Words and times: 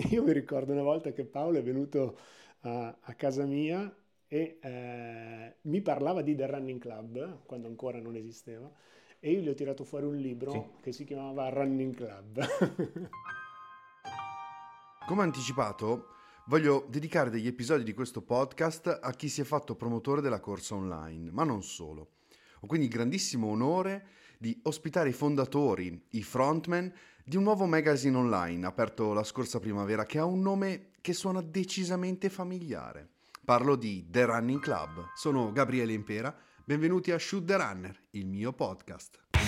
io 0.10 0.22
mi 0.22 0.32
ricordo 0.32 0.72
una 0.72 0.82
volta 0.82 1.12
che 1.12 1.24
Paolo 1.24 1.58
è 1.58 1.62
venuto 1.62 2.18
a, 2.60 2.96
a 3.00 3.14
casa 3.14 3.44
mia 3.44 3.94
e 4.26 4.58
eh, 4.60 5.56
mi 5.62 5.80
parlava 5.80 6.22
di 6.22 6.34
The 6.34 6.46
Running 6.46 6.80
Club, 6.80 7.44
quando 7.44 7.66
ancora 7.68 8.00
non 8.00 8.14
esisteva, 8.16 8.70
e 9.18 9.32
io 9.32 9.40
gli 9.40 9.48
ho 9.48 9.54
tirato 9.54 9.84
fuori 9.84 10.06
un 10.06 10.16
libro 10.16 10.52
sì. 10.52 10.62
che 10.82 10.92
si 10.92 11.04
chiamava 11.04 11.48
Running 11.48 11.94
Club. 11.94 12.40
Come 15.06 15.22
anticipato, 15.22 16.06
voglio 16.46 16.86
dedicare 16.88 17.30
degli 17.30 17.48
episodi 17.48 17.82
di 17.82 17.92
questo 17.92 18.22
podcast 18.22 19.00
a 19.02 19.10
chi 19.12 19.28
si 19.28 19.40
è 19.40 19.44
fatto 19.44 19.74
promotore 19.74 20.20
della 20.20 20.40
corsa 20.40 20.76
online, 20.76 21.30
ma 21.32 21.44
non 21.44 21.62
solo. 21.62 22.12
Ho 22.60 22.66
quindi 22.66 22.88
grandissimo 22.88 23.48
onore 23.48 24.06
di 24.40 24.58
ospitare 24.62 25.10
i 25.10 25.12
fondatori, 25.12 26.02
i 26.12 26.22
frontman 26.22 26.90
di 27.22 27.36
un 27.36 27.42
nuovo 27.42 27.66
magazine 27.66 28.16
online 28.16 28.64
aperto 28.64 29.12
la 29.12 29.22
scorsa 29.22 29.60
primavera 29.60 30.06
che 30.06 30.18
ha 30.18 30.24
un 30.24 30.40
nome 30.40 30.92
che 31.02 31.12
suona 31.12 31.42
decisamente 31.42 32.30
familiare. 32.30 33.10
Parlo 33.44 33.76
di 33.76 34.06
The 34.08 34.24
Running 34.24 34.60
Club. 34.60 35.10
Sono 35.14 35.52
Gabriele 35.52 35.92
Impera, 35.92 36.34
benvenuti 36.64 37.10
a 37.10 37.18
Shoot 37.18 37.44
the 37.44 37.56
Runner, 37.56 38.02
il 38.12 38.26
mio 38.26 38.54
podcast. 38.54 39.39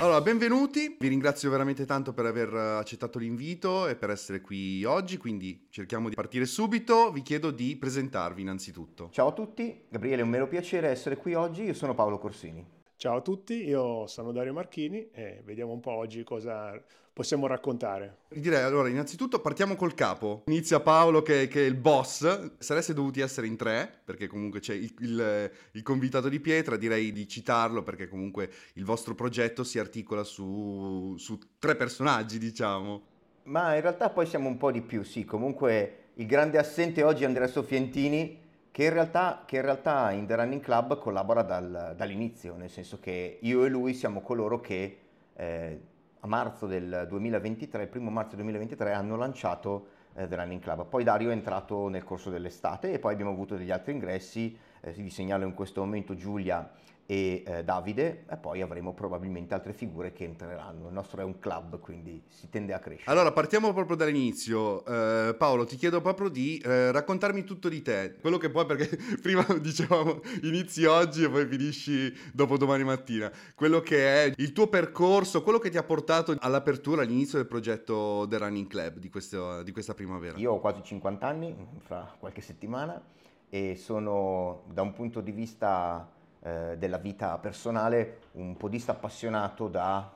Allora, 0.00 0.20
benvenuti, 0.20 0.96
vi 0.96 1.08
ringrazio 1.08 1.50
veramente 1.50 1.84
tanto 1.84 2.12
per 2.12 2.24
aver 2.24 2.54
accettato 2.54 3.18
l'invito 3.18 3.88
e 3.88 3.96
per 3.96 4.10
essere 4.10 4.40
qui 4.40 4.84
oggi, 4.84 5.16
quindi 5.16 5.66
cerchiamo 5.70 6.08
di 6.08 6.14
partire 6.14 6.46
subito, 6.46 7.10
vi 7.10 7.22
chiedo 7.22 7.50
di 7.50 7.74
presentarvi 7.74 8.40
innanzitutto. 8.40 9.08
Ciao 9.10 9.28
a 9.28 9.32
tutti, 9.32 9.86
Gabriele, 9.88 10.22
è 10.22 10.24
un 10.24 10.30
vero 10.30 10.46
piacere 10.46 10.86
essere 10.86 11.16
qui 11.16 11.34
oggi, 11.34 11.64
io 11.64 11.74
sono 11.74 11.96
Paolo 11.96 12.18
Corsini. 12.18 12.64
Ciao 12.94 13.16
a 13.16 13.22
tutti, 13.22 13.64
io 13.64 14.06
sono 14.06 14.30
Dario 14.30 14.52
Marchini 14.52 15.10
e 15.10 15.42
vediamo 15.44 15.72
un 15.72 15.80
po' 15.80 15.92
oggi 15.92 16.22
cosa 16.22 16.80
possiamo 17.18 17.48
raccontare. 17.48 18.18
Direi 18.28 18.62
allora, 18.62 18.88
innanzitutto 18.88 19.40
partiamo 19.40 19.74
col 19.74 19.94
capo. 19.94 20.44
Inizia 20.46 20.78
Paolo 20.78 21.20
che, 21.20 21.48
che 21.48 21.64
è 21.64 21.66
il 21.66 21.74
boss. 21.74 22.52
Sareste 22.58 22.94
dovuti 22.94 23.18
essere 23.18 23.48
in 23.48 23.56
tre, 23.56 23.92
perché 24.04 24.28
comunque 24.28 24.60
c'è 24.60 24.74
il, 24.74 24.94
il, 25.00 25.50
il, 25.72 25.82
convitato 25.82 26.28
di 26.28 26.38
pietra, 26.38 26.76
direi 26.76 27.10
di 27.10 27.26
citarlo 27.26 27.82
perché 27.82 28.06
comunque 28.06 28.48
il 28.74 28.84
vostro 28.84 29.16
progetto 29.16 29.64
si 29.64 29.80
articola 29.80 30.22
su, 30.22 31.16
su 31.18 31.40
tre 31.58 31.74
personaggi, 31.74 32.38
diciamo. 32.38 33.02
Ma 33.44 33.74
in 33.74 33.80
realtà 33.80 34.10
poi 34.10 34.24
siamo 34.24 34.46
un 34.46 34.56
po' 34.56 34.70
di 34.70 34.82
più, 34.82 35.02
sì. 35.02 35.24
Comunque 35.24 36.10
il 36.14 36.26
grande 36.26 36.56
assente 36.56 37.02
oggi 37.02 37.24
è 37.24 37.26
Andrea 37.26 37.48
Soffientini 37.48 38.46
che 38.70 38.84
in 38.84 38.92
realtà, 38.92 39.42
che 39.44 39.56
in, 39.56 39.62
realtà 39.62 40.12
in 40.12 40.24
The 40.24 40.36
Running 40.36 40.62
Club 40.62 41.00
collabora 41.00 41.42
dal, 41.42 41.94
dall'inizio, 41.96 42.54
nel 42.54 42.70
senso 42.70 43.00
che 43.00 43.38
io 43.40 43.64
e 43.64 43.68
lui 43.68 43.92
siamo 43.92 44.20
coloro 44.20 44.60
che 44.60 44.98
eh, 45.34 45.80
a 46.20 46.26
marzo 46.26 46.66
del 46.66 47.06
2023, 47.08 47.82
il 47.84 47.88
primo 47.88 48.10
marzo 48.10 48.30
del 48.30 48.44
2023, 48.44 48.92
hanno 48.92 49.16
lanciato 49.16 49.88
eh, 50.14 50.26
The 50.26 50.36
Running 50.36 50.60
Club. 50.60 50.86
Poi 50.86 51.04
Dario 51.04 51.30
è 51.30 51.32
entrato 51.32 51.88
nel 51.88 52.04
corso 52.04 52.30
dell'estate 52.30 52.92
e 52.92 52.98
poi 52.98 53.12
abbiamo 53.12 53.30
avuto 53.30 53.56
degli 53.56 53.70
altri 53.70 53.92
ingressi, 53.92 54.56
eh, 54.80 54.92
vi 54.92 55.10
segnalo 55.10 55.44
in 55.44 55.54
questo 55.54 55.80
momento 55.80 56.14
Giulia 56.14 56.68
e 57.10 57.42
eh, 57.46 57.64
Davide 57.64 58.26
e 58.28 58.36
poi 58.36 58.60
avremo 58.60 58.92
probabilmente 58.92 59.54
altre 59.54 59.72
figure 59.72 60.12
che 60.12 60.24
entreranno. 60.24 60.88
Il 60.88 60.92
nostro 60.92 61.22
è 61.22 61.24
un 61.24 61.38
club, 61.38 61.78
quindi 61.80 62.22
si 62.28 62.50
tende 62.50 62.74
a 62.74 62.78
crescere. 62.80 63.10
Allora, 63.10 63.32
partiamo 63.32 63.72
proprio 63.72 63.96
dall'inizio. 63.96 64.84
Eh, 64.84 65.34
Paolo, 65.34 65.64
ti 65.64 65.76
chiedo 65.76 66.02
proprio 66.02 66.28
di 66.28 66.58
eh, 66.58 66.92
raccontarmi 66.92 67.44
tutto 67.44 67.70
di 67.70 67.80
te, 67.80 68.16
quello 68.20 68.36
che 68.36 68.50
puoi 68.50 68.66
perché 68.66 68.94
prima 69.22 69.42
dicevamo 69.58 70.20
inizi 70.42 70.84
oggi 70.84 71.24
e 71.24 71.30
poi 71.30 71.46
finisci 71.46 72.14
dopo 72.34 72.58
domani 72.58 72.84
mattina. 72.84 73.32
Quello 73.54 73.80
che 73.80 74.24
è 74.24 74.32
il 74.36 74.52
tuo 74.52 74.66
percorso, 74.66 75.42
quello 75.42 75.58
che 75.58 75.70
ti 75.70 75.78
ha 75.78 75.84
portato 75.84 76.36
all'apertura, 76.38 77.00
all'inizio 77.00 77.38
del 77.38 77.46
progetto 77.46 78.26
The 78.28 78.36
Running 78.36 78.66
Club 78.66 78.98
di, 78.98 79.08
questo, 79.08 79.62
di 79.62 79.72
questa 79.72 79.94
primavera. 79.94 80.36
Io 80.36 80.52
ho 80.52 80.60
quasi 80.60 80.82
50 80.82 81.26
anni, 81.26 81.56
fra 81.78 82.14
qualche 82.18 82.42
settimana, 82.42 83.02
e 83.48 83.76
sono 83.76 84.64
da 84.74 84.82
un 84.82 84.92
punto 84.92 85.22
di 85.22 85.32
vista 85.32 86.16
eh, 86.40 86.76
della 86.78 86.98
vita 86.98 87.36
personale 87.38 88.18
un 88.32 88.56
podista 88.56 88.92
appassionato 88.92 89.68
da, 89.68 90.12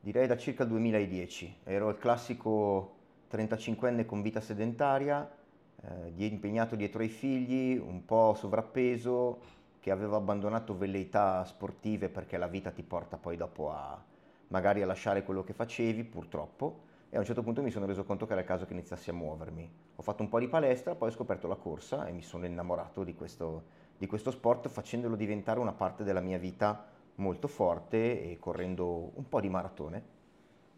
direi 0.00 0.26
da 0.26 0.36
circa 0.36 0.62
il 0.62 0.68
2010. 0.70 1.58
Ero 1.64 1.88
il 1.88 1.98
classico 1.98 2.94
35enne 3.30 4.04
con 4.06 4.22
vita 4.22 4.40
sedentaria, 4.40 5.28
eh, 5.82 6.24
impegnato 6.24 6.76
dietro 6.76 7.02
ai 7.02 7.08
figli, 7.08 7.76
un 7.76 8.04
po' 8.04 8.34
sovrappeso, 8.34 9.56
che 9.80 9.90
aveva 9.90 10.16
abbandonato 10.16 10.76
velleità 10.76 11.44
sportive 11.44 12.08
perché 12.08 12.36
la 12.36 12.48
vita 12.48 12.70
ti 12.70 12.82
porta 12.82 13.16
poi 13.16 13.36
dopo 13.36 13.70
a 13.70 14.02
magari 14.48 14.82
a 14.82 14.86
lasciare 14.86 15.22
quello 15.22 15.44
che 15.44 15.52
facevi, 15.52 16.04
purtroppo, 16.04 16.86
e 17.10 17.16
a 17.16 17.20
un 17.20 17.24
certo 17.24 17.42
punto 17.42 17.62
mi 17.62 17.70
sono 17.70 17.86
reso 17.86 18.04
conto 18.04 18.26
che 18.26 18.32
era 18.32 18.42
il 18.42 18.46
caso 18.46 18.66
che 18.66 18.72
iniziassi 18.72 19.10
a 19.10 19.14
muovermi. 19.14 19.70
Ho 19.96 20.02
fatto 20.02 20.22
un 20.22 20.28
po' 20.28 20.38
di 20.38 20.48
palestra, 20.48 20.94
poi 20.94 21.08
ho 21.08 21.12
scoperto 21.12 21.48
la 21.48 21.56
corsa 21.56 22.06
e 22.06 22.12
mi 22.12 22.22
sono 22.22 22.44
innamorato 22.44 23.02
di 23.04 23.14
questo, 23.14 23.64
di 23.98 24.06
questo 24.06 24.30
sport 24.30 24.68
facendolo 24.68 25.16
diventare 25.16 25.58
una 25.58 25.72
parte 25.72 26.04
della 26.04 26.20
mia 26.20 26.38
vita 26.38 26.86
molto 27.16 27.48
forte 27.48 28.30
e 28.30 28.38
correndo 28.38 29.10
un 29.14 29.28
po' 29.28 29.40
di 29.40 29.48
maratone. 29.48 30.16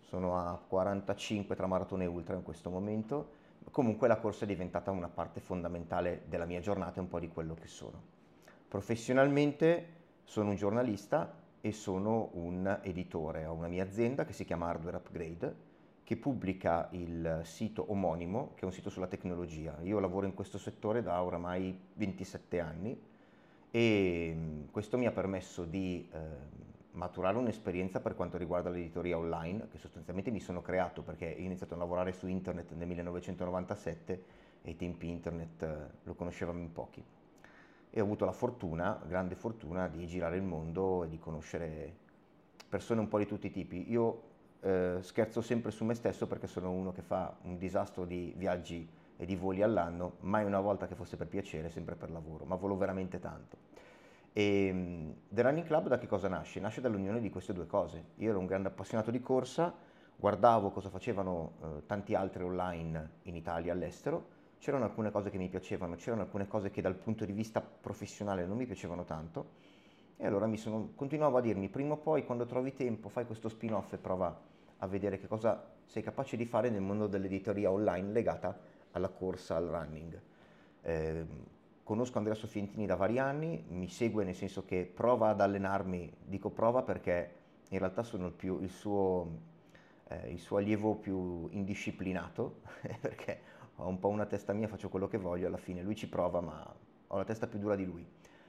Sono 0.00 0.38
a 0.38 0.58
45 0.58 1.54
tra 1.54 1.66
maratone 1.66 2.04
e 2.04 2.06
ultra 2.06 2.34
in 2.34 2.42
questo 2.42 2.70
momento. 2.70 3.38
Comunque 3.70 4.08
la 4.08 4.16
corsa 4.16 4.44
è 4.44 4.46
diventata 4.46 4.90
una 4.90 5.08
parte 5.08 5.40
fondamentale 5.40 6.22
della 6.28 6.46
mia 6.46 6.60
giornata 6.60 6.96
e 6.96 7.00
un 7.00 7.08
po' 7.08 7.20
di 7.20 7.28
quello 7.28 7.54
che 7.54 7.66
sono. 7.68 8.00
Professionalmente 8.66 9.98
sono 10.24 10.50
un 10.50 10.56
giornalista 10.56 11.30
e 11.60 11.72
sono 11.72 12.30
un 12.32 12.80
editore. 12.82 13.44
Ho 13.44 13.52
una 13.52 13.68
mia 13.68 13.84
azienda 13.84 14.24
che 14.24 14.32
si 14.32 14.46
chiama 14.46 14.68
Hardware 14.68 14.96
Upgrade 14.96 15.68
che 16.02 16.16
pubblica 16.16 16.88
il 16.92 17.42
sito 17.44 17.84
omonimo, 17.88 18.54
che 18.54 18.62
è 18.62 18.64
un 18.64 18.72
sito 18.72 18.88
sulla 18.88 19.06
tecnologia. 19.06 19.78
Io 19.82 20.00
lavoro 20.00 20.26
in 20.26 20.34
questo 20.34 20.58
settore 20.58 21.02
da 21.02 21.22
oramai 21.22 21.78
27 21.94 22.58
anni 22.58 23.08
e 23.70 24.32
mm, 24.34 24.64
questo 24.70 24.98
mi 24.98 25.06
ha 25.06 25.12
permesso 25.12 25.64
di 25.64 26.08
eh, 26.12 26.18
maturare 26.92 27.36
un'esperienza 27.36 28.00
per 28.00 28.14
quanto 28.14 28.36
riguarda 28.36 28.70
l'editoria 28.70 29.16
online 29.16 29.68
che 29.70 29.78
sostanzialmente 29.78 30.30
mi 30.30 30.40
sono 30.40 30.60
creato 30.60 31.02
perché 31.02 31.34
ho 31.36 31.40
iniziato 31.40 31.74
a 31.74 31.76
lavorare 31.76 32.12
su 32.12 32.26
internet 32.26 32.72
nel 32.72 32.86
1997 32.88 34.24
e 34.62 34.70
i 34.70 34.76
tempi 34.76 35.08
internet 35.08 35.62
eh, 35.62 35.76
lo 36.02 36.14
conoscevamo 36.14 36.58
in 36.58 36.72
pochi 36.72 37.02
e 37.92 38.00
ho 38.00 38.04
avuto 38.04 38.24
la 38.24 38.32
fortuna, 38.32 39.00
grande 39.06 39.34
fortuna, 39.34 39.88
di 39.88 40.06
girare 40.06 40.36
il 40.36 40.42
mondo 40.42 41.04
e 41.04 41.08
di 41.08 41.18
conoscere 41.18 41.92
persone 42.68 43.00
un 43.00 43.08
po' 43.08 43.18
di 43.18 43.26
tutti 43.26 43.48
i 43.48 43.50
tipi. 43.50 43.90
Io 43.90 44.22
eh, 44.60 44.98
scherzo 45.00 45.40
sempre 45.40 45.72
su 45.72 45.84
me 45.84 45.94
stesso 45.94 46.28
perché 46.28 46.46
sono 46.46 46.70
uno 46.70 46.92
che 46.92 47.02
fa 47.02 47.36
un 47.42 47.58
disastro 47.58 48.04
di 48.04 48.32
viaggi 48.36 48.88
e 49.20 49.26
di 49.26 49.36
voli 49.36 49.60
all'anno, 49.60 50.16
mai 50.20 50.46
una 50.46 50.60
volta 50.60 50.86
che 50.86 50.94
fosse 50.94 51.18
per 51.18 51.26
piacere, 51.26 51.68
sempre 51.68 51.94
per 51.94 52.10
lavoro, 52.10 52.46
ma 52.46 52.54
volo 52.54 52.74
veramente 52.78 53.18
tanto. 53.18 53.58
E 54.32 55.14
The 55.28 55.42
Running 55.42 55.66
Club 55.66 55.88
da 55.88 55.98
che 55.98 56.06
cosa 56.06 56.26
nasce? 56.28 56.58
Nasce 56.58 56.80
dall'unione 56.80 57.20
di 57.20 57.28
queste 57.28 57.52
due 57.52 57.66
cose. 57.66 58.12
Io 58.14 58.30
ero 58.30 58.38
un 58.38 58.46
grande 58.46 58.68
appassionato 58.68 59.10
di 59.10 59.20
corsa, 59.20 59.74
guardavo 60.16 60.70
cosa 60.70 60.88
facevano 60.88 61.52
eh, 61.62 61.66
tanti 61.84 62.14
altri 62.14 62.44
online 62.44 63.10
in 63.24 63.36
Italia 63.36 63.72
e 63.72 63.74
all'estero, 63.74 64.26
c'erano 64.58 64.84
alcune 64.84 65.10
cose 65.10 65.28
che 65.28 65.36
mi 65.36 65.50
piacevano, 65.50 65.96
c'erano 65.96 66.22
alcune 66.22 66.48
cose 66.48 66.70
che 66.70 66.80
dal 66.80 66.94
punto 66.94 67.26
di 67.26 67.32
vista 67.32 67.60
professionale 67.60 68.46
non 68.46 68.56
mi 68.56 68.64
piacevano 68.64 69.04
tanto 69.04 69.68
e 70.16 70.26
allora 70.26 70.46
mi 70.46 70.56
sono, 70.56 70.92
continuavo 70.94 71.36
a 71.36 71.40
dirmi 71.42 71.68
prima 71.68 71.92
o 71.92 71.98
poi 71.98 72.24
quando 72.24 72.46
trovi 72.46 72.72
tempo 72.72 73.10
fai 73.10 73.26
questo 73.26 73.50
spin-off 73.50 73.92
e 73.92 73.98
prova 73.98 74.34
a 74.78 74.86
vedere 74.86 75.18
che 75.18 75.26
cosa 75.26 75.62
sei 75.84 76.02
capace 76.02 76.38
di 76.38 76.46
fare 76.46 76.70
nel 76.70 76.80
mondo 76.80 77.06
dell'editoria 77.06 77.70
online 77.70 78.12
legata 78.12 78.69
alla 78.92 79.08
corsa, 79.08 79.56
al 79.56 79.66
running. 79.66 80.20
Eh, 80.82 81.26
conosco 81.82 82.18
Andrea 82.18 82.36
Soffientini 82.36 82.86
da 82.86 82.96
vari 82.96 83.18
anni, 83.18 83.64
mi 83.68 83.88
segue 83.88 84.24
nel 84.24 84.34
senso 84.34 84.64
che 84.64 84.90
prova 84.92 85.30
ad 85.30 85.40
allenarmi, 85.40 86.12
dico 86.24 86.50
prova 86.50 86.82
perché 86.82 87.34
in 87.70 87.78
realtà 87.78 88.02
sono 88.02 88.26
il, 88.26 88.32
più, 88.32 88.60
il, 88.60 88.70
suo, 88.70 89.26
eh, 90.08 90.30
il 90.30 90.38
suo, 90.38 90.58
allievo 90.58 90.94
più 90.94 91.48
indisciplinato, 91.50 92.62
perché 93.00 93.40
ho 93.76 93.88
un 93.88 93.98
po' 93.98 94.08
una 94.08 94.26
testa 94.26 94.52
mia, 94.52 94.68
faccio 94.68 94.88
quello 94.88 95.08
che 95.08 95.18
voglio, 95.18 95.46
alla 95.46 95.56
fine 95.56 95.82
lui 95.82 95.96
ci 95.96 96.08
prova 96.08 96.40
ma 96.40 96.74
ho 97.08 97.16
la 97.16 97.24
testa 97.24 97.46
più 97.46 97.58
dura 97.58 97.76
di 97.76 97.84
lui. 97.84 98.06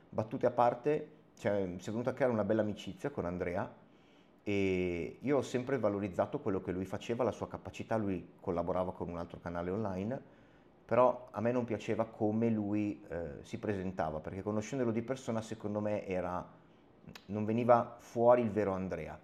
Battute 0.09 0.45
a 0.45 0.51
parte, 0.51 1.19
cioè, 1.37 1.75
si 1.77 1.89
è 1.89 1.91
venuto 1.91 2.09
a 2.09 2.13
creare 2.13 2.33
una 2.33 2.43
bella 2.43 2.61
amicizia 2.61 3.09
con 3.09 3.25
Andrea 3.25 3.80
e 4.43 5.17
io 5.21 5.37
ho 5.37 5.41
sempre 5.41 5.77
valorizzato 5.77 6.39
quello 6.39 6.61
che 6.61 6.71
lui 6.71 6.85
faceva, 6.85 7.23
la 7.23 7.31
sua 7.31 7.47
capacità, 7.47 7.95
lui 7.97 8.33
collaborava 8.39 8.91
con 8.91 9.09
un 9.09 9.17
altro 9.17 9.39
canale 9.39 9.69
online, 9.69 10.21
però 10.85 11.29
a 11.31 11.41
me 11.41 11.51
non 11.51 11.63
piaceva 11.63 12.05
come 12.05 12.49
lui 12.49 13.01
eh, 13.07 13.37
si 13.41 13.59
presentava, 13.59 14.19
perché 14.19 14.41
conoscendolo 14.41 14.91
di 14.91 15.01
persona 15.01 15.41
secondo 15.41 15.79
me 15.79 16.05
era, 16.05 16.45
non 17.27 17.45
veniva 17.45 17.95
fuori 17.99 18.41
il 18.41 18.51
vero 18.51 18.73
Andrea. 18.73 19.17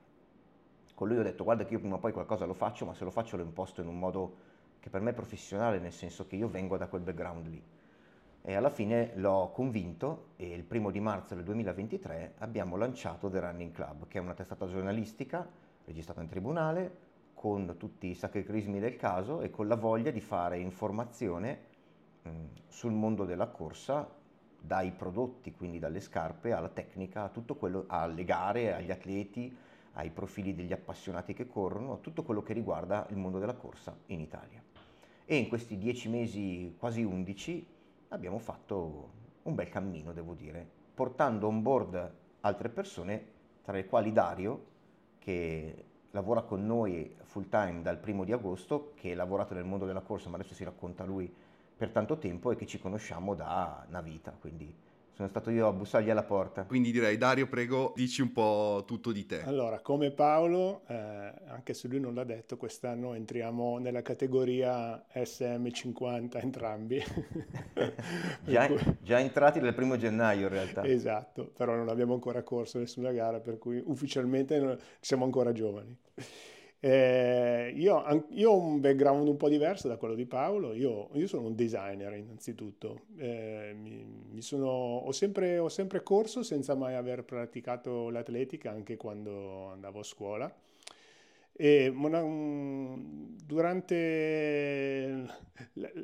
Con 0.93 1.07
lui 1.07 1.17
ho 1.17 1.23
detto 1.23 1.43
guarda 1.43 1.65
che 1.65 1.73
io 1.73 1.79
prima 1.79 1.95
o 1.95 1.99
poi 1.99 2.11
qualcosa 2.11 2.45
lo 2.45 2.53
faccio, 2.53 2.85
ma 2.85 2.93
se 2.93 3.03
lo 3.03 3.11
faccio 3.11 3.37
lo 3.37 3.43
imposto 3.43 3.81
in 3.81 3.87
un 3.87 3.99
modo 3.99 4.35
che 4.79 4.89
per 4.89 5.01
me 5.01 5.11
è 5.11 5.13
professionale, 5.13 5.79
nel 5.79 5.91
senso 5.91 6.25
che 6.25 6.35
io 6.35 6.47
vengo 6.47 6.77
da 6.77 6.87
quel 6.87 7.01
background 7.01 7.47
lì. 7.47 7.61
E 8.47 8.55
alla 8.55 8.69
fine 8.69 9.11
l'ho 9.15 9.51
convinto 9.53 10.27
e 10.37 10.47
il 10.47 10.63
primo 10.63 10.89
di 10.89 11.01
marzo 11.01 11.35
del 11.35 11.43
2023 11.43 12.35
abbiamo 12.37 12.77
lanciato 12.77 13.29
The 13.29 13.41
Running 13.41 13.73
Club, 13.73 14.07
che 14.07 14.19
è 14.19 14.21
una 14.21 14.35
testata 14.35 14.65
giornalistica 14.67 15.45
registrata 15.83 16.21
in 16.21 16.29
tribunale 16.29 16.97
con 17.33 17.75
tutti 17.77 18.07
i 18.07 18.15
sacri 18.15 18.45
del 18.45 18.95
caso 18.95 19.41
e 19.41 19.49
con 19.49 19.67
la 19.67 19.75
voglia 19.75 20.11
di 20.11 20.21
fare 20.21 20.59
informazione 20.59 21.59
mh, 22.21 22.29
sul 22.67 22.93
mondo 22.93 23.25
della 23.25 23.47
corsa 23.47 24.09
dai 24.61 24.91
prodotti, 24.91 25.51
quindi 25.51 25.77
dalle 25.77 25.99
scarpe 25.99 26.53
alla 26.53 26.69
tecnica, 26.69 27.23
a 27.23 27.29
tutto 27.29 27.55
quello, 27.55 27.83
alle 27.87 28.23
gare, 28.23 28.73
agli 28.73 28.91
atleti, 28.91 29.53
ai 29.95 30.09
profili 30.09 30.55
degli 30.55 30.71
appassionati 30.71 31.33
che 31.33 31.47
corrono, 31.47 31.95
a 31.95 31.97
tutto 31.97 32.23
quello 32.23 32.41
che 32.41 32.53
riguarda 32.53 33.07
il 33.09 33.17
mondo 33.17 33.39
della 33.39 33.55
corsa 33.55 33.93
in 34.05 34.21
Italia. 34.21 34.63
E 35.25 35.35
in 35.35 35.49
questi 35.49 35.77
dieci 35.77 36.07
mesi, 36.07 36.75
quasi 36.79 37.03
undici, 37.03 37.75
abbiamo 38.09 38.39
fatto 38.39 39.11
un 39.43 39.55
bel 39.55 39.69
cammino, 39.69 40.13
devo 40.13 40.33
dire, 40.33 40.65
portando 40.93 41.47
on 41.47 41.61
board 41.61 42.13
altre 42.41 42.69
persone, 42.69 43.35
tra 43.61 43.73
le 43.73 43.85
quali 43.85 44.11
Dario, 44.11 44.65
che 45.19 45.85
lavora 46.11 46.41
con 46.41 46.65
noi 46.65 47.15
full 47.23 47.49
time 47.49 47.81
dal 47.81 47.97
primo 47.97 48.23
di 48.23 48.31
agosto, 48.31 48.93
che 48.95 49.11
ha 49.11 49.15
lavorato 49.15 49.53
nel 49.53 49.65
mondo 49.65 49.85
della 49.85 50.01
corsa, 50.01 50.29
ma 50.29 50.35
adesso 50.35 50.53
si 50.53 50.63
racconta 50.63 51.03
lui 51.03 51.31
per 51.77 51.91
tanto 51.91 52.17
tempo 52.17 52.51
e 52.51 52.55
che 52.55 52.65
ci 52.65 52.79
conosciamo 52.79 53.35
da 53.35 53.85
una 53.87 54.01
vita, 54.01 54.35
quindi 54.39 54.73
sono 55.17 55.29
stato 55.29 55.49
io 55.49 55.67
a 55.67 55.73
bussargli 55.73 56.11
alla 56.11 56.21
porta. 56.21 56.65
Quindi 56.65 56.91
direi, 56.91 57.17
Dario, 57.17 57.47
prego, 57.47 57.91
dici 57.95 58.21
un 58.21 58.31
po' 58.31 58.83
tutto 58.85 59.11
di 59.11 59.25
te. 59.25 59.41
Allora, 59.41 59.79
come 59.79 60.11
Paolo, 60.11 60.83
eh, 60.87 61.33
anche 61.47 61.73
se 61.73 61.87
lui 61.87 61.99
non 61.99 62.13
l'ha 62.13 62.23
detto, 62.23 62.55
quest'anno 62.55 63.15
entriamo 63.15 63.79
nella 63.79 64.03
categoria 64.03 65.03
SM50 65.11 66.39
entrambi. 66.39 67.01
già, 68.45 68.69
già, 69.01 69.19
entrati 69.19 69.59
dal 69.59 69.73
primo 69.73 69.97
gennaio 69.97 70.43
in 70.43 70.53
realtà. 70.53 70.83
Esatto, 70.85 71.47
però 71.47 71.73
non 71.73 71.89
abbiamo 71.89 72.13
ancora 72.13 72.43
corso 72.43 72.77
nessuna 72.77 73.11
gara, 73.11 73.39
per 73.39 73.57
cui 73.57 73.81
ufficialmente 73.83 74.77
siamo 74.99 75.25
ancora 75.25 75.51
giovani. 75.51 75.97
Eh, 76.79 77.73
io, 77.75 78.25
io, 78.29 78.51
ho 78.51 78.59
un 78.59 78.79
background 78.79 79.27
un 79.27 79.35
po' 79.35 79.49
diverso 79.49 79.87
da 79.87 79.97
quello 79.97 80.13
di 80.13 80.27
Paolo, 80.27 80.73
io, 80.75 81.09
io 81.13 81.25
sono 81.25 81.47
un 81.47 81.55
designer 81.55 82.13
innanzitutto, 82.13 83.05
eh, 83.17 83.73
mi, 83.75 84.05
mi 84.29 84.41
sono, 84.43 84.67
ho, 84.67 85.11
sempre, 85.11 85.57
ho, 85.57 85.69
sempre, 85.69 86.03
corso 86.03 86.43
senza 86.43 86.75
mai 86.75 86.93
aver 86.93 87.23
praticato 87.23 88.09
l'atletica 88.11 88.69
anche 88.71 88.95
quando 88.95 89.69
andavo 89.71 89.99
a 89.99 90.03
scuola. 90.03 90.55
E 91.59 91.91
durante 93.45 95.25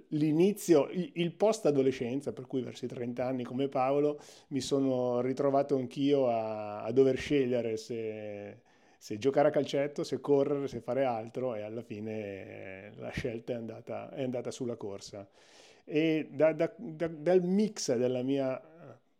l'inizio, 0.07 0.89
il 0.91 1.31
post 1.33 1.67
adolescenza, 1.67 2.33
per 2.33 2.47
cui 2.47 2.61
verso 2.61 2.85
i 2.85 2.87
30 2.87 3.23
anni 3.23 3.43
come 3.43 3.67
Paolo, 3.67 4.19
mi 4.47 4.61
sono 4.61 5.21
ritrovato 5.21 5.75
anch'io 5.75 6.27
a, 6.29 6.81
a 6.81 6.91
dover 6.91 7.17
scegliere 7.17 7.77
se 7.77 8.61
se 9.03 9.17
giocare 9.17 9.49
a 9.49 9.51
calcetto, 9.51 10.05
se 10.05 10.21
correre, 10.21 10.69
se 10.69 10.79
fare 10.79 11.03
altro 11.03 11.55
e 11.55 11.61
alla 11.61 11.81
fine 11.81 12.93
la 12.95 13.09
scelta 13.09 13.51
è 13.51 13.55
andata, 13.57 14.09
è 14.11 14.23
andata 14.23 14.49
sulla 14.49 14.77
corsa. 14.77 15.27
E 15.83 16.29
da, 16.31 16.53
da, 16.53 16.73
da, 16.77 17.09
dal 17.09 17.43
mix 17.43 17.93
della 17.97 18.21
mia 18.21 18.57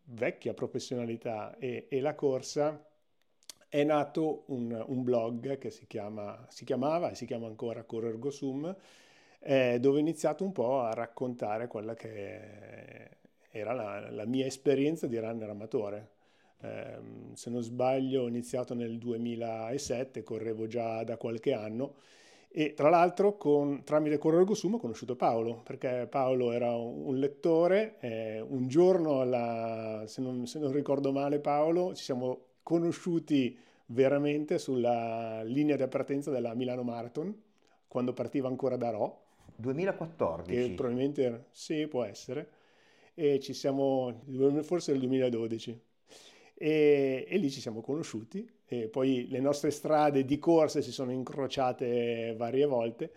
vecchia 0.06 0.54
professionalità 0.54 1.58
e, 1.58 1.88
e 1.90 2.00
la 2.00 2.16
corsa 2.16 2.82
è 3.68 3.84
nato 3.84 4.46
un, 4.48 4.82
un 4.88 5.04
blog 5.04 5.58
che 5.58 5.70
si, 5.70 5.86
chiama, 5.86 6.46
si, 6.48 6.64
chiamava 6.64 7.12
e 7.12 7.16
si 7.16 7.26
chiama 7.26 7.48
ancora 7.48 7.84
Correr 7.84 8.18
Go 8.18 8.30
Sum, 8.30 8.74
eh, 9.40 9.80
dove 9.82 9.98
ho 9.98 10.00
iniziato 10.00 10.46
un 10.46 10.54
po' 10.54 10.80
a 10.80 10.94
raccontare 10.94 11.68
quella 11.68 11.94
che 11.94 13.10
era 13.50 13.74
la, 13.74 14.10
la 14.10 14.26
mia 14.26 14.46
esperienza 14.46 15.08
di 15.08 15.20
runner 15.20 15.50
amatore 15.50 16.13
eh, 16.64 17.00
se 17.34 17.50
non 17.50 17.62
sbaglio 17.62 18.24
ho 18.24 18.28
iniziato 18.28 18.74
nel 18.74 18.98
2007, 18.98 20.24
correvo 20.24 20.68
già 20.68 21.04
da 21.04 21.18
qualche 21.18 21.54
anno 21.54 21.96
e 22.56 22.76
tra 22.76 22.88
l'altro 22.88 23.36
con, 23.36 23.84
tramite 23.84 24.20
Correre 24.20 24.46
Consumo 24.46 24.76
ho 24.76 24.80
conosciuto 24.80 25.16
Paolo, 25.16 25.62
perché 25.64 26.06
Paolo 26.08 26.52
era 26.52 26.76
un 26.76 27.18
lettore, 27.18 27.96
eh, 28.00 28.42
un 28.42 28.68
giorno, 28.68 29.22
alla, 29.22 30.04
se, 30.06 30.22
non, 30.22 30.46
se 30.46 30.60
non 30.60 30.72
ricordo 30.72 31.12
male 31.12 31.40
Paolo, 31.40 31.96
ci 31.96 32.04
siamo 32.04 32.42
conosciuti 32.62 33.58
veramente 33.88 34.60
sulla 34.60 35.42
linea 35.42 35.76
di 35.76 35.88
partenza 35.88 36.30
della 36.30 36.54
Milano 36.54 36.84
Marathon, 36.84 37.36
quando 37.88 38.14
partiva 38.14 38.50
ancora 38.50 38.78
da 38.78 38.92
Ro. 38.92 39.22
2014? 39.56 40.52
Che 40.52 40.74
probabilmente 40.76 41.46
sì, 41.50 41.88
può 41.88 42.04
essere. 42.04 42.50
E 43.16 43.40
ci 43.40 43.54
siamo, 43.54 44.22
forse 44.62 44.92
nel 44.92 45.00
2012 45.00 45.82
e, 46.64 47.26
e 47.28 47.38
lì 47.38 47.52
ci 47.52 47.60
siamo 47.60 47.82
conosciuti 47.82 48.50
e 48.66 48.88
poi 48.88 49.28
le 49.28 49.42
nostre 49.42 49.70
strade 49.70 50.24
di 50.24 50.40
corsa 50.40 50.80
si 50.80 50.94
sono 50.94 51.12
incrociate 51.12 52.34
varie 52.38 52.66
volte. 52.66 53.12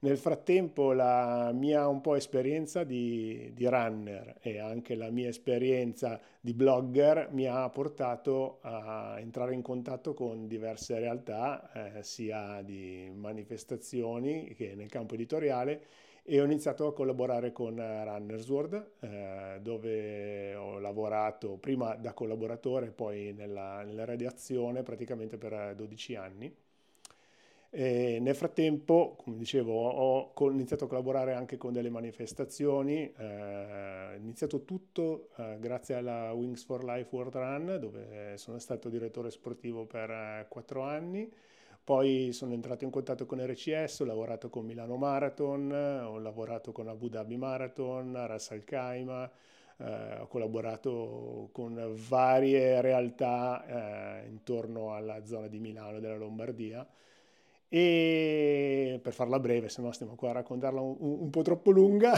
Nel 0.00 0.18
frattempo 0.18 0.92
la 0.92 1.50
mia 1.54 1.88
un 1.88 2.02
po' 2.02 2.14
esperienza 2.14 2.84
di, 2.84 3.52
di, 3.54 3.66
runner 3.66 4.36
e 4.40 4.58
anche 4.58 4.94
la 4.96 5.10
mia 5.10 5.28
esperienza 5.28 6.20
di 6.40 6.52
blogger 6.52 7.28
mi 7.32 7.46
ha 7.46 7.68
portato 7.70 8.58
a 8.62 9.16
entrare 9.18 9.54
in 9.54 9.62
contatto 9.62 10.12
con 10.12 10.46
diverse 10.46 10.98
realtà, 10.98 11.70
eh, 11.96 12.02
sia 12.02 12.60
di 12.62 13.10
manifestazioni 13.14 14.52
che 14.54 14.74
nel 14.74 14.88
campo 14.88 15.14
editoriale 15.14 15.86
e 16.22 16.40
ho 16.40 16.44
iniziato 16.44 16.86
a 16.86 16.92
collaborare 16.92 17.52
con 17.52 17.78
eh, 17.78 18.04
Runners 18.04 18.48
World 18.48 18.90
eh, 19.00 19.58
dove 19.60 20.54
ho 20.54 20.78
lavorato 20.78 21.56
prima 21.56 21.94
da 21.96 22.12
collaboratore 22.12 22.90
poi 22.90 23.32
nella, 23.32 23.82
nella 23.82 24.04
redazione 24.04 24.82
praticamente 24.82 25.36
per 25.36 25.74
12 25.74 26.14
anni. 26.14 26.54
E 27.72 28.18
nel 28.20 28.34
frattempo, 28.34 29.14
come 29.16 29.36
dicevo, 29.36 29.72
ho 29.72 30.50
iniziato 30.50 30.84
a 30.84 30.88
collaborare 30.88 31.34
anche 31.34 31.56
con 31.56 31.72
delle 31.72 31.88
manifestazioni, 31.88 33.12
eh, 33.16 34.16
iniziato 34.16 34.64
tutto 34.64 35.28
eh, 35.36 35.56
grazie 35.60 35.94
alla 35.94 36.32
Wings 36.32 36.64
for 36.64 36.82
Life 36.82 37.14
World 37.14 37.36
Run, 37.36 37.76
dove 37.78 38.36
sono 38.38 38.58
stato 38.58 38.88
direttore 38.88 39.30
sportivo 39.30 39.86
per 39.86 40.10
eh, 40.10 40.46
quattro 40.48 40.82
anni, 40.82 41.32
poi 41.82 42.32
sono 42.32 42.52
entrato 42.52 42.84
in 42.84 42.90
contatto 42.90 43.26
con 43.26 43.44
RCS, 43.44 44.00
ho 44.00 44.04
lavorato 44.04 44.48
con 44.48 44.64
Milano 44.64 44.96
Marathon, 44.96 45.72
ho 45.72 46.18
lavorato 46.18 46.72
con 46.72 46.88
Abu 46.88 47.08
Dhabi 47.08 47.36
Marathon, 47.36 48.12
Ras 48.26 48.50
Al 48.50 48.64
Khaimah, 48.64 49.30
eh, 49.78 50.18
ho 50.20 50.26
collaborato 50.26 51.48
con 51.52 51.94
varie 52.08 52.80
realtà 52.80 54.22
eh, 54.22 54.28
intorno 54.28 54.94
alla 54.94 55.24
zona 55.24 55.48
di 55.48 55.58
Milano 55.58 55.96
e 55.96 56.00
della 56.00 56.16
Lombardia. 56.16 56.86
E 57.72 58.98
per 59.02 59.12
farla 59.12 59.38
breve, 59.38 59.68
se 59.68 59.80
no 59.80 59.92
stiamo 59.92 60.16
qua 60.16 60.30
a 60.30 60.32
raccontarla 60.32 60.80
un, 60.80 60.96
un 60.98 61.30
po' 61.30 61.42
troppo 61.42 61.70
lunga. 61.70 62.12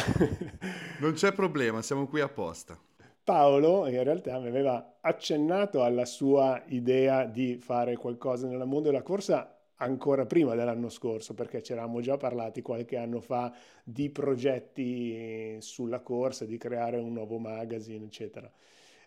non 1.01 1.13
c'è 1.13 1.33
problema, 1.33 1.83
siamo 1.83 2.07
qui 2.09 2.21
apposta. 2.21 2.79
Paolo 3.25 3.87
in 3.87 4.03
realtà 4.03 4.39
mi 4.39 4.49
aveva 4.49 4.99
accennato 5.01 5.83
alla 5.83 6.05
sua 6.05 6.63
idea 6.67 7.25
di 7.25 7.57
fare 7.59 7.97
qualcosa 7.97 8.49
nel 8.49 8.67
mondo 8.67 8.91
della 8.91 9.03
corsa 9.03 9.63
ancora 9.77 10.27
prima 10.27 10.55
dell'anno 10.55 10.89
scorso, 10.89 11.35
perché 11.35 11.63
ci 11.63 11.73
eravamo 11.73 12.01
già 12.01 12.17
parlati 12.17 12.63
qualche 12.63 12.97
anno 12.97 13.21
fa 13.21 13.53
di 13.85 14.11
progetti 14.11 15.57
sulla 15.61 16.01
corsa, 16.01 16.45
di 16.45 16.57
creare 16.57 16.99
un 16.99 17.13
nuovo 17.13 17.39
magazine, 17.39 18.05
eccetera. 18.05 18.51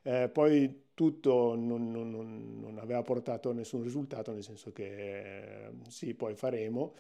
Eh, 0.04 0.30
poi 0.30 0.84
tutto 0.94 1.56
non, 1.56 1.92
non, 1.92 2.60
non, 2.60 2.78
aveva 2.80 3.02
portato 3.02 3.52
nessun 3.54 3.82
risultato, 3.84 4.32
nel 4.32 4.44
senso 4.44 4.72
che 4.72 5.66
eh, 5.66 5.72
sì, 5.90 6.14
poi 6.14 6.36
faremo. 6.36 6.94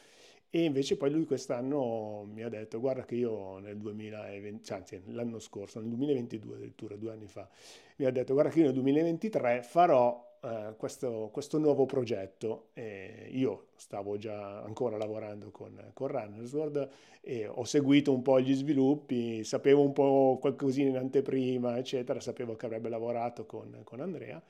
E 0.56 0.64
invece 0.64 0.96
poi 0.96 1.12
lui 1.12 1.26
quest'anno 1.26 2.26
mi 2.32 2.42
ha 2.42 2.48
detto, 2.48 2.80
guarda 2.80 3.04
che 3.04 3.16
io 3.16 3.58
nel 3.58 3.76
2020, 3.76 4.64
cioè, 4.64 4.78
anzi 4.78 5.02
l'anno 5.08 5.38
scorso, 5.40 5.82
nel 5.82 5.90
2022 5.90 6.56
addirittura, 6.56 6.96
due 6.96 7.12
anni 7.12 7.28
fa, 7.28 7.46
mi 7.98 8.06
ha 8.06 8.10
detto, 8.10 8.32
guarda 8.32 8.52
che 8.52 8.60
io 8.60 8.66
nel 8.68 8.74
2023 8.76 9.64
farò 9.64 10.38
eh, 10.42 10.76
questo, 10.78 11.30
questo, 11.34 11.58
nuovo 11.58 11.86
progetto. 11.86 12.68
E 12.72 13.28
io 13.32 13.66
stavo 13.76 14.16
già 14.16 14.62
ancora 14.62 14.96
lavorando 14.96 15.52
con, 15.52 15.92
con 15.92 16.08
Runners 16.08 16.54
World 16.54 16.90
e 17.20 17.48
ho 17.48 17.66
seguito 17.66 18.14
un 18.14 18.22
po' 18.22 18.40
gli 18.40 18.54
sviluppi, 18.54 19.44
sapevo 19.44 19.82
un 19.82 19.92
po' 19.92 20.38
qualcosina 20.40 20.88
in 20.88 20.96
anteprima, 20.96 21.78
eccetera, 21.78 22.22
sapevo 22.22 22.56
che 22.56 22.66
avrebbe 22.66 22.88
lavorato 22.88 23.46
con, 23.46 23.82
con 23.84 24.00
Andrea. 24.00 24.42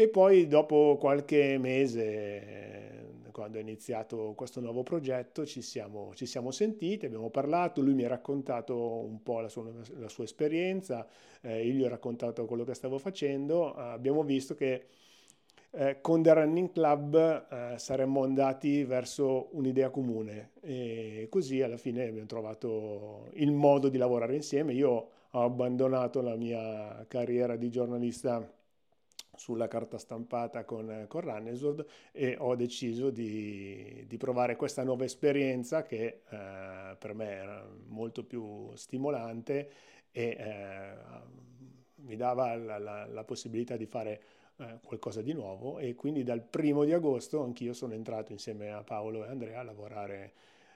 E 0.00 0.06
poi 0.06 0.46
dopo 0.46 0.96
qualche 0.96 1.58
mese, 1.58 3.30
quando 3.32 3.58
è 3.58 3.60
iniziato 3.60 4.32
questo 4.36 4.60
nuovo 4.60 4.84
progetto, 4.84 5.44
ci 5.44 5.60
siamo, 5.60 6.14
ci 6.14 6.24
siamo 6.24 6.52
sentiti, 6.52 7.06
abbiamo 7.06 7.30
parlato, 7.30 7.80
lui 7.80 7.94
mi 7.94 8.04
ha 8.04 8.08
raccontato 8.08 8.76
un 8.78 9.20
po' 9.24 9.40
la 9.40 9.48
sua, 9.48 9.64
la 9.96 10.08
sua 10.08 10.22
esperienza, 10.22 11.04
eh, 11.40 11.66
io 11.66 11.72
gli 11.72 11.82
ho 11.82 11.88
raccontato 11.88 12.44
quello 12.44 12.62
che 12.62 12.74
stavo 12.74 12.98
facendo, 12.98 13.74
abbiamo 13.74 14.22
visto 14.22 14.54
che 14.54 14.84
eh, 15.72 15.98
con 16.00 16.22
The 16.22 16.32
Running 16.32 16.70
Club 16.70 17.46
eh, 17.50 17.74
saremmo 17.76 18.22
andati 18.22 18.84
verso 18.84 19.48
un'idea 19.56 19.90
comune 19.90 20.52
e 20.60 21.26
così 21.28 21.60
alla 21.60 21.76
fine 21.76 22.06
abbiamo 22.06 22.28
trovato 22.28 23.30
il 23.32 23.50
modo 23.50 23.88
di 23.88 23.98
lavorare 23.98 24.36
insieme. 24.36 24.74
Io 24.74 25.08
ho 25.28 25.42
abbandonato 25.42 26.20
la 26.22 26.36
mia 26.36 27.04
carriera 27.08 27.56
di 27.56 27.68
giornalista 27.68 28.48
sulla 29.38 29.68
carta 29.68 29.98
stampata 29.98 30.64
con, 30.64 31.06
con 31.08 31.20
Runnesword 31.22 31.86
e 32.12 32.36
ho 32.38 32.54
deciso 32.56 33.10
di, 33.10 34.04
di, 34.06 34.16
provare 34.16 34.56
questa 34.56 34.82
nuova 34.82 35.04
esperienza 35.04 35.82
che 35.84 36.22
eh, 36.28 36.96
per 36.98 37.14
me 37.14 37.30
era 37.30 37.66
molto 37.86 38.24
più 38.24 38.74
stimolante 38.74 39.70
e 40.10 40.36
eh, 40.38 40.94
mi 41.96 42.16
dava 42.16 42.54
la, 42.56 42.78
la, 42.78 43.06
la, 43.06 43.24
possibilità 43.24 43.76
di 43.76 43.86
fare 43.86 44.22
eh, 44.56 44.78
qualcosa 44.84 45.22
di 45.22 45.32
nuovo 45.32 45.78
e 45.78 45.94
quindi 45.94 46.24
dal 46.24 46.42
primo 46.42 46.84
di 46.84 46.92
agosto 46.92 47.42
anch'io 47.42 47.72
sono 47.72 47.94
entrato 47.94 48.32
insieme 48.32 48.72
a 48.72 48.82
Paolo 48.82 49.24
e 49.24 49.28
Andrea 49.28 49.60
a 49.60 49.64
lavorare 49.64 50.32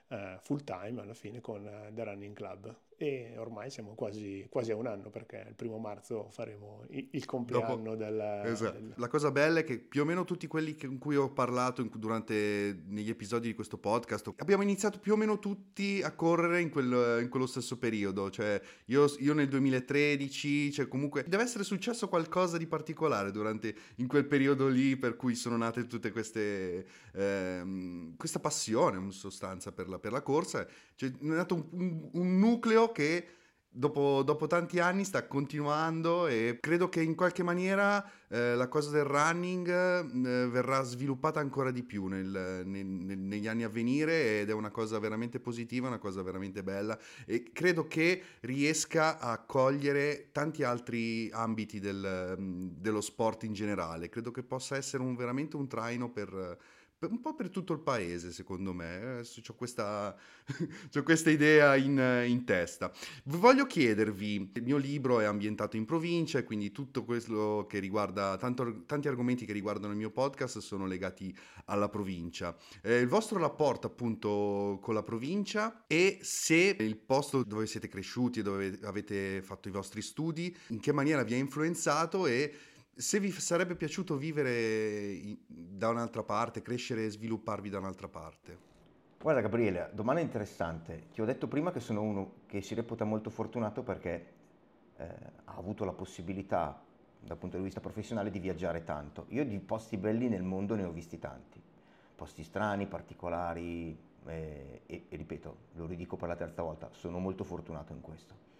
eh, 0.08 0.38
full 0.42 0.62
time 0.62 1.00
alla 1.00 1.14
fine 1.14 1.40
con 1.40 1.64
uh, 1.64 1.92
The 1.92 2.04
Running 2.04 2.34
Club 2.34 2.74
e 3.02 3.34
ormai 3.36 3.68
siamo 3.68 3.94
quasi, 3.94 4.46
quasi, 4.48 4.70
a 4.70 4.76
un 4.76 4.86
anno 4.86 5.10
perché 5.10 5.44
il 5.48 5.54
primo 5.54 5.78
marzo 5.78 6.28
faremo 6.30 6.84
il, 6.90 7.24
compleanno 7.24 7.76
Dopo, 7.76 7.96
del, 7.96 8.42
esatto. 8.44 8.78
del, 8.78 8.94
La 8.96 9.08
cosa 9.08 9.32
bella 9.32 9.58
è 9.58 9.64
che 9.64 9.78
più 9.78 10.02
o 10.02 10.04
meno 10.04 10.24
tutti 10.24 10.46
quelli 10.46 10.76
con 10.76 10.98
cui 10.98 11.16
ho 11.16 11.32
parlato 11.32 11.80
in, 11.80 11.90
durante 11.96 12.84
negli 12.86 13.10
episodi 13.10 13.48
di 13.48 13.54
questo 13.54 13.76
podcast 13.76 14.34
abbiamo 14.36 14.62
iniziato 14.62 15.00
più 15.00 15.14
o 15.14 15.16
meno 15.16 15.40
tutti 15.40 16.00
a 16.00 16.12
correre 16.14 16.60
in, 16.60 16.70
quel, 16.70 17.22
in 17.22 17.28
quello 17.28 17.46
stesso 17.46 17.76
periodo, 17.76 18.30
cioè 18.30 18.60
io, 18.84 19.12
io, 19.18 19.34
nel 19.34 19.48
2013, 19.48 20.70
cioè 20.70 20.86
comunque 20.86 21.24
deve 21.26 21.42
essere 21.42 21.64
successo 21.64 22.08
qualcosa 22.08 22.56
di 22.56 22.68
particolare 22.68 23.32
durante 23.32 23.74
in 23.96 24.06
quel 24.06 24.26
periodo 24.26 24.68
lì 24.68 24.96
per 24.96 25.16
cui 25.16 25.34
sono 25.34 25.56
nate 25.56 25.88
tutte 25.88 26.12
queste 26.12 26.86
ehm, 27.14 28.16
questa 28.16 28.38
passione 28.38 28.98
in 28.98 29.10
sostanza 29.10 29.72
per 29.72 29.88
la, 29.88 29.98
per 29.98 30.12
la 30.12 30.22
corsa, 30.22 30.66
cioè 31.02 31.10
è 31.10 31.24
nato 31.34 31.54
un, 31.54 31.64
un, 31.70 32.08
un 32.12 32.38
nucleo 32.38 32.92
che 32.92 33.26
dopo, 33.68 34.22
dopo, 34.22 34.46
tanti 34.46 34.78
anni 34.78 35.02
sta 35.02 35.26
continuando 35.26 36.28
e 36.28 36.58
credo 36.60 36.88
che 36.88 37.00
in 37.00 37.14
qualche 37.14 37.42
maniera 37.42 38.04
eh, 38.28 38.54
la 38.54 38.68
cosa 38.68 38.90
del 38.90 39.04
running 39.04 39.66
eh, 39.68 40.46
verrà 40.48 40.82
sviluppata 40.82 41.40
ancora 41.40 41.70
di 41.70 41.82
più 41.82 42.06
nel, 42.06 42.62
nel, 42.64 42.86
negli 42.86 43.48
anni 43.48 43.64
a 43.64 43.68
venire 43.68 44.40
ed 44.40 44.50
è 44.50 44.52
una 44.52 44.70
cosa 44.70 44.98
veramente 44.98 45.40
positiva, 45.40 45.88
una 45.88 45.98
cosa 45.98 46.22
veramente 46.22 46.62
bella 46.62 46.96
e 47.26 47.50
credo 47.52 47.88
che 47.88 48.22
riesca 48.40 49.18
a 49.18 49.38
cogliere 49.38 50.28
tanti 50.30 50.62
altri 50.62 51.30
ambiti 51.32 51.80
del, 51.80 52.36
dello 52.38 53.00
sport 53.00 53.42
in 53.44 53.54
generale. 53.54 54.08
Credo 54.08 54.30
che 54.30 54.42
possa 54.42 54.76
essere 54.76 55.02
un, 55.02 55.16
veramente 55.16 55.56
un 55.56 55.66
traino 55.66 56.10
per 56.10 56.58
un 57.10 57.20
po' 57.20 57.34
per 57.34 57.50
tutto 57.50 57.72
il 57.72 57.80
paese, 57.80 58.32
secondo 58.32 58.72
me. 58.72 59.20
Eh, 59.20 59.42
ho 59.46 59.54
questa, 59.54 60.16
questa 61.02 61.30
idea 61.30 61.76
in, 61.76 62.24
in, 62.26 62.44
testa. 62.44 62.92
Voglio 63.24 63.66
chiedervi: 63.66 64.50
il 64.54 64.62
mio 64.62 64.76
libro 64.76 65.20
è 65.20 65.24
ambientato 65.24 65.76
in 65.76 65.84
provincia, 65.84 66.42
quindi 66.44 66.72
tutto 66.72 67.04
quello 67.04 67.66
che 67.68 67.78
riguarda, 67.78 68.36
tanto, 68.36 68.84
tanti 68.86 69.08
argomenti 69.08 69.44
che 69.44 69.52
riguardano 69.52 69.92
il 69.92 69.98
mio 69.98 70.10
podcast 70.10 70.58
sono 70.58 70.86
legati 70.86 71.34
alla 71.66 71.88
provincia. 71.88 72.56
Eh, 72.82 72.98
il 72.98 73.08
vostro 73.08 73.38
rapporto, 73.38 73.86
appunto, 73.86 74.78
con 74.80 74.94
la 74.94 75.02
provincia 75.02 75.84
e 75.86 76.18
se 76.22 76.76
il 76.78 76.96
posto 76.96 77.42
dove 77.42 77.66
siete 77.66 77.88
cresciuti 77.88 78.42
dove 78.42 78.78
avete 78.82 79.42
fatto 79.42 79.68
i 79.68 79.72
vostri 79.72 80.02
studi, 80.02 80.54
in 80.68 80.80
che 80.80 80.92
maniera 80.92 81.22
vi 81.22 81.34
ha 81.34 81.38
influenzato 81.38 82.26
e 82.26 82.52
se 82.94 83.18
vi 83.20 83.30
sarebbe 83.30 83.74
piaciuto 83.74 84.16
vivere 84.16 85.38
da 85.46 85.88
un'altra 85.88 86.22
parte, 86.22 86.60
crescere 86.60 87.06
e 87.06 87.10
svilupparvi 87.10 87.70
da 87.70 87.78
un'altra 87.78 88.08
parte? 88.08 88.70
Guarda 89.18 89.40
Gabriele, 89.40 89.90
domanda 89.92 90.20
interessante. 90.20 91.06
Ti 91.12 91.20
ho 91.20 91.24
detto 91.24 91.48
prima 91.48 91.70
che 91.70 91.80
sono 91.80 92.02
uno 92.02 92.32
che 92.46 92.60
si 92.60 92.74
reputa 92.74 93.04
molto 93.04 93.30
fortunato 93.30 93.82
perché 93.82 94.26
eh, 94.96 95.04
ha 95.44 95.54
avuto 95.56 95.84
la 95.84 95.92
possibilità 95.92 96.82
dal 97.20 97.38
punto 97.38 97.56
di 97.56 97.62
vista 97.62 97.80
professionale 97.80 98.30
di 98.30 98.40
viaggiare 98.40 98.84
tanto. 98.84 99.26
Io 99.28 99.44
di 99.44 99.58
posti 99.58 99.96
belli 99.96 100.28
nel 100.28 100.42
mondo 100.42 100.74
ne 100.74 100.84
ho 100.84 100.90
visti 100.90 101.18
tanti, 101.18 101.62
posti 102.14 102.42
strani, 102.42 102.86
particolari 102.86 103.96
eh, 104.26 104.82
e, 104.84 105.04
e 105.08 105.16
ripeto, 105.16 105.56
lo 105.74 105.86
ridico 105.86 106.16
per 106.16 106.28
la 106.28 106.36
terza 106.36 106.62
volta, 106.62 106.90
sono 106.92 107.18
molto 107.18 107.44
fortunato 107.44 107.92
in 107.92 108.00
questo 108.00 108.51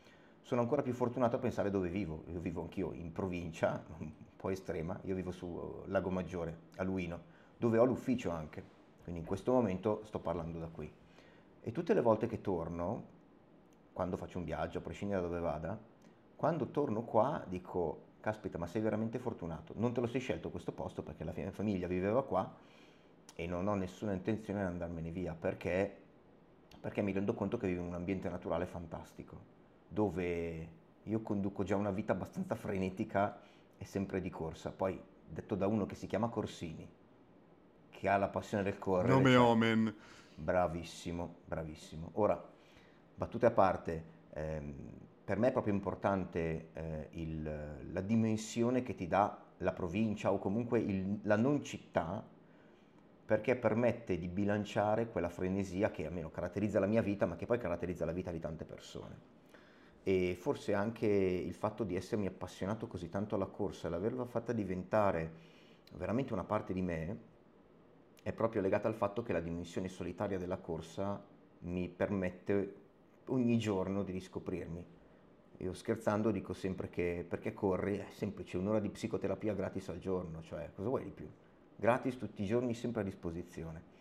sono 0.43 0.61
ancora 0.61 0.83
più 0.83 0.93
fortunato 0.93 1.37
a 1.37 1.39
pensare 1.39 1.71
dove 1.71 1.89
vivo. 1.89 2.25
Io 2.27 2.41
vivo 2.41 2.63
anch'io 2.63 2.93
in 2.93 3.13
provincia, 3.13 3.83
un 3.99 4.11
po' 4.37 4.51
estrema, 4.51 4.99
io 5.05 5.15
vivo 5.15 5.31
su 5.31 5.83
Lago 5.87 6.11
Maggiore, 6.11 6.59
a 6.77 6.83
Luino, 6.83 7.21
dove 7.57 7.79
ho 7.79 7.85
l'ufficio 7.85 8.31
anche, 8.31 8.63
quindi 9.03 9.21
in 9.21 9.27
questo 9.27 9.53
momento 9.53 10.03
sto 10.05 10.19
parlando 10.19 10.59
da 10.59 10.67
qui. 10.67 10.91
E 11.65 11.71
tutte 11.71 11.95
le 11.95 12.01
volte 12.01 12.27
che 12.27 12.41
torno, 12.41 13.05
quando 13.93 14.17
faccio 14.17 14.39
un 14.39 14.45
viaggio, 14.45 14.79
a 14.79 14.81
prescindere 14.81 15.21
da 15.21 15.29
dove 15.29 15.41
vada, 15.41 15.79
quando 16.35 16.67
torno 16.67 17.03
qua 17.03 17.45
dico, 17.47 18.11
caspita, 18.21 18.59
ma 18.59 18.67
sei 18.67 18.83
veramente 18.83 19.21
fortunato. 19.21 19.75
Non 19.77 19.93
te 19.93 20.01
lo 20.01 20.09
sei 20.09 20.21
scelto 20.21 20.51
questo 20.51 20.73
posto 20.73 21.03
perché 21.03 21.23
la 21.23 21.33
mia 21.35 21.53
famiglia 21.53 21.87
viveva 21.87 22.25
qua 22.25 22.53
e 23.37 23.47
non 23.47 23.69
ho 23.69 23.75
nessuna 23.75 24.13
intenzione 24.13 24.61
di 24.61 24.67
andarmene 24.67 25.11
via 25.13 25.37
perché, 25.39 25.99
perché 26.81 27.01
mi 27.01 27.13
rendo 27.13 27.33
conto 27.35 27.57
che 27.59 27.69
vivo 27.69 27.83
in 27.83 27.89
un 27.89 27.95
ambiente 27.95 28.29
naturale 28.29 28.67
fantastico 28.67 29.62
dove 29.93 30.69
io 31.03 31.21
conduco 31.21 31.65
già 31.65 31.77
una 31.77 31.91
vita 31.91 32.13
abbastanza 32.13 32.55
frenetica 32.55 33.41
e 33.77 33.85
sempre 33.85 34.21
di 34.21 34.31
corsa. 34.31 34.71
Poi, 34.71 35.01
detto 35.29 35.55
da 35.55 35.67
uno 35.67 35.87
che 35.87 35.95
si 35.95 36.07
chiama 36.07 36.29
Corsini, 36.29 36.89
che 37.91 38.09
ha 38.09 38.17
la 38.17 38.29
passione 38.29 38.63
del 38.63 38.79
correre. 38.79 39.13
Nome 39.13 39.33
cioè, 39.33 39.41
omen. 39.41 39.95
Bravissimo, 40.35 41.35
bravissimo. 41.45 42.11
Ora, 42.15 42.43
battute 43.15 43.47
a 43.47 43.51
parte, 43.51 44.05
ehm, 44.33 44.75
per 45.25 45.39
me 45.39 45.49
è 45.49 45.53
proprio 45.53 45.75
importante 45.75 46.71
eh, 46.73 47.09
il, 47.13 47.93
la 47.93 48.01
dimensione 48.01 48.83
che 48.83 48.95
ti 48.95 49.07
dà 49.07 49.39
la 49.59 49.73
provincia 49.73 50.33
o 50.33 50.39
comunque 50.39 50.81
il, 50.81 51.21
la 51.23 51.37
non 51.37 51.63
città 51.63 52.25
perché 53.25 53.55
permette 53.55 54.19
di 54.19 54.27
bilanciare 54.27 55.09
quella 55.09 55.29
frenesia 55.29 55.93
che 55.93 56.05
almeno 56.05 56.31
caratterizza 56.31 56.81
la 56.81 56.87
mia 56.87 57.03
vita 57.03 57.27
ma 57.27 57.37
che 57.37 57.47
poi 57.47 57.59
caratterizza 57.59 58.05
la 58.05 58.11
vita 58.13 58.33
di 58.33 58.41
tante 58.41 58.65
persone 58.65 59.42
e 60.02 60.37
forse 60.38 60.75
anche 60.75 61.06
il 61.06 61.54
fatto 61.54 61.85
di 61.85 61.94
essermi 61.94 62.26
appassionato 62.26 62.87
così 62.87 63.09
tanto 63.09 63.37
alla 63.37 63.47
corsa 63.47 63.87
e 63.87 63.90
l'averla 63.90 64.25
fatta 64.25 64.52
diventare 64.52 65.50
veramente 65.94 66.32
una 66.32 66.44
parte 66.44 66.73
di 66.73 66.82
me 66.82 67.18
è 68.23 68.32
proprio 68.32 68.62
legata 68.62 68.88
al 68.88 68.94
fatto 68.94 69.23
che 69.23 69.32
la 69.32 69.40
dimensione 69.40 69.88
solitaria 69.88 70.38
della 70.38 70.59
corsa 70.59 71.23
mi 71.61 71.88
permette 71.88 72.75
ogni 73.26 73.59
giorno 73.59 74.02
di 74.02 74.12
riscoprirmi. 74.12 74.85
Io 75.59 75.75
scherzando 75.75 76.30
dico 76.30 76.52
sempre 76.52 76.88
che 76.88 77.25
perché 77.28 77.52
corri 77.52 77.99
è 77.99 78.06
semplice, 78.11 78.59
un'ora 78.59 78.80
di 78.80 78.90
psicoterapia 78.90 79.54
gratis 79.54 79.88
al 79.88 79.99
giorno, 79.99 80.42
cioè 80.42 80.71
cosa 80.75 80.88
vuoi 80.88 81.04
di 81.04 81.11
più? 81.11 81.28
Gratis 81.76 82.16
tutti 82.16 82.42
i 82.42 82.47
giorni 82.47 82.75
sempre 82.75 83.02
a 83.02 83.04
disposizione. 83.04 83.92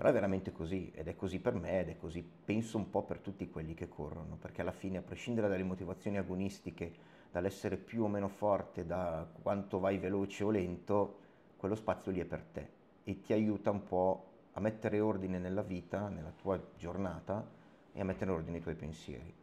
Però 0.00 0.08
è 0.08 0.14
veramente 0.14 0.50
così 0.50 0.90
ed 0.94 1.08
è 1.08 1.14
così 1.14 1.40
per 1.40 1.52
me 1.52 1.80
ed 1.80 1.90
è 1.90 1.96
così 1.98 2.22
penso 2.22 2.78
un 2.78 2.88
po' 2.88 3.02
per 3.02 3.18
tutti 3.18 3.50
quelli 3.50 3.74
che 3.74 3.86
corrono, 3.86 4.36
perché 4.36 4.62
alla 4.62 4.72
fine 4.72 4.96
a 4.96 5.02
prescindere 5.02 5.46
dalle 5.46 5.62
motivazioni 5.62 6.16
agonistiche, 6.16 6.90
dall'essere 7.30 7.76
più 7.76 8.04
o 8.04 8.08
meno 8.08 8.28
forte, 8.28 8.86
da 8.86 9.28
quanto 9.42 9.78
vai 9.78 9.98
veloce 9.98 10.42
o 10.42 10.48
lento, 10.48 11.18
quello 11.58 11.74
spazio 11.74 12.12
lì 12.12 12.20
è 12.20 12.24
per 12.24 12.40
te 12.40 12.68
e 13.04 13.20
ti 13.20 13.34
aiuta 13.34 13.70
un 13.70 13.84
po' 13.84 14.24
a 14.52 14.60
mettere 14.60 15.00
ordine 15.00 15.38
nella 15.38 15.60
vita, 15.60 16.08
nella 16.08 16.32
tua 16.34 16.58
giornata 16.78 17.46
e 17.92 18.00
a 18.00 18.04
mettere 18.04 18.30
ordine 18.30 18.56
i 18.56 18.62
tuoi 18.62 18.76
pensieri. 18.76 19.34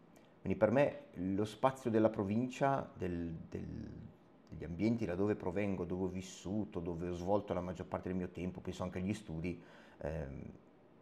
Quindi 0.41 0.57
per 0.57 0.71
me 0.71 1.01
lo 1.17 1.45
spazio 1.45 1.91
della 1.91 2.09
provincia, 2.09 2.89
del, 2.95 3.29
del, 3.47 3.91
degli 4.49 4.63
ambienti 4.63 5.05
da 5.05 5.13
dove 5.13 5.35
provengo, 5.35 5.85
dove 5.85 6.05
ho 6.05 6.09
vissuto, 6.09 6.79
dove 6.79 7.09
ho 7.09 7.13
svolto 7.13 7.53
la 7.53 7.61
maggior 7.61 7.85
parte 7.85 8.07
del 8.07 8.17
mio 8.17 8.29
tempo, 8.29 8.59
penso 8.59 8.81
anche 8.81 8.97
agli 8.97 9.13
studi, 9.13 9.61
ehm, 10.01 10.43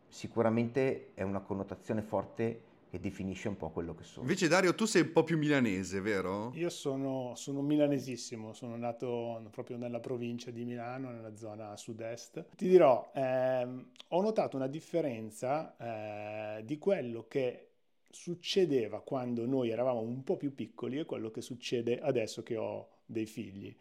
sicuramente 0.07 1.11
è 1.13 1.23
una 1.23 1.41
connotazione 1.41 2.01
forte 2.01 2.73
che 2.89 2.99
definisce 2.99 3.49
un 3.49 3.57
po' 3.57 3.69
quello 3.71 3.93
che 3.93 4.03
sono. 4.03 4.21
Invece 4.21 4.47
Dario, 4.47 4.73
tu 4.73 4.85
sei 4.85 5.01
un 5.01 5.11
po' 5.11 5.23
più 5.23 5.37
milanese, 5.37 5.99
vero? 5.99 6.51
Io 6.55 6.69
sono, 6.69 7.33
sono 7.35 7.61
milanesissimo, 7.61 8.53
sono 8.53 8.77
nato 8.77 9.45
proprio 9.51 9.77
nella 9.77 9.99
provincia 9.99 10.51
di 10.51 10.63
Milano, 10.63 11.11
nella 11.11 11.35
zona 11.35 11.75
sud-est. 11.75 12.45
Ti 12.55 12.67
dirò, 12.67 13.11
ehm, 13.13 13.89
ho 14.09 14.21
notato 14.21 14.55
una 14.55 14.67
differenza 14.67 15.75
eh, 15.77 16.63
di 16.63 16.77
quello 16.77 17.25
che 17.27 17.71
succedeva 18.09 19.01
quando 19.01 19.45
noi 19.45 19.71
eravamo 19.71 19.99
un 19.99 20.23
po' 20.23 20.37
più 20.37 20.55
piccoli 20.55 20.99
e 20.99 21.05
quello 21.05 21.31
che 21.31 21.41
succede 21.41 21.99
adesso 21.99 22.43
che 22.43 22.55
ho 22.55 22.89
dei 23.05 23.25
figli. 23.25 23.75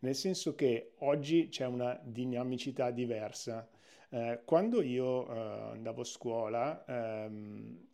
Nel 0.00 0.16
senso 0.16 0.56
che 0.56 0.94
oggi 0.98 1.48
c'è 1.48 1.66
una 1.66 1.98
dinamicità 2.02 2.90
diversa 2.90 3.68
eh, 4.10 4.40
quando 4.44 4.82
io 4.82 5.28
eh, 5.28 5.38
andavo 5.72 6.02
a 6.02 6.04
scuola 6.04 6.84
ehm, 6.86 7.86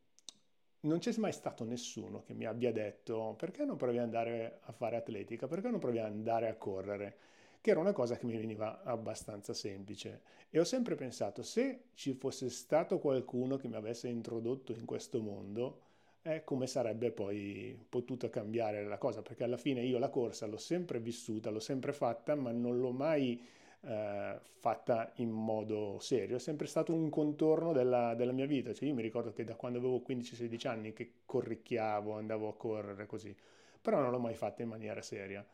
non 0.80 0.98
c'è 0.98 1.14
mai 1.18 1.32
stato 1.32 1.64
nessuno 1.64 2.22
che 2.22 2.34
mi 2.34 2.44
abbia 2.44 2.72
detto 2.72 3.34
perché 3.38 3.64
non 3.64 3.76
provi 3.76 3.98
ad 3.98 4.04
andare 4.04 4.58
a 4.62 4.72
fare 4.72 4.96
atletica, 4.96 5.46
perché 5.46 5.68
non 5.70 5.78
provi 5.78 5.98
ad 5.98 6.06
andare 6.06 6.48
a 6.48 6.54
correre, 6.56 7.16
che 7.60 7.70
era 7.70 7.80
una 7.80 7.92
cosa 7.92 8.16
che 8.16 8.26
mi 8.26 8.36
veniva 8.36 8.82
abbastanza 8.82 9.54
semplice. 9.54 10.22
E 10.50 10.58
ho 10.58 10.64
sempre 10.64 10.96
pensato, 10.96 11.42
se 11.42 11.84
ci 11.94 12.14
fosse 12.14 12.50
stato 12.50 12.98
qualcuno 12.98 13.56
che 13.56 13.68
mi 13.68 13.76
avesse 13.76 14.08
introdotto 14.08 14.72
in 14.72 14.84
questo 14.84 15.20
mondo, 15.20 15.80
è 16.20 16.42
come 16.44 16.66
sarebbe 16.66 17.10
poi 17.12 17.78
potuta 17.88 18.28
cambiare 18.28 18.84
la 18.84 18.98
cosa, 18.98 19.22
perché 19.22 19.44
alla 19.44 19.56
fine 19.56 19.82
io 19.82 19.98
la 19.98 20.08
corsa 20.08 20.46
l'ho 20.46 20.56
sempre 20.56 20.98
vissuta, 21.00 21.50
l'ho 21.50 21.60
sempre 21.60 21.92
fatta, 21.92 22.34
ma 22.34 22.50
non 22.50 22.78
l'ho 22.80 22.92
mai 22.92 23.40
eh, 23.84 24.38
fatta 24.58 25.12
in 25.16 25.30
modo 25.30 25.98
serio, 26.00 26.36
è 26.36 26.38
sempre 26.38 26.66
stato 26.66 26.92
un 26.94 27.10
contorno 27.10 27.72
della, 27.72 28.14
della 28.14 28.32
mia 28.32 28.46
vita, 28.46 28.72
cioè 28.72 28.88
io 28.88 28.94
mi 28.94 29.02
ricordo 29.02 29.32
che 29.32 29.44
da 29.44 29.54
quando 29.56 29.78
avevo 29.78 30.02
15-16 30.06 30.68
anni 30.68 30.92
che 30.92 31.12
corricchiavo, 31.24 32.12
andavo 32.14 32.48
a 32.48 32.54
correre 32.54 33.06
così, 33.06 33.34
però 33.80 34.00
non 34.00 34.10
l'ho 34.10 34.18
mai 34.18 34.34
fatta 34.34 34.62
in 34.62 34.68
maniera 34.68 35.02
seria. 35.02 35.44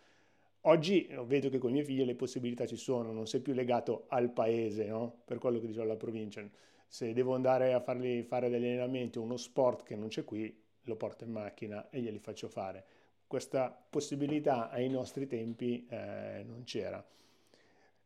Oggi 0.63 1.07
eh, 1.07 1.25
vedo 1.25 1.49
che 1.49 1.59
con 1.59 1.71
i 1.71 1.73
miei 1.73 1.85
figli 1.85 2.05
le 2.05 2.15
possibilità 2.15 2.67
ci 2.67 2.77
sono, 2.77 3.13
non 3.13 3.27
sei 3.27 3.41
più 3.41 3.55
legato 3.55 4.05
al 4.09 4.31
paese, 4.31 4.87
no? 4.87 5.21
per 5.25 5.39
quello 5.39 5.61
che 5.61 5.67
dicevo 5.67 5.85
alla 5.85 5.97
provincia. 5.97 6.47
Se 6.87 7.13
devo 7.13 7.35
andare 7.35 7.73
a 7.75 7.81
fargli 7.81 8.23
fare 8.23 8.49
degli 8.49 8.65
allenamenti 8.65 9.19
o 9.19 9.23
uno 9.23 9.37
sport 9.37 9.85
che 9.85 9.95
non 9.97 10.09
c'è 10.09 10.25
qui, 10.25 10.55
lo 10.83 10.97
porto 10.97 11.25
in 11.25 11.31
macchina 11.31 11.89
e 11.91 12.01
glieli 12.01 12.19
faccio 12.19 12.49
fare. 12.49 12.85
Questa 13.27 13.71
possibilità 13.91 14.71
ai 14.71 14.89
nostri 14.89 15.27
tempi 15.27 15.87
eh, 15.89 16.43
non 16.47 16.65
c'era. 16.65 17.05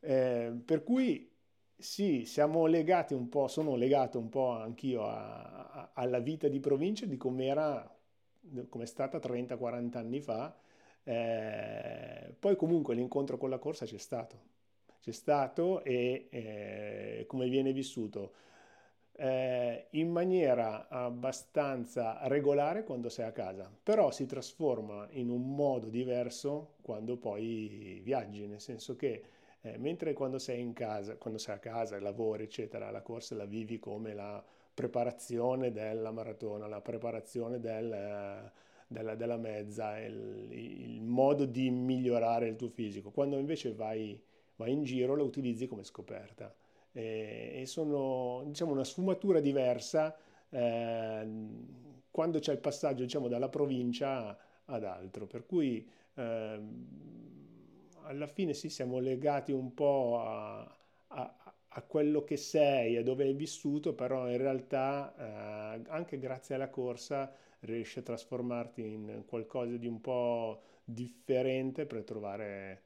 Eh, 0.04 0.52
per 0.64 0.82
cui 0.82 1.30
sì, 1.76 2.24
siamo 2.24 2.66
legati 2.66 3.14
un 3.14 3.28
po', 3.28 3.48
sono 3.48 3.74
legato 3.76 4.18
un 4.18 4.28
po' 4.28 4.50
anch'io 4.50 5.04
a, 5.06 5.68
a, 5.70 5.90
alla 5.94 6.18
vita 6.20 6.48
di 6.48 6.60
provincia 6.60 7.06
di 7.06 7.16
come 7.16 7.46
era, 7.46 7.88
come 8.68 8.84
è 8.84 8.86
stata 8.86 9.18
30-40 9.20 9.98
anni 10.00 10.20
fa. 10.20 10.56
Eh, 11.04 12.34
poi 12.38 12.56
comunque 12.56 12.94
l'incontro 12.94 13.36
con 13.38 13.50
la 13.50 13.58
corsa 13.58 13.84
c'è 13.86 13.98
stato, 13.98 14.36
c'è 15.00 15.12
stato 15.12 15.82
e 15.82 16.28
eh, 16.30 17.24
come 17.26 17.48
viene 17.48 17.72
vissuto 17.72 18.32
eh, 19.14 19.86
in 19.90 20.10
maniera 20.10 20.88
abbastanza 20.88 22.18
regolare 22.28 22.84
quando 22.84 23.08
sei 23.08 23.26
a 23.26 23.32
casa, 23.32 23.70
però 23.82 24.10
si 24.10 24.26
trasforma 24.26 25.06
in 25.12 25.28
un 25.30 25.54
modo 25.54 25.88
diverso 25.88 26.74
quando 26.82 27.16
poi 27.16 28.00
viaggi, 28.02 28.46
nel 28.46 28.60
senso 28.60 28.96
che 28.96 29.22
eh, 29.62 29.78
mentre 29.78 30.12
quando 30.12 30.38
sei 30.38 30.60
in 30.60 30.72
casa, 30.72 31.16
quando 31.16 31.38
sei 31.38 31.54
a 31.54 31.58
casa, 31.58 31.98
lavori, 32.00 32.44
eccetera, 32.44 32.90
la 32.90 33.02
corsa 33.02 33.34
la 33.34 33.44
vivi 33.44 33.78
come 33.78 34.14
la 34.14 34.42
preparazione 34.74 35.70
della 35.70 36.10
maratona, 36.10 36.66
la 36.66 36.80
preparazione 36.80 37.60
del, 37.60 38.50
della, 38.86 39.14
della, 39.14 39.36
mezza, 39.36 39.98
il, 39.98 40.48
il, 40.50 41.02
modo 41.02 41.44
di 41.44 41.70
migliorare 41.70 42.48
il 42.48 42.56
tuo 42.56 42.68
fisico. 42.68 43.10
Quando 43.10 43.38
invece 43.38 43.72
vai, 43.72 44.20
vai 44.56 44.72
in 44.72 44.82
giro 44.82 45.14
lo 45.14 45.24
utilizzi 45.24 45.66
come 45.66 45.84
scoperta 45.84 46.54
e, 46.92 47.52
e 47.60 47.66
sono 47.66 48.42
diciamo, 48.46 48.72
una 48.72 48.84
sfumatura 48.84 49.40
diversa 49.40 50.16
eh, 50.50 51.26
quando 52.10 52.38
c'è 52.38 52.52
il 52.52 52.58
passaggio 52.58 53.02
diciamo, 53.02 53.28
dalla 53.28 53.48
provincia 53.48 54.36
ad 54.64 54.84
altro. 54.84 55.26
Per 55.26 55.46
cui 55.46 55.88
eh, 56.14 56.60
alla 58.04 58.26
fine 58.26 58.54
sì, 58.54 58.68
siamo 58.68 58.98
legati 58.98 59.52
un 59.52 59.74
po' 59.74 60.20
a, 60.20 60.60
a, 61.08 61.54
a, 61.68 61.82
quello 61.82 62.24
che 62.24 62.36
sei, 62.36 62.96
a 62.96 63.02
dove 63.02 63.24
hai 63.24 63.34
vissuto, 63.34 63.94
però 63.94 64.28
in 64.30 64.38
realtà 64.38 65.14
eh, 65.76 65.82
anche 65.88 66.18
grazie 66.18 66.54
alla 66.54 66.70
corsa 66.70 67.34
riesci 67.60 67.98
a 68.00 68.02
trasformarti 68.02 68.82
in 68.82 69.24
qualcosa 69.26 69.76
di 69.76 69.86
un 69.86 70.00
po' 70.00 70.62
differente 70.84 71.86
per 71.86 72.04
trovare 72.04 72.82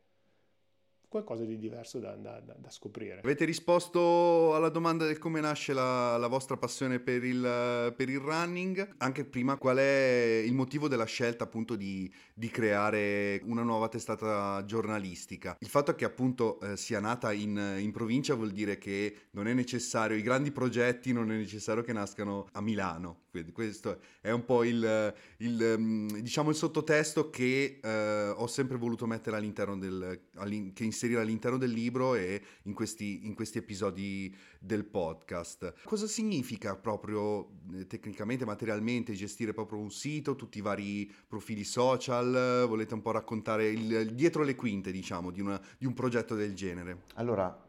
qualcosa 1.09 1.45
di 1.45 1.59
diverso 1.59 1.99
da, 1.99 2.15
da, 2.17 2.41
da, 2.41 2.71
scoprire. 2.71 3.21
Avete 3.23 3.45
risposto 3.45 4.55
alla 4.55 4.69
domanda 4.69 5.07
del 5.07 5.19
come 5.19 5.41
nasce 5.41 5.73
la, 5.73 6.17
la 6.17 6.27
vostra 6.27 6.57
passione 6.57 7.01
per 7.01 7.25
il, 7.25 7.95
per 7.97 8.09
il, 8.09 8.19
running? 8.19 8.95
Anche 8.99 9.25
prima, 9.25 9.57
qual 9.57 9.79
è 9.79 10.43
il 10.45 10.53
motivo 10.53 10.89
della 10.89 11.05
scelta 11.05 11.45
appunto 11.45 11.77
di, 11.77 12.13
di 12.35 12.49
creare 12.49 13.41
una 13.45 13.63
nuova 13.63 13.89
testata 13.89 14.65
giornalistica? 14.65 15.57
Il 15.61 15.69
fatto 15.69 15.95
che 15.95 16.05
appunto 16.05 16.61
eh, 16.61 16.77
sia 16.77 17.01
nata 17.01 17.33
in, 17.33 17.77
in, 17.79 17.93
provincia 17.93 18.35
vuol 18.35 18.51
dire 18.51 18.79
che 18.79 19.29
non 19.31 19.47
è 19.47 19.55
necessario, 19.55 20.17
i 20.17 20.23
grandi 20.23 20.51
progetti 20.51 21.13
non 21.13 21.31
è 21.31 21.37
necessario 21.37 21.83
che 21.83 21.93
nascano 21.93 22.49
a 22.53 22.61
Milano. 22.61 23.25
Quindi 23.37 23.53
questo 23.53 24.01
è 24.21 24.31
un 24.31 24.45
po' 24.45 24.65
il, 24.65 25.15
il 25.39 25.75
mm, 25.79 26.09
diciamo 26.21 26.51
il 26.51 26.57
sottotesto 26.57 27.31
che 27.31 27.81
eh, 27.83 28.29
ho 28.29 28.47
sempre 28.47 28.77
voluto 28.77 29.07
mettere 29.07 29.37
all'interno 29.37 29.77
del... 29.77 30.21
All'in, 30.37 30.73
che 30.73 30.85
inserire 30.85 31.21
all'interno 31.21 31.59
del 31.59 31.71
libro 31.71 32.15
e 32.15 32.43
in 32.63 32.75
questi, 32.75 33.27
in 33.27 33.35
questi 33.35 33.59
episodi 33.59 34.35
del 34.59 34.85
podcast. 34.85 35.75
Cosa 35.85 36.07
significa 36.07 36.77
proprio 36.77 37.49
eh, 37.75 37.87
tecnicamente, 37.87 38.45
materialmente, 38.45 39.13
gestire 39.13 39.53
proprio 39.53 39.79
un 39.79 39.91
sito, 39.91 40.35
tutti 40.35 40.59
i 40.59 40.63
vari 40.63 41.11
profili 41.27 41.65
social? 41.65 42.67
Volete 42.67 42.95
un 42.95 43.03
po' 43.03 43.11
raccontare 43.11 43.69
il, 43.69 44.15
dietro 44.15 44.43
le 44.43 44.55
quinte, 44.55 44.91
diciamo, 44.91 45.31
di, 45.31 45.41
una, 45.41 45.61
di 45.79 45.87
un 45.87 45.95
progetto 45.95 46.35
del 46.35 46.55
genere? 46.55 47.03
Allora, 47.15 47.65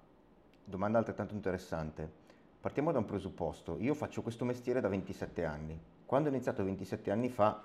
domanda 0.64 0.98
altrettanto 0.98 1.34
interessante. 1.34 2.26
Partiamo 2.60 2.92
da 2.92 3.00
un 3.00 3.06
presupposto. 3.06 3.78
Io 3.80 3.94
faccio 3.94 4.22
questo 4.22 4.46
mestiere 4.46 4.82
da 4.82 4.88
27 4.88 5.46
anni. 5.46 5.80
Quando 6.06 6.30
ho 6.30 6.32
iniziato 6.32 6.64
27 6.64 7.12
anni 7.12 7.30
fa, 7.30 7.64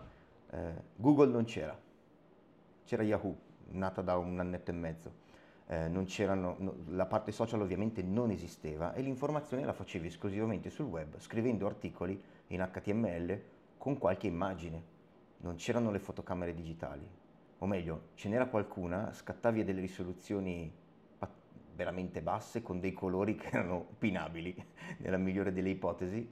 eh, 0.51 0.75
Google 0.97 1.31
non 1.31 1.45
c'era. 1.45 1.79
C'era 2.85 3.03
Yahoo, 3.03 3.37
nata 3.71 4.03
da 4.03 4.17
un 4.17 4.39
annetto 4.39 4.71
e 4.71 4.75
mezzo 4.75 5.21
eh, 5.73 5.89
no, 5.89 6.05
la 6.89 7.07
parte 7.07 7.33
social 7.33 7.61
ovviamente 7.63 8.03
non 8.03 8.31
esisteva 8.31 8.93
e 8.93 9.01
l'informazione 9.01 9.65
la 9.65 9.73
facevi 9.73 10.07
esclusivamente 10.09 10.69
sul 10.69 10.87
web, 10.87 11.19
scrivendo 11.19 11.67
articoli 11.67 12.21
in 12.49 12.69
HTML 12.71 13.41
con 13.79 13.97
qualche 13.97 14.27
immagine. 14.27 14.91
Non 15.39 15.57
c'erano 15.57 15.91
le 15.91 15.99
fotocamere 15.99 16.55
digitali, 16.55 17.09
o 17.59 17.67
meglio, 17.67 18.09
ce 18.15 18.29
n'era 18.29 18.47
qualcuna, 18.47 19.13
scattavi 19.13 19.61
a 19.61 19.65
delle 19.65 19.81
risoluzioni 19.81 20.71
veramente 21.75 22.23
basse 22.23 22.63
con 22.63 22.81
dei 22.81 22.93
colori 22.93 23.35
che 23.37 23.49
erano 23.49 23.87
opinabili, 23.91 24.55
nella 24.99 25.17
migliore 25.17 25.53
delle 25.53 25.71
ipotesi, 25.71 26.29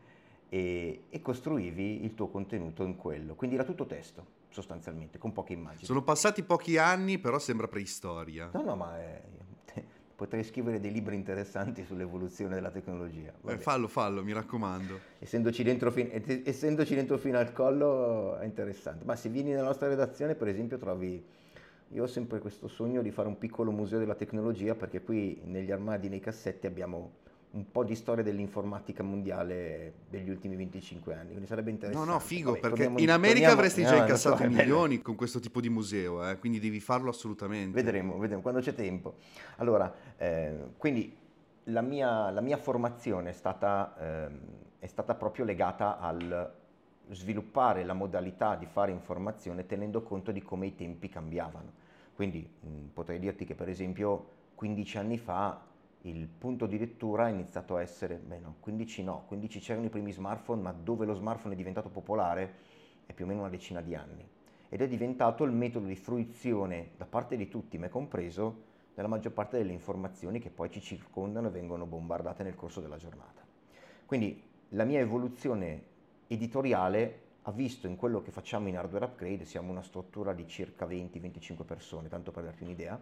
e, 0.48 1.04
e 1.08 1.22
costruivi 1.22 2.04
il 2.04 2.14
tuo 2.14 2.28
contenuto 2.28 2.82
in 2.84 2.96
quello. 2.96 3.34
Quindi 3.34 3.56
era 3.56 3.64
tutto 3.64 3.86
testo 3.86 4.38
sostanzialmente, 4.50 5.18
con 5.18 5.32
poche 5.32 5.52
immagini. 5.52 5.84
Sono 5.84 6.02
passati 6.02 6.42
pochi 6.42 6.76
anni, 6.76 7.18
però 7.18 7.38
sembra 7.38 7.68
preistoria. 7.68 8.50
No, 8.52 8.62
no, 8.62 8.76
ma 8.76 8.98
è... 8.98 9.22
potrei 10.14 10.44
scrivere 10.44 10.80
dei 10.80 10.92
libri 10.92 11.14
interessanti 11.14 11.84
sull'evoluzione 11.84 12.54
della 12.54 12.70
tecnologia. 12.70 13.32
Eh, 13.46 13.58
fallo, 13.58 13.88
fallo, 13.88 14.22
mi 14.22 14.32
raccomando. 14.32 14.98
Essendoci 15.18 15.62
dentro, 15.62 15.90
fin... 15.90 16.10
essendoci 16.44 16.94
dentro 16.94 17.16
fino 17.16 17.38
al 17.38 17.52
collo 17.52 18.36
è 18.38 18.44
interessante. 18.44 19.04
Ma 19.04 19.16
se 19.16 19.28
vieni 19.28 19.50
nella 19.50 19.64
nostra 19.64 19.88
redazione, 19.88 20.34
per 20.34 20.48
esempio, 20.48 20.76
trovi... 20.78 21.24
Io 21.92 22.04
ho 22.04 22.06
sempre 22.06 22.38
questo 22.38 22.68
sogno 22.68 23.02
di 23.02 23.10
fare 23.10 23.26
un 23.26 23.36
piccolo 23.36 23.72
museo 23.72 23.98
della 23.98 24.14
tecnologia 24.14 24.76
perché 24.76 25.02
qui 25.02 25.40
negli 25.44 25.72
armadi, 25.72 26.08
nei 26.08 26.20
cassetti 26.20 26.66
abbiamo 26.66 27.18
un 27.52 27.68
po' 27.72 27.82
di 27.82 27.96
storia 27.96 28.22
dell'informatica 28.22 29.02
mondiale 29.02 29.94
degli 30.08 30.30
ultimi 30.30 30.54
25 30.54 31.14
anni, 31.14 31.28
quindi 31.28 31.46
sarebbe 31.46 31.70
interessante. 31.70 32.06
No, 32.06 32.12
no, 32.12 32.20
figo, 32.20 32.52
Vabbè, 32.52 32.60
perché 32.60 32.82
in 32.84 33.10
America 33.10 33.48
torniamo, 33.48 33.52
avresti 33.54 33.82
già 33.82 33.96
no, 33.96 34.02
incassato 34.02 34.36
so, 34.42 34.48
milioni 34.48 35.02
con 35.02 35.16
questo 35.16 35.40
tipo 35.40 35.60
di 35.60 35.68
museo, 35.68 36.28
eh, 36.28 36.38
quindi 36.38 36.60
devi 36.60 36.78
farlo 36.78 37.10
assolutamente. 37.10 37.74
Vedremo, 37.74 38.18
vedremo, 38.18 38.40
quando 38.40 38.60
c'è 38.60 38.72
tempo. 38.72 39.16
Allora, 39.56 39.92
eh, 40.16 40.54
quindi 40.76 41.12
la 41.64 41.80
mia, 41.80 42.30
la 42.30 42.40
mia, 42.40 42.56
formazione 42.56 43.30
è 43.30 43.32
stata, 43.32 43.96
eh, 43.98 44.28
è 44.78 44.86
stata 44.86 45.16
proprio 45.16 45.44
legata 45.44 45.98
al 45.98 46.52
sviluppare 47.10 47.84
la 47.84 47.94
modalità 47.94 48.54
di 48.54 48.66
fare 48.66 48.92
informazione 48.92 49.66
tenendo 49.66 50.02
conto 50.02 50.30
di 50.30 50.40
come 50.40 50.66
i 50.66 50.76
tempi 50.76 51.08
cambiavano. 51.08 51.79
Quindi 52.20 52.46
mh, 52.46 52.88
potrei 52.92 53.18
dirti 53.18 53.46
che 53.46 53.54
per 53.54 53.70
esempio 53.70 54.26
15 54.54 54.98
anni 54.98 55.16
fa 55.16 55.58
il 56.02 56.28
punto 56.28 56.66
di 56.66 56.76
lettura 56.76 57.28
è 57.28 57.30
iniziato 57.30 57.76
a 57.76 57.80
essere, 57.80 58.16
beh 58.16 58.38
no, 58.40 58.56
15 58.60 59.02
no, 59.04 59.24
15 59.26 59.58
c'erano 59.58 59.86
i 59.86 59.88
primi 59.88 60.12
smartphone, 60.12 60.60
ma 60.60 60.70
dove 60.70 61.06
lo 61.06 61.14
smartphone 61.14 61.54
è 61.54 61.56
diventato 61.56 61.88
popolare 61.88 62.56
è 63.06 63.14
più 63.14 63.24
o 63.24 63.26
meno 63.28 63.40
una 63.40 63.48
decina 63.48 63.80
di 63.80 63.94
anni. 63.94 64.22
Ed 64.68 64.82
è 64.82 64.86
diventato 64.86 65.44
il 65.44 65.52
metodo 65.52 65.86
di 65.86 65.96
fruizione 65.96 66.90
da 66.98 67.06
parte 67.06 67.38
di 67.38 67.48
tutti, 67.48 67.78
me 67.78 67.88
compreso, 67.88 68.64
della 68.94 69.08
maggior 69.08 69.32
parte 69.32 69.56
delle 69.56 69.72
informazioni 69.72 70.40
che 70.40 70.50
poi 70.50 70.70
ci 70.70 70.82
circondano 70.82 71.46
e 71.46 71.52
vengono 71.52 71.86
bombardate 71.86 72.42
nel 72.42 72.54
corso 72.54 72.82
della 72.82 72.98
giornata. 72.98 73.42
Quindi 74.04 74.42
la 74.72 74.84
mia 74.84 75.00
evoluzione 75.00 75.84
editoriale 76.26 77.28
ha 77.50 77.52
visto 77.52 77.88
in 77.88 77.96
quello 77.96 78.22
che 78.22 78.30
facciamo 78.30 78.68
in 78.68 78.78
hardware 78.78 79.06
upgrade, 79.06 79.44
siamo 79.44 79.72
una 79.72 79.82
struttura 79.82 80.32
di 80.32 80.46
circa 80.46 80.86
20-25 80.86 81.64
persone, 81.64 82.08
tanto 82.08 82.30
per 82.30 82.44
darti 82.44 82.62
un'idea, 82.62 82.98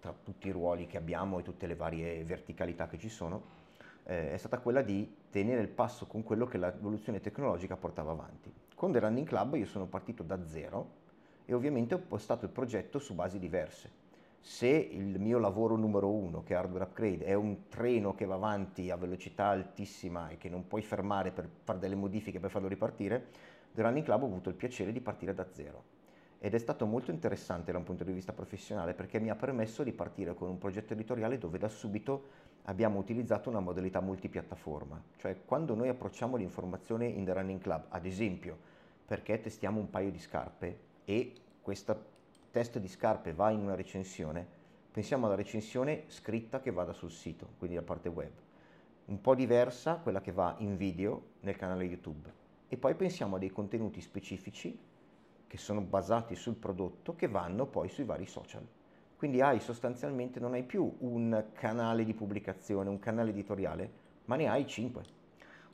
tra 0.00 0.12
tutti 0.12 0.48
i 0.48 0.50
ruoli 0.50 0.86
che 0.86 0.96
abbiamo 0.96 1.38
e 1.38 1.42
tutte 1.42 1.66
le 1.66 1.76
varie 1.76 2.24
verticalità 2.24 2.88
che 2.88 2.98
ci 2.98 3.08
sono, 3.08 3.64
eh, 4.04 4.32
è 4.32 4.36
stata 4.36 4.58
quella 4.58 4.82
di 4.82 5.16
tenere 5.30 5.60
il 5.62 5.68
passo 5.68 6.06
con 6.06 6.24
quello 6.24 6.46
che 6.46 6.58
l'evoluzione 6.58 7.20
tecnologica 7.20 7.76
portava 7.76 8.10
avanti. 8.10 8.52
Con 8.74 8.90
The 8.90 8.98
Running 8.98 9.26
Club 9.26 9.54
io 9.54 9.66
sono 9.66 9.86
partito 9.86 10.24
da 10.24 10.44
zero 10.44 11.04
e 11.44 11.54
ovviamente 11.54 11.94
ho 11.94 12.00
postato 12.00 12.44
il 12.44 12.50
progetto 12.50 12.98
su 12.98 13.14
basi 13.14 13.38
diverse. 13.38 14.04
Se 14.40 14.68
il 14.68 15.18
mio 15.18 15.38
lavoro 15.38 15.76
numero 15.76 16.10
uno, 16.10 16.42
che 16.42 16.54
è 16.54 16.56
hardware 16.56 16.84
upgrade, 16.84 17.24
è 17.24 17.34
un 17.34 17.68
treno 17.68 18.14
che 18.14 18.26
va 18.26 18.34
avanti 18.34 18.90
a 18.90 18.96
velocità 18.96 19.46
altissima 19.46 20.28
e 20.28 20.38
che 20.38 20.48
non 20.48 20.66
puoi 20.66 20.82
fermare 20.82 21.30
per 21.30 21.48
fare 21.62 21.78
delle 21.78 21.96
modifiche 21.96 22.38
per 22.38 22.50
farlo 22.50 22.68
ripartire, 22.68 23.26
The 23.76 23.82
Running 23.82 24.06
Club 24.06 24.22
ho 24.22 24.26
avuto 24.26 24.48
il 24.48 24.54
piacere 24.54 24.90
di 24.90 25.02
partire 25.02 25.34
da 25.34 25.46
zero. 25.52 25.84
Ed 26.38 26.54
è 26.54 26.58
stato 26.58 26.86
molto 26.86 27.10
interessante 27.10 27.72
da 27.72 27.76
un 27.76 27.84
punto 27.84 28.04
di 28.04 28.12
vista 28.12 28.32
professionale 28.32 28.94
perché 28.94 29.20
mi 29.20 29.28
ha 29.28 29.34
permesso 29.34 29.82
di 29.82 29.92
partire 29.92 30.32
con 30.32 30.48
un 30.48 30.56
progetto 30.56 30.94
editoriale 30.94 31.36
dove 31.36 31.58
da 31.58 31.68
subito 31.68 32.24
abbiamo 32.62 32.98
utilizzato 32.98 33.50
una 33.50 33.60
modalità 33.60 34.00
multipiattaforma, 34.00 35.02
cioè 35.18 35.44
quando 35.44 35.74
noi 35.74 35.88
approcciamo 35.88 36.36
l'informazione 36.36 37.04
in 37.04 37.26
The 37.26 37.34
Running 37.34 37.60
Club, 37.60 37.84
ad 37.90 38.06
esempio 38.06 38.56
perché 39.04 39.42
testiamo 39.42 39.78
un 39.78 39.90
paio 39.90 40.10
di 40.10 40.20
scarpe 40.20 40.78
e 41.04 41.34
questo 41.60 42.02
test 42.50 42.78
di 42.78 42.88
scarpe 42.88 43.34
va 43.34 43.50
in 43.50 43.60
una 43.60 43.74
recensione, 43.74 44.46
pensiamo 44.90 45.26
alla 45.26 45.34
recensione 45.34 46.04
scritta 46.06 46.60
che 46.60 46.70
vada 46.70 46.94
sul 46.94 47.10
sito, 47.10 47.50
quindi 47.58 47.76
la 47.76 47.82
parte 47.82 48.08
web, 48.08 48.32
un 49.04 49.20
po' 49.20 49.34
diversa 49.34 49.96
quella 49.96 50.22
che 50.22 50.32
va 50.32 50.54
in 50.60 50.78
video 50.78 51.34
nel 51.40 51.56
canale 51.56 51.84
YouTube 51.84 52.44
e 52.68 52.76
poi 52.76 52.94
pensiamo 52.94 53.36
a 53.36 53.38
dei 53.38 53.50
contenuti 53.50 54.00
specifici 54.00 54.78
che 55.46 55.56
sono 55.58 55.80
basati 55.80 56.34
sul 56.34 56.56
prodotto 56.56 57.14
che 57.14 57.28
vanno 57.28 57.66
poi 57.66 57.88
sui 57.88 58.04
vari 58.04 58.26
social. 58.26 58.66
Quindi 59.16 59.40
hai 59.40 59.60
sostanzialmente, 59.60 60.40
non 60.40 60.52
hai 60.52 60.62
più 60.62 60.94
un 60.98 61.46
canale 61.52 62.04
di 62.04 62.12
pubblicazione, 62.12 62.90
un 62.90 62.98
canale 62.98 63.30
editoriale, 63.30 63.90
ma 64.26 64.36
ne 64.36 64.48
hai 64.48 64.66
cinque. 64.66 65.02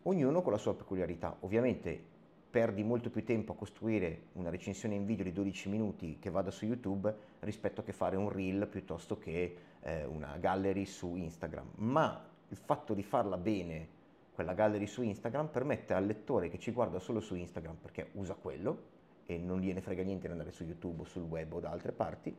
Ognuno 0.02 0.42
con 0.42 0.52
la 0.52 0.58
sua 0.58 0.74
peculiarità. 0.74 1.36
Ovviamente 1.40 2.10
perdi 2.52 2.84
molto 2.84 3.08
più 3.08 3.24
tempo 3.24 3.52
a 3.52 3.56
costruire 3.56 4.24
una 4.34 4.50
recensione 4.50 4.94
in 4.94 5.06
video 5.06 5.24
di 5.24 5.32
12 5.32 5.70
minuti 5.70 6.18
che 6.20 6.28
vada 6.28 6.50
su 6.50 6.66
YouTube 6.66 7.14
rispetto 7.40 7.80
a 7.80 7.84
che 7.84 7.92
fare 7.92 8.16
un 8.16 8.28
reel 8.28 8.66
piuttosto 8.68 9.18
che 9.18 9.56
eh, 9.80 10.04
una 10.04 10.36
gallery 10.36 10.84
su 10.84 11.16
Instagram. 11.16 11.66
Ma 11.76 12.22
il 12.48 12.56
fatto 12.56 12.92
di 12.92 13.02
farla 13.02 13.38
bene, 13.38 13.88
quella 14.42 14.54
gallery 14.54 14.86
su 14.86 15.02
Instagram, 15.02 15.48
permette 15.48 15.94
al 15.94 16.04
lettore 16.04 16.48
che 16.48 16.58
ci 16.58 16.72
guarda 16.72 16.98
solo 16.98 17.20
su 17.20 17.36
Instagram 17.36 17.76
perché 17.76 18.10
usa 18.14 18.34
quello 18.34 18.90
e 19.24 19.38
non 19.38 19.60
gliene 19.60 19.80
frega 19.80 20.02
niente 20.02 20.26
di 20.26 20.32
andare 20.32 20.50
su 20.50 20.64
YouTube 20.64 21.02
o 21.02 21.04
sul 21.04 21.22
web 21.22 21.52
o 21.52 21.60
da 21.60 21.70
altre 21.70 21.92
parti, 21.92 22.36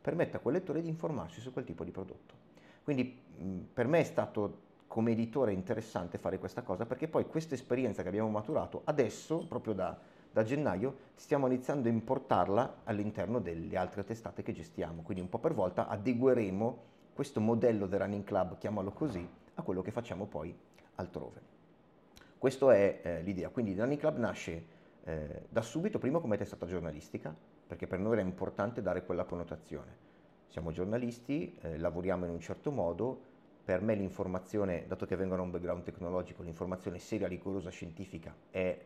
permette 0.00 0.38
a 0.38 0.40
quel 0.40 0.54
lettore 0.54 0.80
di 0.80 0.88
informarsi 0.88 1.40
su 1.40 1.52
quel 1.52 1.66
tipo 1.66 1.84
di 1.84 1.90
prodotto. 1.90 2.34
Quindi 2.82 3.20
mh, 3.36 3.58
per 3.74 3.86
me 3.86 4.00
è 4.00 4.04
stato 4.04 4.70
come 4.86 5.12
editore 5.12 5.52
interessante 5.52 6.16
fare 6.16 6.38
questa 6.38 6.62
cosa 6.62 6.86
perché 6.86 7.06
poi 7.06 7.26
questa 7.26 7.54
esperienza 7.54 8.02
che 8.02 8.08
abbiamo 8.08 8.30
maturato 8.30 8.80
adesso, 8.84 9.44
proprio 9.46 9.74
da, 9.74 9.98
da 10.32 10.42
gennaio, 10.44 10.96
stiamo 11.14 11.46
iniziando 11.46 11.88
a 11.88 11.92
importarla 11.92 12.76
all'interno 12.84 13.40
delle 13.40 13.76
altre 13.76 14.04
testate 14.04 14.42
che 14.42 14.52
gestiamo. 14.52 15.02
Quindi 15.02 15.22
un 15.22 15.28
po' 15.28 15.38
per 15.38 15.52
volta 15.52 15.86
adegueremo 15.88 16.90
questo 17.12 17.40
modello 17.40 17.86
del 17.86 18.00
Running 18.00 18.24
Club, 18.24 18.56
chiamalo 18.56 18.90
così, 18.92 19.28
a 19.54 19.62
quello 19.62 19.82
che 19.82 19.90
facciamo 19.90 20.24
poi 20.24 20.56
altrove. 21.02 21.50
Questa 22.38 22.74
è 22.74 23.00
eh, 23.02 23.22
l'idea. 23.22 23.50
Quindi 23.50 23.74
Running 23.74 24.00
Club 24.00 24.16
nasce 24.16 24.64
eh, 25.04 25.42
da 25.48 25.62
subito, 25.62 25.98
prima 25.98 26.18
come 26.18 26.36
testata 26.36 26.66
giornalistica, 26.66 27.34
perché 27.66 27.86
per 27.86 27.98
noi 27.98 28.12
era 28.14 28.22
importante 28.22 28.82
dare 28.82 29.04
quella 29.04 29.24
connotazione. 29.24 30.10
Siamo 30.48 30.72
giornalisti, 30.72 31.56
eh, 31.60 31.78
lavoriamo 31.78 32.24
in 32.24 32.32
un 32.32 32.40
certo 32.40 32.70
modo, 32.70 33.30
per 33.64 33.80
me 33.80 33.94
l'informazione, 33.94 34.86
dato 34.86 35.06
che 35.06 35.16
vengo 35.16 35.36
da 35.36 35.42
un 35.42 35.50
background 35.50 35.84
tecnologico, 35.84 36.42
l'informazione 36.42 36.98
seria, 36.98 37.28
rigorosa, 37.28 37.70
scientifica 37.70 38.34
è 38.50 38.78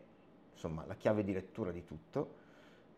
insomma 0.52 0.84
la 0.86 0.94
chiave 0.94 1.24
di 1.24 1.32
lettura 1.32 1.70
di 1.72 1.84
tutto. 1.84 2.44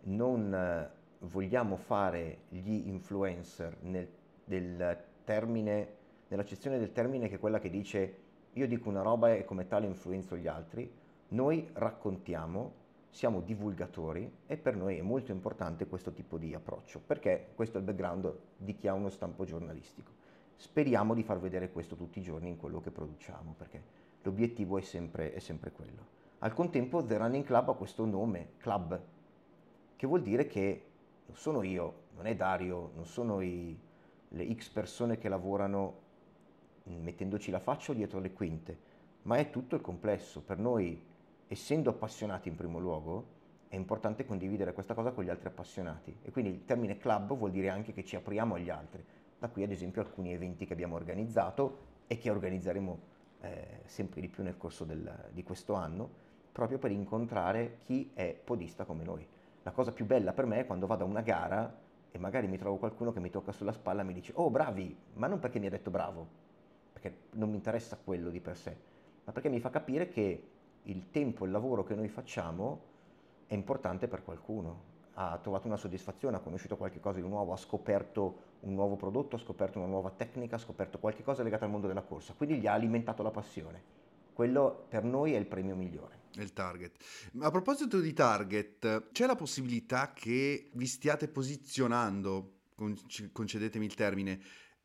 Non 0.00 0.52
eh, 0.52 0.90
vogliamo 1.20 1.76
fare 1.76 2.38
gli 2.48 2.88
influencer 2.88 3.76
nel, 3.82 4.08
del 4.44 4.98
termine, 5.24 5.94
nell'accezione 6.28 6.78
del 6.78 6.92
termine 6.92 7.28
che 7.28 7.36
è 7.36 7.38
quella 7.38 7.58
che 7.58 7.70
dice 7.70 8.26
io 8.58 8.66
dico 8.66 8.88
una 8.88 9.02
roba 9.02 9.32
e 9.32 9.44
come 9.44 9.68
tale 9.68 9.86
influenzo 9.86 10.36
gli 10.36 10.48
altri. 10.48 10.90
Noi 11.28 11.68
raccontiamo 11.72 12.86
siamo 13.10 13.40
divulgatori 13.40 14.30
e 14.46 14.56
per 14.56 14.76
noi 14.76 14.98
è 14.98 15.02
molto 15.02 15.32
importante 15.32 15.86
questo 15.86 16.12
tipo 16.12 16.36
di 16.36 16.54
approccio, 16.54 17.00
perché 17.04 17.48
questo 17.54 17.76
è 17.76 17.80
il 17.80 17.86
background 17.86 18.32
di 18.56 18.74
chi 18.76 18.86
ha 18.86 18.94
uno 18.94 19.08
stampo 19.08 19.44
giornalistico. 19.44 20.12
Speriamo 20.56 21.14
di 21.14 21.22
far 21.22 21.40
vedere 21.40 21.70
questo 21.70 21.96
tutti 21.96 22.18
i 22.18 22.22
giorni 22.22 22.48
in 22.48 22.56
quello 22.56 22.80
che 22.80 22.90
produciamo, 22.90 23.54
perché 23.56 23.82
l'obiettivo 24.22 24.78
è 24.78 24.82
sempre, 24.82 25.32
è 25.32 25.38
sempre 25.38 25.72
quello. 25.72 26.16
Al 26.40 26.52
contempo 26.52 27.02
The 27.02 27.16
Running 27.16 27.44
Club 27.44 27.70
ha 27.70 27.74
questo 27.74 28.04
nome, 28.04 28.50
club, 28.58 29.00
che 29.96 30.06
vuol 30.06 30.22
dire 30.22 30.46
che 30.46 30.82
non 31.26 31.36
sono 31.36 31.62
io, 31.62 31.94
non 32.16 32.26
è 32.26 32.36
Dario, 32.36 32.90
non 32.94 33.04
sono 33.04 33.40
i, 33.40 33.76
le 34.28 34.54
X 34.54 34.68
persone 34.68 35.18
che 35.18 35.28
lavorano 35.28 36.06
mettendoci 36.96 37.50
la 37.50 37.58
faccia 37.58 37.92
dietro 37.92 38.18
le 38.20 38.32
quinte, 38.32 38.78
ma 39.22 39.36
è 39.36 39.50
tutto 39.50 39.74
il 39.74 39.80
complesso. 39.80 40.40
Per 40.40 40.58
noi 40.58 41.00
essendo 41.48 41.90
appassionati 41.90 42.48
in 42.48 42.56
primo 42.56 42.78
luogo, 42.78 43.36
è 43.68 43.76
importante 43.76 44.24
condividere 44.24 44.72
questa 44.72 44.94
cosa 44.94 45.10
con 45.10 45.24
gli 45.24 45.28
altri 45.28 45.48
appassionati. 45.48 46.16
E 46.22 46.30
quindi 46.30 46.50
il 46.50 46.64
termine 46.64 46.96
club 46.96 47.36
vuol 47.36 47.50
dire 47.50 47.68
anche 47.68 47.92
che 47.92 48.04
ci 48.04 48.16
apriamo 48.16 48.54
agli 48.54 48.70
altri. 48.70 49.04
Da 49.38 49.48
qui 49.48 49.62
ad 49.62 49.70
esempio 49.70 50.00
alcuni 50.00 50.32
eventi 50.32 50.66
che 50.66 50.72
abbiamo 50.72 50.96
organizzato 50.96 51.86
e 52.06 52.18
che 52.18 52.30
organizzeremo 52.30 52.98
eh, 53.40 53.80
sempre 53.84 54.20
di 54.20 54.28
più 54.28 54.42
nel 54.42 54.56
corso 54.56 54.84
del, 54.84 55.30
di 55.32 55.42
questo 55.42 55.74
anno, 55.74 56.26
proprio 56.50 56.78
per 56.78 56.90
incontrare 56.90 57.78
chi 57.84 58.10
è 58.14 58.34
podista 58.42 58.84
come 58.84 59.04
noi. 59.04 59.26
La 59.62 59.70
cosa 59.70 59.92
più 59.92 60.06
bella 60.06 60.32
per 60.32 60.46
me 60.46 60.60
è 60.60 60.66
quando 60.66 60.86
vado 60.86 61.04
a 61.04 61.06
una 61.06 61.20
gara 61.20 61.86
e 62.10 62.18
magari 62.18 62.46
mi 62.46 62.56
trovo 62.56 62.76
qualcuno 62.76 63.12
che 63.12 63.20
mi 63.20 63.30
tocca 63.30 63.52
sulla 63.52 63.72
spalla 63.72 64.00
e 64.00 64.04
mi 64.04 64.14
dice 64.14 64.32
oh 64.34 64.50
bravi, 64.50 64.96
ma 65.14 65.26
non 65.26 65.38
perché 65.38 65.58
mi 65.58 65.66
ha 65.66 65.70
detto 65.70 65.90
bravo, 65.90 66.26
perché 66.98 67.16
non 67.32 67.48
mi 67.50 67.56
interessa 67.56 67.96
quello 67.96 68.28
di 68.28 68.40
per 68.40 68.56
sé, 68.56 68.76
ma 69.24 69.32
perché 69.32 69.48
mi 69.48 69.60
fa 69.60 69.70
capire 69.70 70.08
che 70.08 70.42
il 70.82 71.10
tempo 71.10 71.44
il 71.44 71.52
lavoro 71.52 71.84
che 71.84 71.94
noi 71.94 72.08
facciamo 72.08 72.82
è 73.46 73.54
importante 73.54 74.08
per 74.08 74.24
qualcuno. 74.24 74.96
Ha 75.14 75.38
trovato 75.38 75.66
una 75.66 75.76
soddisfazione, 75.76 76.36
ha 76.36 76.40
conosciuto 76.40 76.76
qualcosa 76.76 77.20
di 77.20 77.26
nuovo, 77.26 77.52
ha 77.52 77.56
scoperto 77.56 78.46
un 78.60 78.74
nuovo 78.74 78.96
prodotto, 78.96 79.36
ha 79.36 79.38
scoperto 79.38 79.78
una 79.78 79.88
nuova 79.88 80.10
tecnica, 80.10 80.56
ha 80.56 80.58
scoperto 80.58 80.98
qualcosa 80.98 81.42
legato 81.42 81.64
al 81.64 81.70
mondo 81.70 81.86
della 81.86 82.02
corsa, 82.02 82.34
quindi 82.36 82.58
gli 82.58 82.66
ha 82.66 82.72
alimentato 82.72 83.22
la 83.22 83.30
passione. 83.30 83.96
Quello 84.32 84.86
per 84.88 85.02
noi 85.02 85.32
è 85.32 85.36
il 85.36 85.46
premio 85.46 85.74
migliore. 85.74 86.26
È 86.34 86.40
il 86.40 86.52
target. 86.52 86.96
A 87.40 87.50
proposito 87.50 88.00
di 88.00 88.12
target, 88.12 89.10
c'è 89.10 89.26
la 89.26 89.34
possibilità 89.34 90.12
che 90.12 90.70
vi 90.72 90.86
stiate 90.86 91.26
posizionando, 91.26 92.52
concedetemi 93.32 93.84
il 93.84 93.94
termine, 93.94 94.40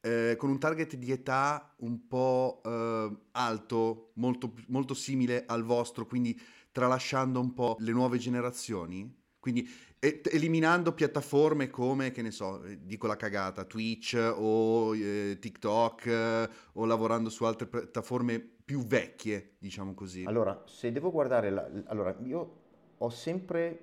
eh, 0.06 0.36
con 0.38 0.50
un 0.50 0.60
target 0.60 0.96
di 0.98 1.12
età 1.12 1.74
un 1.78 2.08
po' 2.08 2.62
eh, 2.66 3.10
alto, 3.32 4.12
molto, 4.16 4.54
molto 4.68 4.94
simile 4.94 5.46
al 5.48 5.64
vostro, 5.64 6.06
quindi 6.06 6.40
tralasciando 6.72 7.40
un 7.40 7.54
po' 7.54 7.78
le 7.80 7.92
nuove 7.94 8.18
generazioni? 8.18 9.22
Quindi 9.40 9.68
eliminando 10.00 10.94
piattaforme 10.94 11.70
come, 11.70 12.12
che 12.12 12.22
ne 12.22 12.32
so, 12.32 12.62
eh, 12.64 12.80
dico 12.82 13.08
la 13.08 13.16
cagata, 13.16 13.64
Twitch 13.64 14.16
o 14.16 14.94
eh, 14.94 15.38
TikTok 15.40 16.06
eh, 16.06 16.50
o 16.74 16.86
lavorando 16.86 17.30
su 17.30 17.46
altre 17.46 17.68
piattaforme 17.68 18.40
più 18.40 18.84
vecchie, 18.84 19.56
diciamo 19.58 19.94
così. 19.94 20.26
Allora, 20.26 20.64
se 20.66 20.92
devo 20.92 21.12
guardare, 21.12 21.50
la, 21.50 21.70
allora 21.86 22.14
io 22.24 22.56
ho 22.98 23.10
sempre, 23.10 23.80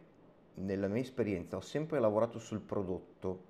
nella 0.57 0.89
mia 0.89 1.01
esperienza, 1.01 1.57
ho 1.57 1.63
sempre 1.63 1.99
lavorato 1.99 2.39
sul 2.39 2.61
prodotto 2.61 3.49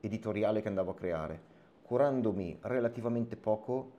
editoriale 0.00 0.62
che 0.62 0.68
andavo 0.68 0.90
a 0.90 0.94
creare 0.94 1.47
curandomi 1.88 2.58
relativamente 2.60 3.34
poco, 3.34 3.92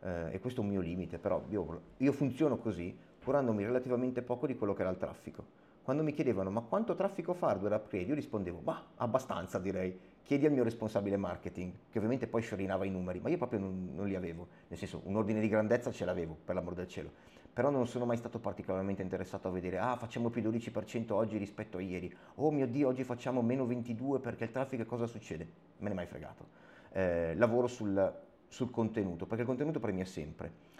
eh, 0.00 0.32
e 0.32 0.40
questo 0.40 0.62
è 0.62 0.64
un 0.64 0.70
mio 0.70 0.80
limite, 0.80 1.18
però 1.18 1.42
io, 1.50 1.82
io 1.98 2.12
funziono 2.12 2.56
così, 2.56 2.96
curandomi 3.22 3.62
relativamente 3.62 4.22
poco 4.22 4.46
di 4.46 4.56
quello 4.56 4.72
che 4.72 4.80
era 4.80 4.90
il 4.90 4.96
traffico. 4.96 5.44
Quando 5.82 6.02
mi 6.02 6.14
chiedevano 6.14 6.48
ma 6.48 6.62
quanto 6.62 6.94
traffico 6.94 7.34
fa 7.34 7.48
Hardware 7.48 7.74
Upgrade, 7.74 8.06
io 8.06 8.14
rispondevo 8.14 8.60
ma 8.64 8.82
abbastanza 8.96 9.58
direi, 9.58 9.94
chiedi 10.22 10.46
al 10.46 10.52
mio 10.52 10.64
responsabile 10.64 11.18
marketing, 11.18 11.70
che 11.90 11.98
ovviamente 11.98 12.26
poi 12.26 12.40
sciorinava 12.40 12.86
i 12.86 12.90
numeri, 12.90 13.20
ma 13.20 13.28
io 13.28 13.36
proprio 13.36 13.58
non, 13.58 13.90
non 13.94 14.06
li 14.06 14.14
avevo, 14.14 14.48
nel 14.68 14.78
senso 14.78 15.02
un 15.04 15.14
ordine 15.14 15.40
di 15.40 15.48
grandezza 15.48 15.92
ce 15.92 16.06
l'avevo, 16.06 16.34
per 16.42 16.54
l'amor 16.54 16.72
del 16.72 16.88
cielo, 16.88 17.10
però 17.52 17.68
non 17.68 17.86
sono 17.86 18.06
mai 18.06 18.16
stato 18.16 18.38
particolarmente 18.38 19.02
interessato 19.02 19.48
a 19.48 19.50
vedere, 19.50 19.76
ah 19.76 19.96
facciamo 19.96 20.30
più 20.30 20.40
12% 20.40 21.12
oggi 21.12 21.36
rispetto 21.36 21.76
a 21.76 21.82
ieri, 21.82 22.10
oh 22.36 22.50
mio 22.50 22.66
Dio 22.66 22.88
oggi 22.88 23.04
facciamo 23.04 23.42
meno 23.42 23.66
22 23.66 24.20
perché 24.20 24.44
il 24.44 24.50
traffico 24.50 24.86
cosa 24.86 25.06
succede? 25.06 25.46
Me 25.76 25.88
ne 25.88 25.90
è 25.90 25.94
mai 25.94 26.06
fregato 26.06 26.72
eh, 26.94 27.34
lavoro 27.34 27.66
sul, 27.66 28.12
sul 28.46 28.70
contenuto, 28.70 29.26
perché 29.26 29.42
il 29.42 29.48
contenuto 29.48 29.80
premia 29.80 30.04
sempre. 30.04 30.72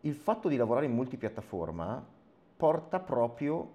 Il 0.00 0.14
fatto 0.14 0.48
di 0.48 0.56
lavorare 0.56 0.86
in 0.86 0.92
multipiattaforma 0.92 2.04
porta 2.56 3.00
proprio 3.00 3.72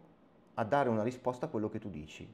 a 0.55 0.63
dare 0.63 0.89
una 0.89 1.03
risposta 1.03 1.45
a 1.45 1.49
quello 1.49 1.69
che 1.69 1.79
tu 1.79 1.89
dici. 1.89 2.27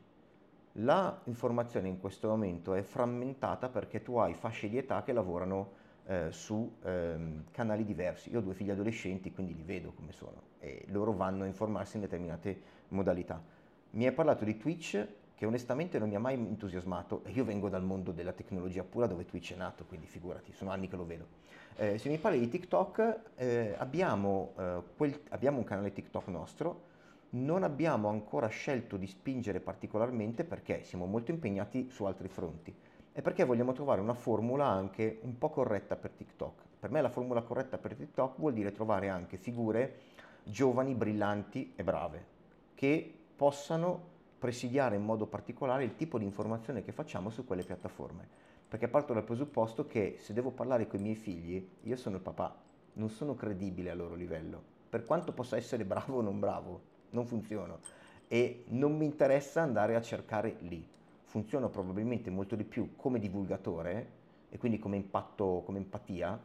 La 0.80 1.20
informazione 1.26 1.88
in 1.88 2.00
questo 2.00 2.30
momento 2.30 2.74
è 2.74 2.82
frammentata 2.82 3.68
perché 3.68 4.02
tu 4.02 4.16
hai 4.18 4.34
fasce 4.34 4.70
di 4.70 4.78
età 4.78 5.04
che 5.04 5.12
lavorano 5.12 5.72
eh, 6.06 6.28
su 6.32 6.76
eh, 6.84 7.44
canali 7.52 7.84
diversi. 7.84 8.30
Io 8.32 8.40
ho 8.40 8.42
due 8.42 8.54
figli 8.54 8.70
adolescenti, 8.70 9.34
quindi 9.34 9.56
li 9.56 9.64
vedo 9.64 9.92
come 9.92 10.12
sono 10.12 10.42
e 10.60 10.86
loro 10.90 11.12
vanno 11.12 11.44
a 11.44 11.48
informarsi 11.48 11.98
in 11.98 12.04
determinate 12.04 12.62
modalità. 12.90 13.44
Mi 13.92 14.06
hai 14.06 14.14
parlato 14.14 14.46
di 14.46 14.56
Twitch 14.58 15.08
che 15.38 15.46
onestamente 15.46 16.00
non 16.00 16.10
mi 16.10 16.16
ha 16.16 16.20
mai 16.20 16.34
entusiasmato 16.34 17.22
e 17.24 17.30
io 17.30 17.46
vengo 17.46 17.70
dal 17.70 17.84
mondo 17.84 18.12
della 18.12 18.34
tecnologia 18.34 18.84
pura 18.84 19.06
dove 19.06 19.24
Twitch 19.24 19.54
è 19.54 19.56
nato, 19.56 19.86
quindi 19.86 20.08
figurati, 20.08 20.52
sono 20.52 20.72
anni 20.72 20.88
che 20.88 20.96
lo 20.96 21.06
vedo. 21.06 21.28
Eh, 21.76 22.00
se 22.00 22.10
mi 22.10 22.18
parli 22.18 22.40
di 22.40 22.50
TikTok, 22.50 23.20
eh, 23.36 23.76
abbiamo, 23.78 24.54
eh, 24.58 24.82
quel, 24.98 25.22
abbiamo 25.30 25.60
un 25.60 25.64
canale 25.64 25.94
TikTok 25.94 26.28
nostro, 26.30 26.82
non 27.30 27.62
abbiamo 27.62 28.10
ancora 28.10 28.48
scelto 28.48 28.98
di 28.98 29.06
spingere 29.06 29.60
particolarmente 29.60 30.44
perché 30.44 30.84
siamo 30.84 31.06
molto 31.06 31.30
impegnati 31.30 31.90
su 31.92 32.06
altri 32.06 32.30
fronti 32.30 32.74
e 33.14 33.22
perché 33.22 33.44
vogliamo 33.44 33.74
trovare 33.74 34.02
una 34.02 34.16
formula 34.16 34.66
anche 34.66 35.20
un 35.22 35.38
po' 35.38 35.52
corretta 35.52 35.96
per 35.96 36.12
TikTok. 36.12 36.62
Per 36.80 36.90
me 36.90 37.00
la 37.00 37.10
formula 37.10 37.44
corretta 37.44 37.78
per 37.78 37.94
TikTok 37.94 38.40
vuol 38.40 38.54
dire 38.54 38.72
trovare 38.72 39.10
anche 39.10 39.38
figure 39.38 40.00
giovani, 40.44 40.96
brillanti 40.96 41.74
e 41.76 41.84
brave 41.84 42.26
che 42.74 43.14
possano 43.36 44.16
presidiare 44.38 44.96
in 44.96 45.04
modo 45.04 45.26
particolare 45.26 45.84
il 45.84 45.96
tipo 45.96 46.18
di 46.18 46.26
informazione 46.26 46.84
che 46.84 46.92
facciamo 46.92 47.30
su 47.30 47.46
quelle 47.46 47.64
piattaforme. 47.64 48.28
Perché 48.68 48.88
parto 48.88 49.14
dal 49.14 49.24
presupposto 49.24 49.88
che 49.88 50.18
se 50.20 50.34
devo 50.34 50.52
parlare 50.52 50.88
con 50.88 51.00
i 51.00 51.04
miei 51.04 51.16
figli, 51.16 51.68
io 51.84 51.96
sono 51.96 52.18
il 52.18 52.22
papà, 52.22 52.56
non 52.94 53.10
sono 53.10 53.34
credibile 53.34 53.90
a 53.90 53.96
loro 53.96 54.16
livello. 54.16 54.62
Per 54.90 55.06
quanto 55.06 55.32
possa 55.32 55.56
essere 55.58 55.86
bravo 55.86 56.18
o 56.18 56.22
non 56.22 56.40
bravo, 56.40 56.82
non 57.12 57.26
funziono. 57.26 57.80
E 58.28 58.66
non 58.68 58.98
mi 58.98 59.06
interessa 59.06 59.62
andare 59.62 59.96
a 59.96 60.02
cercare 60.02 60.58
lì. 60.60 60.86
Funziono 61.24 61.70
probabilmente 61.70 62.30
molto 62.30 62.56
di 62.56 62.64
più 62.64 62.96
come 62.96 63.20
divulgatore 63.20 64.12
e 64.50 64.58
quindi 64.58 64.80
come 64.80 64.98
impatto, 64.98 65.62
come 65.66 65.78
empatia 65.78 66.40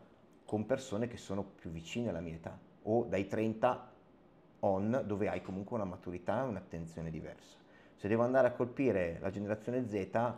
con 0.44 0.66
persone 0.66 1.08
che 1.08 1.16
sono 1.16 1.42
più 1.42 1.70
vicine 1.70 2.08
alla 2.08 2.20
mia 2.20 2.34
età 2.34 2.58
o 2.82 3.04
dai 3.04 3.26
30 3.26 3.90
on 4.60 5.02
dove 5.06 5.28
hai 5.28 5.40
comunque 5.40 5.76
una 5.76 5.84
maturità 5.84 6.42
e 6.42 6.48
un'attenzione 6.48 7.10
diversa. 7.10 7.61
Se 8.02 8.08
devo 8.08 8.24
andare 8.24 8.48
a 8.48 8.50
colpire 8.50 9.18
la 9.20 9.30
generazione 9.30 9.86
Z, 9.86 10.32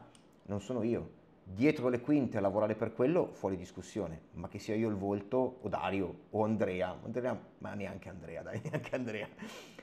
non 0.48 0.60
sono 0.60 0.82
io. 0.82 1.12
Dietro 1.44 1.88
le 1.88 2.02
quinte 2.02 2.36
a 2.36 2.42
lavorare 2.42 2.74
per 2.74 2.92
quello, 2.92 3.32
fuori 3.32 3.56
discussione, 3.56 4.20
ma 4.32 4.48
che 4.48 4.58
sia 4.58 4.74
io 4.74 4.90
il 4.90 4.96
volto, 4.96 5.60
o 5.62 5.68
Dario, 5.70 6.14
o 6.28 6.44
Andrea, 6.44 6.94
Andrea 7.02 7.40
ma 7.60 7.72
neanche 7.72 8.10
Andrea, 8.10 8.42
dai, 8.42 8.60
neanche 8.68 8.94
Andrea, 8.94 9.26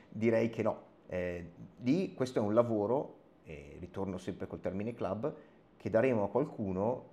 direi 0.07 0.51
che 0.51 0.61
no. 0.61 0.79
Eh, 1.07 1.53
lì 1.77 2.13
questo 2.13 2.37
è 2.37 2.41
un 2.43 2.53
lavoro, 2.53 3.15
e 3.45 3.77
ritorno 3.79 4.19
sempre 4.19 4.45
col 4.45 4.59
termine 4.59 4.93
club, 4.93 5.33
che 5.75 5.89
daremo 5.89 6.25
a 6.25 6.29
qualcuno 6.29 7.09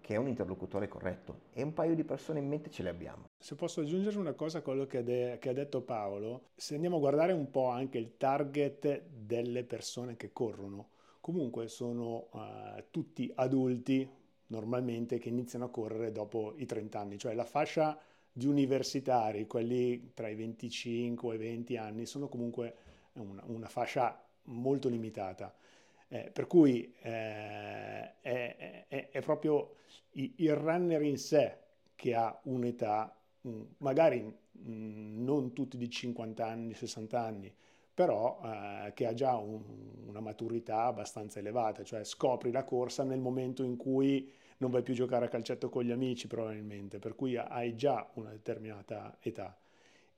che 0.00 0.14
è 0.14 0.16
un 0.16 0.28
interlocutore 0.28 0.88
corretto 0.88 1.40
e 1.52 1.62
un 1.62 1.74
paio 1.74 1.94
di 1.94 2.04
persone 2.04 2.38
in 2.38 2.48
mente 2.48 2.70
ce 2.70 2.82
le 2.82 2.88
abbiamo. 2.88 3.28
Se 3.38 3.54
posso 3.54 3.80
aggiungere 3.80 4.18
una 4.18 4.32
cosa 4.32 4.58
a 4.58 4.62
quello 4.62 4.86
che, 4.86 5.02
de- 5.02 5.38
che 5.38 5.50
ha 5.50 5.52
detto 5.52 5.82
Paolo, 5.82 6.48
se 6.56 6.74
andiamo 6.74 6.96
a 6.96 7.00
guardare 7.00 7.32
un 7.32 7.50
po' 7.50 7.68
anche 7.68 7.98
il 7.98 8.16
target 8.16 9.02
delle 9.08 9.64
persone 9.64 10.16
che 10.16 10.32
corrono, 10.32 10.90
comunque 11.20 11.68
sono 11.68 12.28
uh, 12.32 12.84
tutti 12.90 13.30
adulti 13.34 14.08
normalmente 14.48 15.18
che 15.18 15.28
iniziano 15.28 15.66
a 15.66 15.70
correre 15.70 16.12
dopo 16.12 16.54
i 16.56 16.66
30 16.66 16.98
anni, 16.98 17.18
cioè 17.18 17.34
la 17.34 17.44
fascia 17.44 17.98
di 18.32 18.46
universitari, 18.46 19.46
quelli 19.46 20.12
tra 20.12 20.28
i 20.28 20.34
25 20.34 21.32
e 21.32 21.36
i 21.36 21.38
20 21.38 21.76
anni, 21.76 22.06
sono 22.06 22.28
comunque 22.28 22.74
una, 23.14 23.42
una 23.46 23.68
fascia 23.68 24.22
molto 24.44 24.88
limitata. 24.88 25.54
Eh, 26.08 26.30
per 26.32 26.46
cui 26.46 26.94
eh, 27.00 28.20
è, 28.20 28.86
è, 28.88 29.08
è, 29.10 29.20
proprio 29.22 29.76
il 30.12 30.54
runner 30.54 31.02
in 31.02 31.18
sé 31.18 31.58
che 31.96 32.14
ha 32.14 32.38
un'età, 32.44 33.15
magari 33.78 34.22
mm, 34.22 35.24
non 35.24 35.52
tutti 35.52 35.76
di 35.76 35.88
50 35.88 36.46
anni, 36.46 36.74
60 36.74 37.20
anni, 37.20 37.54
però 37.94 38.40
eh, 38.44 38.92
che 38.94 39.06
ha 39.06 39.14
già 39.14 39.36
un, 39.36 39.62
una 40.06 40.20
maturità 40.20 40.84
abbastanza 40.84 41.38
elevata, 41.38 41.82
cioè 41.82 42.04
scopri 42.04 42.50
la 42.50 42.64
corsa 42.64 43.04
nel 43.04 43.20
momento 43.20 43.62
in 43.62 43.76
cui 43.76 44.30
non 44.58 44.70
vai 44.70 44.82
più 44.82 44.94
a 44.94 44.96
giocare 44.96 45.26
a 45.26 45.28
calcetto 45.28 45.68
con 45.68 45.82
gli 45.84 45.90
amici 45.90 46.26
probabilmente, 46.26 46.98
per 46.98 47.14
cui 47.14 47.36
hai 47.36 47.74
già 47.76 48.08
una 48.14 48.30
determinata 48.30 49.16
età. 49.20 49.56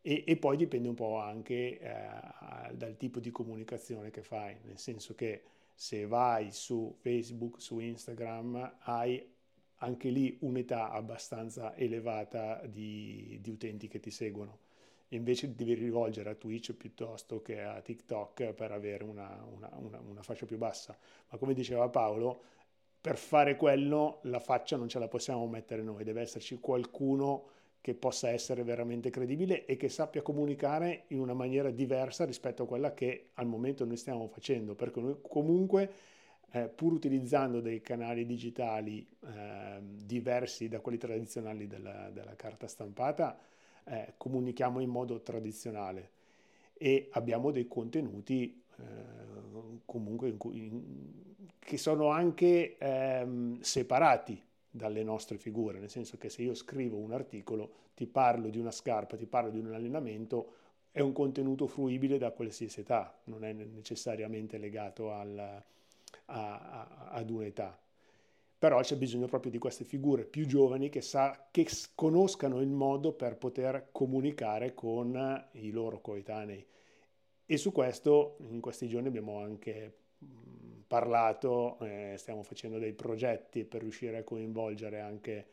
E, 0.01 0.25
e 0.27 0.37
poi 0.37 0.57
dipende 0.57 0.89
un 0.89 0.95
po' 0.95 1.19
anche 1.19 1.79
eh, 1.79 2.75
dal 2.75 2.97
tipo 2.97 3.21
di 3.21 3.31
comunicazione 3.31 4.11
che 4.11 4.23
fai, 4.23 4.57
nel 4.65 4.79
senso 4.79 5.15
che 5.15 5.43
se 5.75 6.07
vai 6.07 6.51
su 6.51 6.95
Facebook, 6.99 7.61
su 7.61 7.79
Instagram, 7.79 8.79
hai 8.81 9.25
anche 9.79 10.09
lì 10.09 10.37
un'età 10.41 10.91
abbastanza 10.91 11.77
elevata 11.77 12.63
di, 12.67 13.39
di 13.41 13.51
utenti 13.51 13.89
che 13.89 14.01
ti 14.01 14.11
seguono. 14.11 14.67
Invece 15.13 15.55
devi 15.55 15.75
rivolgere 15.75 16.31
a 16.31 16.35
Twitch 16.35 16.75
piuttosto 16.75 17.41
che 17.41 17.63
a 17.63 17.81
TikTok 17.81 18.53
per 18.53 18.73
avere 18.73 19.05
una, 19.05 19.43
una, 19.51 19.71
una, 19.77 20.01
una 20.01 20.23
fascia 20.23 20.45
più 20.45 20.59
bassa. 20.59 20.97
Ma 21.31 21.39
come 21.39 21.55
diceva 21.55 21.89
Paolo, 21.89 22.43
per 23.01 23.17
fare 23.17 23.57
quello 23.57 24.19
la 24.23 24.41
faccia 24.41 24.77
non 24.77 24.89
ce 24.89 24.99
la 24.99 25.09
possiamo 25.09 25.47
mettere 25.47 25.83
noi, 25.83 26.05
deve 26.05 26.21
esserci 26.21 26.59
qualcuno 26.59 27.57
che 27.81 27.95
possa 27.95 28.29
essere 28.29 28.65
veramente 28.65 29.09
credibile 29.09 29.65
e 29.65 29.77
che 29.77 29.89
sappia 29.89 30.21
comunicare 30.21 31.05
in 31.09 31.21
una 31.21 31.33
maniera 31.33 31.71
diversa 31.71 32.25
rispetto 32.27 32.65
a 32.65 32.67
quella 32.67 32.93
che 32.93 33.31
al 33.35 33.47
momento 33.47 33.85
noi 33.85 33.97
stiamo 33.97 34.27
facendo, 34.27 34.75
perché 34.75 35.01
noi 35.01 35.17
comunque 35.23 35.91
eh, 36.51 36.69
pur 36.69 36.93
utilizzando 36.93 37.61
dei 37.61 37.81
canali 37.81 38.25
digitali 38.25 39.07
eh, 39.21 39.81
diversi 39.81 40.69
da 40.69 40.81
quelli 40.81 40.99
tradizionali 40.99 41.67
della, 41.67 42.11
della 42.11 42.35
carta 42.37 42.67
stampata, 42.67 43.39
eh, 43.85 44.15
comunichiamo 44.17 44.81
in 44.81 44.91
modo 44.91 45.21
tradizionale 45.21 46.11
e 46.75 47.09
abbiamo 47.13 47.51
dei 47.51 47.67
contenuti 47.67 48.63
eh, 48.77 48.83
comunque 49.85 50.29
in 50.29 50.37
in, 50.53 50.83
che 51.59 51.77
sono 51.77 52.09
anche 52.09 52.79
ehm, 52.79 53.61
separati 53.61 54.41
dalle 54.71 55.03
nostre 55.03 55.39
figure, 55.39 55.79
nel 55.79 55.91
senso 55.91 56.17
che 56.17 56.29
se 56.29 56.43
io 56.43 56.55
scrivo 56.55 56.97
un 56.97 57.13
articolo, 57.13 57.73
ti 57.95 58.07
parlo 58.07 58.49
di 58.49 58.59
una 58.59 58.71
scarpa, 58.71 59.17
ti 59.17 59.27
parlo 59.27 59.51
di 59.51 59.59
un 59.59 59.73
allenamento, 59.75 60.55
è 60.93 61.01
un 61.01 61.13
contenuto 61.13 61.67
fruibile 61.67 62.17
da 62.17 62.31
qualsiasi 62.31 62.81
età, 62.81 63.19
non 63.25 63.45
è 63.45 63.53
necessariamente 63.53 64.57
legato 64.57 65.13
al, 65.13 65.63
a, 66.29 66.59
a, 66.59 67.09
ad 67.11 67.31
un'età. 67.31 67.79
Però 68.59 68.81
c'è 68.81 68.97
bisogno 68.97 69.27
proprio 69.27 69.53
di 69.53 69.59
queste 69.59 69.85
figure 69.85 70.25
più 70.25 70.47
giovani 70.47 70.89
che, 70.89 71.01
sa, 71.01 71.49
che 71.51 71.67
conoscano 71.95 72.61
il 72.61 72.71
modo 72.71 73.13
per 73.13 73.37
poter 73.37 73.89
comunicare 73.93 74.75
con 74.75 75.47
i 75.53 75.71
loro 75.71 76.01
coetanei. 76.01 76.67
E 77.47 77.57
su 77.57 77.71
questo 77.71 78.37
in 78.41 78.61
questi 78.61 78.89
giorni 78.89 79.09
abbiamo 79.09 79.39
anche 79.39 79.95
parlato, 80.89 81.79
eh, 81.81 82.15
stiamo 82.17 82.43
facendo 82.43 82.79
dei 82.79 82.95
progetti 82.95 83.65
per 83.65 83.83
riuscire 83.83 84.19
a 84.19 84.25
coinvolgere 84.25 85.01
anche 85.01 85.47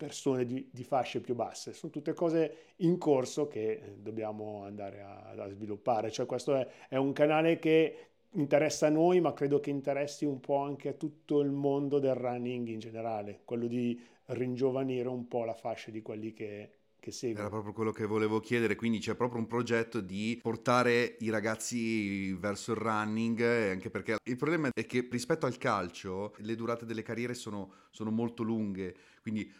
persone 0.00 0.46
di, 0.46 0.66
di, 0.72 0.82
fasce 0.82 1.20
più 1.20 1.34
basse. 1.34 1.74
Sono 1.74 1.92
tutte 1.92 2.14
cose 2.14 2.72
in 2.76 2.96
corso 2.96 3.48
che 3.48 3.72
eh, 3.72 3.96
dobbiamo 3.98 4.64
andare 4.64 5.02
a, 5.02 5.34
a 5.36 5.48
sviluppare. 5.48 6.10
Cioè 6.10 6.24
questo 6.24 6.54
è, 6.54 6.66
è, 6.88 6.96
un 6.96 7.12
canale 7.12 7.58
che 7.58 8.09
interessa 8.32 8.86
a 8.86 8.90
noi, 8.90 9.20
ma 9.20 9.32
credo 9.32 9.60
che 9.60 9.70
interessi 9.70 10.24
un 10.24 10.40
po' 10.40 10.58
anche 10.58 10.88
a 10.88 10.92
tutto 10.92 11.40
il 11.40 11.50
mondo 11.50 11.98
del 11.98 12.14
running 12.14 12.68
in 12.68 12.78
generale, 12.78 13.40
quello 13.44 13.66
di 13.66 14.00
ringiovanire 14.26 15.08
un 15.08 15.26
po' 15.26 15.44
la 15.44 15.54
fascia 15.54 15.90
di 15.90 16.02
quelli 16.02 16.32
che, 16.32 16.70
che 17.00 17.10
segue. 17.10 17.40
Era 17.40 17.48
proprio 17.48 17.72
quello 17.72 17.90
che 17.90 18.06
volevo 18.06 18.38
chiedere, 18.38 18.76
quindi 18.76 18.98
c'è 18.98 19.14
proprio 19.14 19.40
un 19.40 19.46
progetto 19.46 20.00
di 20.00 20.38
portare 20.40 21.16
i 21.20 21.30
ragazzi 21.30 22.32
verso 22.34 22.72
il 22.72 22.78
running, 22.78 23.40
anche 23.40 23.90
perché 23.90 24.18
il 24.22 24.36
problema 24.36 24.70
è 24.72 24.86
che 24.86 25.08
rispetto 25.10 25.46
al 25.46 25.58
calcio 25.58 26.34
le 26.38 26.54
durate 26.54 26.86
delle 26.86 27.02
carriere 27.02 27.34
sono, 27.34 27.72
sono 27.90 28.10
molto 28.10 28.42
lunghe, 28.42 28.94
quindi 29.22 29.52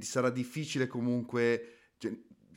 sarà 0.00 0.30
difficile 0.30 0.86
comunque 0.86 1.92
cioè, 1.98 2.12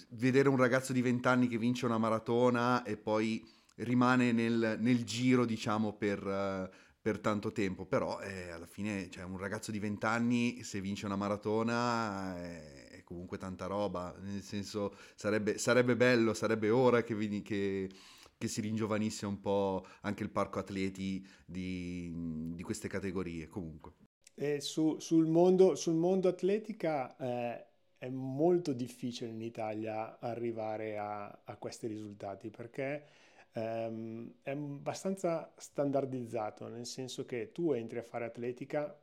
vedere 0.10 0.50
un 0.50 0.58
ragazzo 0.58 0.94
di 0.94 1.02
20 1.02 1.28
anni 1.28 1.48
che 1.48 1.58
vince 1.58 1.86
una 1.86 1.98
maratona 1.98 2.84
e 2.84 2.98
poi 2.98 3.44
rimane 3.76 4.32
nel, 4.32 4.78
nel 4.80 5.04
giro, 5.04 5.46
diciamo, 5.46 5.94
per... 5.94 6.82
Per 7.04 7.20
tanto 7.20 7.52
tempo, 7.52 7.86
però 7.86 8.22
eh, 8.22 8.52
alla 8.52 8.66
fine 8.66 9.10
cioè, 9.10 9.26
un 9.26 9.38
ragazzo 9.38 9.72
di 9.72 9.80
20 9.80 10.06
anni 10.06 10.64
se 10.64 10.80
vince 10.80 11.06
una 11.06 11.18
maratona 11.18 12.42
eh, 12.42 12.88
è 12.92 13.04
comunque 13.04 13.38
tanta 13.38 13.66
roba, 13.66 14.16
nel 14.22 14.42
senso 14.42 14.96
sarebbe, 15.14 15.58
sarebbe 15.58 15.98
bello, 15.98 16.34
sarebbe 16.34 16.70
ora 16.70 17.04
che, 17.04 17.42
che, 17.42 17.90
che, 18.38 18.48
si 18.48 18.62
ringiovanisse 18.62 19.26
un 19.26 19.42
po' 19.42 19.86
anche 20.04 20.24
il 20.24 20.30
parco 20.30 20.60
atleti 20.60 21.28
di, 21.46 22.10
di 22.56 22.64
queste 22.64 22.88
categorie 22.88 23.48
comunque. 23.50 23.92
Su, 24.60 24.98
sul, 25.00 25.28
mondo, 25.28 25.76
sul, 25.76 25.94
mondo, 25.94 26.28
atletica 26.28 27.16
eh, 27.18 27.66
è 28.00 28.10
molto 28.10 28.74
difficile 28.74 29.30
in 29.30 29.42
Italia 29.42 30.20
arrivare 30.20 30.98
a, 30.98 31.42
a 31.44 31.56
questi 31.58 31.86
risultati 31.86 32.50
perché 32.50 33.06
ehm, 33.54 34.34
è 34.42 34.52
abbastanza 34.52 35.52
standardizzato, 35.56 36.68
nel 36.68 36.86
senso 36.86 37.26
che 37.26 37.52
tu 37.52 37.72
entri 37.72 38.00
a 38.00 38.04
fare 38.04 38.26
atletica, 38.26 38.98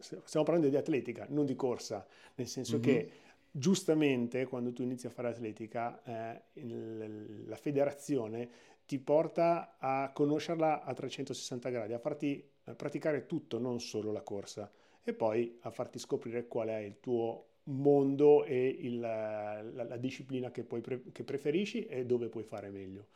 stiamo 0.00 0.44
parlando 0.44 0.68
di 0.68 0.76
atletica, 0.76 1.26
non 1.28 1.44
di 1.44 1.56
corsa, 1.56 2.06
nel 2.34 2.46
senso 2.46 2.74
mm-hmm. 2.74 2.82
che 2.82 3.10
giustamente 3.50 4.46
quando 4.46 4.72
tu 4.72 4.82
inizi 4.82 5.06
a 5.06 5.10
fare 5.10 5.28
atletica 5.28 6.02
eh, 6.04 6.42
il, 6.60 7.48
la 7.48 7.56
federazione 7.56 8.48
ti 8.86 8.98
porta 8.98 9.76
a 9.78 10.10
conoscerla 10.12 10.82
a 10.82 10.94
360 10.94 11.68
gradi, 11.68 11.92
a 11.92 11.98
farti 11.98 12.44
a 12.64 12.74
praticare 12.74 13.26
tutto, 13.26 13.58
non 13.58 13.80
solo 13.80 14.12
la 14.12 14.22
corsa, 14.22 14.70
e 15.02 15.12
poi 15.12 15.58
a 15.62 15.70
farti 15.70 15.98
scoprire 15.98 16.46
qual 16.46 16.68
è 16.68 16.78
il 16.78 17.00
tuo 17.00 17.46
mondo 17.64 18.44
e 18.44 18.66
il, 18.66 18.98
la, 19.00 19.62
la, 19.62 19.96
disciplina 19.96 20.50
che, 20.50 20.64
pre- 20.64 21.02
che 21.12 21.24
preferisci 21.24 21.86
e 21.86 22.04
dove 22.04 22.28
puoi 22.28 22.44
fare 22.44 22.70
meglio 22.70 23.06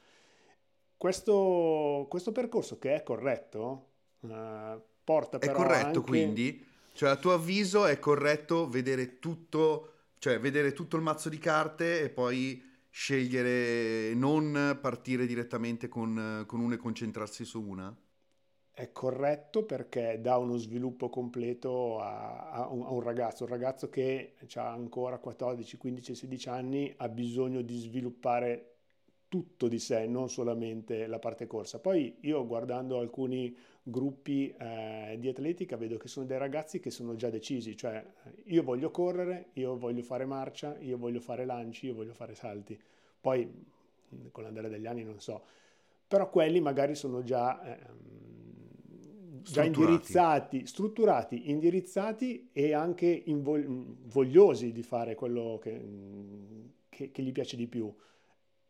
questo, 1.05 2.07
questo, 2.09 2.33
percorso 2.33 2.79
che 2.79 2.95
è 2.95 3.03
corretto 3.03 3.89
uh, 4.21 4.81
porta 5.05 5.39
però 5.39 5.53
È 5.53 5.55
corretto 5.55 5.99
anche... 5.99 6.01
quindi? 6.01 6.65
Cioè 6.95 7.11
a 7.11 7.17
tuo 7.17 7.35
avviso 7.35 7.85
è 7.85 7.99
corretto 7.99 8.71
vedere 8.71 9.19
tutto, 9.19 9.91
cioè 10.19 10.41
vedere 10.41 10.73
tutto 10.73 10.97
il 10.97 11.03
mazzo 11.03 11.29
di 11.29 11.37
carte 11.37 12.01
e 12.01 12.09
poi 12.09 12.87
scegliere, 12.89 14.15
non 14.15 14.79
partire 14.81 15.27
direttamente 15.27 15.89
con, 15.89 16.45
con 16.47 16.61
una 16.61 16.77
e 16.77 16.79
concentrarsi 16.79 17.45
su 17.45 17.61
una? 17.61 17.95
È 18.71 18.91
corretto 18.91 19.67
perché 19.67 20.21
dà 20.23 20.39
uno 20.39 20.57
sviluppo 20.57 21.11
completo 21.11 22.01
a, 22.01 22.51
a, 22.51 22.69
un, 22.69 22.81
a 22.81 22.91
un, 22.91 23.03
ragazzo. 23.03 23.45
Un 23.45 23.51
ragazzo 23.51 23.91
che 23.91 24.37
ha 24.55 24.73
ancora 24.73 25.19
14, 25.19 25.77
15, 25.77 26.15
16 26.15 26.49
anni 26.49 26.95
ha 26.97 27.11
bisogno 27.11 27.61
di 27.61 27.77
sviluppare 27.77 28.74
tutto 29.35 29.67
di 29.67 29.81
sé, 29.81 30.07
non 30.07 30.31
solamente 30.31 31.09
la 31.09 31.19
parte 31.19 31.49
corsa. 31.49 31.81
Poi 31.81 32.19
io 32.21 32.47
guardando 32.47 33.01
alcuni 33.01 33.53
gruppi 33.83 34.55
eh, 34.57 35.17
di 35.19 35.27
atletica 35.27 35.77
vedo 35.77 35.97
che 35.97 36.07
sono 36.07 36.25
dei 36.25 36.39
ragazzi 36.39 36.79
che 36.79 36.93
sono 36.93 37.17
già 37.17 37.31
decisi, 37.31 37.77
cioè 37.77 38.07
io 38.45 38.63
voglio 38.63 38.93
correre, 38.93 39.47
io 39.55 39.77
voglio 39.77 40.03
fare 40.03 40.25
marcia, 40.25 40.79
io 40.79 40.97
voglio 40.99 41.19
fare 41.19 41.45
lanci, 41.45 41.87
io 41.87 41.95
voglio 41.95 42.15
fare 42.15 42.37
salti. 42.37 42.81
Poi 43.21 43.53
con 44.31 44.45
l'andare 44.45 44.69
degli 44.69 44.87
anni 44.87 45.03
non 45.03 45.19
so, 45.19 45.43
però 46.07 46.31
quelli 46.31 46.61
magari 46.61 46.95
sono 46.95 47.25
già, 47.25 47.61
eh, 47.65 47.87
già 49.43 49.65
indirizzati, 49.65 50.65
strutturati, 50.65 51.51
indirizzati 51.51 52.51
e 52.53 52.73
anche 52.73 53.23
invol- 53.25 53.97
vogliosi 54.05 54.71
di 54.71 54.85
fare 54.85 55.17
quello 55.17 55.59
che, 55.61 55.85
che, 56.89 57.11
che, 57.11 57.23
gli 57.23 57.33
piace 57.33 57.57
di 57.57 57.67
più 57.67 57.93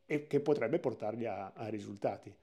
e 0.07 0.27
che 0.27 0.41
potrebbe 0.41 0.79
portarli 0.79 1.27
a, 1.27 1.53
a 1.55 1.69
risultati. 1.69 2.35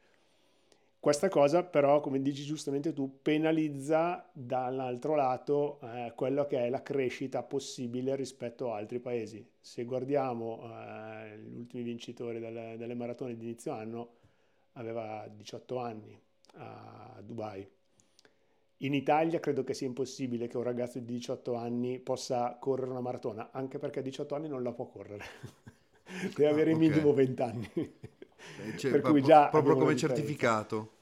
Questa 1.01 1.29
cosa 1.29 1.63
però, 1.63 1.99
come 1.99 2.21
dici 2.21 2.43
giustamente 2.43 2.93
tu, 2.93 3.21
penalizza 3.23 4.29
dall'altro 4.33 5.15
lato 5.15 5.79
eh, 5.81 6.13
quello 6.15 6.45
che 6.45 6.59
è 6.59 6.69
la 6.69 6.83
crescita 6.83 7.41
possibile 7.41 8.15
rispetto 8.15 8.71
a 8.71 8.75
altri 8.75 8.99
paesi. 8.99 9.43
Se 9.59 9.83
guardiamo 9.83 10.61
eh, 10.61 11.39
gli 11.39 11.57
ultimi 11.57 11.81
vincitori 11.81 12.39
delle, 12.39 12.75
delle 12.77 12.93
maratone 12.93 13.35
di 13.35 13.45
inizio 13.45 13.71
anno, 13.71 14.09
aveva 14.73 15.27
18 15.27 15.77
anni 15.77 16.21
a 16.57 17.19
Dubai. 17.23 17.67
In 18.77 18.93
Italia 18.93 19.39
credo 19.39 19.63
che 19.63 19.73
sia 19.73 19.87
impossibile 19.87 20.47
che 20.47 20.57
un 20.57 20.63
ragazzo 20.63 20.99
di 20.99 21.05
18 21.05 21.55
anni 21.55 21.97
possa 21.97 22.57
correre 22.59 22.91
una 22.91 23.01
maratona, 23.01 23.49
anche 23.51 23.79
perché 23.79 23.99
a 23.99 24.03
18 24.03 24.35
anni 24.35 24.47
non 24.47 24.61
la 24.61 24.71
può 24.71 24.85
correre. 24.85 25.23
Deve 26.35 26.49
avere 26.49 26.71
ah, 26.71 26.75
okay. 26.75 26.89
minimo 26.89 27.13
20 27.13 27.41
anni. 27.41 27.69
Eh, 27.75 28.77
cioè, 28.77 28.91
per 28.91 29.01
cui 29.01 29.21
già 29.21 29.49
proprio 29.49 29.75
come 29.75 29.95
certificato. 29.95 30.99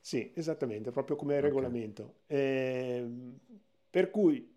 Sì, 0.00 0.30
esattamente, 0.34 0.90
proprio 0.90 1.16
come 1.16 1.36
okay. 1.36 1.44
regolamento. 1.46 2.14
Eh, 2.26 3.06
per 3.90 4.10
cui, 4.10 4.48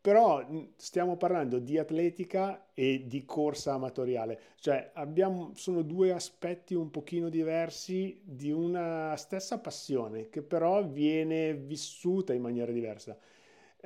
però, 0.00 0.46
stiamo 0.76 1.16
parlando 1.16 1.58
di 1.58 1.78
atletica 1.78 2.68
e 2.74 3.04
di 3.06 3.24
corsa 3.24 3.72
amatoriale, 3.74 4.38
cioè 4.56 4.90
abbiamo, 4.94 5.52
sono 5.54 5.82
due 5.82 6.12
aspetti 6.12 6.74
un 6.74 6.90
pochino 6.90 7.28
diversi 7.28 8.20
di 8.22 8.50
una 8.52 9.16
stessa 9.16 9.58
passione 9.58 10.28
che 10.28 10.42
però 10.42 10.86
viene 10.86 11.54
vissuta 11.54 12.32
in 12.32 12.42
maniera 12.42 12.70
diversa. 12.70 13.18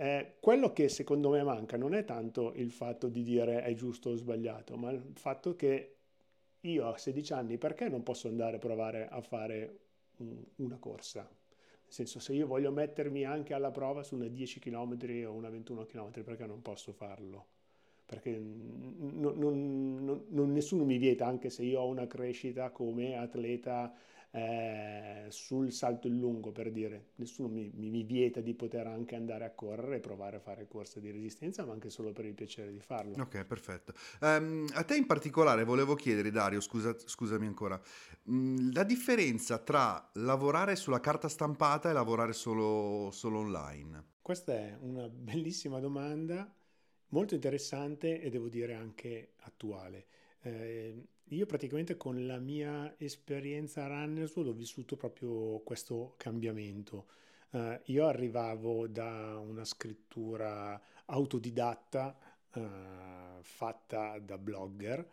Eh, 0.00 0.36
quello 0.38 0.72
che 0.72 0.88
secondo 0.88 1.30
me 1.30 1.42
manca 1.42 1.76
non 1.76 1.92
è 1.92 2.04
tanto 2.04 2.52
il 2.54 2.70
fatto 2.70 3.08
di 3.08 3.24
dire 3.24 3.64
è 3.64 3.74
giusto 3.74 4.10
o 4.10 4.14
sbagliato, 4.14 4.76
ma 4.76 4.92
il 4.92 5.02
fatto 5.14 5.56
che 5.56 5.96
io 6.60 6.86
a 6.86 6.96
16 6.96 7.32
anni 7.32 7.58
perché 7.58 7.88
non 7.88 8.04
posso 8.04 8.28
andare 8.28 8.56
a 8.56 8.58
provare 8.60 9.08
a 9.08 9.20
fare 9.20 9.78
un, 10.18 10.40
una 10.58 10.76
corsa? 10.78 11.22
Nel 11.22 11.92
senso, 11.92 12.20
se 12.20 12.32
io 12.32 12.46
voglio 12.46 12.70
mettermi 12.70 13.24
anche 13.24 13.54
alla 13.54 13.72
prova 13.72 14.04
su 14.04 14.14
una 14.14 14.28
10 14.28 14.60
km 14.60 14.96
o 15.26 15.32
una 15.32 15.48
21 15.50 15.84
km, 15.86 16.22
perché 16.22 16.46
non 16.46 16.62
posso 16.62 16.92
farlo? 16.92 17.46
Perché 18.06 18.38
non, 18.38 19.34
non, 19.36 20.24
non, 20.28 20.52
nessuno 20.52 20.84
mi 20.84 20.98
vieta, 20.98 21.26
anche 21.26 21.50
se 21.50 21.64
io 21.64 21.80
ho 21.80 21.88
una 21.88 22.06
crescita 22.06 22.70
come 22.70 23.16
atleta 23.16 23.92
eh, 24.30 25.26
sul 25.30 25.72
salto 25.72 26.06
in 26.06 26.18
lungo 26.18 26.52
per 26.52 26.70
dire 26.70 27.12
nessuno 27.16 27.48
mi, 27.48 27.70
mi, 27.74 28.02
vieta 28.02 28.40
di 28.40 28.54
poter 28.54 28.86
anche 28.86 29.14
andare 29.14 29.44
a 29.44 29.50
correre 29.50 29.96
e 29.96 30.00
provare 30.00 30.36
a 30.36 30.40
fare 30.40 30.68
corse 30.68 31.00
di 31.00 31.10
resistenza 31.10 31.64
ma 31.64 31.72
anche 31.72 31.88
solo 31.88 32.12
per 32.12 32.26
il 32.26 32.34
piacere 32.34 32.70
di 32.70 32.80
farlo. 32.80 33.14
Ok 33.22 33.44
perfetto. 33.44 33.94
Um, 34.20 34.66
a 34.74 34.84
te 34.84 34.96
in 34.96 35.06
particolare 35.06 35.64
volevo 35.64 35.94
chiedere 35.94 36.30
Dario 36.30 36.60
scusa, 36.60 36.94
scusami 36.98 37.46
ancora 37.46 37.80
mm, 38.30 38.72
la 38.72 38.84
differenza 38.84 39.58
tra 39.58 40.10
lavorare 40.14 40.76
sulla 40.76 41.00
carta 41.00 41.28
stampata 41.28 41.88
e 41.88 41.92
lavorare 41.94 42.34
solo, 42.34 43.10
solo 43.10 43.38
online? 43.38 44.16
Questa 44.20 44.52
è 44.52 44.76
una 44.80 45.08
bellissima 45.08 45.80
domanda 45.80 46.54
molto 47.08 47.34
interessante 47.34 48.20
e 48.20 48.28
devo 48.28 48.48
dire 48.48 48.74
anche 48.74 49.32
attuale. 49.40 50.06
Eh, 50.42 51.02
io 51.30 51.46
praticamente 51.46 51.96
con 51.96 52.26
la 52.26 52.38
mia 52.38 52.94
esperienza 52.98 53.84
a 53.84 53.88
Runnersworld 53.88 54.50
ho 54.50 54.54
vissuto 54.54 54.96
proprio 54.96 55.58
questo 55.60 56.14
cambiamento. 56.16 57.06
Uh, 57.50 57.78
io 57.84 58.06
arrivavo 58.06 58.86
da 58.86 59.38
una 59.38 59.64
scrittura 59.64 60.80
autodidatta 61.06 62.16
uh, 62.54 62.60
fatta 63.42 64.18
da 64.18 64.38
blogger 64.38 65.08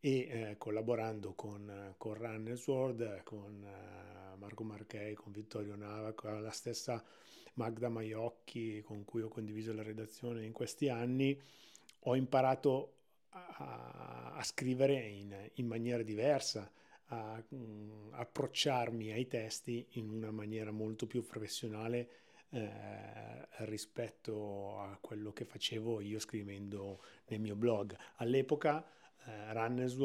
e 0.00 0.18
eh, 0.18 0.54
collaborando 0.58 1.34
con, 1.34 1.94
con 1.96 2.14
Runners 2.14 2.66
World, 2.66 3.22
con 3.24 3.62
uh, 3.62 4.38
Marco 4.38 4.62
Marchei, 4.62 5.14
con 5.14 5.32
Vittorio 5.32 5.74
Nava, 5.74 6.12
con 6.12 6.42
la 6.42 6.50
stessa 6.50 7.02
Magda 7.54 7.88
Maiocchi 7.88 8.82
con 8.82 9.04
cui 9.04 9.22
ho 9.22 9.28
condiviso 9.28 9.72
la 9.72 9.82
redazione 9.82 10.44
in 10.44 10.52
questi 10.52 10.88
anni, 10.88 11.38
ho 12.00 12.14
imparato 12.14 12.95
a, 13.30 14.32
a 14.34 14.42
scrivere 14.42 14.94
in, 14.94 15.34
in, 15.54 15.66
maniera 15.66 16.02
diversa, 16.02 16.70
a 17.06 17.42
um, 17.48 18.08
approcciarmi 18.12 19.12
ai 19.12 19.26
testi 19.26 19.86
in 19.92 20.10
una 20.10 20.30
maniera 20.30 20.70
molto 20.70 21.06
più 21.06 21.24
professionale 21.24 22.08
eh, 22.50 23.46
rispetto 23.64 24.78
a 24.78 24.98
quello 25.00 25.32
che 25.32 25.44
facevo 25.44 26.00
io 26.00 26.18
scrivendo 26.18 27.02
nel 27.26 27.40
mio 27.40 27.56
blog. 27.56 27.96
All'epoca 28.16 28.84
eh, 29.24 29.52
Runners 29.52 29.96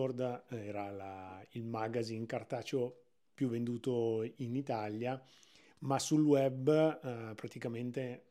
era 0.49 0.89
la, 0.89 1.45
il 1.51 1.63
magazine 1.63 2.25
cartaceo 2.25 2.95
più 3.33 3.47
venduto 3.47 4.23
in 4.37 4.55
Italia, 4.55 5.21
ma 5.79 5.99
sul 5.99 6.23
web 6.23 6.67
eh, 6.69 7.35
praticamente 7.35 8.30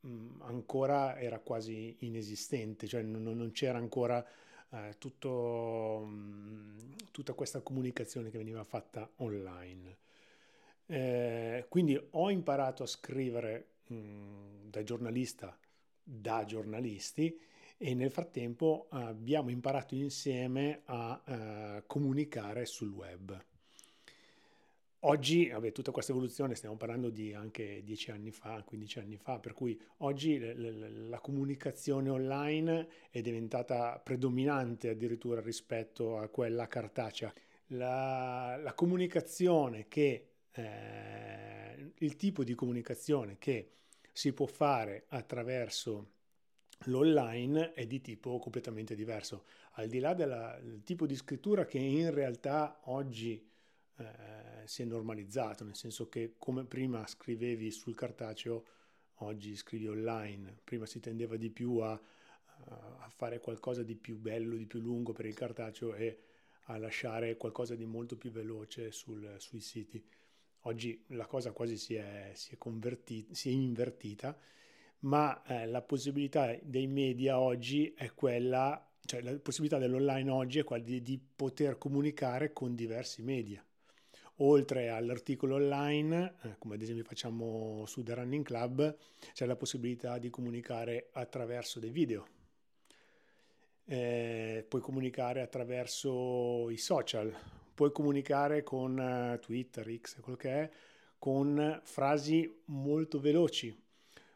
mh, 0.00 0.42
ancora 0.42 1.18
era 1.18 1.38
quasi 1.40 1.96
inesistente, 2.00 2.86
cioè 2.86 3.02
non, 3.02 3.22
non 3.22 3.50
c'era 3.52 3.78
ancora 3.78 4.24
eh, 4.70 4.94
tutto, 4.98 6.04
mh, 6.06 7.10
tutta 7.10 7.32
questa 7.34 7.60
comunicazione 7.60 8.30
che 8.30 8.38
veniva 8.38 8.64
fatta 8.64 9.08
online. 9.16 9.98
Eh, 10.86 11.66
quindi 11.68 12.00
ho 12.10 12.30
imparato 12.30 12.82
a 12.82 12.86
scrivere 12.86 13.66
mh, 13.86 14.70
da 14.70 14.82
giornalista 14.82 15.56
da 16.02 16.44
giornalisti 16.44 17.38
e 17.76 17.94
nel 17.94 18.10
frattempo 18.10 18.86
abbiamo 18.90 19.50
imparato 19.50 19.94
insieme 19.94 20.82
a 20.86 21.22
uh, 21.24 21.82
comunicare 21.86 22.66
sul 22.66 22.90
web. 22.90 23.42
Oggi, 25.04 25.48
vabbè, 25.48 25.72
tutta 25.72 25.92
questa 25.92 26.12
evoluzione, 26.12 26.54
stiamo 26.54 26.76
parlando 26.76 27.08
di 27.08 27.32
anche 27.32 27.82
10 27.82 28.10
anni 28.10 28.30
fa, 28.30 28.62
15 28.62 28.98
anni 28.98 29.16
fa, 29.16 29.38
per 29.38 29.54
cui 29.54 29.78
oggi 29.98 30.38
l- 30.38 30.52
l- 30.54 31.08
la 31.08 31.18
comunicazione 31.20 32.10
online 32.10 32.88
è 33.10 33.22
diventata 33.22 33.98
predominante 33.98 34.90
addirittura 34.90 35.40
rispetto 35.40 36.18
a 36.18 36.28
quella 36.28 36.66
cartacea. 36.66 37.32
La, 37.68 38.58
la 38.62 38.74
comunicazione 38.74 39.88
che, 39.88 40.26
eh, 40.52 41.92
il 41.96 42.16
tipo 42.16 42.44
di 42.44 42.54
comunicazione 42.54 43.36
che 43.38 43.70
si 44.12 44.32
può 44.34 44.44
fare 44.46 45.04
attraverso 45.08 46.10
l'online 46.86 47.72
è 47.72 47.86
di 47.86 48.00
tipo 48.00 48.38
completamente 48.38 48.94
diverso, 48.94 49.44
al 49.72 49.88
di 49.88 49.98
là 49.98 50.14
del 50.14 50.82
tipo 50.84 51.06
di 51.06 51.14
scrittura 51.14 51.64
che 51.64 51.78
in 51.78 52.12
realtà 52.12 52.80
oggi 52.84 53.49
eh, 54.00 54.66
si 54.66 54.82
è 54.82 54.84
normalizzato, 54.84 55.64
nel 55.64 55.76
senso 55.76 56.08
che 56.08 56.34
come 56.38 56.64
prima 56.64 57.06
scrivevi 57.06 57.70
sul 57.70 57.94
cartaceo, 57.94 58.64
oggi 59.22 59.54
scrivi 59.56 59.88
online, 59.88 60.60
prima 60.64 60.86
si 60.86 61.00
tendeva 61.00 61.36
di 61.36 61.50
più 61.50 61.78
a, 61.78 61.92
a 61.92 63.08
fare 63.14 63.40
qualcosa 63.40 63.82
di 63.82 63.94
più 63.96 64.16
bello, 64.18 64.56
di 64.56 64.66
più 64.66 64.80
lungo 64.80 65.12
per 65.12 65.26
il 65.26 65.34
cartaceo 65.34 65.94
e 65.94 66.18
a 66.64 66.78
lasciare 66.78 67.36
qualcosa 67.36 67.74
di 67.74 67.84
molto 67.84 68.16
più 68.16 68.30
veloce 68.30 68.92
sul, 68.92 69.34
sui 69.38 69.60
siti. 69.60 70.02
Oggi 70.64 71.04
la 71.08 71.26
cosa 71.26 71.52
quasi 71.52 71.76
si 71.76 71.94
è, 71.94 72.30
si 72.34 72.54
è, 72.54 72.58
convertita, 72.58 73.34
si 73.34 73.48
è 73.48 73.52
invertita, 73.52 74.38
ma 75.00 75.42
eh, 75.44 75.66
la 75.66 75.82
possibilità 75.82 76.56
dei 76.62 76.86
media 76.86 77.38
oggi 77.40 77.92
è 77.94 78.12
quella, 78.12 78.88
cioè 79.04 79.22
la 79.22 79.36
possibilità 79.38 79.78
dell'online 79.78 80.30
oggi 80.30 80.58
è 80.58 80.64
quella 80.64 80.84
di, 80.84 81.02
di 81.02 81.18
poter 81.18 81.78
comunicare 81.78 82.52
con 82.52 82.74
diversi 82.74 83.22
media 83.22 83.64
oltre 84.42 84.88
all'articolo 84.88 85.56
online, 85.56 86.34
eh, 86.42 86.56
come 86.58 86.74
ad 86.74 86.82
esempio 86.82 87.04
facciamo 87.04 87.84
su 87.86 88.02
The 88.02 88.14
Running 88.14 88.44
Club, 88.44 88.96
c'è 89.32 89.46
la 89.46 89.56
possibilità 89.56 90.18
di 90.18 90.30
comunicare 90.30 91.08
attraverso 91.12 91.80
dei 91.80 91.90
video. 91.90 92.26
Eh, 93.84 94.64
puoi 94.68 94.80
comunicare 94.80 95.40
attraverso 95.40 96.70
i 96.70 96.76
social, 96.76 97.34
puoi 97.74 97.92
comunicare 97.92 98.62
con 98.62 98.96
uh, 98.96 99.38
Twitter, 99.40 99.98
X, 100.00 100.20
quello 100.20 100.38
che 100.38 100.50
è, 100.50 100.70
con 101.18 101.80
frasi 101.82 102.62
molto 102.66 103.20
veloci. 103.20 103.76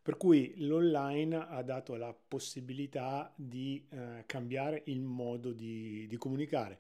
Per 0.02 0.18
cui 0.18 0.52
l'online 0.58 1.46
ha 1.48 1.62
dato 1.62 1.94
la 1.94 2.12
possibilità 2.12 3.32
di 3.36 3.82
uh, 3.90 4.22
cambiare 4.26 4.82
il 4.86 5.00
modo 5.00 5.52
di, 5.52 6.06
di 6.06 6.16
comunicare 6.18 6.78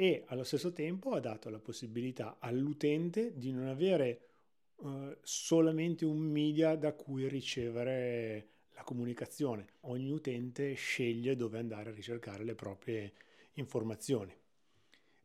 e 0.00 0.22
allo 0.28 0.44
stesso 0.44 0.72
tempo 0.72 1.10
ha 1.10 1.18
dato 1.18 1.50
la 1.50 1.58
possibilità 1.58 2.36
all'utente 2.38 3.36
di 3.36 3.50
non 3.50 3.66
avere 3.66 4.20
uh, 4.76 5.16
solamente 5.22 6.04
un 6.04 6.18
media 6.18 6.76
da 6.76 6.92
cui 6.92 7.26
ricevere 7.26 8.50
la 8.74 8.84
comunicazione. 8.84 9.66
Ogni 9.80 10.12
utente 10.12 10.74
sceglie 10.74 11.34
dove 11.34 11.58
andare 11.58 11.90
a 11.90 11.94
ricercare 11.94 12.44
le 12.44 12.54
proprie 12.54 13.12
informazioni. 13.54 14.32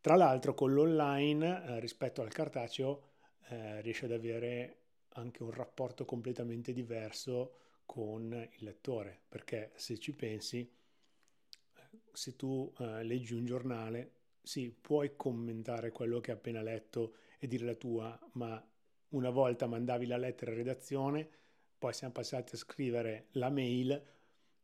Tra 0.01 0.15
l'altro 0.15 0.55
con 0.55 0.74
l'online 0.74 1.65
eh, 1.65 1.80
rispetto 1.80 2.24
al 2.24 2.34
cartaceo 2.34 3.11
eh, 3.49 3.80
riesce 3.82 4.05
ad 4.05 4.11
avere 4.11 4.78
anche 5.09 5.43
un 5.43 5.51
rapporto 5.51 6.03
completamente 6.03 6.74
diverso 6.74 7.57
con 7.86 8.34
il 8.34 8.63
lettore, 8.63 9.19
perché 9.30 9.71
se 9.76 9.99
ci 9.99 10.13
pensi, 10.13 10.67
eh, 11.76 11.82
se 12.11 12.36
tu 12.36 12.74
eh, 12.80 13.03
leggi 13.03 13.36
un 13.36 13.45
giornale 13.45 14.21
sì, 14.43 14.69
puoi 14.69 15.15
commentare 15.15 15.91
quello 15.91 16.19
che 16.19 16.31
hai 16.31 16.37
appena 16.37 16.61
letto 16.61 17.15
e 17.39 17.47
dire 17.47 17.65
la 17.65 17.75
tua, 17.75 18.19
ma 18.33 18.61
una 19.09 19.29
volta 19.29 19.67
mandavi 19.67 20.05
la 20.05 20.17
lettera 20.17 20.51
in 20.51 20.57
redazione, 20.57 21.29
poi 21.77 21.93
siamo 21.93 22.13
passati 22.13 22.55
a 22.55 22.57
scrivere 22.57 23.27
la 23.31 23.49
mail, 23.49 24.03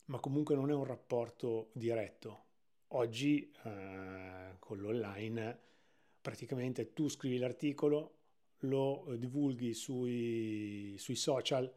ma 0.05 0.19
comunque 0.19 0.55
non 0.55 0.69
è 0.69 0.73
un 0.73 0.83
rapporto 0.83 1.69
diretto. 1.73 2.45
Oggi 2.89 3.51
eh, 3.63 4.55
con 4.59 4.79
l'online 4.79 5.59
praticamente 6.21 6.93
tu 6.93 7.07
scrivi 7.07 7.37
l'articolo, 7.37 8.17
lo 8.63 9.15
divulghi 9.17 9.73
sui, 9.73 10.95
sui 10.97 11.15
social 11.15 11.71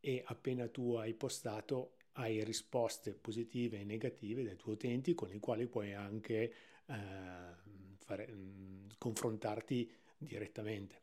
e 0.00 0.22
appena 0.26 0.68
tu 0.68 0.94
hai 0.94 1.12
postato 1.14 1.96
hai 2.16 2.44
risposte 2.44 3.14
positive 3.14 3.80
e 3.80 3.84
negative 3.84 4.42
dai 4.42 4.56
tuoi 4.56 4.74
utenti 4.74 5.14
con 5.14 5.32
i 5.32 5.38
quali 5.38 5.66
puoi 5.66 5.94
anche 5.94 6.52
fare, 7.98 8.28
mm, 8.30 8.88
confrontarti 8.98 9.90
direttamente. 10.16 11.00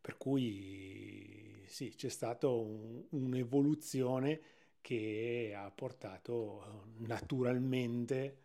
Per 0.00 0.16
cui 0.16 1.64
sì, 1.66 1.90
c'è 1.94 2.08
stata 2.08 2.48
un, 2.48 3.04
un'evoluzione 3.10 4.40
che 4.80 5.52
ha 5.56 5.70
portato 5.70 6.64
eh, 6.64 7.06
naturalmente 7.06 8.36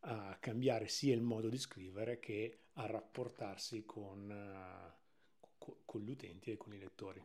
a 0.00 0.36
cambiare 0.40 0.88
sia 0.88 1.14
il 1.14 1.22
modo 1.22 1.48
di 1.48 1.58
scrivere 1.58 2.20
che 2.20 2.58
a 2.74 2.86
rapportarsi 2.86 3.84
con, 3.84 4.94
uh, 5.58 5.74
con 5.84 6.00
gli 6.00 6.10
utenti 6.10 6.52
e 6.52 6.56
con 6.56 6.72
i 6.74 6.78
lettori. 6.78 7.24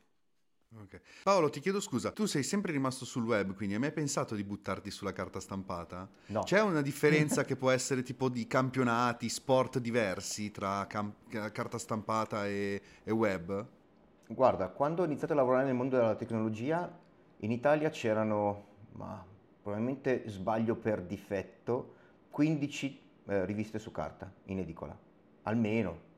Okay. 0.82 1.01
Paolo, 1.24 1.49
ti 1.49 1.59
chiedo 1.59 1.80
scusa, 1.80 2.11
tu 2.11 2.26
sei 2.26 2.41
sempre 2.41 2.71
rimasto 2.71 3.05
sul 3.05 3.26
web, 3.26 3.53
quindi 3.53 3.76
hai 3.76 3.80
mai 3.80 3.91
pensato 3.91 4.34
di 4.34 4.43
buttarti 4.43 4.89
sulla 4.89 5.13
carta 5.13 5.39
stampata? 5.39 6.09
No. 6.28 6.41
C'è 6.41 6.61
una 6.61 6.82
differenza 6.82 7.43
che 7.45 7.55
può 7.55 7.69
essere 7.69 8.01
tipo 8.01 8.28
di 8.28 8.47
campionati, 8.47 9.30
sport 9.30 9.78
diversi 9.78 10.49
tra 10.49 10.88
cam- 10.88 11.13
carta 11.51 11.78
stampata 11.78 12.47
e-, 12.47 12.82
e 13.03 13.11
web? 13.11 13.65
Guarda, 14.28 14.69
quando 14.69 15.03
ho 15.03 15.05
iniziato 15.05 15.34
a 15.34 15.36
lavorare 15.36 15.65
nel 15.65 15.76
mondo 15.76 15.95
della 15.95 16.15
tecnologia, 16.15 16.91
in 17.38 17.51
Italia 17.51 17.89
c'erano, 17.89 18.65
ma 18.93 19.24
probabilmente 19.61 20.24
sbaglio 20.28 20.76
per 20.76 21.03
difetto, 21.03 21.95
15 22.32 23.01
eh, 23.28 23.45
riviste 23.45 23.78
su 23.78 23.91
carta 23.91 24.32
in 24.45 24.59
edicola, 24.59 24.97
almeno. 25.43 26.11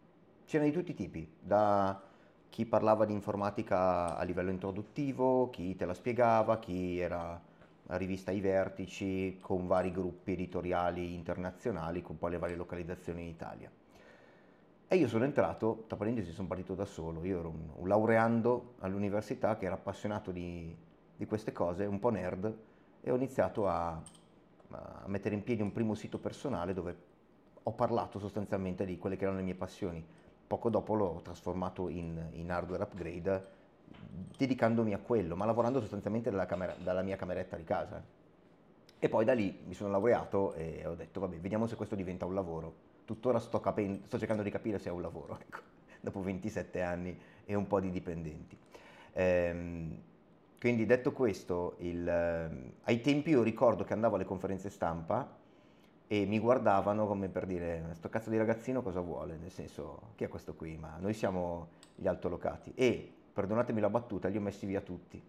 C'erano 0.45 0.69
di 0.69 0.75
tutti 0.75 0.91
i 0.91 0.95
tipi, 0.95 1.27
da 1.41 2.04
chi 2.55 2.65
parlava 2.65 3.03
di 3.03 3.11
informatica 3.11 4.15
a 4.15 4.23
livello 4.23 4.49
introduttivo, 4.49 5.49
chi 5.49 5.75
te 5.75 5.83
la 5.83 5.93
spiegava, 5.93 6.57
chi 6.57 6.97
era 6.97 7.37
la 7.87 7.97
rivista 7.97 8.31
I 8.31 8.39
Vertici 8.39 9.39
con 9.41 9.67
vari 9.67 9.91
gruppi 9.91 10.31
editoriali 10.31 11.15
internazionali 11.15 12.01
con 12.01 12.17
poi 12.17 12.31
le 12.31 12.37
varie 12.37 12.55
localizzazioni 12.55 13.23
in 13.23 13.27
Italia. 13.27 13.69
E 14.87 14.95
io 14.95 15.09
sono 15.09 15.25
entrato, 15.25 15.83
tra 15.87 15.97
parentesi 15.97 16.31
sono 16.31 16.47
partito 16.47 16.75
da 16.75 16.85
solo, 16.85 17.25
io 17.25 17.39
ero 17.39 17.49
un, 17.49 17.71
un 17.75 17.87
laureando 17.89 18.75
all'università 18.79 19.57
che 19.57 19.65
era 19.65 19.75
appassionato 19.75 20.31
di, 20.31 20.73
di, 21.13 21.25
queste 21.25 21.51
cose, 21.51 21.83
un 21.83 21.99
po' 21.99 22.09
nerd, 22.09 22.57
e 23.01 23.11
ho 23.11 23.17
iniziato 23.17 23.67
a, 23.67 24.01
a 24.69 25.03
mettere 25.07 25.35
in 25.35 25.43
piedi 25.43 25.61
un 25.61 25.73
primo 25.73 25.93
sito 25.93 26.19
personale 26.19 26.73
dove 26.73 26.95
ho 27.63 27.71
parlato 27.73 28.17
sostanzialmente 28.17 28.85
di 28.85 28.97
quelle 28.97 29.17
che 29.17 29.23
erano 29.23 29.39
le 29.39 29.43
mie 29.43 29.55
passioni, 29.55 30.23
poco 30.47 30.69
dopo 30.69 30.93
l'ho 30.93 31.21
trasformato 31.23 31.89
in, 31.89 32.29
in 32.33 32.51
hardware 32.51 32.83
upgrade 32.83 33.53
dedicandomi 34.37 34.93
a 34.93 34.99
quello, 34.99 35.35
ma 35.35 35.45
lavorando 35.45 35.79
sostanzialmente 35.79 36.29
dalla, 36.29 36.45
camera, 36.45 36.75
dalla, 36.81 37.01
mia 37.01 37.15
cameretta 37.15 37.55
di 37.55 37.63
casa. 37.63 38.03
E 38.97 39.09
poi 39.09 39.25
da 39.25 39.33
lì 39.33 39.59
mi 39.65 39.73
sono 39.73 39.91
laureato 39.91 40.53
e 40.53 40.85
ho 40.85 40.95
detto, 40.95 41.19
vabbè, 41.19 41.37
vediamo 41.37 41.67
se 41.67 41.75
questo 41.75 41.95
diventa 41.95 42.25
un 42.25 42.33
lavoro. 42.33 42.73
Tuttora 43.05 43.39
sto, 43.39 43.59
capendo, 43.59 44.05
sto 44.05 44.17
cercando 44.17 44.41
di 44.41 44.49
capire 44.49 44.79
se 44.79 44.89
è 44.89 44.91
un 44.91 45.01
lavoro, 45.01 45.37
ecco, 45.41 45.59
dopo 45.99 46.21
27 46.21 46.81
anni 46.81 47.17
e 47.45 47.55
un 47.55 47.67
po' 47.67 47.79
di 47.79 47.91
dipendenti. 47.91 48.57
Ehm, 49.13 50.01
quindi 50.59 50.85
detto 50.85 51.11
questo, 51.11 51.75
il, 51.79 52.09
ai 52.09 53.01
tempi 53.01 53.29
io 53.29 53.43
ricordo 53.43 53.83
che 53.83 53.93
andavo 53.93 54.15
alle 54.15 54.25
conferenze 54.25 54.69
stampa 54.69 55.43
e 56.07 56.25
mi 56.25 56.39
guardavano 56.39 57.07
come 57.07 57.29
per 57.29 57.45
dire, 57.45 57.89
sto 57.93 58.09
cazzo 58.09 58.29
di 58.29 58.37
ragazzino 58.37 58.83
cosa 58.83 58.99
vuole? 58.99 59.37
Nel 59.37 59.51
senso, 59.51 60.11
chi 60.15 60.23
è 60.23 60.27
questo 60.27 60.53
qui? 60.53 60.77
Ma 60.77 60.97
noi 60.99 61.13
siamo 61.13 61.69
gli 61.95 62.07
altolocati. 62.07 62.73
E, 62.75 63.11
perdonatemi 63.33 63.79
la 63.79 63.89
battuta, 63.89 64.27
li 64.27 64.37
ho 64.37 64.41
messi 64.41 64.67
via 64.67 64.81
tutti. 64.81 65.21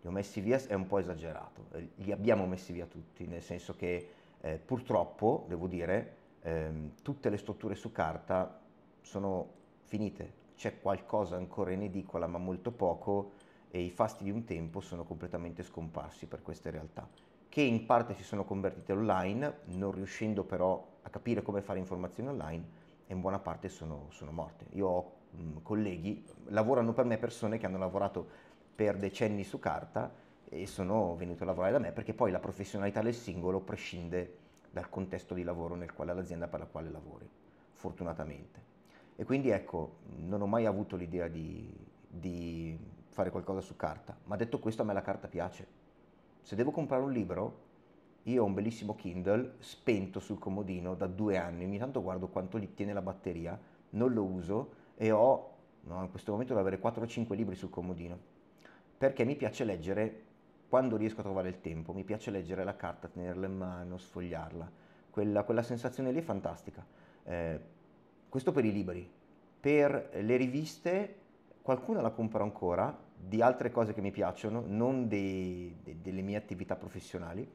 Li 0.00 0.06
ho 0.06 0.10
messi 0.10 0.40
via, 0.40 0.58
è 0.64 0.74
un 0.74 0.86
po' 0.86 0.98
esagerato, 0.98 1.66
eh, 1.72 1.88
li 1.96 2.12
abbiamo 2.12 2.46
messi 2.46 2.72
via 2.72 2.86
tutti, 2.86 3.26
nel 3.26 3.42
senso 3.42 3.74
che 3.74 4.08
eh, 4.40 4.58
purtroppo, 4.64 5.44
devo 5.48 5.66
dire, 5.66 6.14
ehm, 6.42 6.92
tutte 7.02 7.28
le 7.28 7.36
strutture 7.36 7.74
su 7.74 7.90
carta 7.90 8.60
sono 9.00 9.48
finite. 9.82 10.44
C'è 10.54 10.80
qualcosa 10.80 11.34
ancora 11.36 11.72
in 11.72 11.82
edicola, 11.82 12.28
ma 12.28 12.38
molto 12.38 12.70
poco, 12.70 13.32
e 13.70 13.80
i 13.80 13.90
fasti 13.90 14.22
di 14.22 14.30
un 14.30 14.44
tempo 14.44 14.80
sono 14.80 15.02
completamente 15.02 15.64
scomparsi 15.64 16.26
per 16.26 16.42
queste 16.42 16.70
realtà 16.70 17.25
che 17.56 17.62
in 17.62 17.86
parte 17.86 18.12
si 18.12 18.22
sono 18.22 18.44
convertite 18.44 18.92
online, 18.92 19.60
non 19.68 19.90
riuscendo 19.90 20.44
però 20.44 20.98
a 21.00 21.08
capire 21.08 21.40
come 21.40 21.62
fare 21.62 21.78
informazioni 21.78 22.28
online 22.28 22.64
e 23.06 23.14
in 23.14 23.22
buona 23.22 23.38
parte 23.38 23.70
sono, 23.70 24.08
sono 24.10 24.30
morte. 24.30 24.66
Io 24.72 24.86
ho 24.86 25.12
mh, 25.30 25.62
colleghi, 25.62 26.22
lavorano 26.48 26.92
per 26.92 27.06
me 27.06 27.16
persone 27.16 27.56
che 27.56 27.64
hanno 27.64 27.78
lavorato 27.78 28.28
per 28.74 28.98
decenni 28.98 29.42
su 29.42 29.58
carta 29.58 30.12
e 30.44 30.66
sono 30.66 31.16
venute 31.16 31.44
a 31.44 31.46
lavorare 31.46 31.72
da 31.72 31.78
me 31.78 31.92
perché 31.92 32.12
poi 32.12 32.30
la 32.30 32.40
professionalità 32.40 33.00
del 33.00 33.14
singolo 33.14 33.60
prescinde 33.60 34.36
dal 34.70 34.90
contesto 34.90 35.32
di 35.32 35.42
lavoro 35.42 35.76
nel 35.76 35.94
quale 35.94 36.12
l'azienda 36.12 36.48
per 36.48 36.60
la 36.60 36.66
quale 36.66 36.90
lavori, 36.90 37.26
fortunatamente. 37.72 38.60
E 39.16 39.24
quindi 39.24 39.48
ecco, 39.48 40.00
non 40.18 40.42
ho 40.42 40.46
mai 40.46 40.66
avuto 40.66 40.94
l'idea 40.94 41.26
di, 41.26 41.74
di 42.06 42.78
fare 43.08 43.30
qualcosa 43.30 43.62
su 43.62 43.76
carta, 43.76 44.14
ma 44.24 44.36
detto 44.36 44.58
questo 44.58 44.82
a 44.82 44.84
me 44.84 44.92
la 44.92 45.00
carta 45.00 45.26
piace 45.26 45.75
se 46.46 46.54
devo 46.54 46.70
comprare 46.70 47.02
un 47.02 47.10
libro, 47.10 47.64
io 48.22 48.44
ho 48.44 48.46
un 48.46 48.54
bellissimo 48.54 48.94
Kindle 48.94 49.54
spento 49.58 50.20
sul 50.20 50.38
comodino 50.38 50.94
da 50.94 51.08
due 51.08 51.38
anni, 51.38 51.64
ogni 51.64 51.76
tanto 51.76 52.00
guardo 52.00 52.28
quanto 52.28 52.56
gli 52.60 52.72
tiene 52.72 52.92
la 52.92 53.02
batteria, 53.02 53.58
non 53.90 54.12
lo 54.12 54.22
uso 54.22 54.74
e 54.94 55.10
ho, 55.10 55.54
no, 55.80 56.02
in 56.04 56.08
questo 56.08 56.30
momento, 56.30 56.54
devo 56.54 56.64
avere 56.64 56.80
4-5 56.80 57.34
libri 57.34 57.56
sul 57.56 57.68
comodino, 57.68 58.16
perché 58.96 59.24
mi 59.24 59.34
piace 59.34 59.64
leggere 59.64 60.22
quando 60.68 60.96
riesco 60.96 61.18
a 61.18 61.24
trovare 61.24 61.48
il 61.48 61.60
tempo, 61.60 61.92
mi 61.92 62.04
piace 62.04 62.30
leggere 62.30 62.62
la 62.62 62.76
carta, 62.76 63.08
tenerla 63.08 63.46
in 63.46 63.56
mano, 63.56 63.98
sfogliarla, 63.98 64.70
quella, 65.10 65.42
quella 65.42 65.64
sensazione 65.64 66.12
lì 66.12 66.20
è 66.20 66.22
fantastica. 66.22 66.86
Eh, 67.24 67.60
questo 68.28 68.52
per 68.52 68.64
i 68.64 68.70
libri. 68.70 69.10
Per 69.58 70.10
le 70.12 70.36
riviste, 70.36 71.16
qualcuna 71.60 72.00
la 72.00 72.10
compro 72.10 72.44
ancora, 72.44 72.96
di 73.18 73.42
altre 73.42 73.70
cose 73.70 73.92
che 73.92 74.00
mi 74.00 74.10
piacciono, 74.10 74.62
non 74.66 75.08
dei, 75.08 75.74
de, 75.82 75.96
delle 76.02 76.22
mie 76.22 76.36
attività 76.36 76.76
professionali. 76.76 77.48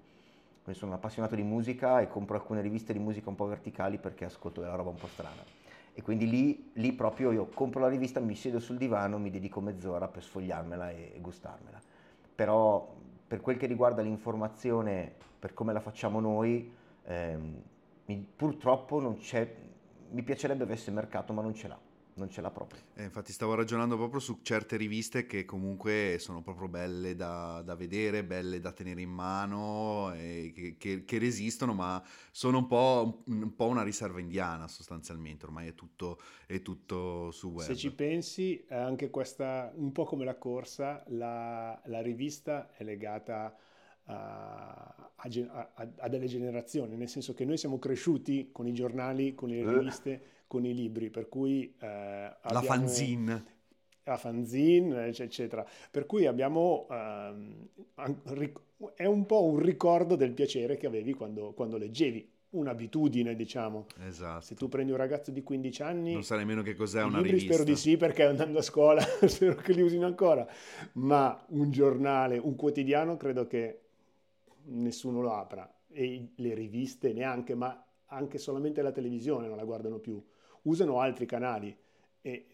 Quindi 0.64 0.80
sono 0.80 0.94
appassionato 0.94 1.36
di 1.36 1.44
musica 1.44 2.02
e 2.02 2.08
compro 2.08 2.36
alcune 2.36 2.62
riviste 2.62 2.94
di 2.94 3.00
musica 3.00 3.30
un 3.30 3.36
po' 3.36 3.46
verticali 3.46 3.98
perché 3.98 4.26
ascolto 4.26 4.62
della 4.62 4.76
roba 4.76 4.90
un 4.90 4.98
po' 4.98 5.08
strana. 5.08 5.44
E 5.94 6.02
quindi 6.02 6.30
lì, 6.30 6.72
lì 6.74 6.94
proprio 6.94 7.32
io 7.32 7.48
compro 7.48 7.82
la 7.82 7.90
rivista, 7.90 8.20
mi 8.20 8.36
siedo 8.36 8.60
sul 8.60 8.78
divano, 8.78 9.18
mi 9.18 9.30
dedico 9.30 9.60
mezz'ora 9.60 10.08
per 10.08 10.24
sfogliarmela 10.24 10.92
e, 10.92 11.14
e 11.16 11.20
gustarmela. 11.20 11.80
Però 12.36 12.96
per 13.28 13.42
quel 13.42 13.58
che 13.58 13.66
riguarda 13.66 14.02
l'informazione, 14.02 15.14
per 15.40 15.54
come 15.54 15.74
la 15.74 15.80
facciamo 15.80 16.20
noi, 16.20 16.72
ehm, 17.04 17.62
mi, 18.06 18.28
purtroppo 18.36 19.00
non 19.00 19.18
c'è, 19.18 19.54
mi 20.12 20.22
piacerebbe 20.22 20.64
avesse 20.64 20.92
mercato 20.92 21.34
ma 21.34 21.42
non 21.42 21.54
ce 21.54 21.68
l'ha. 21.68 21.80
Non 22.16 22.30
ce 22.30 22.42
l'ha 22.42 22.52
proprio. 22.52 22.82
Eh, 22.96 23.04
infatti 23.04 23.32
stavo 23.32 23.54
ragionando 23.56 23.96
proprio 23.96 24.20
su 24.20 24.40
certe 24.42 24.78
riviste 24.78 25.26
che 25.26 25.46
comunque 25.46 26.18
sono 26.20 26.42
proprio 26.42 26.68
belle 26.68 27.16
da, 27.16 27.62
da 27.64 27.76
vedere, 27.76 28.24
belle 28.24 28.60
da 28.60 28.72
tenere 28.72 29.02
in 29.02 29.10
mano, 29.10 30.12
che, 30.14 30.76
che, 30.78 31.06
che, 31.06 31.18
resistono, 31.18 31.74
ma 31.74 32.04
sono 32.32 32.60
un 32.60 32.68
po', 32.68 33.24
un 33.26 33.56
po', 33.56 33.68
una 33.68 33.84
riserva 33.84 34.20
indiana 34.20 34.68
sostanzialmente, 34.68 35.46
ormai 35.46 35.68
è 35.68 35.76
tutto, 35.76 36.20
è 36.46 36.62
tutto 36.62 37.32
su 37.32 37.50
web. 37.50 37.66
Se 37.66 37.76
ci 37.76 37.94
pensi, 37.94 38.64
anche 38.70 39.10
questa, 39.10 39.72
un 39.76 39.92
po' 39.92 40.06
come 40.06 40.26
la 40.26 40.36
corsa, 40.36 41.04
la, 41.08 41.80
la 41.86 42.02
rivista 42.02 42.70
è 42.76 42.84
legata 42.84 43.56
a, 44.06 45.12
a, 45.16 45.72
a, 45.98 46.08
delle 46.08 46.28
generazioni, 46.28 46.96
nel 46.96 47.10
senso 47.10 47.34
che 47.34 47.46
noi 47.46 47.58
siamo 47.58 47.80
cresciuti 47.80 48.50
con 48.52 48.68
i 48.68 48.74
giornali, 48.74 49.36
con 49.36 49.50
le 49.50 49.60
eh. 49.60 49.74
riviste, 49.74 50.22
con 50.52 50.66
i 50.66 50.74
libri, 50.74 51.10
per 51.10 51.30
cui... 51.30 51.74
Eh, 51.80 51.88
la 51.88 52.62
fanzine. 52.62 53.46
La 54.04 54.18
fanzine, 54.18 55.06
eccetera. 55.06 55.66
Per 55.90 56.06
cui 56.06 56.26
abbiamo... 56.26 56.88
Ehm, 56.92 57.68
è 58.96 59.06
un 59.06 59.26
po' 59.26 59.46
un 59.46 59.60
ricordo 59.60 60.18
del 60.18 60.34
piacere 60.34 60.76
che 60.76 60.88
avevi 60.88 61.14
quando, 61.14 61.54
quando 61.54 61.78
leggevi 61.78 62.30
un'abitudine, 62.50 63.34
diciamo. 63.34 63.86
Esatto. 64.06 64.42
Se 64.44 64.56
tu 64.56 64.68
prendi 64.68 64.92
un 64.92 64.98
ragazzo 64.98 65.32
di 65.32 65.42
15 65.42 65.84
anni... 65.84 66.12
Non 66.12 66.24
sai 66.26 66.40
nemmeno 66.40 66.64
che 66.64 66.76
cos'è 66.76 67.02
una 67.02 67.20
libri 67.20 67.32
rivista. 67.32 67.54
Spero 67.54 67.70
di 67.70 67.78
sì, 67.78 67.96
perché 67.96 68.26
andando 68.26 68.60
a 68.60 68.62
scuola 68.62 69.02
spero 69.26 69.56
che 69.56 69.72
li 69.72 69.82
usino 69.82 70.06
ancora. 70.06 70.46
Ma 70.96 71.46
un 71.52 71.72
giornale, 71.72 72.38
un 72.38 72.58
quotidiano, 72.58 73.16
credo 73.16 73.48
che 73.48 73.80
nessuno 74.64 75.22
lo 75.22 75.34
apra. 75.34 75.74
E 75.88 76.32
le 76.36 76.54
riviste 76.54 77.14
neanche, 77.14 77.56
ma 77.56 77.86
anche 78.08 78.38
solamente 78.38 78.82
la 78.82 78.92
televisione 78.92 79.48
non 79.48 79.56
la 79.56 79.64
guardano 79.64 79.98
più 80.00 80.22
usano 80.64 81.00
altri 81.00 81.26
canali. 81.26 81.76
E 82.22 82.46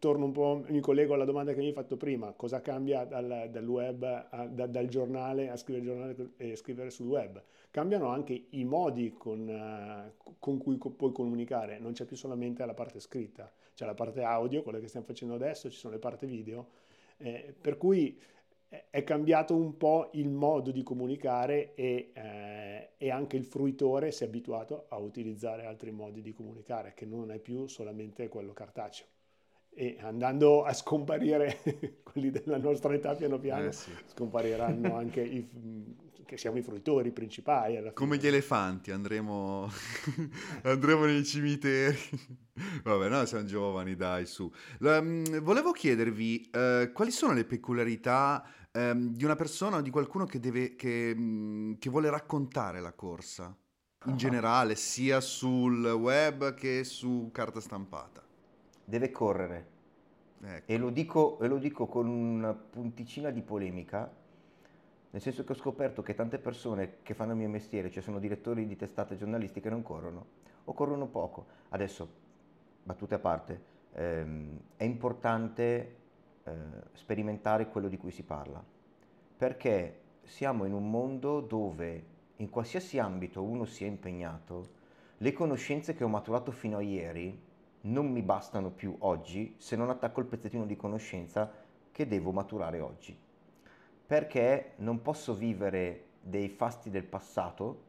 torno 0.00 0.24
un 0.24 0.32
po', 0.32 0.64
mi 0.68 0.80
collego 0.80 1.14
alla 1.14 1.24
domanda 1.24 1.52
che 1.52 1.60
mi 1.60 1.66
hai 1.66 1.72
fatto 1.72 1.96
prima, 1.96 2.32
cosa 2.32 2.60
cambia 2.60 3.04
dal, 3.04 3.48
dal 3.50 3.68
web, 3.68 4.02
a, 4.02 4.46
da, 4.46 4.66
dal 4.66 4.88
giornale 4.88 5.50
a 5.50 5.56
scrivere 5.56 5.84
giornale 5.84 6.30
e 6.38 6.56
scrivere 6.56 6.90
sul 6.90 7.06
web? 7.06 7.40
Cambiano 7.70 8.08
anche 8.08 8.46
i 8.50 8.64
modi 8.64 9.14
con, 9.16 10.12
con 10.38 10.58
cui 10.58 10.76
puoi 10.78 11.12
comunicare, 11.12 11.78
non 11.78 11.92
c'è 11.92 12.04
più 12.04 12.16
solamente 12.16 12.64
la 12.64 12.74
parte 12.74 12.98
scritta, 12.98 13.52
c'è 13.74 13.84
la 13.84 13.94
parte 13.94 14.22
audio, 14.22 14.62
quella 14.62 14.80
che 14.80 14.88
stiamo 14.88 15.06
facendo 15.06 15.34
adesso, 15.34 15.70
ci 15.70 15.78
sono 15.78 15.92
le 15.92 16.00
parti 16.00 16.26
video, 16.26 16.68
eh, 17.18 17.54
per 17.60 17.76
cui 17.76 18.18
è 18.88 19.02
cambiato 19.02 19.56
un 19.56 19.76
po' 19.76 20.10
il 20.12 20.28
modo 20.28 20.70
di 20.70 20.84
comunicare 20.84 21.74
e, 21.74 22.12
eh, 22.14 22.90
e, 22.96 23.10
anche 23.10 23.36
il 23.36 23.44
fruitore 23.44 24.12
si 24.12 24.22
è 24.22 24.28
abituato 24.28 24.86
a 24.90 24.96
utilizzare 24.98 25.66
altri 25.66 25.90
modi 25.90 26.22
di 26.22 26.32
comunicare, 26.32 26.94
che 26.94 27.04
non 27.04 27.32
è 27.32 27.40
più 27.40 27.66
solamente 27.66 28.28
quello 28.28 28.52
cartaceo. 28.52 29.06
E 29.72 29.96
andando 30.00 30.62
a 30.62 30.72
scomparire 30.72 31.58
quelli 32.04 32.30
della 32.30 32.58
nostra 32.58 32.94
età 32.94 33.16
piano 33.16 33.40
piano, 33.40 33.66
eh 33.66 33.72
sì. 33.72 33.90
scompariranno 34.06 34.94
anche 34.96 35.20
i, 35.20 35.48
che 36.24 36.36
siamo 36.36 36.58
i 36.58 36.62
fruitori 36.62 37.10
principali. 37.10 37.90
Come 37.92 38.18
gli 38.18 38.26
elefanti, 38.28 38.92
andremo, 38.92 39.68
andremo 40.62 41.06
nei 41.06 41.24
cimiteri. 41.24 41.98
Vabbè, 42.84 43.08
noi 43.08 43.26
siamo 43.26 43.44
giovani, 43.46 43.96
dai, 43.96 44.26
su. 44.26 44.48
Um, 44.78 45.40
volevo 45.40 45.72
chiedervi 45.72 46.50
uh, 46.52 46.92
quali 46.92 47.10
sono 47.10 47.32
le 47.32 47.44
peculiarità 47.44 48.44
um, 48.72 49.12
di 49.14 49.24
una 49.24 49.36
persona 49.36 49.78
o 49.78 49.80
di 49.80 49.90
qualcuno 49.90 50.26
che, 50.26 50.40
deve, 50.40 50.76
che, 50.76 51.14
um, 51.16 51.78
che 51.78 51.90
vuole 51.90 52.10
raccontare 52.10 52.80
la 52.80 52.92
corsa, 52.92 53.54
in 54.04 54.12
uh-huh. 54.12 54.16
generale, 54.16 54.74
sia 54.76 55.20
sul 55.20 55.84
web 55.86 56.54
che 56.54 56.84
su 56.84 57.30
carta 57.32 57.60
stampata. 57.60 58.22
Deve 58.84 59.10
correre. 59.10 59.78
Ecco. 60.42 60.72
E, 60.72 60.78
lo 60.78 60.90
dico, 60.90 61.38
e 61.40 61.48
lo 61.48 61.58
dico 61.58 61.86
con 61.86 62.08
una 62.08 62.54
punticina 62.54 63.30
di 63.30 63.42
polemica, 63.42 64.10
nel 65.10 65.20
senso 65.20 65.44
che 65.44 65.52
ho 65.52 65.56
scoperto 65.56 66.02
che 66.02 66.14
tante 66.14 66.38
persone 66.38 66.98
che 67.02 67.14
fanno 67.14 67.32
il 67.32 67.38
mio 67.38 67.48
mestiere, 67.48 67.90
cioè 67.90 68.02
sono 68.02 68.18
direttori 68.18 68.66
di 68.66 68.76
testate 68.76 69.16
giornalistiche, 69.16 69.68
non 69.68 69.82
corrono 69.82 70.26
o 70.64 70.72
corrono 70.72 71.06
poco. 71.06 71.46
Adesso, 71.70 72.08
battute 72.82 73.16
a 73.16 73.18
parte, 73.18 73.62
ehm, 73.92 74.58
è 74.76 74.84
importante 74.84 75.96
eh, 76.50 76.88
sperimentare 76.92 77.68
quello 77.68 77.88
di 77.88 77.96
cui 77.96 78.10
si 78.10 78.22
parla, 78.22 78.62
perché 79.36 80.00
siamo 80.22 80.64
in 80.64 80.72
un 80.72 80.90
mondo 80.90 81.40
dove 81.40 82.04
in 82.36 82.50
qualsiasi 82.50 82.98
ambito 82.98 83.42
uno 83.42 83.64
sia 83.64 83.86
impegnato, 83.86 84.78
le 85.18 85.32
conoscenze 85.32 85.94
che 85.94 86.04
ho 86.04 86.08
maturato 86.08 86.50
fino 86.50 86.78
a 86.78 86.82
ieri 86.82 87.48
non 87.82 88.10
mi 88.10 88.22
bastano 88.22 88.70
più 88.70 88.94
oggi 89.00 89.54
se 89.58 89.76
non 89.76 89.90
attacco 89.90 90.20
il 90.20 90.26
pezzettino 90.26 90.66
di 90.66 90.76
conoscenza 90.76 91.50
che 91.90 92.06
devo 92.06 92.30
maturare 92.32 92.80
oggi 92.80 93.16
perché 94.10 94.72
non 94.78 95.02
posso 95.02 95.36
vivere 95.36 96.06
dei 96.20 96.48
fasti 96.48 96.90
del 96.90 97.04
passato, 97.04 97.82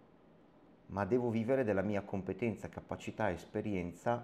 ma 0.90 1.04
devo 1.04 1.32
vivere 1.32 1.64
della 1.64 1.82
mia 1.82 2.04
competenza, 2.04 2.70
capacità 2.70 3.32
esperienza 3.32 4.24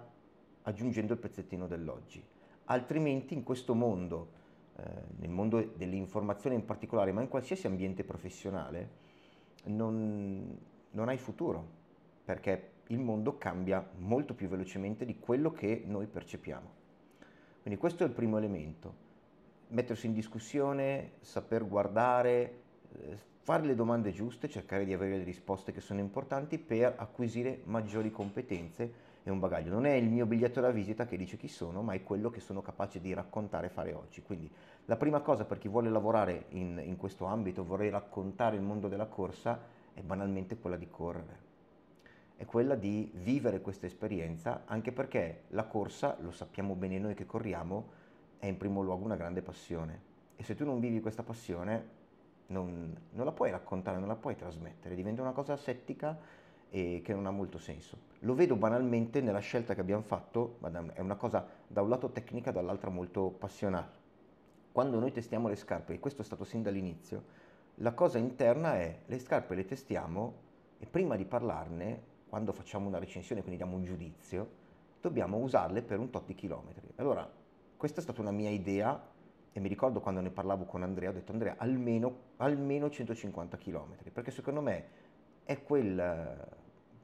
aggiungendo 0.62 1.14
il 1.14 1.18
pezzettino 1.18 1.66
dell'oggi. 1.66 2.24
Altrimenti 2.70 3.34
in 3.34 3.42
questo 3.42 3.74
mondo, 3.74 4.28
eh, 4.76 4.82
nel 5.18 5.30
mondo 5.30 5.72
dell'informazione 5.76 6.56
in 6.56 6.64
particolare, 6.64 7.12
ma 7.12 7.20
in 7.20 7.28
qualsiasi 7.28 7.66
ambiente 7.66 8.04
professionale, 8.04 9.06
non, 9.64 10.58
non 10.90 11.08
hai 11.08 11.18
futuro, 11.18 11.66
perché 12.24 12.70
il 12.88 12.98
mondo 12.98 13.36
cambia 13.36 13.86
molto 13.98 14.34
più 14.34 14.48
velocemente 14.48 15.04
di 15.04 15.18
quello 15.18 15.52
che 15.52 15.82
noi 15.86 16.06
percepiamo. 16.06 16.76
Quindi 17.62 17.78
questo 17.78 18.04
è 18.04 18.06
il 18.06 18.12
primo 18.12 18.38
elemento 18.38 19.06
mettersi 19.68 20.06
in 20.06 20.12
discussione, 20.12 21.12
saper 21.20 21.66
guardare, 21.66 22.60
eh, 22.92 23.18
fare 23.42 23.64
le 23.64 23.74
domande 23.74 24.12
giuste, 24.12 24.48
cercare 24.48 24.84
di 24.84 24.92
avere 24.92 25.18
le 25.18 25.24
risposte 25.24 25.72
che 25.72 25.80
sono 25.80 26.00
importanti 26.00 26.58
per 26.58 26.94
acquisire 26.96 27.60
maggiori 27.64 28.10
competenze 28.10 29.06
e 29.22 29.30
un 29.30 29.38
bagaglio. 29.38 29.70
Non 29.70 29.86
è 29.86 29.92
il 29.92 30.08
mio 30.08 30.26
biglietto 30.26 30.60
da 30.60 30.70
visita 30.70 31.06
che 31.06 31.16
dice 31.16 31.36
chi 31.36 31.48
sono, 31.48 31.82
ma 31.82 31.94
è 31.94 32.02
quello 32.02 32.30
che 32.30 32.40
sono 32.40 32.62
capace 32.62 33.00
di 33.00 33.12
raccontare 33.12 33.66
e 33.66 33.70
fare 33.70 33.92
oggi. 33.92 34.22
Quindi 34.22 34.50
la 34.86 34.96
prima 34.96 35.20
cosa 35.20 35.44
per 35.44 35.58
chi 35.58 35.68
vuole 35.68 35.90
lavorare 35.90 36.46
in, 36.50 36.80
in 36.84 36.96
questo 36.96 37.24
ambito, 37.24 37.64
vorrei 37.64 37.90
raccontare 37.90 38.56
il 38.56 38.62
mondo 38.62 38.88
della 38.88 39.06
corsa, 39.06 39.60
è 39.92 40.00
banalmente 40.00 40.58
quella 40.58 40.76
di 40.76 40.88
correre. 40.88 41.46
È 42.36 42.44
quella 42.44 42.76
di 42.76 43.10
vivere 43.14 43.60
questa 43.60 43.86
esperienza, 43.86 44.62
anche 44.66 44.92
perché 44.92 45.42
la 45.48 45.64
corsa, 45.64 46.16
lo 46.20 46.30
sappiamo 46.30 46.74
bene 46.74 46.98
noi 46.98 47.14
che 47.14 47.26
corriamo, 47.26 47.90
è 48.38 48.46
in 48.46 48.56
primo 48.56 48.80
luogo 48.82 49.04
una 49.04 49.16
grande 49.16 49.42
passione 49.42 50.06
e 50.36 50.44
se 50.44 50.54
tu 50.54 50.64
non 50.64 50.78
vivi 50.78 51.00
questa 51.00 51.24
passione 51.24 51.96
non, 52.46 52.96
non 53.10 53.24
la 53.24 53.32
puoi 53.32 53.50
raccontare, 53.50 53.98
non 53.98 54.06
la 54.06 54.14
puoi 54.14 54.36
trasmettere, 54.36 54.94
diventa 54.94 55.20
una 55.20 55.32
cosa 55.32 55.56
settica 55.56 56.16
e 56.70 57.00
che 57.02 57.12
non 57.12 57.26
ha 57.26 57.32
molto 57.32 57.58
senso. 57.58 58.07
Lo 58.20 58.34
vedo 58.34 58.56
banalmente 58.56 59.20
nella 59.20 59.38
scelta 59.38 59.74
che 59.74 59.80
abbiamo 59.80 60.02
fatto, 60.02 60.56
ma 60.58 60.70
è 60.92 61.00
una 61.00 61.16
cosa 61.16 61.46
da 61.66 61.82
un 61.82 61.88
lato 61.88 62.10
tecnica, 62.10 62.50
dall'altro 62.50 62.90
molto 62.90 63.30
passionale. 63.30 64.06
Quando 64.72 64.98
noi 64.98 65.12
testiamo 65.12 65.48
le 65.48 65.56
scarpe, 65.56 65.94
e 65.94 65.98
questo 66.00 66.22
è 66.22 66.24
stato 66.24 66.44
sin 66.44 66.62
dall'inizio, 66.62 67.22
la 67.76 67.92
cosa 67.92 68.18
interna 68.18 68.74
è 68.74 68.98
le 69.06 69.18
scarpe 69.20 69.54
le 69.54 69.64
testiamo 69.64 70.34
e 70.78 70.86
prima 70.86 71.14
di 71.14 71.24
parlarne, 71.24 72.02
quando 72.28 72.52
facciamo 72.52 72.88
una 72.88 72.98
recensione, 72.98 73.40
quindi 73.40 73.58
diamo 73.58 73.76
un 73.76 73.84
giudizio, 73.84 74.50
dobbiamo 75.00 75.38
usarle 75.38 75.82
per 75.82 75.98
un 75.98 76.10
tot 76.10 76.26
di 76.26 76.34
chilometri. 76.34 76.88
Allora, 76.96 77.28
questa 77.76 78.00
è 78.00 78.02
stata 78.02 78.20
una 78.20 78.32
mia 78.32 78.50
idea 78.50 79.00
e 79.52 79.60
mi 79.60 79.68
ricordo 79.68 80.00
quando 80.00 80.20
ne 80.20 80.30
parlavo 80.30 80.64
con 80.64 80.82
Andrea, 80.82 81.10
ho 81.10 81.12
detto 81.12 81.32
Andrea 81.32 81.54
almeno, 81.56 82.16
almeno 82.36 82.90
150 82.90 83.56
km, 83.56 83.94
perché 84.12 84.32
secondo 84.32 84.60
me 84.60 84.84
è 85.44 85.62
quel, 85.62 86.46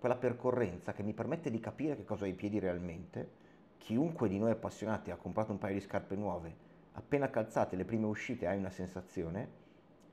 quella 0.05 0.19
percorrenza 0.19 0.93
che 0.93 1.03
mi 1.03 1.15
permette 1.15 1.51
di 1.51 1.59
capire 1.59 1.97
che 1.97 2.05
cosa 2.05 2.25
ho 2.25 2.27
ai 2.27 2.35
piedi 2.35 2.59
realmente. 2.59 3.43
Chiunque 3.79 4.29
di 4.29 4.37
noi 4.39 4.51
appassionati 4.51 5.11
ha 5.11 5.17
comprato 5.17 5.51
un 5.51 5.57
paio 5.57 5.73
di 5.73 5.81
scarpe 5.81 6.15
nuove, 6.15 6.55
appena 6.93 7.31
calzate 7.31 7.75
le 7.75 7.87
prime 7.87 8.05
uscite 8.05 8.47
hai 8.47 8.59
una 8.59 8.69
sensazione 8.69 9.63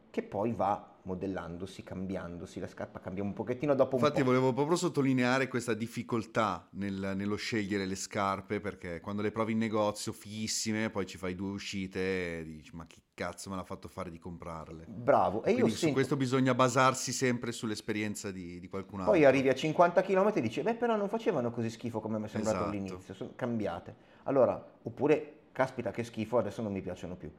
che 0.10 0.24
poi 0.24 0.54
va 0.54 0.96
modellandosi, 1.04 1.84
cambiandosi, 1.84 2.62
la 2.62 2.68
scarpa 2.68 3.02
cambia 3.02 3.22
un 3.22 3.34
pochettino 3.34 3.76
dopo 3.76 3.98
Infatti 3.98 4.20
un 4.20 4.26
po'. 4.28 4.32
volevo 4.32 4.54
proprio 4.54 4.78
sottolineare 4.78 5.50
questa 5.50 5.74
difficoltà 5.74 6.70
nel, 6.72 7.12
nello 7.16 7.36
scegliere 7.36 7.86
le 7.86 7.96
scarpe 7.96 8.62
perché 8.62 9.02
quando 9.02 9.22
le 9.22 9.32
provi 9.32 9.52
in 9.52 9.58
negozio 9.58 10.14
fighissime 10.14 10.90
poi 10.90 11.06
ci 11.06 11.18
fai 11.18 11.36
due 11.36 11.50
uscite 11.50 12.40
e 12.40 12.44
dici 12.46 12.74
ma 12.74 12.86
chi 12.86 13.02
cazzo 13.22 13.50
me 13.52 13.56
l'ha 13.56 13.64
fatto 13.64 13.88
fare 13.88 14.10
di 14.10 14.18
comprarle. 14.18 14.86
Bravo. 14.88 15.40
E 15.40 15.54
Quindi 15.54 15.62
io 15.62 15.68
su 15.68 15.76
sento... 15.76 15.94
questo 15.94 16.16
bisogna 16.16 16.56
basarsi 16.56 17.12
sempre 17.12 17.52
sull'esperienza 17.52 18.32
di, 18.32 18.60
di, 18.60 18.68
qualcun 18.68 19.00
altro. 19.00 19.14
Poi 19.14 19.26
arrivi 19.26 19.50
a 19.50 19.54
50 19.54 20.02
km 20.02 20.32
e 20.34 20.42
dici 20.42 20.62
beh 20.62 20.76
però 20.76 20.96
non 20.96 21.08
facevano 21.08 21.52
così 21.52 21.70
schifo 21.70 22.00
come 22.00 22.18
mi 22.18 22.26
è 22.26 22.28
sembrato 22.28 22.58
esatto. 22.58 22.72
all'inizio, 22.72 23.14
sono 23.14 23.32
cambiate. 23.36 23.96
Allora, 24.24 24.64
oppure 24.82 25.40
caspita 25.52 25.92
che 25.92 26.04
schifo 26.04 26.38
adesso 26.38 26.62
non 26.62 26.72
mi 26.72 26.82
piacciono 26.82 27.16
più. 27.16 27.32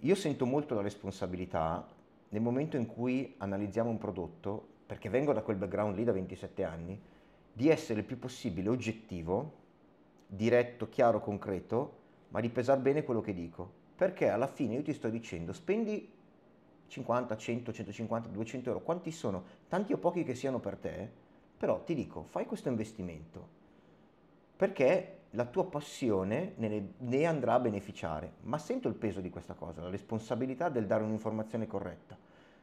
Io 0.00 0.14
sento 0.14 0.46
molto 0.46 0.74
la 0.74 0.82
responsabilità 0.82 1.86
nel 2.28 2.42
momento 2.42 2.76
in 2.76 2.86
cui 2.86 3.34
analizziamo 3.38 3.90
un 3.90 3.98
prodotto, 3.98 4.66
perché 4.86 5.08
vengo 5.08 5.32
da 5.32 5.42
quel 5.42 5.56
background 5.56 5.96
lì 5.96 6.04
da 6.04 6.12
27 6.12 6.62
anni, 6.64 7.00
di 7.52 7.68
essere 7.68 8.00
il 8.00 8.04
più 8.04 8.18
possibile 8.18 8.68
oggettivo 8.68 9.64
diretto, 10.26 10.88
chiaro, 10.88 11.20
concreto, 11.20 12.04
ma 12.28 12.40
di 12.40 12.48
pesare 12.48 12.80
bene 12.80 13.04
quello 13.04 13.20
che 13.20 13.32
dico. 13.32 13.84
Perché 13.96 14.28
alla 14.28 14.46
fine 14.46 14.74
io 14.74 14.82
ti 14.82 14.92
sto 14.92 15.08
dicendo, 15.08 15.54
spendi 15.54 16.12
50, 16.88 17.36
100, 17.36 17.72
150, 17.72 18.28
200 18.28 18.68
euro, 18.68 18.82
quanti 18.82 19.10
sono? 19.10 19.44
Tanti 19.68 19.94
o 19.94 19.96
pochi 19.96 20.22
che 20.22 20.34
siano 20.34 20.60
per 20.60 20.76
te, 20.76 21.10
però 21.56 21.82
ti 21.82 21.94
dico, 21.94 22.22
fai 22.22 22.44
questo 22.44 22.68
investimento, 22.68 23.48
perché 24.56 25.12
la 25.30 25.46
tua 25.46 25.66
passione 25.66 26.52
ne, 26.56 26.92
ne, 26.98 27.24
andrà 27.24 27.54
a 27.54 27.60
beneficiare, 27.60 28.34
ma 28.42 28.58
sento 28.58 28.88
il 28.88 28.94
peso 28.94 29.20
di 29.20 29.30
questa 29.30 29.54
cosa, 29.54 29.82
la 29.82 29.90
responsabilità 29.90 30.68
del 30.68 30.86
dare 30.86 31.02
un'informazione 31.02 31.66
corretta. 31.66 32.16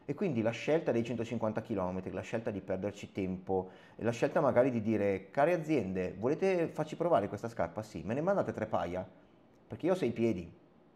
E 0.05 0.13
quindi 0.15 0.41
la 0.41 0.51
scelta 0.51 0.91
dei 0.91 1.03
150 1.03 1.61
km, 1.61 2.11
la 2.11 2.21
scelta 2.21 2.51
di 2.51 2.61
perderci 2.61 3.11
tempo, 3.11 3.69
la 3.97 4.11
scelta 4.11 4.41
magari 4.41 4.69
di 4.69 4.81
dire, 4.81 5.29
care 5.31 5.53
aziende, 5.53 6.13
volete 6.17 6.67
farci 6.67 6.95
provare 6.95 7.27
questa 7.27 7.47
scarpa? 7.47 7.81
Sì, 7.81 8.01
me 8.03 8.13
ne 8.13 8.21
mandate 8.21 8.51
tre 8.51 8.65
paia, 8.65 9.07
perché 9.67 9.85
io 9.85 9.93
ho 9.93 9.95
sei 9.95 10.11
piedi, 10.11 10.51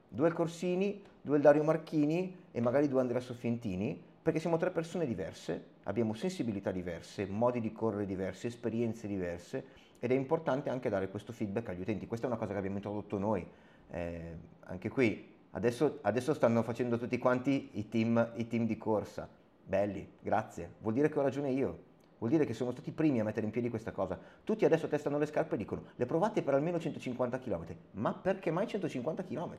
due 0.07 0.31
Corsini, 0.31 1.01
due 1.21 1.39
Dario 1.39 1.63
Marchini 1.63 2.35
e 2.51 2.61
magari 2.61 2.87
due 2.87 3.01
Andrea 3.01 3.19
Soffientini, 3.19 4.01
perché 4.21 4.39
siamo 4.39 4.57
tre 4.57 4.71
persone 4.71 5.05
diverse, 5.05 5.75
abbiamo 5.83 6.13
sensibilità 6.13 6.71
diverse, 6.71 7.25
modi 7.25 7.61
di 7.61 7.71
correre 7.71 8.05
diversi, 8.05 8.47
esperienze 8.47 9.07
diverse 9.07 9.65
ed 9.99 10.11
è 10.11 10.15
importante 10.15 10.69
anche 10.69 10.89
dare 10.89 11.09
questo 11.09 11.31
feedback 11.31 11.69
agli 11.69 11.81
utenti. 11.81 12.07
Questa 12.07 12.25
è 12.25 12.29
una 12.29 12.37
cosa 12.37 12.51
che 12.51 12.57
abbiamo 12.57 12.75
introdotto 12.77 13.17
noi. 13.17 13.45
Eh, 13.89 14.35
anche 14.65 14.89
qui, 14.89 15.33
adesso, 15.51 15.99
adesso, 16.01 16.33
stanno 16.33 16.61
facendo 16.63 16.97
tutti 16.97 17.17
quanti 17.17 17.69
i 17.73 17.87
team, 17.87 18.33
i 18.35 18.47
team 18.47 18.65
di 18.65 18.77
corsa. 18.77 19.27
Belli, 19.63 20.07
grazie. 20.21 20.73
Vuol 20.79 20.93
dire 20.93 21.09
che 21.09 21.19
ho 21.19 21.21
ragione 21.21 21.51
io. 21.51 21.85
Vuol 22.19 22.31
dire 22.31 22.45
che 22.45 22.53
siamo 22.53 22.71
stati 22.71 22.89
i 22.89 22.93
primi 22.93 23.19
a 23.19 23.23
mettere 23.23 23.45
in 23.45 23.51
piedi 23.51 23.69
questa 23.69 23.91
cosa. 23.91 24.19
Tutti 24.43 24.65
adesso 24.65 24.87
testano 24.87 25.17
le 25.17 25.25
scarpe 25.27 25.55
e 25.55 25.57
dicono 25.57 25.83
le 25.95 26.05
provate 26.05 26.41
per 26.41 26.53
almeno 26.55 26.79
150 26.79 27.39
km. 27.39 27.65
Ma 27.91 28.13
perché 28.13 28.49
mai 28.49 28.67
150 28.67 29.23
km? 29.23 29.55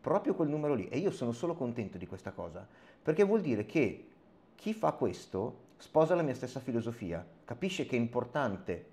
Proprio 0.00 0.34
quel 0.34 0.48
numero 0.48 0.74
lì. 0.74 0.88
E 0.88 0.98
io 0.98 1.10
sono 1.10 1.32
solo 1.32 1.54
contento 1.54 1.98
di 1.98 2.06
questa 2.06 2.32
cosa. 2.32 2.66
Perché 3.02 3.24
vuol 3.24 3.40
dire 3.40 3.66
che 3.66 4.08
chi 4.54 4.72
fa 4.72 4.92
questo 4.92 5.68
sposa 5.76 6.14
la 6.14 6.22
mia 6.22 6.34
stessa 6.34 6.60
filosofia, 6.60 7.26
capisce 7.44 7.86
che 7.86 7.96
è 7.96 7.98
importante 7.98 8.84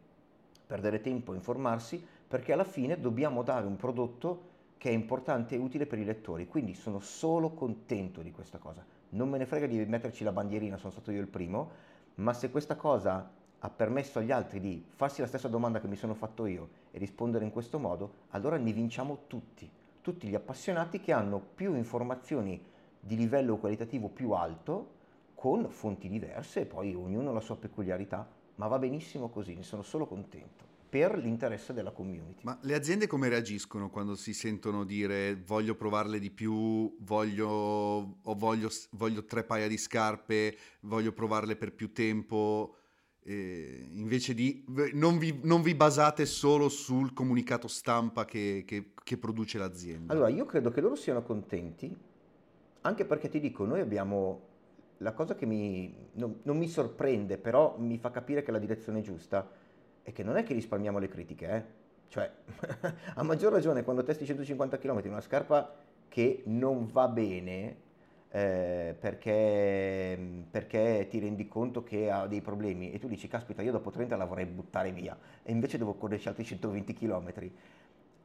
perdere 0.66 1.01
tempo 1.01 1.32
a 1.32 1.36
informarsi 1.36 2.05
perché 2.28 2.51
alla 2.53 2.64
fine 2.64 2.99
dobbiamo 2.99 3.41
dare 3.41 3.66
un 3.66 3.78
prodotto 3.78 4.55
che 4.78 4.89
è 4.89 4.93
importante 4.93 5.55
e 5.55 5.58
utile 5.58 5.86
per 5.86 5.99
i 5.99 6.05
lettori. 6.05 6.47
Quindi 6.47 6.74
sono 6.74 6.99
solo 6.99 7.51
contento 7.51 8.22
di 8.22 8.32
questa 8.32 8.58
cosa. 8.58 8.86
Non 9.10 9.30
me 9.30 9.38
ne 9.38 9.45
frega 9.45 9.66
di 9.66 9.84
metterci 9.86 10.24
la 10.24 10.32
bandierina, 10.32 10.78
sono 10.78 10.91
stato 10.91 11.12
io 11.12 11.22
il 11.22 11.28
primo, 11.28 11.72
ma 12.16 12.34
se 12.34 12.51
questa 12.51 12.76
cosa 12.76 13.32
ha 13.60 13.70
permesso 13.70 14.20
agli 14.20 14.32
altri 14.32 14.60
di 14.60 14.84
farsi 14.95 15.22
la 15.22 15.28
stessa 15.28 15.47
domanda 15.47 15.80
che 15.80 15.88
mi 15.88 15.95
sono 15.95 16.14
fatto 16.14 16.45
io 16.45 16.70
e 16.91 16.99
rispondere 16.99 17.45
in 17.45 17.51
questo 17.51 17.80
modo, 17.80 18.14
allora 18.30 18.58
ne 18.58 18.72
vinciamo 18.72 19.24
tutti, 19.28 19.70
tutti 20.08 20.30
gli 20.30 20.36
appassionati 20.36 21.01
che 21.01 21.12
hanno 21.12 21.38
più 21.38 21.76
informazioni 21.76 22.64
di 22.97 23.18
livello 23.18 23.58
qualitativo 23.58 24.08
più 24.08 24.32
alto 24.32 24.93
con 25.36 25.70
fonti 25.70 26.08
diverse 26.08 26.62
e 26.62 26.66
poi 26.66 26.95
ognuno 26.95 27.32
ha 27.32 27.34
la 27.34 27.41
sua 27.41 27.58
peculiarità 27.58 28.26
ma 28.55 28.68
va 28.68 28.80
benissimo 28.80 29.28
così, 29.28 29.53
ne 29.53 29.64
sono 29.64 29.84
solo 29.84 30.08
contento 30.08 30.64
per 30.88 31.18
l'interesse 31.18 31.74
della 31.74 31.91
community. 31.91 32.39
Ma 32.43 32.58
le 32.62 32.74
aziende 32.74 33.05
come 33.05 33.28
reagiscono 33.28 33.89
quando 33.89 34.16
si 34.16 34.34
sentono 34.34 34.86
dire 34.86 35.36
voglio 35.36 35.76
provarle 35.76 36.20
di 36.20 36.32
più, 36.32 36.95
voglio, 37.01 38.20
voglio, 38.22 38.70
voglio 38.91 39.26
tre 39.26 39.43
paia 39.43 39.68
di 39.68 39.78
scarpe, 39.78 40.58
voglio 40.84 41.12
provarle 41.12 41.58
per 41.58 41.74
più 41.74 41.91
tempo? 41.91 42.76
Eh, 43.30 43.89
invece 43.95 44.34
di 44.34 44.63
non 44.93 45.17
vi, 45.17 45.38
non 45.43 45.61
vi, 45.61 45.75
basate 45.75 46.25
solo 46.25 46.69
sul 46.69 47.11
comunicato 47.11 47.67
stampa 47.67 48.23
che, 48.23 48.63
che, 48.65 48.91
che 49.03 49.17
produce 49.17 49.57
l'azienda. 49.57 50.13
Allora, 50.13 50.30
io 50.30 50.45
credo 50.45 50.71
che 50.71 50.80
loro 50.80 50.95
siano 50.95 51.21
contenti, 51.23 51.93
anche 52.80 53.03
perché 53.03 53.28
ti 53.28 53.41
dico, 53.41 53.65
noi 53.65 53.82
abbiamo 53.82 54.41
la 54.99 55.11
cosa 55.11 55.36
che 55.36 55.45
mi, 55.45 55.93
non, 56.13 56.39
non, 56.43 56.57
mi 56.57 56.69
sorprende, 56.69 57.38
però 57.38 57.75
mi 57.78 57.97
fa 57.97 58.11
capire 58.11 58.43
che 58.43 58.51
la 58.51 58.59
direzione 58.59 58.99
è 58.99 59.01
giusta, 59.01 59.45
è 60.03 60.13
che 60.13 60.23
non 60.23 60.38
è 60.38 60.43
che 60.43 60.53
risparmiamo 60.53 60.97
le 60.97 61.09
critiche, 61.09 61.49
eh? 61.49 61.63
Cioè, 62.07 62.32
a 63.13 63.23
maggior 63.23 63.51
ragione 63.51 63.84
quando 63.84 64.03
testi 64.03 64.25
150 64.25 64.78
km 64.78 65.01
in 65.03 65.11
una 65.11 65.19
scarpa 65.19 65.75
che 66.07 66.43
non 66.45 66.88
va 66.89 67.09
bene 67.09 67.75
eh, 68.38 68.96
perché, 69.00 70.46
perché, 70.52 71.08
ti 71.10 71.18
rendi 71.18 71.48
conto 71.48 71.82
che 71.84 72.12
ha 72.12 72.28
dei 72.28 72.42
problemi 72.42 72.92
e 72.92 73.00
tu 73.00 73.08
dici, 73.08 73.28
caspita, 73.28 73.64
io 73.64 73.72
dopo 73.72 73.90
30 73.90 74.16
la 74.16 74.26
vorrei 74.26 74.46
buttare 74.46 74.92
via 74.92 75.18
e 75.42 75.52
invece 75.52 75.80
devo 75.80 75.96
correrci 75.96 76.28
altri 76.28 76.46
120 76.46 76.94
km. 76.94 77.34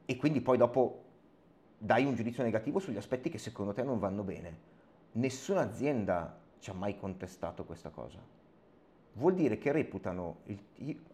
E 0.04 0.16
quindi 0.16 0.42
poi 0.42 0.58
dopo 0.58 1.04
dai 1.78 2.04
un 2.04 2.14
giudizio 2.14 2.42
negativo 2.42 2.78
sugli 2.78 2.98
aspetti 2.98 3.30
che 3.30 3.38
secondo 3.38 3.72
te 3.72 3.82
non 3.82 3.98
vanno 3.98 4.22
bene. 4.22 4.70
Nessuna 5.12 5.62
azienda 5.62 6.38
ci 6.58 6.68
ha 6.68 6.74
mai 6.74 6.98
contestato 6.98 7.64
questa 7.64 7.88
cosa. 7.88 8.18
Vuol 9.14 9.32
dire 9.34 9.56
che 9.56 9.72
reputano, 9.72 10.40
il, 10.44 10.58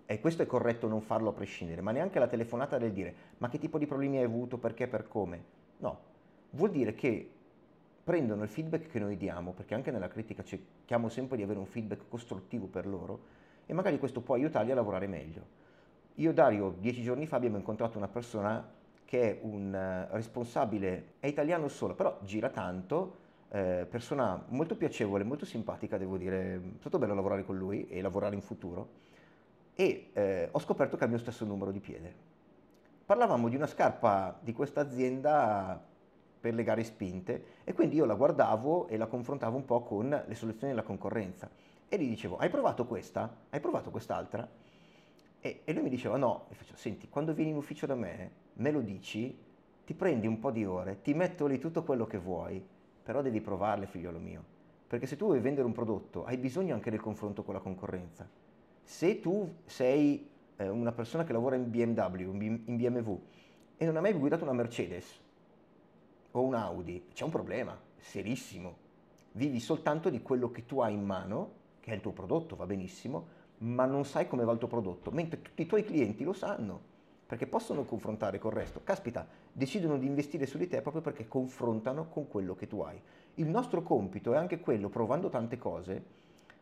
e 0.07 0.21
questo 0.21 0.43
è 0.43 0.47
corretto 0.47 0.89
non 0.89 1.03
farlo 1.03 1.29
a 1.29 1.33
prescindere, 1.33 1.83
ma 1.83 1.93
neanche 1.93 2.19
la 2.19 2.27
telefonata 2.27 2.79
del 2.79 2.93
dire 2.93 3.15
ma 3.39 3.49
che 3.49 3.59
tipo 3.59 3.79
di 3.79 3.87
problemi 3.87 4.17
hai 4.17 4.25
avuto, 4.25 4.59
perché, 4.59 4.89
per 4.89 5.07
come. 5.07 5.45
No, 5.79 5.99
vuol 6.51 6.73
dire 6.73 6.95
che 6.95 7.31
prendono 8.09 8.43
il 8.43 8.49
feedback 8.49 8.87
che 8.87 8.99
noi 8.99 9.19
diamo, 9.19 9.53
perché 9.53 9.75
anche 9.75 9.91
nella 9.91 10.09
critica 10.09 10.43
cerchiamo 10.43 11.11
sempre 11.11 11.37
di 11.37 11.43
avere 11.43 11.59
un 11.59 11.67
feedback 11.67 12.09
costruttivo 12.09 12.65
per 12.65 12.87
loro, 12.87 13.21
e 13.67 13.75
magari 13.75 13.99
questo 13.99 14.23
può 14.23 14.35
aiutarli 14.35 14.71
a 14.71 14.75
lavorare 14.75 15.07
meglio. 15.07 15.43
Io, 16.15 16.33
Dario, 16.33 16.75
dieci 16.79 17.03
giorni 17.03 17.27
fa 17.27 17.37
abbiamo 17.37 17.59
incontrato 17.59 17.99
una 17.99 18.09
persona 18.09 18.67
che 19.05 19.21
è 19.21 19.39
un 19.43 19.75
uh, 19.75 20.15
responsabile, 20.15 21.17
è 21.21 21.27
italiano 21.27 21.69
solo, 21.69 21.95
però 21.95 22.19
gira 22.23 22.49
tanto, 22.49 23.17
eh, 23.51 23.87
persona 23.87 24.43
molto 24.49 24.75
piacevole, 24.75 25.23
molto 25.23 25.45
simpatica, 25.45 25.99
devo 25.99 26.17
dire, 26.17 26.55
è 26.55 26.61
stato 26.79 26.97
bello 26.97 27.15
lavorare 27.15 27.45
con 27.45 27.59
lui 27.59 27.89
e 27.89 28.01
lavorare 28.01 28.35
in 28.35 28.41
futuro 28.41 28.89
e 29.75 30.09
eh, 30.15 30.49
ho 30.51 30.59
scoperto 30.59 30.97
che 30.97 31.03
ha 31.03 31.07
il 31.07 31.13
mio 31.13 31.21
stesso 31.21 31.45
numero 31.45 31.71
di 31.71 31.81
piede. 31.81 32.15
Parlavamo 33.05 33.51
di 33.51 33.57
una 33.57 33.67
scarpa 33.67 34.39
di 34.41 34.55
questa 34.55 34.81
azienda 34.81 35.88
per 36.41 36.55
le 36.55 36.63
gare 36.63 36.85
spinte 36.85 37.45
e 37.65 37.73
quindi 37.73 37.97
io 37.97 38.05
la 38.05 38.15
guardavo 38.15 38.89
e 38.89 38.97
la 38.97 39.07
confrontavo 39.07 39.57
un 39.57 39.65
po' 39.65 39.83
con 39.83 40.09
le 40.09 40.35
soluzioni 40.35 40.73
della 40.73 40.85
concorrenza 40.85 41.51
e 41.89 41.99
gli 41.99 42.09
dicevo 42.09 42.37
hai 42.37 42.51
provato 42.51 42.87
questa? 42.87 43.35
Hai 43.51 43.61
provato 43.61 43.91
quest'altra? 43.91 44.49
E, 45.41 45.61
e 45.65 45.73
lui 45.73 45.83
mi 45.83 45.91
diceva 45.91 46.17
no, 46.17 46.47
e 46.51 46.55
faccio 46.55 46.77
senti 46.77 47.09
quando 47.09 47.33
vieni 47.35 47.51
in 47.51 47.57
ufficio 47.57 47.87
da 47.87 47.95
me 47.95 48.47
me 48.55 48.71
lo 48.71 48.81
dici, 48.81 49.37
ti 49.85 49.95
prendi 49.95 50.27
un 50.27 50.39
po' 50.39 50.51
di 50.51 50.65
ore, 50.65 51.01
ti 51.03 51.15
metto 51.15 51.47
lì 51.47 51.59
tutto 51.59 51.83
quello 51.85 52.07
che 52.07 52.19
vuoi 52.19 52.77
però 53.09 53.23
devi 53.23 53.41
provarle, 53.41 53.87
figliolo 53.87 54.19
mio. 54.19 54.45
Perché 54.87 55.07
se 55.07 55.17
tu 55.17 55.25
vuoi 55.25 55.41
vendere 55.41 55.67
un 55.67 55.73
prodotto, 55.73 56.27
hai 56.27 56.37
bisogno 56.37 56.75
anche 56.75 56.91
del 56.91 57.01
confronto 57.01 57.43
con 57.43 57.55
la 57.55 57.61
concorrenza. 57.61 58.29
Se 58.83 59.19
tu 59.19 59.51
sei 59.65 60.29
eh, 60.57 60.69
una 60.69 60.93
persona 60.93 61.25
che 61.25 61.33
lavora 61.33 61.57
in 61.57 61.71
BMW, 61.71 62.35
in 62.35 62.77
BMW, 62.77 63.19
e 63.79 63.87
non 63.87 63.97
hai 63.97 64.03
mai 64.03 64.13
guidato 64.13 64.45
una 64.45 64.53
Mercedes 64.53 65.19
o 66.33 66.43
un 66.43 66.55
Audi, 66.55 67.07
c'è 67.13 67.25
un 67.25 67.31
problema, 67.31 67.79
serissimo. 67.97 68.87
Vivi 69.33 69.61
soltanto 69.61 70.11
di 70.11 70.23
quello 70.23 70.51
che 70.51 70.67
tu 70.67 70.81
hai 70.81 70.95
in 70.95 71.05
mano, 71.05 71.53
che 71.81 71.93
è 71.93 71.95
il 71.95 72.01
tuo 72.01 72.13
prodotto, 72.13 72.57
va 72.57 72.67
benissimo, 72.67 73.37
ma 73.59 73.85
non 73.87 74.05
sai 74.05 74.27
come 74.29 74.45
va 74.45 74.53
il 74.53 74.59
tuo 74.59 74.69
prodotto, 74.69 75.11
mentre 75.11 75.43
tutti 75.43 75.63
i 75.63 75.67
tuoi 75.67 75.85
clienti 75.85 76.25
lo 76.25 76.33
sanno 76.33 76.97
perché 77.29 77.47
possono 77.47 77.85
confrontare 77.85 78.39
col 78.39 78.53
resto. 78.53 78.81
Caspita, 78.83 79.29
decidono 79.53 79.99
di 79.99 80.07
investire 80.07 80.47
su 80.47 80.57
di 80.57 80.67
te 80.67 80.81
proprio 80.81 81.03
perché 81.03 81.29
confrontano 81.29 82.09
con 82.09 82.27
quello 82.27 82.55
che 82.55 82.67
tu 82.67 82.81
hai. 82.81 82.99
Il 83.35 83.49
nostro 83.49 83.83
compito 83.83 84.33
è 84.33 84.39
anche 84.39 84.61
quello, 84.61 84.89
provando 84.89 85.29
tante 85.29 85.59
cose, 85.59 86.03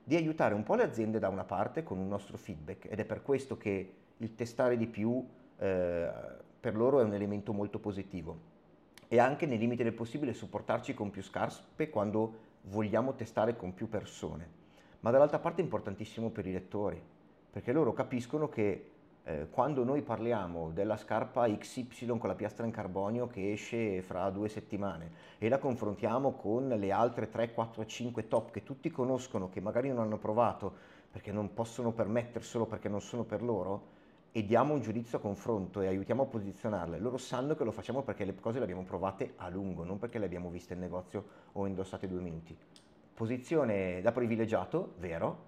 di 0.03 0.17
aiutare 0.17 0.55
un 0.55 0.65
po' 0.65 0.75
le 0.75 0.83
aziende 0.83 1.21
da 1.21 1.29
una 1.29 1.45
parte 1.45 1.85
con 1.85 1.99
un 1.99 2.09
nostro 2.09 2.37
feedback 2.37 2.91
ed 2.91 2.99
è 2.99 3.05
per 3.05 3.23
questo 3.23 3.57
che 3.57 3.95
il 4.17 4.35
testare 4.35 4.77
di 4.77 4.89
più 4.89 5.25
eh, 5.57 6.11
per 6.59 6.75
loro 6.75 6.99
è 6.99 7.05
un 7.05 7.15
elemento 7.15 7.53
molto 7.53 7.79
positivo 7.79 8.55
e 9.09 9.19
anche 9.19 9.47
nei 9.47 9.59
limiti 9.59 9.83
del 9.83 9.93
possibile 9.93 10.33
supportarci 10.33 10.95
con 10.95 11.11
più 11.11 11.23
scarpe 11.23 11.91
quando 11.91 12.45
vogliamo 12.63 13.15
testare 13.15 13.57
con 13.57 13.75
più 13.75 13.89
persone. 13.89 14.49
Ma 15.01 15.11
dall'altra 15.11 15.39
parte 15.39 15.61
è 15.61 15.65
importantissimo 15.65 16.31
per 16.31 16.47
i 16.47 16.53
lettori, 16.53 17.01
perché 17.51 17.73
loro 17.73 17.93
capiscono 17.93 18.49
che 18.49 18.91
eh, 19.29 19.49
quando 19.51 19.83
noi 19.83 20.03
parliamo 20.03 20.71
della 20.71 20.97
scarpa 20.97 21.49
XY 21.49 22.19
con 22.19 22.29
la 22.29 22.35
piastra 22.35 22.65
in 22.65 22.71
carbonio 22.71 23.27
che 23.27 23.53
esce 23.53 24.01
fra 24.03 24.31
due 24.31 24.49
settimane 24.49 25.11
e 25.39 25.49
la 25.49 25.59
confrontiamo 25.59 26.33
con 26.33 26.69
le 26.69 26.93
altre 26.93 27.29
3, 27.29 27.53
4, 27.53 27.85
5 27.85 28.29
top 28.29 28.53
che 28.53 28.63
tutti 28.63 28.89
conoscono, 28.91 29.49
che 29.49 29.61
magari 29.61 29.89
non 29.89 29.99
hanno 29.99 30.19
provato 30.19 30.95
perché 31.11 31.33
non 31.33 31.55
possono 31.55 31.91
permetterselo 31.93 32.67
perché 32.67 32.89
non 32.89 33.01
sono 33.01 33.25
per 33.25 33.43
loro, 33.43 33.95
e 34.37 34.45
diamo 34.45 34.75
un 34.75 34.83
giudizio 34.83 35.17
a 35.17 35.21
confronto 35.23 35.81
e 35.81 35.87
aiutiamo 35.87 36.25
a 36.25 36.27
posizionarle, 36.27 36.99
loro 36.99 37.17
sanno 37.17 37.55
che 37.55 37.65
lo 37.65 37.71
facciamo 37.71 38.03
perché 38.03 38.27
le 38.27 38.35
cose 38.35 38.59
le 38.59 38.65
abbiamo 38.65 38.83
provate 38.83 39.33
a 39.37 39.49
lungo, 39.49 39.83
non 39.83 39.99
perché 39.99 40.19
le 40.19 40.27
abbiamo 40.27 40.51
viste 40.51 40.75
in 40.75 40.81
negozio 40.81 41.25
o 41.53 41.65
indossate 41.65 42.07
due 42.07 42.21
minuti. 42.21 42.55
Posizione 43.15 44.03
da 44.03 44.13
privilegiato, 44.13 44.93
vero, 44.99 45.39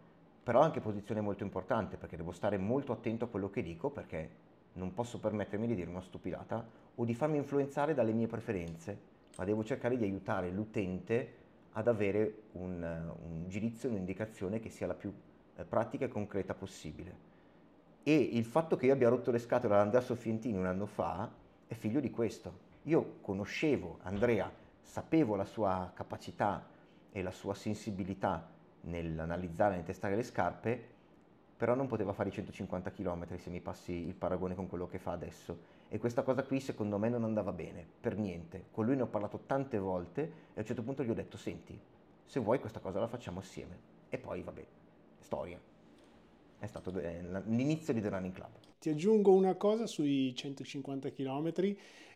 però 0.42 0.60
anche 0.60 0.80
posizione 0.80 1.20
molto 1.20 1.42
importante 1.42 1.98
perché 1.98 2.16
devo 2.16 2.32
stare 2.32 2.56
molto 2.56 2.92
attento 2.92 3.26
a 3.26 3.28
quello 3.28 3.50
che 3.50 3.60
dico 3.60 3.90
perché 3.90 4.30
non 4.72 4.94
posso 4.94 5.20
permettermi 5.20 5.66
di 5.66 5.74
dire 5.74 5.90
una 5.90 6.00
stupidata 6.00 6.66
o 6.94 7.04
di 7.04 7.14
farmi 7.14 7.36
influenzare 7.36 7.92
dalle 7.92 8.12
mie 8.12 8.26
preferenze, 8.26 8.98
ma 9.36 9.44
devo 9.44 9.64
cercare 9.64 9.98
di 9.98 10.04
aiutare 10.04 10.48
l'utente 10.48 11.34
ad 11.72 11.88
avere 11.88 12.44
un, 12.52 12.82
un 13.22 13.48
giudizio, 13.48 13.90
un'indicazione 13.90 14.60
che 14.60 14.70
sia 14.70 14.86
la 14.86 14.94
più 14.94 15.12
eh, 15.56 15.64
pratica 15.64 16.06
e 16.06 16.08
concreta 16.08 16.54
possibile. 16.54 17.27
E 18.08 18.14
il 18.14 18.46
fatto 18.46 18.74
che 18.76 18.86
io 18.86 18.94
abbia 18.94 19.10
rotto 19.10 19.30
le 19.30 19.38
scatole 19.38 19.74
ad 19.74 19.80
Andrea 19.80 20.00
Soffientini 20.00 20.56
un 20.56 20.64
anno 20.64 20.86
fa 20.86 21.30
è 21.66 21.74
figlio 21.74 22.00
di 22.00 22.10
questo. 22.10 22.60
Io 22.84 23.16
conoscevo 23.20 23.98
Andrea, 24.04 24.50
sapevo 24.80 25.36
la 25.36 25.44
sua 25.44 25.90
capacità 25.92 26.66
e 27.12 27.20
la 27.20 27.30
sua 27.30 27.52
sensibilità 27.52 28.48
nell'analizzare 28.80 29.74
e 29.74 29.76
nel 29.76 29.84
testare 29.84 30.16
le 30.16 30.22
scarpe, 30.22 30.82
però 31.54 31.74
non 31.74 31.86
poteva 31.86 32.14
fare 32.14 32.30
i 32.30 32.32
150 32.32 32.90
km 32.92 33.36
se 33.36 33.50
mi 33.50 33.60
passi 33.60 33.92
il 33.92 34.14
paragone 34.14 34.54
con 34.54 34.68
quello 34.68 34.86
che 34.86 34.96
fa 34.96 35.12
adesso. 35.12 35.58
E 35.90 35.98
questa 35.98 36.22
cosa 36.22 36.44
qui 36.44 36.60
secondo 36.60 36.96
me 36.96 37.10
non 37.10 37.24
andava 37.24 37.52
bene, 37.52 37.86
per 38.00 38.16
niente. 38.16 38.68
Con 38.70 38.86
lui 38.86 38.96
ne 38.96 39.02
ho 39.02 39.08
parlato 39.08 39.40
tante 39.44 39.78
volte 39.78 40.22
e 40.22 40.56
a 40.56 40.60
un 40.60 40.64
certo 40.64 40.82
punto 40.82 41.04
gli 41.04 41.10
ho 41.10 41.14
detto, 41.14 41.36
senti, 41.36 41.78
se 42.24 42.40
vuoi 42.40 42.58
questa 42.58 42.80
cosa 42.80 43.00
la 43.00 43.06
facciamo 43.06 43.40
assieme. 43.40 43.78
E 44.08 44.16
poi, 44.16 44.40
vabbè, 44.42 44.64
storia. 45.18 45.60
È 46.58 46.66
stato 46.66 46.90
l'inizio 46.90 47.92
di 47.92 48.00
The 48.00 48.08
Running 48.08 48.34
Club. 48.34 48.50
Ti 48.78 48.90
aggiungo 48.90 49.32
una 49.32 49.54
cosa 49.54 49.86
sui 49.86 50.34
150 50.34 51.10
km 51.10 51.52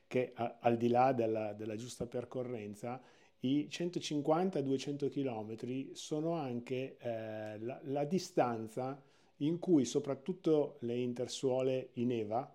che 0.06 0.32
al 0.34 0.76
di 0.76 0.88
là 0.88 1.12
della, 1.12 1.52
della 1.52 1.76
giusta 1.76 2.06
percorrenza, 2.06 3.00
i 3.40 3.66
150-200 3.70 5.08
km 5.08 5.92
sono 5.94 6.34
anche 6.34 6.96
eh, 6.98 7.58
la, 7.60 7.80
la, 7.84 8.04
distanza 8.04 9.00
in 9.38 9.58
cui 9.58 9.84
soprattutto 9.84 10.76
le 10.80 10.96
intersuole 10.96 11.90
in 11.94 12.12
EVA 12.12 12.54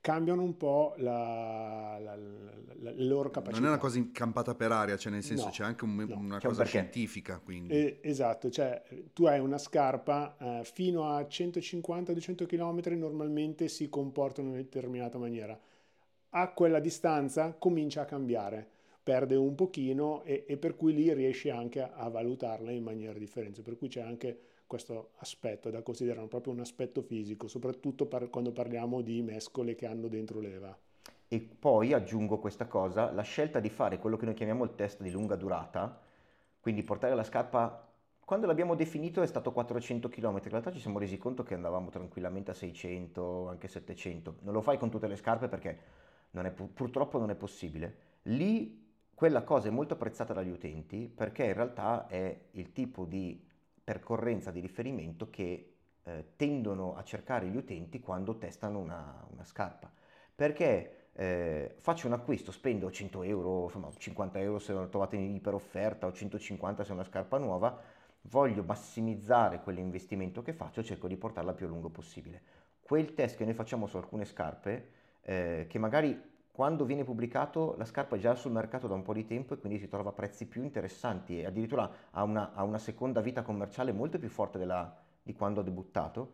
cambiano 0.00 0.42
un 0.42 0.56
po' 0.56 0.94
la, 0.98 1.98
la, 2.00 2.16
la, 2.16 2.92
le 2.92 3.04
loro 3.04 3.30
capacità. 3.30 3.60
Non 3.60 3.68
è 3.68 3.72
una 3.72 3.80
cosa 3.80 4.02
campata 4.12 4.54
per 4.54 4.72
aria, 4.72 4.96
cioè 4.96 5.12
nel 5.12 5.22
senso 5.22 5.46
no, 5.46 5.50
c'è 5.50 5.64
anche 5.64 5.84
un, 5.84 5.94
no. 5.96 6.16
una 6.16 6.38
c'è 6.38 6.46
cosa 6.46 6.62
un 6.62 6.68
scientifica. 6.68 7.40
Eh, 7.46 7.98
esatto, 8.02 8.50
cioè 8.50 8.82
tu 9.12 9.26
hai 9.26 9.40
una 9.40 9.58
scarpa 9.58 10.36
eh, 10.38 10.64
fino 10.64 11.10
a 11.10 11.20
150-200 11.20 12.46
km 12.46 12.96
normalmente 12.96 13.68
si 13.68 13.88
comporta 13.88 14.40
in 14.40 14.48
una 14.48 14.56
determinata 14.56 15.18
maniera. 15.18 15.58
A 16.30 16.52
quella 16.52 16.78
distanza 16.78 17.54
comincia 17.58 18.02
a 18.02 18.04
cambiare 18.04 18.68
perde 19.02 19.36
un 19.36 19.54
pochino 19.54 20.22
e, 20.24 20.44
e, 20.46 20.58
per 20.58 20.76
cui 20.76 20.92
lì 20.94 21.12
riesci 21.14 21.48
anche 21.48 21.80
a, 21.80 21.92
a 21.94 22.08
valutarla 22.08 22.70
in 22.70 22.82
maniera 22.82 23.18
differente. 23.18 23.62
Per 23.62 23.76
cui 23.78 23.88
c'è 23.88 24.02
anche 24.02 24.38
questo 24.68 25.12
aspetto 25.16 25.70
da 25.70 25.82
considerare, 25.82 26.28
proprio 26.28 26.52
un 26.52 26.60
aspetto 26.60 27.02
fisico, 27.02 27.48
soprattutto 27.48 28.06
per, 28.06 28.30
quando 28.30 28.52
parliamo 28.52 29.00
di 29.00 29.20
mescole 29.22 29.74
che 29.74 29.86
hanno 29.86 30.06
dentro 30.06 30.38
l'EVA. 30.38 30.78
E 31.26 31.40
poi 31.40 31.92
aggiungo 31.92 32.38
questa 32.38 32.66
cosa, 32.66 33.10
la 33.10 33.22
scelta 33.22 33.58
di 33.58 33.70
fare 33.70 33.98
quello 33.98 34.16
che 34.16 34.26
noi 34.26 34.34
chiamiamo 34.34 34.62
il 34.64 34.74
test 34.74 35.02
di 35.02 35.10
lunga 35.10 35.34
durata, 35.36 36.00
quindi 36.60 36.82
portare 36.84 37.14
la 37.14 37.24
scarpa, 37.24 37.90
quando 38.24 38.46
l'abbiamo 38.46 38.74
definito 38.74 39.22
è 39.22 39.26
stato 39.26 39.52
400 39.52 40.08
km, 40.08 40.40
in 40.44 40.50
realtà 40.50 40.70
ci 40.70 40.80
siamo 40.80 40.98
resi 40.98 41.16
conto 41.16 41.42
che 41.42 41.54
andavamo 41.54 41.88
tranquillamente 41.88 42.50
a 42.50 42.54
600, 42.54 43.48
anche 43.48 43.68
700. 43.68 44.36
Non 44.42 44.52
lo 44.52 44.60
fai 44.60 44.76
con 44.76 44.90
tutte 44.90 45.08
le 45.08 45.16
scarpe 45.16 45.48
perché 45.48 45.78
non 46.32 46.44
è, 46.44 46.50
purtroppo 46.50 47.18
non 47.18 47.30
è 47.30 47.34
possibile. 47.34 47.96
Lì 48.24 48.86
quella 49.14 49.42
cosa 49.42 49.68
è 49.68 49.70
molto 49.70 49.94
apprezzata 49.94 50.34
dagli 50.34 50.50
utenti 50.50 51.10
perché 51.12 51.44
in 51.44 51.54
realtà 51.54 52.06
è 52.06 52.38
il 52.50 52.72
tipo 52.72 53.06
di 53.06 53.47
percorrenza 53.88 54.50
di 54.50 54.60
riferimento 54.60 55.30
che 55.30 55.72
eh, 56.02 56.32
tendono 56.36 56.94
a 56.94 57.02
cercare 57.02 57.46
gli 57.46 57.56
utenti 57.56 58.00
quando 58.00 58.36
testano 58.36 58.80
una, 58.80 59.26
una 59.30 59.44
scarpa. 59.44 59.90
Perché 60.34 61.08
eh, 61.14 61.76
faccio 61.78 62.06
un 62.06 62.12
acquisto, 62.12 62.52
spendo 62.52 62.90
100 62.90 63.22
euro, 63.22 63.62
insomma 63.64 63.88
50 63.96 64.40
euro 64.40 64.58
se 64.58 64.74
l'ho 64.74 64.90
trovata 64.90 65.16
in 65.16 65.34
iperofferta 65.34 66.06
o 66.06 66.12
150 66.12 66.84
se 66.84 66.90
è 66.90 66.92
una 66.92 67.04
scarpa 67.04 67.38
nuova, 67.38 67.80
voglio 68.22 68.62
massimizzare 68.62 69.62
quell'investimento 69.62 70.42
che 70.42 70.52
faccio, 70.52 70.84
cerco 70.84 71.08
di 71.08 71.16
portarla 71.16 71.54
più 71.54 71.64
a 71.64 71.70
lungo 71.70 71.88
possibile. 71.88 72.42
Quel 72.82 73.14
test 73.14 73.38
che 73.38 73.46
noi 73.46 73.54
facciamo 73.54 73.86
su 73.86 73.96
alcune 73.96 74.26
scarpe, 74.26 74.90
eh, 75.22 75.64
che 75.66 75.78
magari 75.78 76.20
quando 76.58 76.84
viene 76.84 77.04
pubblicato 77.04 77.76
la 77.78 77.84
scarpa 77.84 78.16
è 78.16 78.18
già 78.18 78.34
sul 78.34 78.50
mercato 78.50 78.88
da 78.88 78.94
un 78.94 79.04
po' 79.04 79.12
di 79.12 79.24
tempo 79.24 79.54
e 79.54 79.58
quindi 79.58 79.78
si 79.78 79.86
trova 79.86 80.10
a 80.10 80.12
prezzi 80.12 80.44
più 80.44 80.64
interessanti 80.64 81.38
e 81.38 81.46
addirittura 81.46 81.88
ha 82.10 82.24
una, 82.24 82.52
ha 82.52 82.64
una 82.64 82.78
seconda 82.78 83.20
vita 83.20 83.42
commerciale 83.42 83.92
molto 83.92 84.18
più 84.18 84.28
forte 84.28 84.58
della, 84.58 84.92
di 85.22 85.32
quando 85.34 85.60
ha 85.60 85.62
debuttato, 85.62 86.32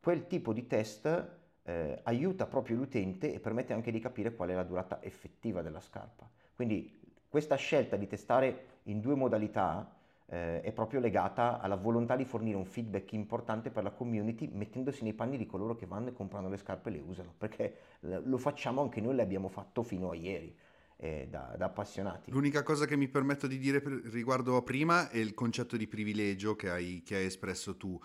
quel 0.00 0.26
tipo 0.26 0.52
di 0.52 0.66
test 0.66 1.28
eh, 1.62 1.98
aiuta 2.02 2.44
proprio 2.44 2.76
l'utente 2.76 3.32
e 3.32 3.40
permette 3.40 3.72
anche 3.72 3.90
di 3.90 4.00
capire 4.00 4.34
qual 4.34 4.50
è 4.50 4.54
la 4.54 4.64
durata 4.64 5.02
effettiva 5.02 5.62
della 5.62 5.80
scarpa. 5.80 6.28
Quindi 6.54 7.00
questa 7.26 7.56
scelta 7.56 7.96
di 7.96 8.06
testare 8.06 8.80
in 8.82 9.00
due 9.00 9.14
modalità 9.14 9.97
eh, 10.30 10.60
è 10.60 10.72
proprio 10.72 11.00
legata 11.00 11.58
alla 11.60 11.76
volontà 11.76 12.14
di 12.14 12.24
fornire 12.24 12.56
un 12.56 12.66
feedback 12.66 13.12
importante 13.12 13.70
per 13.70 13.82
la 13.82 13.90
community 13.90 14.48
mettendosi 14.52 15.02
nei 15.02 15.14
panni 15.14 15.38
di 15.38 15.46
coloro 15.46 15.74
che 15.74 15.86
vanno 15.86 16.08
e 16.08 16.12
comprano 16.12 16.48
le 16.48 16.58
scarpe 16.58 16.90
e 16.90 16.92
le 16.92 17.00
usano, 17.00 17.32
perché 17.36 17.76
lo 18.00 18.36
facciamo 18.36 18.82
anche 18.82 19.00
noi, 19.00 19.14
l'abbiamo 19.14 19.48
fatto 19.48 19.82
fino 19.82 20.10
a 20.10 20.14
ieri. 20.14 20.54
Eh, 21.00 21.28
da, 21.30 21.54
da, 21.56 21.66
appassionati. 21.66 22.32
L'unica 22.32 22.64
cosa 22.64 22.84
che 22.84 22.96
mi 22.96 23.06
permetto 23.06 23.46
di 23.46 23.58
dire 23.58 23.80
per, 23.80 23.92
riguardo 24.06 24.56
a 24.56 24.62
prima 24.62 25.08
è 25.10 25.18
il 25.18 25.32
concetto 25.32 25.76
di 25.76 25.86
privilegio 25.86 26.56
che 26.56 26.70
hai, 26.70 27.02
che 27.04 27.14
hai 27.14 27.26
espresso 27.26 27.76
tu. 27.76 27.96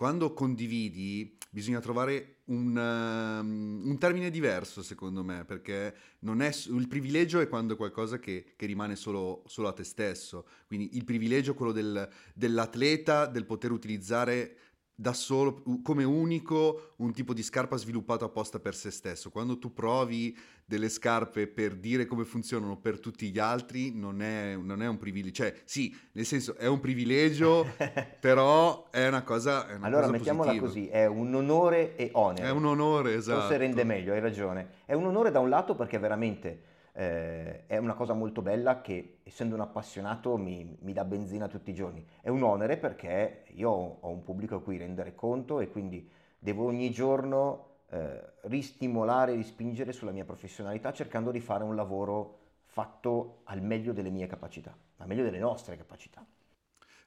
Quando 0.00 0.32
condividi 0.32 1.36
bisogna 1.50 1.78
trovare 1.78 2.36
un, 2.46 2.74
um, 2.74 3.82
un, 3.84 3.98
termine 3.98 4.30
diverso 4.30 4.82
secondo 4.82 5.22
me, 5.22 5.44
perché 5.44 5.94
è, 6.18 6.50
il 6.68 6.88
privilegio 6.88 7.38
è 7.38 7.50
quando 7.50 7.74
è 7.74 7.76
qualcosa 7.76 8.18
che, 8.18 8.54
che 8.56 8.64
rimane 8.64 8.96
solo, 8.96 9.42
solo, 9.44 9.68
a 9.68 9.74
te 9.74 9.84
stesso, 9.84 10.46
quindi 10.66 10.96
il 10.96 11.04
privilegio 11.04 11.52
è 11.52 11.54
quello 11.54 11.72
del, 11.72 12.08
dell'atleta, 12.32 13.26
del 13.26 13.44
poter 13.44 13.72
utilizzare 13.72 14.69
da 15.00 15.14
solo, 15.14 15.62
come 15.82 16.04
unico, 16.04 16.92
un 16.96 17.14
tipo 17.14 17.32
di 17.32 17.42
scarpa 17.42 17.78
sviluppato 17.78 18.26
apposta 18.26 18.60
per 18.60 18.74
se 18.74 18.90
stesso. 18.90 19.30
Quando 19.30 19.58
tu 19.58 19.72
provi 19.72 20.36
delle 20.62 20.90
scarpe 20.90 21.46
per 21.46 21.74
dire 21.74 22.04
come 22.04 22.24
funzionano 22.24 22.76
per 22.76 23.00
tutti 23.00 23.30
gli 23.30 23.38
altri, 23.38 23.92
non 23.94 24.20
è, 24.20 24.56
non 24.56 24.82
è 24.82 24.86
un 24.86 24.98
privilegio. 24.98 25.42
Cioè, 25.44 25.54
sì, 25.64 25.96
nel 26.12 26.26
senso, 26.26 26.54
è 26.54 26.66
un 26.66 26.80
privilegio, 26.80 27.66
però 28.20 28.90
è 28.90 29.08
una 29.08 29.22
cosa 29.22 29.66
è 29.68 29.74
una 29.74 29.86
Allora, 29.86 30.02
cosa 30.02 30.12
mettiamola 30.12 30.44
positiva. 30.50 30.66
così, 30.66 30.88
è 30.88 31.06
un 31.06 31.34
onore 31.34 31.96
e 31.96 32.10
onere. 32.12 32.46
È 32.46 32.50
un 32.50 32.66
onore, 32.66 33.14
esatto. 33.14 33.40
Forse 33.40 33.56
rende 33.56 33.84
meglio, 33.84 34.12
hai 34.12 34.20
ragione. 34.20 34.68
È 34.84 34.92
un 34.92 35.06
onore 35.06 35.30
da 35.30 35.38
un 35.38 35.48
lato 35.48 35.74
perché 35.74 35.98
veramente 35.98 36.60
eh, 36.92 37.66
è 37.66 37.76
una 37.76 37.94
cosa 37.94 38.14
molto 38.14 38.42
bella 38.42 38.80
che 38.80 39.18
essendo 39.22 39.54
un 39.54 39.60
appassionato 39.60 40.36
mi, 40.36 40.76
mi, 40.80 40.92
dà 40.92 41.04
benzina 41.04 41.48
tutti 41.48 41.70
i 41.70 41.74
giorni. 41.74 42.04
È 42.20 42.28
un 42.28 42.42
onere 42.42 42.76
perché 42.76 43.44
io 43.54 43.70
ho 43.70 44.08
un 44.08 44.22
pubblico 44.22 44.56
a 44.56 44.62
cui 44.62 44.76
rendere 44.76 45.14
conto 45.14 45.60
e 45.60 45.70
quindi 45.70 46.08
devo 46.38 46.64
ogni 46.64 46.90
giorno 46.90 47.66
eh, 47.90 48.32
ristimolare, 48.42 49.34
rispingere 49.34 49.92
sulla 49.92 50.12
mia 50.12 50.24
professionalità 50.24 50.92
cercando 50.92 51.30
di 51.30 51.40
fare 51.40 51.64
un 51.64 51.74
lavoro 51.74 52.38
fatto 52.64 53.40
al 53.44 53.62
meglio 53.62 53.92
delle 53.92 54.10
mie 54.10 54.26
capacità, 54.26 54.76
al 54.98 55.06
meglio 55.06 55.24
delle 55.24 55.38
nostre 55.38 55.76
capacità. 55.76 56.24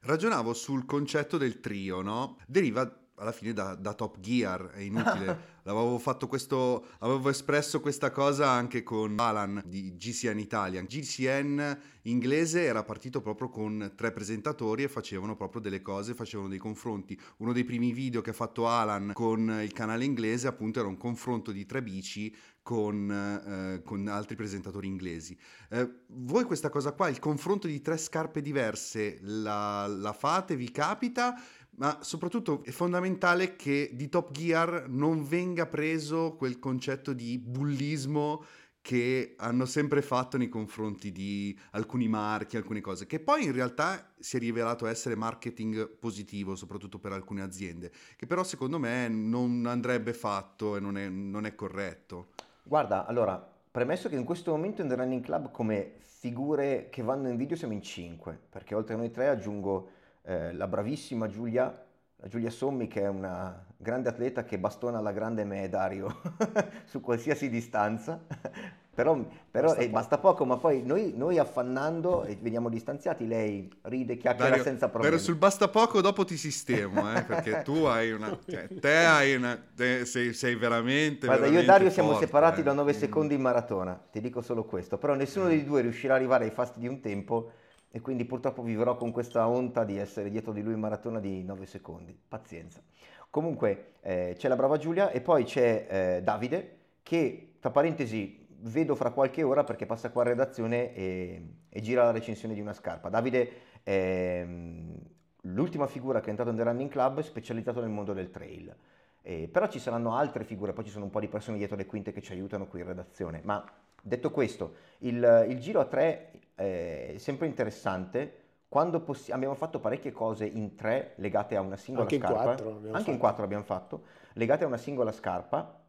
Ragionavo 0.01 0.53
sul 0.53 0.85
concetto 0.85 1.37
del 1.37 1.61
trio, 1.61 2.01
no? 2.01 2.37
Deriva 2.45 3.02
alla 3.15 3.31
fine 3.31 3.53
da, 3.53 3.75
da, 3.75 3.93
Top 3.93 4.19
Gear, 4.19 4.71
è 4.71 4.79
inutile. 4.79 5.51
avevo 5.63 5.97
fatto 5.97 6.27
questo, 6.27 6.87
avevo 6.99 7.29
espresso 7.29 7.79
questa 7.79 8.11
cosa 8.11 8.49
anche 8.49 8.83
con 8.83 9.17
Alan 9.19 9.61
di 9.65 9.95
GCN 9.95 10.39
Italia. 10.39 10.81
GCN 10.81 11.79
inglese 12.03 12.63
era 12.63 12.83
partito 12.83 13.21
proprio 13.21 13.49
con 13.49 13.93
tre 13.95 14.11
presentatori 14.11 14.83
e 14.83 14.89
facevano 14.89 15.35
proprio 15.35 15.61
delle 15.61 15.81
cose, 15.81 16.13
facevano 16.13 16.49
dei 16.49 16.57
confronti. 16.57 17.17
Uno 17.37 17.53
dei 17.53 17.63
primi 17.63 17.93
video 17.93 18.21
che 18.21 18.31
ha 18.31 18.33
fatto 18.33 18.67
Alan 18.67 19.11
con 19.13 19.59
il 19.61 19.71
canale 19.71 20.05
inglese 20.05 20.47
appunto 20.47 20.79
era 20.79 20.87
un 20.87 20.97
confronto 20.97 21.51
di 21.51 21.65
tre 21.65 21.81
bici 21.81 22.35
con, 22.63 23.11
eh, 23.11 23.83
con 23.83 24.07
altri 24.07 24.35
presentatori 24.35 24.87
inglesi. 24.87 25.37
Eh, 25.69 26.03
voi 26.07 26.45
questa 26.45 26.69
cosa 26.69 26.93
qua, 26.93 27.09
il 27.09 27.19
confronto 27.19 27.67
di 27.67 27.81
tre 27.81 27.97
scarpe 27.97 28.41
diverse, 28.41 29.19
la, 29.21 29.85
la 29.85 30.13
fate, 30.13 30.55
vi 30.55 30.71
capita? 30.71 31.35
Ma 31.75 31.99
soprattutto 32.01 32.63
è 32.63 32.71
fondamentale 32.71 33.55
che 33.55 33.91
di 33.93 34.09
Top 34.09 34.31
Gear 34.31 34.85
non 34.87 35.27
venga 35.27 35.65
preso 35.65 36.35
quel 36.35 36.59
concetto 36.59 37.13
di 37.13 37.37
bullismo 37.39 38.43
che 38.83 39.35
hanno 39.37 39.63
sempre 39.63 40.01
fatto 40.01 40.37
nei 40.37 40.49
confronti 40.49 41.13
di 41.13 41.57
alcuni 41.71 42.09
marchi, 42.09 42.57
alcune 42.57 42.81
cose, 42.81 43.07
che 43.07 43.21
poi 43.21 43.45
in 43.45 43.53
realtà 43.53 44.11
si 44.19 44.35
è 44.35 44.39
rivelato 44.39 44.87
essere 44.87 45.15
marketing 45.15 45.87
positivo, 45.87 46.55
soprattutto 46.55 46.99
per 46.99 47.13
alcune 47.13 47.41
aziende, 47.41 47.91
che 48.17 48.27
però 48.27 48.43
secondo 48.43 48.79
me 48.79 49.07
non 49.07 49.65
andrebbe 49.67 50.13
fatto 50.13 50.75
e 50.75 50.81
non 50.81 50.97
è, 50.97 51.07
non 51.07 51.45
è 51.45 51.55
corretto. 51.55 52.31
Guarda, 52.61 53.05
allora, 53.05 53.41
premesso 53.71 54.09
che 54.09 54.17
in 54.17 54.25
questo 54.25 54.51
momento 54.51 54.81
in 54.81 54.89
The 54.89 54.95
Running 54.95 55.23
Club 55.23 55.51
come 55.51 55.93
figure 56.01 56.89
che 56.89 57.03
vanno 57.03 57.29
in 57.29 57.37
video 57.37 57.55
siamo 57.55 57.73
in 57.73 57.81
5, 57.81 58.37
perché 58.49 58.75
oltre 58.75 58.95
a 58.95 58.97
noi 58.97 59.11
tre 59.11 59.29
aggiungo 59.29 59.89
eh, 60.23 60.53
la 60.53 60.67
bravissima 60.67 61.27
Giulia, 61.27 61.85
Giulia 62.27 62.49
Sommi 62.49 62.87
che 62.87 63.01
è 63.01 63.07
una 63.07 63.65
grande 63.75 64.09
atleta 64.09 64.45
che 64.45 64.57
bastona 64.57 64.99
alla 64.99 65.11
grande 65.11 65.43
me 65.43 65.67
Dario 65.67 66.21
su 66.85 67.01
qualsiasi 67.01 67.49
distanza, 67.49 68.23
però, 68.95 69.19
però 69.51 69.67
basta, 69.67 69.81
eh, 69.81 69.85
poco. 69.85 69.91
basta, 69.91 70.17
poco. 70.17 70.45
ma 70.45 70.55
poi 70.55 70.81
noi, 70.81 71.11
noi, 71.13 71.37
affannando 71.37 72.23
e 72.23 72.37
veniamo 72.39 72.69
distanziati, 72.69 73.27
lei 73.27 73.69
ride, 73.81 74.15
chiacchiera 74.15 74.49
Dario, 74.51 74.63
senza 74.63 74.87
problemi. 74.87 75.13
Però 75.13 75.21
sul 75.21 75.35
basta 75.35 75.67
poco 75.67 75.99
dopo 75.99 76.23
ti 76.23 76.37
sistemo, 76.37 77.13
eh, 77.13 77.23
perché 77.23 77.61
tu 77.65 77.83
hai 77.83 78.13
una... 78.13 78.39
Cioè, 78.47 78.69
te 78.79 78.95
hai 78.95 79.35
una... 79.35 79.61
Te 79.75 80.05
sei, 80.05 80.33
sei, 80.33 80.55
veramente... 80.55 81.25
Guarda, 81.25 81.47
veramente 81.47 81.57
io 81.57 81.59
e 81.59 81.65
Dario 81.65 81.87
forte, 81.87 82.01
siamo 82.01 82.17
separati 82.17 82.61
eh. 82.61 82.63
da 82.63 82.71
9 82.71 82.93
secondi 82.93 83.33
in 83.33 83.41
maratona, 83.41 84.01
ti 84.09 84.21
dico 84.21 84.39
solo 84.39 84.63
questo, 84.63 84.97
però 84.97 85.13
nessuno 85.15 85.47
dei 85.47 85.65
due 85.65 85.81
riuscirà 85.81 86.13
ad 86.13 86.19
arrivare 86.19 86.45
ai 86.45 86.51
fasti 86.51 86.79
di 86.79 86.87
un 86.87 87.01
tempo 87.01 87.51
e 87.95 88.01
quindi 88.01 88.25
purtroppo 88.25 88.63
vivrò 88.63 88.95
con 88.95 89.11
questa 89.11 89.47
onta 89.47 89.83
di 89.83 89.99
essere 89.99 90.31
dietro 90.31 90.51
di 90.51 90.63
lui 90.63 90.73
in 90.73 90.79
maratona 90.79 91.19
di 91.19 91.43
9 91.43 91.67
secondi. 91.67 92.17
Pazienza. 92.27 92.81
Comunque 93.29 93.97
eh, 94.01 94.33
c'è 94.35 94.47
la 94.47 94.55
brava 94.55 94.77
Giulia 94.77 95.11
e 95.11 95.21
poi 95.21 95.43
c'è 95.43 95.85
eh, 95.87 96.23
Davide 96.23 96.77
che, 97.03 97.57
tra 97.59 97.69
parentesi, 97.69 98.47
vedo 98.61 98.95
fra 98.95 99.11
qualche 99.11 99.43
ora 99.43 99.63
perché 99.63 99.85
passa 99.85 100.09
qua 100.09 100.23
a 100.23 100.25
redazione 100.25 100.95
e, 100.95 101.45
e 101.69 101.81
gira 101.81 102.05
la 102.05 102.09
recensione 102.09 102.55
di 102.55 102.61
una 102.61 102.73
scarpa. 102.73 103.09
Davide 103.09 103.51
è 103.83 104.43
mm, 104.43 104.95
l'ultima 105.41 105.85
figura 105.85 106.19
che 106.19 106.25
è 106.25 106.29
entrato 106.29 106.51
nel 106.51 106.65
Running 106.65 106.89
Club 106.89 107.19
specializzato 107.19 107.79
nel 107.79 107.91
mondo 107.91 108.13
del 108.13 108.31
trail. 108.31 108.75
Eh, 109.21 109.47
però 109.51 109.67
ci 109.67 109.77
saranno 109.77 110.15
altre 110.15 110.45
figure, 110.45 110.73
poi 110.73 110.85
ci 110.85 110.89
sono 110.89 111.05
un 111.05 111.11
po' 111.11 111.19
di 111.19 111.27
persone 111.27 111.57
dietro 111.57 111.75
le 111.75 111.85
quinte 111.85 112.11
che 112.11 112.23
ci 112.23 112.31
aiutano 112.31 112.65
qui 112.65 112.79
in 112.79 112.87
redazione. 112.87 113.41
Ma 113.43 113.63
detto 114.01 114.31
questo, 114.31 114.73
il, 114.99 115.45
il 115.47 115.59
giro 115.59 115.79
a 115.79 115.85
tre 115.85 116.31
è 116.55 117.15
sempre 117.17 117.47
interessante. 117.47 118.41
Quando 118.67 119.01
possi- 119.01 119.31
abbiamo 119.31 119.53
fatto 119.53 119.79
parecchie 119.79 120.11
cose 120.11 120.45
in 120.45 120.75
tre 120.75 121.13
legate 121.17 121.55
a 121.55 121.61
una 121.61 121.75
singola 121.75 122.03
Anche 122.05 122.17
scarpa. 122.17 122.37
In 122.37 122.43
quattro 122.43 122.69
Anche 122.69 122.89
fatto. 122.89 123.11
in 123.11 123.17
quattro 123.17 123.43
abbiamo 123.43 123.63
fatto, 123.63 124.03
legate 124.33 124.63
a 124.63 124.67
una 124.67 124.77
singola 124.77 125.11
scarpa. 125.11 125.81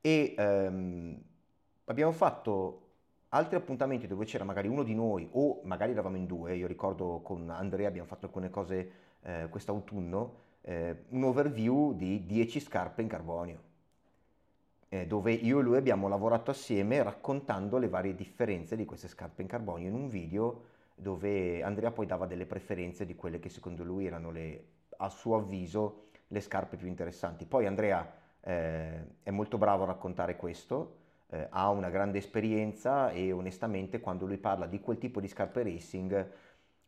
E 0.00 0.34
ehm, 0.36 1.20
abbiamo 1.86 2.12
fatto 2.12 2.82
altri 3.30 3.56
appuntamenti 3.56 4.06
dove 4.06 4.24
c'era 4.24 4.44
magari 4.44 4.68
uno 4.68 4.82
di 4.84 4.94
noi 4.94 5.28
o 5.32 5.60
magari 5.64 5.92
eravamo 5.92 6.16
in 6.16 6.26
due. 6.26 6.54
Io 6.54 6.66
ricordo 6.66 7.20
con 7.22 7.50
Andrea 7.50 7.88
abbiamo 7.88 8.06
fatto 8.06 8.26
alcune 8.26 8.50
cose 8.50 8.90
eh, 9.22 9.48
quest'autunno, 9.50 10.34
eh, 10.62 11.04
un 11.08 11.24
overview 11.24 11.94
di 11.94 12.24
10 12.24 12.60
scarpe 12.60 13.02
in 13.02 13.08
carbonio 13.08 13.67
eh, 14.88 15.06
dove 15.06 15.32
io 15.32 15.60
e 15.60 15.62
lui 15.62 15.76
abbiamo 15.76 16.08
lavorato 16.08 16.50
assieme 16.50 17.02
raccontando 17.02 17.78
le 17.78 17.88
varie 17.88 18.14
differenze 18.14 18.76
di 18.76 18.84
queste 18.84 19.08
scarpe 19.08 19.42
in 19.42 19.48
carbonio 19.48 19.88
in 19.88 19.94
un 19.94 20.08
video 20.08 20.64
dove 20.94 21.62
Andrea 21.62 21.90
poi 21.90 22.06
dava 22.06 22.26
delle 22.26 22.46
preferenze 22.46 23.06
di 23.06 23.14
quelle 23.14 23.38
che 23.38 23.48
secondo 23.48 23.84
lui 23.84 24.06
erano 24.06 24.30
le, 24.30 24.64
a 24.96 25.08
suo 25.08 25.36
avviso 25.36 26.06
le 26.28 26.40
scarpe 26.40 26.76
più 26.76 26.88
interessanti. 26.88 27.46
Poi 27.46 27.66
Andrea 27.66 28.10
eh, 28.40 29.04
è 29.22 29.30
molto 29.30 29.58
bravo 29.58 29.84
a 29.84 29.86
raccontare 29.86 30.36
questo, 30.36 30.96
eh, 31.28 31.46
ha 31.50 31.70
una 31.70 31.90
grande 31.90 32.18
esperienza 32.18 33.10
e 33.10 33.30
onestamente 33.30 34.00
quando 34.00 34.26
lui 34.26 34.38
parla 34.38 34.66
di 34.66 34.80
quel 34.80 34.98
tipo 34.98 35.20
di 35.20 35.28
scarpe 35.28 35.62
racing, 35.62 36.30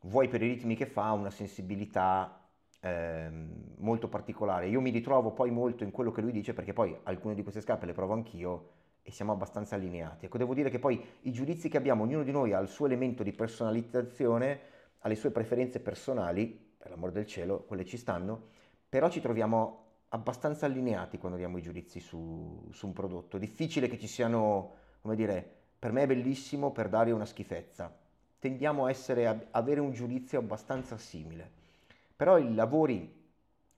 vuoi 0.03 0.28
per 0.28 0.42
i 0.42 0.48
ritmi 0.48 0.74
che 0.74 0.86
fa, 0.86 1.07
ha 1.07 1.12
una 1.12 1.30
sensibilità 1.30 2.39
ehm, 2.81 3.74
molto 3.78 4.09
particolare. 4.09 4.68
Io 4.68 4.81
mi 4.81 4.91
ritrovo 4.91 5.33
poi 5.33 5.51
molto 5.51 5.85
in 5.85 5.91
quello 5.91 6.11
che 6.11 6.20
lui 6.20 6.33
dice 6.33 6.53
perché 6.53 6.72
poi 6.72 6.97
alcune 7.05 7.35
di 7.35 7.43
queste 7.43 7.61
scarpe 7.61 7.87
le 7.87 7.93
provo 7.93 8.12
anch'io 8.12 8.78
e 9.03 9.11
siamo 9.12 9.33
abbastanza 9.33 9.76
allineati. 9.76 10.26
Ecco, 10.26 10.39
devo 10.39 10.55
dire 10.55 10.70
che 10.70 10.78
poi 10.78 11.03
i 11.22 11.33
giudizi 11.33 11.68
che 11.68 11.76
abbiamo, 11.76 12.03
ognuno 12.03 12.22
di 12.22 12.33
noi 12.33 12.53
ha 12.53 12.59
il 12.61 12.68
suo 12.68 12.87
elemento 12.87 13.22
di 13.22 13.33
personalizzazione, 13.33 14.61
ha 14.99 15.09
le 15.09 15.14
sue 15.14 15.31
preferenze 15.31 15.81
personali, 15.81 16.68
per 16.76 16.91
l'amor 16.91 17.12
del 17.12 17.26
cielo, 17.26 17.64
quelle 17.64 17.85
ci 17.85 17.97
stanno, 17.97 18.49
però 18.89 19.09
ci 19.11 19.20
troviamo 19.20 19.85
abbastanza 20.09 20.66
allineati 20.66 21.18
quando 21.18 21.39
diamo 21.39 21.59
i 21.59 21.62
giudizi 21.62 22.01
su, 22.01 22.68
su 22.72 22.87
un 22.87 22.93
prodotto. 22.93 23.39
Difficile 23.39 23.89
che 23.89 23.99
ci 23.99 24.07
siano, 24.07 24.74
come 25.01 25.14
dire, 25.14 25.59
per 25.78 25.93
me 25.93 26.03
è 26.03 26.07
bellissimo, 26.07 26.72
per 26.72 26.89
Dario 26.89 27.14
una 27.14 27.24
schifezza. 27.24 27.95
Tendiamo 28.39 28.87
a 28.87 28.91
essere, 28.91 29.26
a 29.26 29.39
avere 29.53 29.81
un 29.81 29.93
giudizio 29.93 30.39
abbastanza 30.39 30.99
simile. 30.99 31.59
Però 32.20 32.36
i 32.36 32.52
lavori 32.52 33.10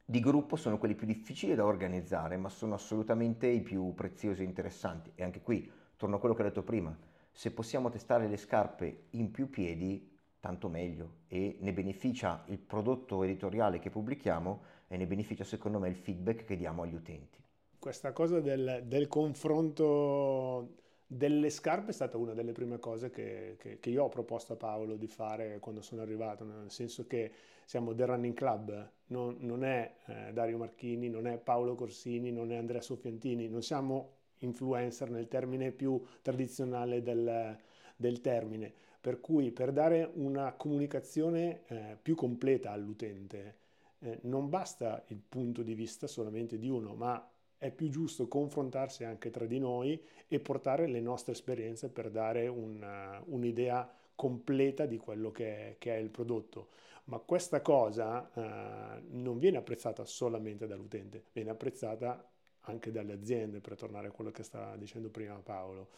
di 0.04 0.18
gruppo 0.18 0.56
sono 0.56 0.76
quelli 0.76 0.96
più 0.96 1.06
difficili 1.06 1.54
da 1.54 1.64
organizzare, 1.64 2.36
ma 2.36 2.48
sono 2.48 2.74
assolutamente 2.74 3.46
i 3.46 3.60
più 3.60 3.94
preziosi 3.94 4.42
e 4.42 4.46
interessanti. 4.46 5.12
E 5.14 5.22
anche 5.22 5.40
qui, 5.40 5.70
torno 5.96 6.16
a 6.16 6.18
quello 6.18 6.34
che 6.34 6.42
ho 6.42 6.46
detto 6.46 6.64
prima, 6.64 6.92
se 7.30 7.52
possiamo 7.52 7.88
testare 7.88 8.26
le 8.26 8.36
scarpe 8.36 9.04
in 9.10 9.30
più 9.30 9.48
piedi, 9.48 10.10
tanto 10.40 10.68
meglio. 10.68 11.18
E 11.28 11.58
ne 11.60 11.72
beneficia 11.72 12.42
il 12.46 12.58
prodotto 12.58 13.22
editoriale 13.22 13.78
che 13.78 13.90
pubblichiamo 13.90 14.62
e 14.88 14.96
ne 14.96 15.06
beneficia 15.06 15.44
secondo 15.44 15.78
me 15.78 15.88
il 15.88 15.94
feedback 15.94 16.44
che 16.44 16.56
diamo 16.56 16.82
agli 16.82 16.94
utenti. 16.94 17.40
Questa 17.78 18.10
cosa 18.10 18.40
del, 18.40 18.82
del 18.86 19.06
confronto 19.06 20.81
delle 21.14 21.50
scarpe 21.50 21.90
è 21.90 21.92
stata 21.92 22.16
una 22.16 22.32
delle 22.32 22.52
prime 22.52 22.78
cose 22.78 23.10
che, 23.10 23.56
che, 23.58 23.78
che, 23.78 23.90
io 23.90 24.04
ho 24.04 24.08
proposto 24.08 24.54
a 24.54 24.56
Paolo 24.56 24.96
di 24.96 25.06
fare 25.06 25.58
quando 25.60 25.82
sono 25.82 26.00
arrivato, 26.00 26.44
nel 26.44 26.70
senso 26.70 27.06
che 27.06 27.30
siamo 27.66 27.94
The 27.94 28.06
Running 28.06 28.34
Club, 28.34 28.90
non, 29.08 29.36
non 29.40 29.62
è 29.62 29.94
eh, 30.06 30.32
Dario 30.32 30.58
Marchini, 30.58 31.08
non 31.10 31.26
è 31.26 31.36
Paolo 31.36 31.74
Corsini, 31.74 32.32
non 32.32 32.50
è 32.50 32.56
Andrea 32.56 32.80
Soffiantini, 32.80 33.48
non 33.48 33.62
siamo 33.62 34.20
influencer 34.38 35.10
nel 35.10 35.28
termine 35.28 35.70
più 35.70 36.02
tradizionale 36.22 37.02
del, 37.02 37.56
del 37.94 38.20
termine, 38.20 38.72
per 39.00 39.20
cui 39.20 39.50
per 39.50 39.72
dare 39.72 40.10
una 40.14 40.52
comunicazione 40.52 41.62
eh, 41.66 41.96
più 42.00 42.14
completa 42.14 42.70
all'utente 42.70 43.60
eh, 44.00 44.18
non 44.22 44.48
basta 44.48 45.04
il 45.08 45.20
punto 45.28 45.62
di 45.62 45.74
vista 45.74 46.06
solamente 46.06 46.58
di 46.58 46.68
uno, 46.68 46.94
ma 46.94 47.31
è 47.62 47.70
più 47.70 47.88
giusto 47.90 48.26
confrontarsi 48.26 49.04
anche 49.04 49.30
tra 49.30 49.46
di 49.46 49.60
noi 49.60 50.02
e 50.26 50.40
portare 50.40 50.88
le 50.88 51.00
nostre 51.00 51.30
esperienze 51.30 51.88
per 51.88 52.10
dare 52.10 52.48
una, 52.48 53.22
un'idea 53.26 53.88
completa 54.16 54.84
di 54.84 54.96
quello 54.96 55.30
che 55.30 55.68
è, 55.68 55.76
che 55.78 55.94
è 55.94 55.98
il 55.98 56.10
prodotto 56.10 56.68
ma 57.04 57.18
questa 57.18 57.60
cosa 57.60 58.30
eh, 58.32 59.02
non 59.10 59.38
viene 59.38 59.58
apprezzata 59.58 60.04
solamente 60.04 60.66
dall'utente, 60.66 61.24
viene 61.32 61.50
apprezzata 61.50 62.28
anche 62.62 62.92
dalle 62.92 63.12
aziende, 63.12 63.60
per 63.60 63.76
tornare 63.76 64.08
a 64.08 64.10
quello 64.10 64.30
che 64.30 64.42
stava 64.44 64.76
dicendo 64.76 65.08
prima 65.08 65.34
Paolo. 65.34 65.88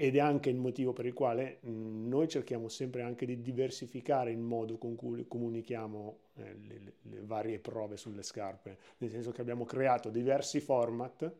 Ed 0.00 0.16
è 0.16 0.18
anche 0.18 0.48
il 0.48 0.56
motivo 0.56 0.94
per 0.94 1.04
il 1.04 1.12
quale 1.12 1.58
noi 1.60 2.26
cerchiamo 2.26 2.68
sempre 2.68 3.02
anche 3.02 3.26
di 3.26 3.42
diversificare 3.42 4.30
il 4.30 4.38
modo 4.38 4.78
con 4.78 4.94
cui 4.94 5.26
comunichiamo 5.28 6.18
eh, 6.36 6.54
le, 6.54 6.92
le 7.02 7.20
varie 7.20 7.58
prove 7.58 7.98
sulle 7.98 8.22
scarpe, 8.22 8.78
nel 8.96 9.10
senso 9.10 9.30
che 9.30 9.42
abbiamo 9.42 9.66
creato 9.66 10.08
diversi 10.08 10.60
format 10.60 11.30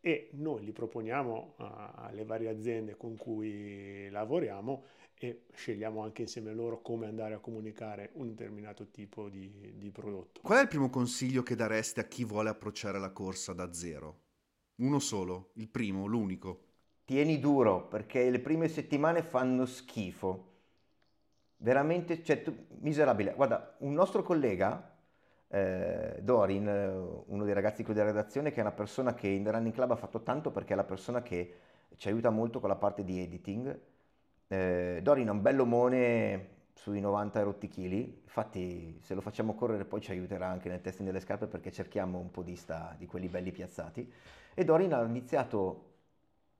e 0.00 0.28
noi 0.32 0.66
li 0.66 0.72
proponiamo 0.72 1.54
alle 1.56 2.24
varie 2.24 2.50
aziende 2.50 2.94
con 2.94 3.16
cui 3.16 4.10
lavoriamo 4.10 4.84
e 5.14 5.44
scegliamo 5.54 6.02
anche 6.02 6.20
insieme 6.20 6.50
a 6.50 6.54
loro 6.54 6.82
come 6.82 7.06
andare 7.06 7.32
a 7.32 7.38
comunicare 7.38 8.10
un 8.16 8.28
determinato 8.28 8.90
tipo 8.90 9.30
di, 9.30 9.72
di, 9.78 9.90
prodotto. 9.90 10.42
Qual 10.42 10.58
è 10.58 10.62
il 10.62 10.68
primo 10.68 10.90
consiglio 10.90 11.42
che 11.42 11.56
daresti 11.56 12.00
a 12.00 12.04
chi 12.04 12.24
vuole 12.24 12.50
approcciare 12.50 12.98
la 12.98 13.12
corsa 13.12 13.54
da 13.54 13.72
zero? 13.72 14.24
Uno 14.76 14.98
solo, 14.98 15.52
il 15.54 15.70
primo, 15.70 16.04
l'unico. 16.04 16.67
Tieni 17.08 17.38
duro 17.38 17.86
perché 17.86 18.28
le 18.28 18.38
prime 18.38 18.68
settimane 18.68 19.22
fanno 19.22 19.64
schifo. 19.64 20.44
Veramente, 21.56 22.22
cioè, 22.22 22.42
tu, 22.42 22.66
miserabile. 22.80 23.32
Guarda, 23.34 23.76
un 23.78 23.94
nostro 23.94 24.22
collega, 24.22 24.94
eh, 25.48 26.18
Dorin, 26.20 26.68
eh, 26.68 26.88
uno 27.26 27.44
dei 27.44 27.54
ragazzi 27.54 27.82
qui 27.82 27.94
della 27.94 28.06
redazione, 28.06 28.50
che 28.50 28.58
è 28.58 28.60
una 28.60 28.72
persona 28.72 29.14
che 29.14 29.28
in 29.28 29.42
The 29.42 29.52
Running 29.52 29.74
Club 29.74 29.92
ha 29.92 29.96
fatto 29.96 30.22
tanto 30.22 30.50
perché 30.50 30.74
è 30.74 30.76
la 30.76 30.84
persona 30.84 31.22
che 31.22 31.54
ci 31.96 32.08
aiuta 32.08 32.28
molto 32.28 32.60
con 32.60 32.68
la 32.68 32.76
parte 32.76 33.02
di 33.04 33.20
editing 33.20 33.80
eh, 34.48 35.00
Dorin 35.02 35.26
è 35.26 35.30
un 35.30 35.42
bell'omone 35.42 36.56
sui 36.74 37.00
90 37.00 37.42
rotti 37.42 37.68
chili, 37.68 38.20
infatti 38.24 38.98
se 39.02 39.14
lo 39.14 39.20
facciamo 39.20 39.54
correre 39.54 39.84
poi 39.84 40.00
ci 40.00 40.10
aiuterà 40.10 40.48
anche 40.48 40.68
nel 40.68 40.80
testing 40.80 41.06
delle 41.06 41.20
scarpe 41.20 41.46
perché 41.46 41.70
cerchiamo 41.70 42.18
un 42.18 42.30
podista 42.30 42.94
di 42.96 43.06
quelli 43.06 43.28
belli 43.28 43.52
piazzati. 43.52 44.10
E 44.54 44.64
Dorin 44.64 44.94
ha 44.94 45.02
iniziato, 45.02 45.96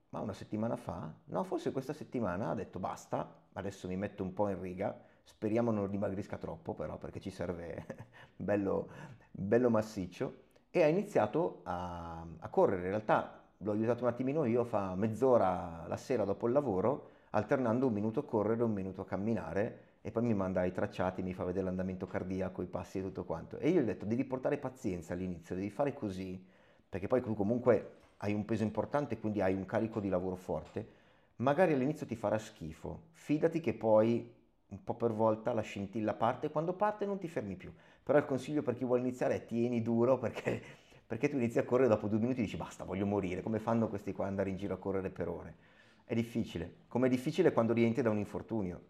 ma 0.09 0.19
una 0.19 0.33
settimana 0.33 0.75
fa, 0.75 1.13
no 1.25 1.43
forse 1.43 1.71
questa 1.71 1.93
settimana, 1.93 2.49
ha 2.49 2.55
detto 2.55 2.79
basta, 2.79 3.41
adesso 3.53 3.87
mi 3.87 3.95
metto 3.95 4.23
un 4.23 4.33
po' 4.33 4.49
in 4.49 4.59
riga, 4.59 4.97
speriamo 5.23 5.71
non 5.71 5.89
dimagrisca 5.89 6.37
troppo 6.37 6.73
però 6.73 6.97
perché 6.97 7.19
ci 7.19 7.29
serve 7.29 7.85
bello, 8.35 8.89
bello 9.31 9.69
massiccio, 9.69 10.47
e 10.71 10.83
ha 10.83 10.87
iniziato 10.87 11.61
a, 11.63 12.25
a 12.39 12.49
correre, 12.49 12.83
in 12.83 12.89
realtà 12.89 13.43
l'ho 13.57 13.71
aiutato 13.71 14.03
un 14.03 14.09
attimino 14.09 14.45
io, 14.45 14.63
fa 14.63 14.95
mezz'ora 14.95 15.85
la 15.87 15.97
sera 15.97 16.23
dopo 16.23 16.47
il 16.47 16.53
lavoro, 16.53 17.09
alternando 17.31 17.87
un 17.87 17.93
minuto 17.93 18.21
a 18.21 18.23
correre 18.23 18.61
e 18.61 18.63
un 18.63 18.73
minuto 18.73 19.01
a 19.01 19.05
camminare 19.05 19.87
e 20.01 20.11
poi 20.11 20.23
mi 20.23 20.33
manda 20.33 20.63
i 20.63 20.71
tracciati, 20.71 21.21
mi 21.21 21.33
fa 21.33 21.43
vedere 21.43 21.65
l'andamento 21.65 22.07
cardiaco, 22.07 22.61
i 22.61 22.67
passi 22.67 22.99
e 22.99 23.01
tutto 23.01 23.25
quanto. 23.25 23.57
E 23.57 23.69
io 23.69 23.81
gli 23.81 23.83
ho 23.83 23.85
detto 23.85 24.05
devi 24.05 24.23
portare 24.23 24.57
pazienza 24.57 25.13
all'inizio, 25.13 25.55
devi 25.55 25.69
fare 25.69 25.93
così, 25.93 26.43
perché 26.87 27.07
poi 27.07 27.21
comunque 27.21 27.98
hai 28.19 28.33
un 28.33 28.45
peso 28.45 28.63
importante, 28.63 29.19
quindi 29.19 29.41
hai 29.41 29.53
un 29.53 29.65
carico 29.65 29.99
di 29.99 30.09
lavoro 30.09 30.35
forte. 30.35 30.97
Magari 31.37 31.73
all'inizio 31.73 32.05
ti 32.05 32.15
farà 32.15 32.37
schifo, 32.37 33.07
fidati 33.11 33.61
che 33.61 33.73
poi 33.73 34.33
un 34.69 34.83
po' 34.83 34.93
per 34.95 35.11
volta 35.13 35.53
la 35.53 35.61
scintilla 35.61 36.13
parte 36.13 36.47
e 36.47 36.49
quando 36.51 36.73
parte 36.73 37.05
non 37.05 37.17
ti 37.17 37.27
fermi 37.27 37.55
più. 37.55 37.71
Però 38.03 38.17
il 38.17 38.25
consiglio 38.25 38.61
per 38.61 38.75
chi 38.75 38.83
vuole 38.85 39.01
iniziare 39.01 39.35
è 39.35 39.45
tieni 39.45 39.81
duro 39.81 40.17
perché, 40.17 40.61
perché 41.07 41.29
tu 41.29 41.37
inizi 41.37 41.59
a 41.59 41.63
correre 41.63 41.89
dopo 41.89 42.07
due 42.07 42.19
minuti 42.19 42.41
e 42.41 42.43
dici 42.43 42.57
basta, 42.57 42.83
voglio 42.83 43.05
morire. 43.05 43.41
Come 43.41 43.59
fanno 43.59 43.87
questi 43.87 44.11
qua 44.11 44.25
ad 44.25 44.31
andare 44.31 44.49
in 44.49 44.57
giro 44.57 44.73
a 44.73 44.77
correre 44.77 45.09
per 45.09 45.27
ore? 45.29 45.55
È 46.03 46.13
difficile. 46.13 46.83
Come 46.87 47.07
è 47.07 47.09
difficile 47.09 47.51
quando 47.53 47.73
rientri 47.73 48.01
da 48.01 48.09
un 48.09 48.17
infortunio. 48.17 48.81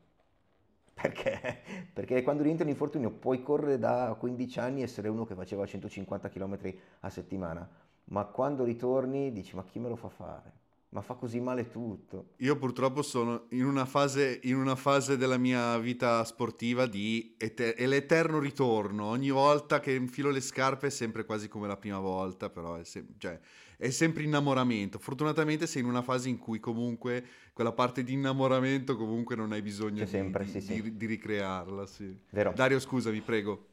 Perché? 1.02 1.62
Perché 1.94 2.24
quando 2.24 2.44
rientri 2.44 2.66
da 2.66 2.70
un 2.70 2.76
infortunio 2.76 3.12
puoi 3.12 3.42
correre 3.42 3.78
da 3.78 4.16
15 4.18 4.60
anni 4.60 4.82
e 4.82 4.84
essere 4.84 5.08
uno 5.08 5.26
che 5.26 5.36
faceva 5.36 5.66
150 5.66 6.30
km 6.30 6.58
a 7.02 7.10
settimana, 7.10 7.68
ma 8.06 8.26
quando 8.26 8.64
ritorni 8.64 9.32
dici 9.32 9.56
ma 9.56 9.64
chi 9.64 9.80
me 9.80 9.90
lo 9.90 9.96
fa 9.96 10.10
fare? 10.10 10.60
ma 10.92 11.02
fa 11.02 11.14
così 11.14 11.40
male 11.40 11.70
tutto. 11.70 12.30
Io 12.38 12.58
purtroppo 12.58 13.02
sono 13.02 13.46
in 13.50 13.66
una 13.66 13.86
fase, 13.86 14.40
in 14.44 14.56
una 14.56 14.76
fase 14.76 15.18
della 15.18 15.38
mia 15.38 15.78
vita 15.78 16.24
sportiva 16.24 16.88
di 16.88 17.36
eter- 17.38 17.76
è 17.76 17.86
l'eterno 17.86 18.40
ritorno. 18.40 19.06
Ogni 19.06 19.30
volta 19.30 19.80
che 19.80 19.94
infilo 19.94 20.32
le 20.32 20.42
scarpe 20.42 20.88
è 20.88 20.90
sempre 20.90 21.26
quasi 21.26 21.48
come 21.48 21.68
la 21.68 21.78
prima 21.78 22.00
volta, 22.00 22.50
però 22.50 22.76
è, 22.76 22.84
sem- 22.84 23.06
cioè, 23.18 23.40
è 23.78 23.90
sempre 23.92 24.24
innamoramento. 24.24 24.98
Fortunatamente 24.98 25.68
sei 25.68 25.84
in 25.84 25.88
una 25.88 26.02
fase 26.02 26.28
in 26.30 26.40
cui 26.40 26.60
comunque 26.60 27.24
quella 27.60 27.74
parte 27.74 28.06
di 28.06 28.14
innamoramento 28.14 28.96
comunque 28.96 29.36
non 29.36 29.52
hai 29.52 29.62
bisogno 29.62 30.06
di, 30.06 30.10
sempre, 30.10 30.46
di, 30.46 30.50
sì, 30.50 30.62
sì. 30.62 30.82
di, 30.82 30.96
di, 30.96 31.06
ricrearla. 31.06 31.86
Sì. 31.86 32.18
Vero. 32.30 32.54
Dario, 32.56 32.80
scusami, 32.80 33.20
prego. 33.20 33.66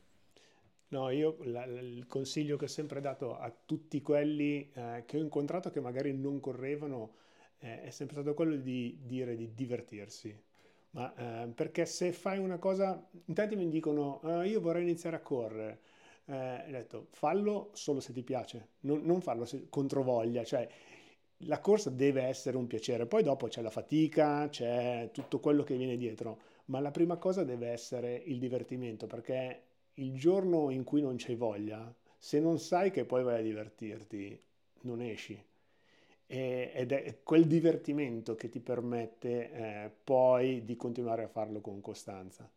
No, 0.89 1.09
io 1.11 1.37
la, 1.43 1.65
il 1.67 2.05
consiglio 2.09 2.57
che 2.57 2.65
ho 2.65 2.69
sempre 2.69 3.01
dato 3.01 3.39
a 3.39 3.49
tutti 3.65 4.03
quelli 4.03 4.69
eh, 4.75 5.05
che 5.07 5.19
ho 5.19 5.21
incontrato 5.21 5.71
che 5.71 5.79
magari 5.79 6.13
non 6.13 6.41
correvano 6.41 7.15
eh, 7.59 7.83
è 7.83 7.91
sempre 7.91 8.17
stato 8.17 8.35
quello 8.35 8.57
di 8.57 8.99
dire 9.05 9.37
di 9.37 9.55
divertirsi. 9.55 10.37
Ma, 10.91 11.45
eh, 11.45 11.47
perché 11.51 11.87
se 11.87 12.11
fai 12.11 12.39
una 12.39 12.59
cosa, 12.59 13.09
in 13.27 13.35
tanti 13.35 13.55
mi 13.55 13.69
dicono 13.69 14.19
ah, 14.25 14.45
io 14.45 14.61
vorrei 14.61 14.83
iniziare 14.83 15.15
a 15.15 15.21
correre. 15.21 15.81
Eh, 16.25 16.65
ho 16.67 16.71
detto 16.73 17.07
fallo 17.13 17.71
solo 17.75 18.01
se 18.01 18.13
ti 18.13 18.25
piace, 18.25 18.71
non, 18.81 19.03
non 19.05 19.21
farlo 19.21 19.45
se, 19.45 19.69
contro 19.69 20.03
voglia, 20.03 20.43
cioè 20.43 20.69
la 21.41 21.61
corsa 21.61 21.91
deve 21.91 22.23
essere 22.23 22.57
un 22.57 22.67
piacere, 22.67 23.07
poi 23.07 23.23
dopo 23.23 23.47
c'è 23.49 23.61
la 23.61 23.71
fatica, 23.71 24.49
c'è 24.49 25.11
tutto 25.13 25.39
quello 25.39 25.63
che 25.63 25.77
viene 25.77 25.97
dietro, 25.97 26.39
ma 26.67 26.81
la 26.81 26.91
prima 26.91 27.17
cosa 27.17 27.45
deve 27.45 27.69
essere 27.69 28.15
il 28.25 28.39
divertimento 28.39 29.07
perché 29.07 29.63
il 29.95 30.15
giorno 30.15 30.71
in 30.71 30.85
cui 30.85 31.01
non 31.01 31.17
c'hai 31.17 31.37
voglia, 31.37 31.95
se 32.19 32.41
non 32.41 32.59
sai 32.59 32.91
che 32.91 33.05
poi 33.05 33.23
vai 33.23 33.39
a 33.41 33.43
divertirti, 33.43 34.41
non 34.83 35.01
esci. 35.01 35.43
E, 36.29 36.73
ed 36.75 36.93
è 36.93 37.19
quel 37.23 37.47
divertimento 37.47 38.35
che 38.35 38.49
ti 38.49 38.61
permette 38.61 39.53
eh, 39.53 39.91
poi 40.03 40.65
di 40.65 40.77
continuare 40.77 41.23
a 41.25 41.29
farlo 41.29 41.61
con 41.61 41.81
costanza. 41.81 42.51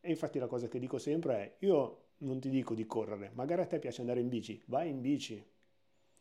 E 0.00 0.10
infatti 0.10 0.38
la 0.38 0.46
cosa 0.46 0.68
che 0.68 0.78
dico 0.78 0.98
sempre 0.98 1.34
è, 1.34 1.54
io 1.66 2.04
non 2.18 2.40
ti 2.40 2.48
dico 2.50 2.74
di 2.74 2.86
correre, 2.86 3.30
magari 3.34 3.62
a 3.62 3.66
te 3.66 3.78
piace 3.78 4.00
andare 4.00 4.20
in 4.20 4.28
bici, 4.28 4.60
vai 4.66 4.88
in 4.88 5.00
bici, 5.00 5.44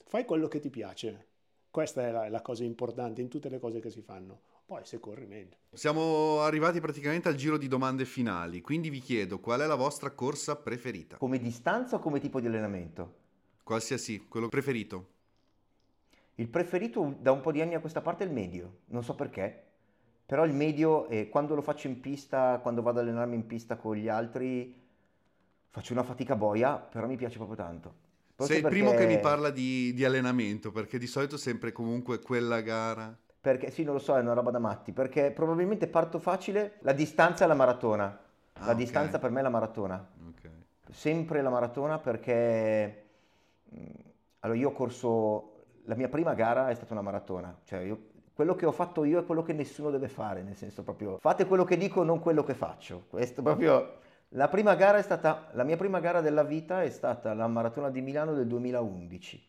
fai 0.06 0.26
quello 0.26 0.48
che 0.48 0.60
ti 0.60 0.70
piace. 0.70 1.27
Questa 1.78 2.08
è 2.08 2.10
la, 2.10 2.28
la 2.28 2.42
cosa 2.42 2.64
importante 2.64 3.22
in 3.22 3.28
tutte 3.28 3.50
le 3.50 3.60
cose 3.60 3.80
che 3.80 3.92
si 3.92 4.02
fanno. 4.02 4.40
Poi 4.66 4.84
se 4.84 5.00
corri 5.00 5.28
meglio. 5.28 5.58
Siamo 5.74 6.40
arrivati 6.40 6.80
praticamente 6.80 7.28
al 7.28 7.36
giro 7.36 7.56
di 7.56 7.68
domande 7.68 8.04
finali, 8.04 8.62
quindi 8.62 8.90
vi 8.90 9.00
chiedo 9.00 9.40
qual 9.40 9.62
è 9.62 9.68
la 9.68 9.76
vostra 9.76 10.10
corsa 10.10 10.56
preferita? 10.56 11.18
Come 11.18 11.38
distanza 11.38 11.98
o 11.98 12.00
come 12.00 12.20
tipo 12.20 12.40
di 12.40 12.48
allenamento? 12.48 13.14
Qualsiasi, 13.62 14.26
quello 14.28 14.50
preferito. 14.50 15.08
Il 16.34 16.48
preferito 16.48 17.16
da 17.20 17.32
un 17.32 17.42
po' 17.42 17.52
di 17.52 17.62
anni 17.62 17.76
a 17.76 17.80
questa 17.80 18.02
parte 18.02 18.24
è 18.24 18.28
il 18.28 18.34
medio, 18.34 18.78
non 18.86 19.04
so 19.04 19.14
perché, 19.14 19.66
però 20.26 20.46
il 20.46 20.54
medio 20.54 21.08
eh, 21.10 21.30
quando 21.30 21.54
lo 21.54 21.62
faccio 21.62 21.86
in 21.86 22.00
pista, 22.00 22.58
quando 22.60 22.82
vado 22.82 23.02
ad 23.02 23.06
allenarmi 23.06 23.36
in 23.36 23.46
pista 23.46 23.76
con 23.76 23.96
gli 23.96 24.08
altri, 24.10 24.76
faccio 25.70 25.94
una 25.94 26.02
fatica 26.02 26.36
boia, 26.36 26.78
però 26.78 27.06
mi 27.06 27.18
piace 27.18 27.38
proprio 27.38 27.56
tanto. 27.56 28.06
Forse 28.38 28.54
Sei 28.54 28.62
il 28.62 28.68
perché... 28.70 28.80
primo 28.80 28.96
che 28.96 29.08
mi 29.08 29.20
parla 29.20 29.50
di, 29.50 29.92
di 29.96 30.06
allenamento, 30.06 30.72
perché 30.72 31.00
di 31.00 31.08
solito 31.08 31.38
sempre 31.38 31.72
comunque 31.72 32.20
quella 32.20 32.62
gara 32.62 33.18
perché 33.48 33.72
sì, 33.72 33.84
non 33.84 33.94
lo 33.94 34.00
so, 34.00 34.18
è 34.18 34.20
una 34.20 34.34
roba 34.34 34.52
da 34.52 34.60
matti, 34.60 34.92
perché 34.92 35.32
probabilmente 35.32 35.88
parto 35.88 36.20
facile, 36.20 36.80
la 36.82 36.92
distanza 36.92 37.46
è 37.46 37.48
la 37.48 37.54
maratona. 37.54 38.20
La 38.60 38.66
ah, 38.66 38.74
distanza 38.74 39.12
okay. 39.16 39.22
per 39.22 39.32
me 39.32 39.40
è 39.40 39.44
la 39.44 39.50
maratona. 39.50 40.06
Okay. 40.36 40.52
Sempre 40.92 41.42
la 41.42 41.50
maratona 41.50 41.98
perché 41.98 43.06
mm, 43.74 43.86
allora 44.42 44.60
io 44.60 44.70
ho 44.70 44.74
corso 44.74 45.54
la 45.86 45.96
mia 45.96 46.10
prima 46.10 46.34
gara 46.34 46.70
è 46.70 46.76
stata 46.76 46.92
una 46.92 47.02
maratona, 47.02 47.58
cioè 47.64 47.80
io, 47.80 48.08
quello 48.34 48.54
che 48.56 48.66
ho 48.66 48.74
fatto 48.74 49.06
io 49.06 49.22
è 49.22 49.26
quello 49.26 49.44
che 49.44 49.54
nessuno 49.54 49.92
deve 49.92 50.10
fare, 50.10 50.44
nel 50.44 50.58
senso 50.58 50.84
proprio 50.84 51.18
fate 51.18 51.46
quello 51.46 51.64
che 51.64 51.78
dico, 51.78 52.04
non 52.04 52.20
quello 52.20 52.44
che 52.44 52.54
faccio. 52.54 53.06
Questo 53.10 53.42
proprio 53.42 54.00
la 54.32 54.50
stata 55.02 55.50
la 55.54 55.64
mia 55.64 55.78
prima 55.78 56.00
gara 56.00 56.22
della 56.22 56.44
vita 56.44 56.84
è 56.84 56.90
stata 56.90 57.34
la 57.34 57.48
maratona 57.48 57.90
di 57.90 58.02
Milano 58.02 58.34
del 58.34 58.48
2011 58.48 59.48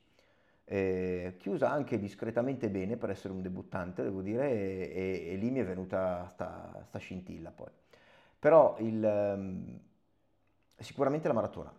eh, 0.71 1.37
chiusa 1.39 1.71
anche 1.71 1.99
discretamente 1.99 2.69
bene 2.69 2.97
per 2.99 3.09
essere 3.11 3.33
un 3.33 3.41
debuttante, 3.41 4.03
devo 4.03 4.21
dire, 4.21 4.51
e, 4.51 4.93
e, 5.27 5.33
e 5.33 5.37
lì 5.37 5.51
mi 5.51 5.61
è 5.61 5.65
venuta 5.65 6.29
sta, 6.29 6.83
sta 6.85 6.99
scintilla 6.99 7.51
poi. 7.51 7.71
Però 8.39 8.77
il, 8.81 9.03
um, 9.03 9.81
sicuramente 10.77 11.27
la 11.27 11.35
maratona, 11.35 11.73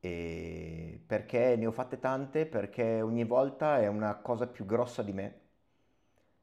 e 0.00 1.00
perché 1.06 1.56
ne 1.56 1.66
ho 1.66 1.70
fatte 1.72 1.98
tante, 2.00 2.46
perché 2.46 3.00
ogni 3.00 3.24
volta 3.24 3.78
è 3.78 3.86
una 3.86 4.16
cosa 4.16 4.46
più 4.48 4.64
grossa 4.66 5.02
di 5.02 5.12
me 5.12 5.40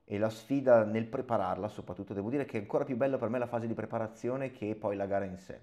e 0.06 0.18
la 0.18 0.30
sfida 0.30 0.84
nel 0.84 1.06
prepararla 1.08 1.68
soprattutto, 1.68 2.14
devo 2.14 2.30
dire 2.30 2.46
che 2.46 2.58
è 2.58 2.62
ancora 2.62 2.84
più 2.84 2.98
bella 2.98 3.18
per 3.18 3.30
me 3.30 3.40
la 3.40 3.48
fase 3.48 3.68
di 3.68 3.74
preparazione 3.74 4.52
che 4.52 4.76
poi 4.76 4.96
la 4.96 5.06
gara 5.06 5.26
in 5.26 5.38
sé. 5.38 5.62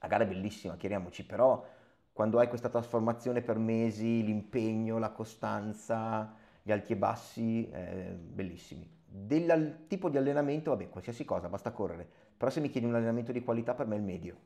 La 0.00 0.08
gara 0.08 0.24
è 0.24 0.26
bellissima, 0.26 0.76
chiariamoci, 0.76 1.24
però 1.24 1.64
quando 2.12 2.38
hai 2.38 2.48
questa 2.48 2.68
trasformazione 2.68 3.42
per 3.42 3.58
mesi, 3.58 4.22
l'impegno, 4.24 4.98
la 4.98 5.10
costanza, 5.10 6.34
gli 6.62 6.70
alti 6.72 6.92
e 6.92 6.96
bassi, 6.96 7.68
eh, 7.70 8.14
bellissimi. 8.14 8.88
Del 9.06 9.86
tipo 9.88 10.08
di 10.08 10.16
allenamento, 10.18 10.70
vabbè, 10.70 10.88
qualsiasi 10.90 11.24
cosa, 11.24 11.48
basta 11.48 11.72
correre. 11.72 12.06
Però 12.36 12.50
se 12.50 12.60
mi 12.60 12.70
chiedi 12.70 12.86
un 12.86 12.94
allenamento 12.94 13.32
di 13.32 13.42
qualità, 13.42 13.74
per 13.74 13.86
me 13.86 13.96
è 13.96 13.98
il 13.98 14.04
medio. 14.04 14.36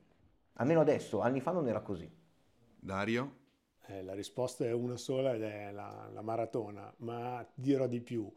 Almeno 0.55 0.81
adesso, 0.81 1.21
anni 1.21 1.41
fa 1.41 1.53
non 1.53 1.69
era 1.69 1.81
così. 1.81 2.11
Dario? 2.81 3.31
Eh, 3.87 4.03
la 4.03 4.15
risposta 4.15 4.65
è 4.65 4.73
una 4.73 4.97
sola 4.97 5.35
ed 5.35 5.43
è 5.43 5.73
la, 5.73 6.09
la 6.13 6.23
maratona, 6.23 6.93
ma 6.99 7.45
dirò 7.55 7.87
di 7.87 8.01
più. 8.01 8.31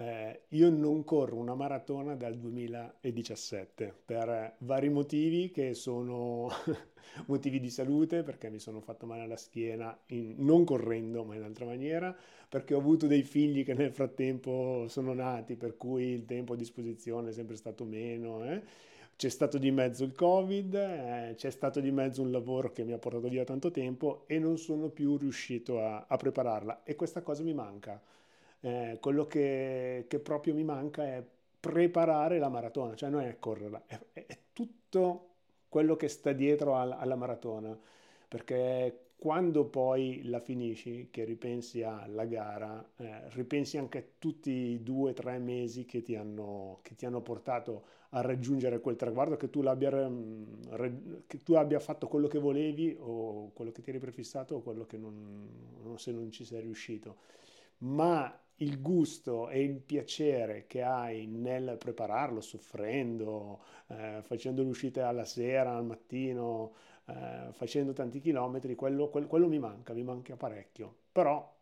Eh, 0.00 0.42
io 0.50 0.70
non 0.70 1.02
corro 1.02 1.34
una 1.38 1.56
maratona 1.56 2.14
dal 2.14 2.36
2017 2.38 3.92
per 4.04 4.54
vari 4.58 4.88
motivi 4.90 5.50
che 5.50 5.74
sono 5.74 6.48
motivi 7.26 7.58
di 7.58 7.68
salute, 7.68 8.22
perché 8.22 8.48
mi 8.48 8.60
sono 8.60 8.80
fatto 8.80 9.06
male 9.06 9.22
alla 9.22 9.36
schiena 9.36 9.98
in, 10.06 10.36
non 10.38 10.62
correndo 10.62 11.24
ma 11.24 11.34
in 11.34 11.42
altra 11.42 11.64
maniera, 11.64 12.16
perché 12.48 12.74
ho 12.74 12.78
avuto 12.78 13.08
dei 13.08 13.24
figli 13.24 13.64
che 13.64 13.74
nel 13.74 13.90
frattempo 13.90 14.86
sono 14.88 15.12
nati, 15.14 15.56
per 15.56 15.76
cui 15.76 16.04
il 16.04 16.26
tempo 16.26 16.52
a 16.52 16.56
disposizione 16.56 17.30
è 17.30 17.32
sempre 17.32 17.56
stato 17.56 17.84
meno. 17.84 18.44
Eh. 18.44 18.62
C'è 19.16 19.28
stato 19.28 19.58
di 19.58 19.72
mezzo 19.72 20.04
il 20.04 20.12
Covid, 20.12 20.74
eh, 20.74 21.34
c'è 21.36 21.50
stato 21.50 21.80
di 21.80 21.90
mezzo 21.90 22.22
un 22.22 22.30
lavoro 22.30 22.70
che 22.70 22.84
mi 22.84 22.92
ha 22.92 22.98
portato 22.98 23.28
via 23.28 23.42
tanto 23.42 23.72
tempo 23.72 24.22
e 24.28 24.38
non 24.38 24.58
sono 24.58 24.90
più 24.90 25.16
riuscito 25.16 25.80
a, 25.80 26.06
a 26.06 26.16
prepararla 26.16 26.84
e 26.84 26.94
questa 26.94 27.20
cosa 27.22 27.42
mi 27.42 27.52
manca 27.52 28.00
eh, 28.60 28.98
quello 29.00 29.26
che, 29.26 30.06
che, 30.08 30.18
proprio 30.18 30.54
mi 30.54 30.64
manca 30.64 31.04
è 31.04 31.24
preparare 31.60 32.38
la 32.38 32.48
maratona, 32.48 32.94
cioè 32.94 33.10
non 33.10 33.22
è 33.22 33.38
correrla, 33.38 33.84
è, 33.86 33.98
è 34.12 34.38
tutto 34.52 35.26
quello 35.68 35.96
che 35.96 36.08
sta 36.08 36.32
dietro 36.32 36.76
alla, 36.76 36.98
alla 36.98 37.16
maratona, 37.16 37.78
perché 38.28 39.08
quando 39.18 39.64
poi 39.64 40.22
la 40.24 40.38
finisci, 40.38 41.08
che 41.10 41.24
ripensi 41.24 41.82
alla 41.82 42.24
gara, 42.24 42.88
eh, 42.98 43.28
ripensi 43.30 43.76
anche 43.76 43.98
a 43.98 44.04
tutti 44.16 44.50
i 44.50 44.82
due 44.84 45.10
o 45.10 45.12
tre 45.12 45.38
mesi 45.38 45.84
che 45.86 46.02
ti, 46.02 46.14
hanno, 46.14 46.78
che 46.82 46.94
ti, 46.94 47.04
hanno, 47.04 47.20
portato 47.20 47.82
a 48.10 48.20
raggiungere 48.20 48.80
quel 48.80 48.94
traguardo, 48.94 49.36
che 49.36 49.50
tu, 49.50 49.60
che 51.26 51.38
tu, 51.42 51.54
abbia 51.54 51.80
fatto 51.80 52.06
quello 52.06 52.28
che 52.28 52.38
volevi 52.38 52.96
o 52.96 53.50
quello 53.54 53.72
che 53.72 53.82
ti 53.82 53.90
eri 53.90 53.98
prefissato 53.98 54.54
o 54.54 54.62
quello 54.62 54.86
che 54.86 54.96
non, 54.96 55.48
non 55.82 55.98
se 55.98 56.12
non 56.12 56.30
ci 56.30 56.44
sei 56.44 56.60
riuscito. 56.60 57.16
Ma 57.78 58.32
il 58.58 58.80
gusto 58.80 59.48
e 59.48 59.62
il 59.62 59.80
piacere 59.80 60.66
che 60.66 60.82
hai 60.82 61.26
nel 61.26 61.76
prepararlo, 61.78 62.40
soffrendo, 62.40 63.60
eh, 63.88 64.20
facendo 64.22 64.62
le 64.62 64.68
uscite 64.68 65.00
alla 65.00 65.24
sera, 65.24 65.76
al 65.76 65.84
mattino, 65.84 66.72
eh, 67.06 67.48
facendo 67.52 67.92
tanti 67.92 68.20
chilometri, 68.20 68.74
quello, 68.74 69.08
quello, 69.08 69.26
quello 69.26 69.48
mi 69.48 69.58
manca, 69.58 69.92
mi 69.94 70.02
manca 70.02 70.36
parecchio. 70.36 70.94
Però 71.12 71.56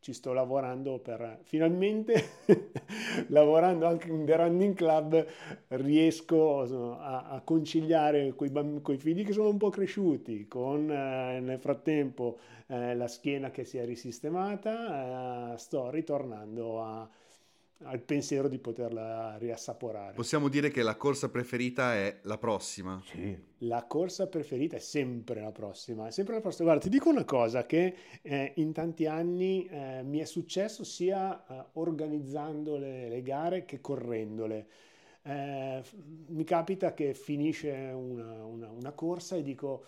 ci 0.00 0.12
sto 0.12 0.32
lavorando 0.32 0.98
per 0.98 1.40
finalmente 1.42 2.14
lavorando 3.28 3.86
anche 3.86 4.08
in 4.08 4.24
The 4.24 4.36
Running 4.36 4.74
Club 4.74 5.26
riesco 5.68 6.60
a, 6.98 7.28
a 7.28 7.40
conciliare 7.42 8.32
quei, 8.34 8.50
quei 8.82 8.96
figli 8.96 9.24
che 9.24 9.32
sono 9.32 9.48
un 9.48 9.58
po' 9.58 9.70
cresciuti 9.70 10.46
con 10.46 10.90
eh, 10.90 11.40
nel 11.40 11.58
frattempo 11.58 12.38
eh, 12.68 12.94
la 12.94 13.08
schiena 13.08 13.50
che 13.50 13.64
si 13.64 13.78
è 13.78 13.84
risistemata 13.84 15.54
eh, 15.54 15.58
sto 15.58 15.90
ritornando 15.90 16.82
a, 16.82 17.08
al 17.84 18.00
pensiero 18.00 18.48
di 18.48 18.58
poterla 18.58 19.36
riassaporare. 19.38 20.14
Possiamo 20.14 20.48
dire 20.48 20.70
che 20.70 20.82
la 20.82 20.96
corsa 20.96 21.28
preferita 21.28 21.94
è 21.94 22.18
la 22.22 22.36
prossima? 22.36 23.00
Sì. 23.04 23.36
La 23.58 23.84
corsa 23.84 24.26
preferita 24.26 24.76
è 24.76 24.80
sempre 24.80 25.40
la 25.40 25.52
prossima, 25.52 26.08
è 26.08 26.10
sempre 26.10 26.34
la 26.34 26.40
prossima. 26.40 26.64
Guarda, 26.64 26.84
ti 26.84 26.90
dico 26.90 27.08
una 27.08 27.24
cosa 27.24 27.66
che 27.66 27.94
eh, 28.22 28.52
in 28.56 28.72
tanti 28.72 29.06
anni 29.06 29.66
eh, 29.66 30.02
mi 30.02 30.18
è 30.18 30.24
successo 30.24 30.82
sia 30.82 31.44
eh, 31.46 31.64
organizzando 31.74 32.76
le, 32.76 33.08
le, 33.08 33.22
gare 33.22 33.64
che 33.64 33.80
correndole. 33.80 34.66
Eh, 35.22 35.82
mi 36.28 36.44
capita 36.44 36.94
che 36.94 37.14
finisce 37.14 37.70
una, 37.70 38.44
una, 38.44 38.70
una 38.70 38.92
corsa 38.92 39.36
e 39.36 39.42
dico 39.42 39.84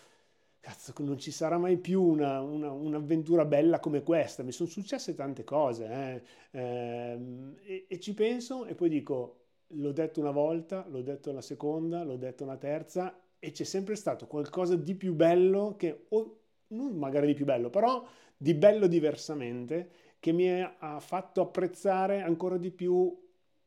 cazzo, 0.61 0.93
non 0.99 1.17
ci 1.17 1.31
sarà 1.31 1.57
mai 1.57 1.77
più 1.77 2.01
una, 2.01 2.39
una, 2.39 2.71
un'avventura 2.71 3.45
bella 3.45 3.79
come 3.79 4.03
questa. 4.03 4.43
Mi 4.43 4.51
sono 4.51 4.69
successe 4.69 5.15
tante 5.15 5.43
cose 5.43 6.23
eh. 6.51 6.59
ehm, 6.59 7.57
e, 7.63 7.85
e, 7.89 7.99
ci 7.99 8.13
penso 8.13 8.65
e 8.65 8.75
poi 8.75 8.89
dico, 8.89 9.39
l'ho 9.67 9.91
detto 9.91 10.19
una 10.21 10.31
volta, 10.31 10.85
l'ho 10.87 11.01
detto 11.01 11.31
la 11.33 11.41
seconda, 11.41 12.03
l'ho 12.03 12.17
detto 12.17 12.43
una 12.43 12.57
terza 12.57 13.19
e 13.39 13.51
c'è 13.51 13.63
sempre 13.63 13.95
stato 13.95 14.27
qualcosa 14.27 14.75
di 14.75 14.95
più 14.95 15.13
bello 15.15 15.75
che, 15.77 16.05
o 16.09 16.37
non 16.67 16.95
magari 16.95 17.27
di 17.27 17.33
più 17.33 17.45
bello, 17.45 17.69
però 17.69 18.05
di 18.37 18.53
bello 18.53 18.87
diversamente 18.87 19.89
che 20.19 20.31
mi 20.31 20.61
ha 20.61 20.99
fatto 20.99 21.41
apprezzare 21.41 22.21
ancora 22.21 22.57
di 22.57 22.69
più 22.69 23.19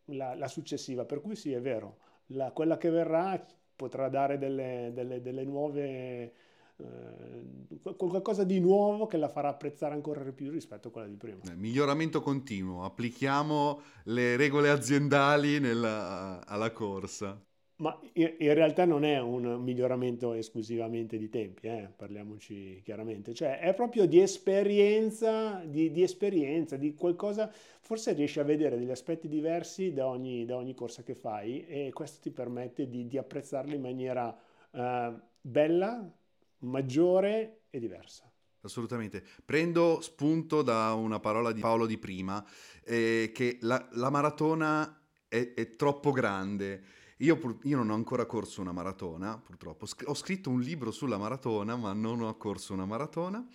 la, 0.06 0.34
la 0.34 0.48
successiva. 0.48 1.04
Per 1.04 1.20
cui 1.20 1.34
sì, 1.34 1.52
è 1.52 1.60
vero, 1.60 1.98
la, 2.26 2.52
quella 2.52 2.76
che 2.76 2.90
verrà 2.90 3.44
potrà 3.74 4.08
dare 4.08 4.38
delle, 4.38 4.92
delle, 4.94 5.20
delle 5.20 5.44
nuove 5.44 6.32
eh, 6.76 7.94
qualcosa 7.96 8.44
di 8.44 8.58
nuovo 8.60 9.06
che 9.06 9.16
la 9.16 9.28
farà 9.28 9.48
apprezzare 9.48 9.94
ancora 9.94 10.22
di 10.22 10.32
più 10.32 10.50
rispetto 10.50 10.88
a 10.88 10.90
quella 10.90 11.06
di 11.06 11.16
prima. 11.16 11.40
Eh, 11.44 11.54
miglioramento 11.54 12.20
continuo, 12.20 12.84
applichiamo 12.84 13.80
le 14.04 14.36
regole 14.36 14.70
aziendali 14.70 15.60
nella, 15.60 16.44
alla 16.46 16.72
corsa. 16.72 17.40
Ma 17.76 17.98
in, 18.12 18.54
realtà 18.54 18.84
non 18.84 19.04
è 19.04 19.18
un 19.18 19.60
miglioramento 19.60 20.32
esclusivamente 20.32 21.18
di 21.18 21.28
tempi, 21.28 21.66
eh? 21.66 21.90
parliamoci 21.94 22.80
chiaramente, 22.84 23.34
cioè 23.34 23.58
è 23.58 23.74
proprio 23.74 24.06
di 24.06 24.20
esperienza, 24.20 25.60
di, 25.66 25.90
di, 25.90 26.02
esperienza, 26.02 26.76
di 26.76 26.94
qualcosa, 26.94 27.50
forse 27.80 28.12
riesci 28.12 28.38
a 28.38 28.44
vedere 28.44 28.78
degli 28.78 28.92
aspetti 28.92 29.26
diversi 29.26 29.92
da 29.92 30.06
ogni, 30.06 30.44
da 30.44 30.54
ogni 30.54 30.72
corsa 30.72 31.02
che 31.02 31.16
fai 31.16 31.66
e 31.66 31.90
questo 31.92 32.20
ti 32.22 32.30
permette 32.30 32.88
di, 32.88 33.08
di 33.08 33.18
apprezzarli 33.18 33.74
in 33.74 33.80
maniera 33.80 34.38
uh, 34.70 35.20
bella, 35.40 36.08
maggiore 36.64 37.66
e 37.70 37.78
diversa. 37.78 38.30
Assolutamente. 38.64 39.22
Prendo 39.44 40.00
spunto 40.00 40.62
da 40.62 40.94
una 40.94 41.20
parola 41.20 41.52
di 41.52 41.60
Paolo 41.60 41.86
di 41.86 41.98
prima, 41.98 42.44
eh, 42.82 43.30
che 43.34 43.58
la, 43.60 43.86
la 43.92 44.08
maratona 44.08 45.00
è, 45.28 45.52
è, 45.54 45.76
troppo 45.76 46.12
grande. 46.12 46.82
Io, 47.18 47.58
io, 47.62 47.76
non 47.76 47.90
ho 47.90 47.94
ancora 47.94 48.24
corso 48.24 48.62
una 48.62 48.72
maratona, 48.72 49.38
purtroppo. 49.38 49.86
Ho 50.06 50.14
scritto 50.14 50.48
un 50.48 50.60
libro 50.60 50.90
sulla 50.90 51.18
maratona, 51.18 51.76
ma 51.76 51.92
non 51.92 52.22
ho 52.22 52.36
corso 52.36 52.72
una 52.72 52.86
maratona. 52.86 53.46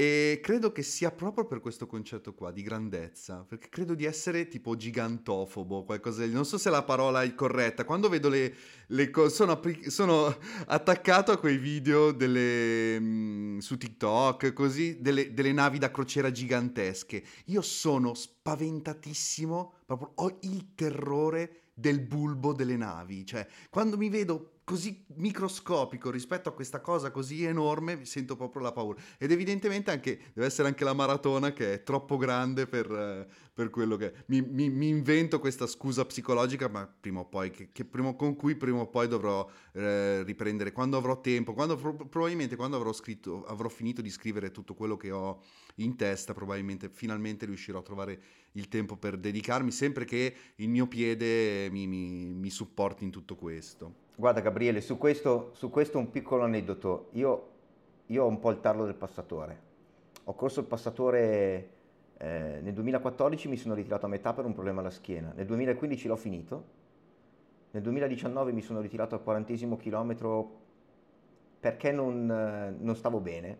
E 0.00 0.38
credo 0.40 0.70
che 0.70 0.84
sia 0.84 1.10
proprio 1.10 1.44
per 1.44 1.58
questo 1.58 1.88
concetto 1.88 2.32
qua 2.32 2.52
di 2.52 2.62
grandezza, 2.62 3.44
perché 3.44 3.68
credo 3.68 3.96
di 3.96 4.04
essere 4.04 4.46
tipo 4.46 4.76
gigantofobo, 4.76 5.82
qualcosa 5.82 6.20
del... 6.20 6.30
Non 6.30 6.44
so 6.44 6.56
se 6.56 6.70
la 6.70 6.84
parola 6.84 7.24
è 7.24 7.34
corretta, 7.34 7.84
quando 7.84 8.08
vedo 8.08 8.28
le, 8.28 8.54
le 8.86 9.10
cose... 9.10 9.34
Sono, 9.34 9.60
sono, 9.88 10.38
attaccato 10.66 11.32
a 11.32 11.38
quei 11.38 11.58
video 11.58 12.12
delle, 12.12 13.00
mh, 13.00 13.06
mm, 13.06 13.58
su 13.58 13.76
TikTok, 13.76 14.52
così, 14.52 15.00
delle, 15.00 15.34
delle 15.34 15.50
navi 15.50 15.78
da 15.78 15.90
crociera 15.90 16.30
gigantesche. 16.30 17.20
Io 17.46 17.60
sono 17.60 18.14
spaventatissimo, 18.14 19.72
proprio 19.84 20.12
ho 20.14 20.38
il 20.42 20.76
terrore 20.76 21.72
del 21.74 21.98
bulbo 21.98 22.52
delle 22.52 22.76
navi, 22.76 23.26
cioè 23.26 23.44
quando 23.68 23.96
mi 23.96 24.10
vedo 24.10 24.57
così 24.68 25.02
microscopico 25.14 26.10
rispetto 26.10 26.50
a 26.50 26.52
questa 26.52 26.82
cosa 26.82 27.10
così 27.10 27.42
enorme, 27.42 28.04
sento 28.04 28.36
proprio 28.36 28.60
la 28.60 28.70
paura. 28.70 29.00
Ed 29.16 29.32
evidentemente 29.32 29.90
anche, 29.90 30.18
deve 30.34 30.46
essere 30.46 30.68
anche 30.68 30.84
la 30.84 30.92
maratona 30.92 31.54
che 31.54 31.72
è 31.72 31.82
troppo 31.82 32.18
grande 32.18 32.66
per, 32.66 32.84
eh, 32.92 33.26
per 33.50 33.70
quello 33.70 33.96
che... 33.96 34.12
Mi, 34.26 34.42
mi, 34.42 34.68
mi, 34.68 34.88
invento 34.88 35.40
questa 35.40 35.66
scusa 35.66 36.04
psicologica, 36.04 36.68
ma 36.68 36.86
prima 36.86 37.20
o 37.20 37.24
poi, 37.24 37.50
che, 37.50 37.70
che 37.72 37.86
prima, 37.86 38.12
con 38.12 38.36
cui 38.36 38.56
prima 38.56 38.80
o 38.80 38.88
poi 38.88 39.08
dovrò 39.08 39.48
eh, 39.72 40.22
riprendere, 40.24 40.72
quando 40.72 40.98
avrò 40.98 41.18
tempo, 41.18 41.54
quando, 41.54 41.74
probabilmente 41.74 42.54
quando 42.54 42.76
avrò 42.76 42.92
scritto, 42.92 43.46
avrò 43.46 43.70
finito 43.70 44.02
di 44.02 44.10
scrivere 44.10 44.50
tutto 44.50 44.74
quello 44.74 44.98
che 44.98 45.10
ho 45.10 45.40
in 45.76 45.96
testa, 45.96 46.34
probabilmente 46.34 46.90
finalmente 46.90 47.46
riuscirò 47.46 47.78
a 47.78 47.82
trovare 47.82 48.20
il 48.52 48.68
tempo 48.68 48.98
per 48.98 49.16
dedicarmi, 49.16 49.70
sempre 49.70 50.04
che 50.04 50.34
il 50.56 50.68
mio 50.68 50.86
piede 50.86 51.70
mi, 51.70 51.86
mi, 51.86 52.34
mi 52.34 52.50
supporti 52.50 53.04
in 53.04 53.10
tutto 53.10 53.34
questo. 53.34 54.06
Guarda 54.18 54.40
Gabriele, 54.40 54.80
su 54.80 54.98
questo, 54.98 55.50
su 55.52 55.70
questo 55.70 55.96
un 55.96 56.10
piccolo 56.10 56.42
aneddoto. 56.42 57.10
Io, 57.12 57.50
io, 58.06 58.24
ho 58.24 58.26
un 58.26 58.40
po' 58.40 58.50
il 58.50 58.58
tarlo 58.58 58.84
del 58.84 58.96
passatore. 58.96 59.60
Ho 60.24 60.34
corso 60.34 60.58
il 60.58 60.66
passatore 60.66 61.68
eh, 62.16 62.58
nel 62.60 62.72
2014, 62.72 63.46
mi 63.46 63.56
sono 63.56 63.74
ritirato 63.74 64.06
a 64.06 64.08
metà 64.08 64.32
per 64.32 64.44
un 64.44 64.54
problema 64.54 64.80
alla 64.80 64.90
schiena. 64.90 65.32
Nel 65.36 65.46
2015 65.46 66.08
l'ho 66.08 66.16
finito. 66.16 66.64
Nel 67.70 67.80
2019 67.80 68.50
mi 68.50 68.60
sono 68.60 68.80
ritirato 68.80 69.14
al 69.14 69.22
quarantesimo 69.22 69.76
chilometro 69.76 70.62
perché 71.60 71.92
non, 71.92 72.28
eh, 72.28 72.74
non 72.76 72.96
stavo 72.96 73.20
bene, 73.20 73.56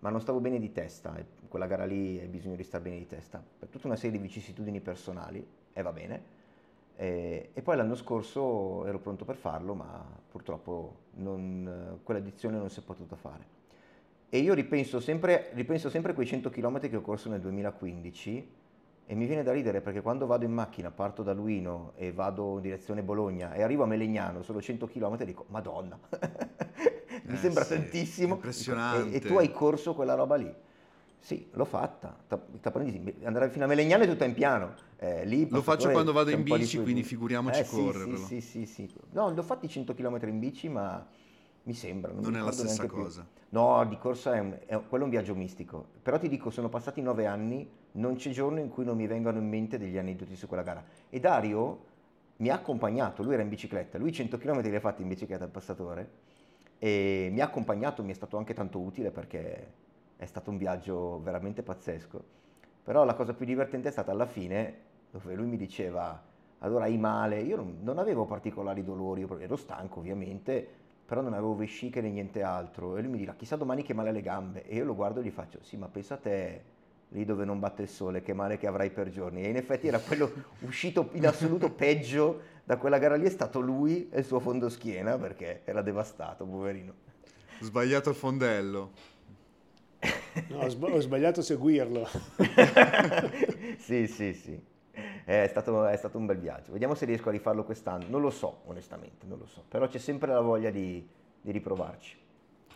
ma 0.00 0.10
non 0.10 0.20
stavo 0.20 0.40
bene 0.40 0.58
di 0.58 0.72
testa. 0.72 1.14
Quella 1.46 1.66
gara 1.68 1.84
lì 1.84 2.18
hai 2.18 2.26
bisogno 2.26 2.56
di 2.56 2.64
stare 2.64 2.82
bene 2.82 2.98
di 2.98 3.06
testa. 3.06 3.40
Per 3.56 3.68
tutta 3.68 3.86
una 3.86 3.94
serie 3.94 4.18
di 4.18 4.18
vicissitudini 4.18 4.80
personali, 4.80 5.46
e 5.72 5.80
va 5.80 5.92
bene 5.92 6.41
e, 6.96 7.50
e, 7.52 7.62
poi 7.62 7.76
l'anno 7.76 7.94
scorso 7.94 8.86
ero 8.86 8.98
pronto 8.98 9.24
per 9.24 9.36
farlo, 9.36 9.74
ma 9.74 10.04
purtroppo 10.30 10.96
non, 11.14 11.98
quell'edizione 12.02 12.58
non 12.58 12.70
si 12.70 12.80
è 12.80 12.82
potuta 12.82 13.16
fare. 13.16 13.60
E 14.28 14.38
io 14.38 14.54
ripenso 14.54 15.00
sempre, 15.00 15.50
ripenso 15.52 15.90
sempre 15.90 16.12
a 16.12 16.14
quei 16.14 16.26
100 16.26 16.48
km 16.50 16.80
che 16.88 16.96
ho 16.96 17.02
corso 17.02 17.28
nel 17.28 17.40
2015 17.40 18.60
e 19.04 19.14
mi 19.14 19.26
viene 19.26 19.42
da 19.42 19.52
ridere 19.52 19.80
perché 19.80 20.00
quando 20.00 20.26
vado 20.26 20.44
in 20.44 20.52
macchina, 20.52 20.90
parto 20.90 21.22
da 21.22 21.32
Luino 21.32 21.92
e 21.96 22.12
vado 22.12 22.56
in 22.56 22.62
direzione 22.62 23.02
Bologna 23.02 23.52
e 23.52 23.62
arrivo 23.62 23.82
a 23.82 23.86
Melegnano, 23.86 24.42
solo 24.42 24.62
100 24.62 24.86
km, 24.86 25.22
dico, 25.24 25.44
madonna, 25.48 25.98
mi 27.24 27.34
eh, 27.34 27.36
sembra 27.36 27.64
sì, 27.64 27.74
tantissimo. 27.74 28.34
Impressionante. 28.34 29.10
E, 29.10 29.16
e 29.16 29.20
tu 29.20 29.36
hai 29.36 29.50
corso 29.50 29.94
quella 29.94 30.14
roba 30.14 30.36
lì. 30.36 30.54
Sì, 31.22 31.48
l'ho 31.52 31.64
fatta. 31.64 32.16
Andare 33.22 33.48
fino 33.48 33.64
a 33.64 33.68
Melegnano 33.68 34.02
è 34.02 34.08
tutta 34.08 34.24
in 34.24 34.34
piano. 34.34 34.74
Eh, 34.98 35.24
lì 35.24 35.48
lo 35.48 35.62
faccio 35.62 35.88
quando 35.90 36.12
vado 36.12 36.30
in 36.30 36.42
bici, 36.42 36.82
quindi 36.82 37.04
figuriamoci 37.04 37.60
eh, 37.60 37.64
correrlo. 37.64 38.16
Sì, 38.16 38.40
sì, 38.40 38.66
sì, 38.66 38.88
sì, 38.88 38.94
No, 39.12 39.30
l'ho 39.30 39.42
fatti 39.42 39.68
100 39.68 39.94
km 39.94 40.18
in 40.26 40.40
bici, 40.40 40.68
ma 40.68 41.06
mi 41.62 41.74
sembra. 41.74 42.10
Non, 42.12 42.22
non 42.22 42.36
è 42.36 42.40
la 42.40 42.50
stessa 42.50 42.86
cosa. 42.86 43.20
Più. 43.20 43.42
No, 43.50 43.84
di 43.84 43.96
corsa 43.98 44.34
è, 44.34 44.40
un, 44.40 44.58
è, 44.66 44.80
quello 44.88 45.04
è 45.04 45.06
un 45.06 45.10
viaggio 45.10 45.36
mistico. 45.36 45.86
Però 46.02 46.18
ti 46.18 46.28
dico, 46.28 46.50
sono 46.50 46.68
passati 46.68 47.00
nove 47.00 47.24
anni, 47.26 47.70
non 47.92 48.16
c'è 48.16 48.30
giorno 48.30 48.58
in 48.58 48.68
cui 48.68 48.84
non 48.84 48.96
mi 48.96 49.06
vengano 49.06 49.38
in 49.38 49.48
mente 49.48 49.78
degli 49.78 49.98
aneddoti 49.98 50.34
su 50.34 50.48
quella 50.48 50.64
gara. 50.64 50.84
E 51.08 51.20
Dario 51.20 51.84
mi 52.38 52.48
ha 52.48 52.54
accompagnato, 52.54 53.22
lui 53.22 53.34
era 53.34 53.42
in 53.42 53.48
bicicletta, 53.48 53.96
lui 53.96 54.10
100 54.12 54.38
km 54.38 54.60
li 54.62 54.74
ha 54.74 54.80
fatti 54.80 55.02
in 55.02 55.08
bicicletta 55.08 55.44
al 55.44 55.50
passatore 55.50 56.10
e 56.80 57.28
mi 57.30 57.38
ha 57.38 57.44
accompagnato, 57.44 58.02
mi 58.02 58.10
è 58.10 58.14
stato 58.14 58.36
anche 58.36 58.54
tanto 58.54 58.80
utile 58.80 59.12
perché 59.12 59.72
è 60.22 60.26
stato 60.26 60.50
un 60.50 60.56
viaggio 60.56 61.20
veramente 61.20 61.62
pazzesco. 61.62 62.22
Però 62.84 63.04
la 63.04 63.14
cosa 63.14 63.34
più 63.34 63.44
divertente 63.44 63.88
è 63.88 63.90
stata 63.90 64.12
alla 64.12 64.26
fine, 64.26 64.90
dove 65.10 65.34
lui 65.34 65.46
mi 65.46 65.56
diceva, 65.56 66.20
allora 66.58 66.84
hai 66.84 66.96
male, 66.96 67.40
io 67.40 67.56
non, 67.56 67.78
non 67.82 67.98
avevo 67.98 68.24
particolari 68.24 68.84
dolori, 68.84 69.26
ero 69.40 69.56
stanco 69.56 69.98
ovviamente, 69.98 70.64
però 71.04 71.22
non 71.22 71.32
avevo 71.32 71.56
vesciche 71.56 72.00
né 72.00 72.10
niente 72.10 72.42
altro. 72.42 72.96
E 72.96 73.02
lui 73.02 73.10
mi 73.10 73.18
dirà, 73.18 73.34
chissà 73.34 73.56
domani 73.56 73.82
che 73.82 73.94
male 73.94 74.10
alle 74.10 74.22
gambe. 74.22 74.64
E 74.64 74.76
io 74.76 74.84
lo 74.84 74.94
guardo 74.94 75.18
e 75.18 75.24
gli 75.24 75.30
faccio, 75.30 75.58
sì, 75.62 75.76
ma 75.76 75.88
pensa 75.88 76.14
a 76.14 76.18
te, 76.18 76.62
lì 77.08 77.24
dove 77.24 77.44
non 77.44 77.58
batte 77.58 77.82
il 77.82 77.88
sole, 77.88 78.22
che 78.22 78.32
male 78.32 78.58
che 78.58 78.68
avrai 78.68 78.90
per 78.90 79.10
giorni. 79.10 79.42
E 79.42 79.48
in 79.48 79.56
effetti 79.56 79.88
era 79.88 79.98
quello 79.98 80.30
uscito 80.60 81.08
in 81.14 81.26
assoluto 81.26 81.68
peggio 81.72 82.42
da 82.62 82.76
quella 82.76 82.98
gara 82.98 83.16
lì, 83.16 83.26
è 83.26 83.30
stato 83.30 83.58
lui 83.58 84.08
e 84.08 84.20
il 84.20 84.24
suo 84.24 84.38
fondoschiena, 84.38 85.18
perché 85.18 85.62
era 85.64 85.82
devastato, 85.82 86.44
poverino. 86.44 87.10
Sbagliato 87.58 88.10
il 88.10 88.16
fondello. 88.16 88.90
No, 90.48 90.60
ho, 90.60 90.68
sb- 90.68 90.90
ho 90.90 91.00
sbagliato 91.00 91.40
a 91.40 91.42
seguirlo. 91.42 92.08
sì, 93.78 94.06
sì, 94.06 94.32
sì. 94.32 94.60
È 95.24 95.46
stato, 95.48 95.86
è 95.86 95.96
stato, 95.96 96.18
un 96.18 96.26
bel 96.26 96.38
viaggio. 96.38 96.72
Vediamo 96.72 96.94
se 96.94 97.06
riesco 97.06 97.28
a 97.28 97.32
rifarlo 97.32 97.64
quest'anno. 97.64 98.06
Non 98.08 98.20
lo 98.20 98.30
so, 98.30 98.62
onestamente, 98.66 99.26
non 99.26 99.38
lo 99.38 99.46
so. 99.46 99.64
Però 99.68 99.86
c'è 99.86 99.98
sempre 99.98 100.32
la 100.32 100.40
voglia 100.40 100.70
di, 100.70 101.06
di 101.40 101.50
riprovarci. 101.50 102.16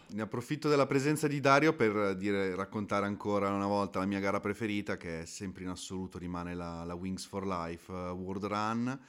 Ne 0.08 0.22
approfitto 0.22 0.68
della 0.68 0.86
presenza 0.86 1.26
di 1.26 1.40
Dario 1.40 1.74
per 1.74 2.14
dire, 2.14 2.54
raccontare 2.54 3.06
ancora 3.06 3.50
una 3.50 3.66
volta 3.66 3.98
la 3.98 4.06
mia 4.06 4.20
gara 4.20 4.38
preferita, 4.38 4.96
che 4.96 5.22
è 5.22 5.24
sempre 5.24 5.64
in 5.64 5.70
assoluto 5.70 6.18
rimane 6.18 6.54
la, 6.54 6.84
la 6.84 6.94
Wings 6.94 7.26
for 7.26 7.44
Life 7.44 7.90
uh, 7.90 8.12
World 8.12 8.44
Run. 8.44 9.00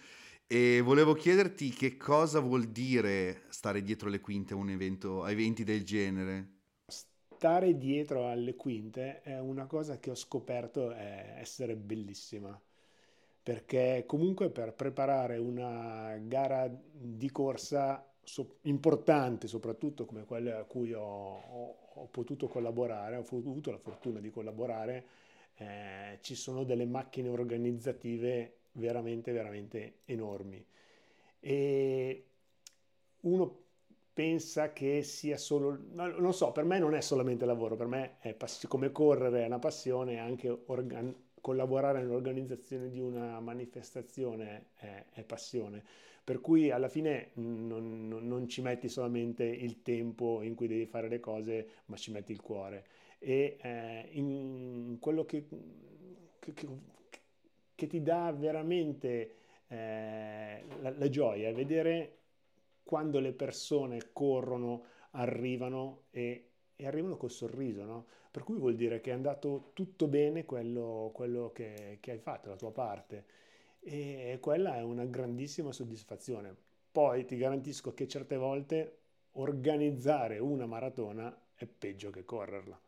E 0.48 0.82
volevo 0.82 1.14
chiederti 1.14 1.70
che 1.70 1.98
cosa 1.98 2.40
vuol 2.40 2.66
dire 2.70 3.44
stare 3.50 3.84
dietro 3.84 4.10
le 4.10 4.22
quinte 4.22 4.54
a, 4.54 4.58
un 4.58 4.70
evento, 4.70 5.24
a 5.24 5.30
eventi 5.30 5.64
del 5.64 5.84
genere 5.84 6.56
stare 7.38 7.78
dietro 7.78 8.28
alle 8.28 8.56
quinte 8.56 9.22
è 9.22 9.38
una 9.38 9.68
cosa 9.68 10.00
che 10.00 10.10
ho 10.10 10.16
scoperto 10.16 10.92
essere 10.92 11.76
bellissima 11.76 12.60
perché 13.44 14.06
comunque 14.08 14.50
per 14.50 14.74
preparare 14.74 15.38
una 15.38 16.18
gara 16.20 16.68
di 16.68 17.32
corsa 17.32 18.06
importante, 18.64 19.48
soprattutto 19.48 20.06
come 20.06 20.26
quella 20.26 20.58
a 20.58 20.64
cui 20.64 20.92
ho, 20.94 21.02
ho, 21.02 21.78
ho, 21.94 22.08
potuto 22.08 22.48
collaborare, 22.48 23.16
ho 23.16 23.24
avuto 23.30 23.72
la 23.72 23.78
fortuna 23.78 24.20
di 24.20 24.32
collaborare, 24.32 25.06
eh, 25.58 26.18
ci 26.22 26.36
sono 26.36 26.64
delle 26.64 26.86
macchine 26.86 27.30
organizzative 27.30 28.56
veramente, 28.74 29.32
veramente 29.32 30.00
enormi. 30.06 30.66
E 31.40 32.26
uno 33.22 33.67
pensa 34.18 34.74
che 34.74 35.04
sia 35.04 35.38
solo, 35.38 35.78
non 35.94 36.34
so, 36.34 36.52
per 36.52 36.64
me 36.64 36.80
non 36.80 36.96
è 36.96 37.02
solamente 37.02 37.46
lavoro, 37.46 37.76
per 37.76 37.86
me 37.86 38.18
è 38.18 38.34
pass- 38.34 38.66
come 38.66 38.92
correre 38.92 39.44
è 39.44 39.46
una 39.46 39.60
passione, 39.60 40.18
anche 40.18 40.50
organ- 40.66 41.16
collaborare 41.40 42.00
nell'organizzazione 42.00 42.90
di 42.90 43.00
una 43.00 43.40
manifestazione 43.40 44.70
è, 44.74 45.06
è 45.12 45.24
passione. 45.24 45.84
Per 46.24 46.42
cui 46.42 46.72
alla 46.72 46.88
fine 46.88 47.30
non, 47.34 48.08
non, 48.08 48.28
non, 48.28 48.48
ci 48.48 48.64
metti 48.64 48.90
solamente 48.90 49.44
il 49.44 49.84
tempo 49.84 50.42
in 50.42 50.56
cui 50.56 50.68
devi 50.68 50.88
fare 50.88 51.10
le 51.10 51.20
cose, 51.20 51.68
ma 51.86 51.96
ci 51.96 52.10
metti 52.10 52.32
il 52.32 52.42
cuore. 52.42 52.86
E 53.20 53.58
eh, 53.62 54.08
in 54.14 54.98
quello 55.00 55.26
che, 55.26 55.46
che, 56.40 56.68
che, 57.76 57.88
ti 57.88 58.02
dà 58.02 58.32
veramente 58.36 59.36
eh, 59.68 60.64
la, 60.82 60.90
la 60.90 61.10
gioia 61.10 61.50
è 61.50 61.54
vedere 61.54 62.17
quando 62.88 63.20
le 63.20 63.34
persone 63.34 64.12
corrono, 64.14 64.86
arrivano 65.12 66.06
e, 66.10 66.52
e 66.74 66.88
arrivano 66.88 67.18
col 67.18 67.32
sorriso, 67.32 67.84
no? 67.84 68.06
Per 68.32 68.44
cui 68.44 68.58
vuol 68.58 68.76
dire 68.76 69.02
che 69.02 69.12
è 69.12 69.14
andato 69.14 69.72
tutto 69.74 70.08
bene 70.08 70.46
quello, 70.46 71.12
quello 71.14 71.52
che, 71.52 71.98
che, 72.00 72.12
hai 72.12 72.20
fatto, 72.20 72.50
la 72.50 72.56
tua 72.56 72.72
parte. 72.72 73.26
E 73.80 74.38
quella 74.40 74.78
è 74.78 74.82
una 74.82 75.06
grandissima 75.06 75.72
soddisfazione. 75.72 76.56
Poi 76.92 77.26
ti 77.26 77.36
garantisco 77.36 77.94
che 77.94 78.08
certe 78.08 78.38
volte 78.38 79.00
organizzare 79.34 80.40
una 80.40 80.66
maratona 80.66 81.36
è 81.56 81.66
peggio 81.66 82.10
che 82.10 82.24
correrla, 82.24 82.80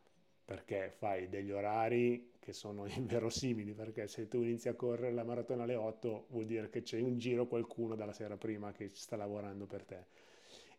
perché 0.45 0.93
fai 0.95 1.27
degli 1.27 1.51
orari 1.51 2.28
che 2.49 2.53
sono 2.53 2.85
inverosimili, 2.89 3.73
perché 3.73 4.07
se 4.07 4.27
tu 4.27 4.41
inizi 4.41 4.69
a 4.69 4.73
correre 4.73 5.13
la 5.13 5.23
maratona 5.23 5.63
alle 5.63 5.75
8 5.75 6.25
vuol 6.29 6.45
dire 6.45 6.69
che 6.69 6.81
c'è 6.81 6.99
un 6.99 7.17
giro 7.17 7.47
qualcuno 7.47 7.95
dalla 7.95 8.13
sera 8.13 8.37
prima 8.37 8.71
che 8.71 8.89
sta 8.93 9.15
lavorando 9.15 9.65
per 9.65 9.83
te 9.85 10.05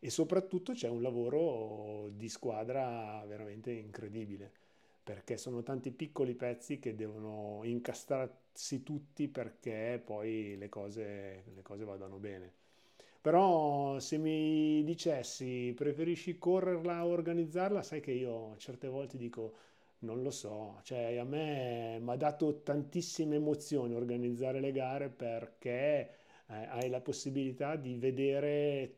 e 0.02 0.08
soprattutto 0.10 0.72
c'è 0.72 0.88
un 0.88 1.02
lavoro 1.02 2.08
di 2.14 2.28
squadra 2.28 3.22
veramente 3.26 3.70
incredibile 3.70 4.50
perché 5.02 5.36
sono 5.36 5.62
tanti 5.62 5.90
piccoli 5.90 6.34
pezzi 6.34 6.78
che 6.78 6.94
devono 6.94 7.60
incastrarsi 7.64 8.82
tutti 8.82 9.28
perché 9.28 10.00
poi 10.02 10.56
le 10.56 10.68
cose, 10.68 11.44
le 11.54 11.62
cose 11.62 11.84
vadano 11.84 12.16
bene. 12.18 12.52
Però 13.20 13.98
se 13.98 14.18
mi 14.18 14.82
dicessi 14.84 15.72
preferisci 15.76 16.38
correrla 16.38 17.04
o 17.04 17.10
organizzarla, 17.10 17.82
sai 17.82 18.00
che 18.00 18.12
io 18.12 18.56
certe 18.56 18.88
volte 18.88 19.16
dico 19.18 19.54
non 20.00 20.22
lo 20.22 20.30
so, 20.30 20.80
cioè 20.82 21.16
a 21.16 21.24
me 21.24 21.98
mi 22.00 22.10
ha 22.10 22.16
dato 22.16 22.62
tantissime 22.62 23.36
emozioni 23.36 23.94
organizzare 23.94 24.60
le 24.60 24.72
gare 24.72 25.08
perché 25.08 26.10
eh, 26.46 26.54
hai 26.68 26.88
la 26.88 27.00
possibilità 27.00 27.76
di 27.76 27.96
vedere 27.96 28.94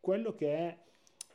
quello 0.00 0.34
che 0.34 0.54
è 0.56 0.78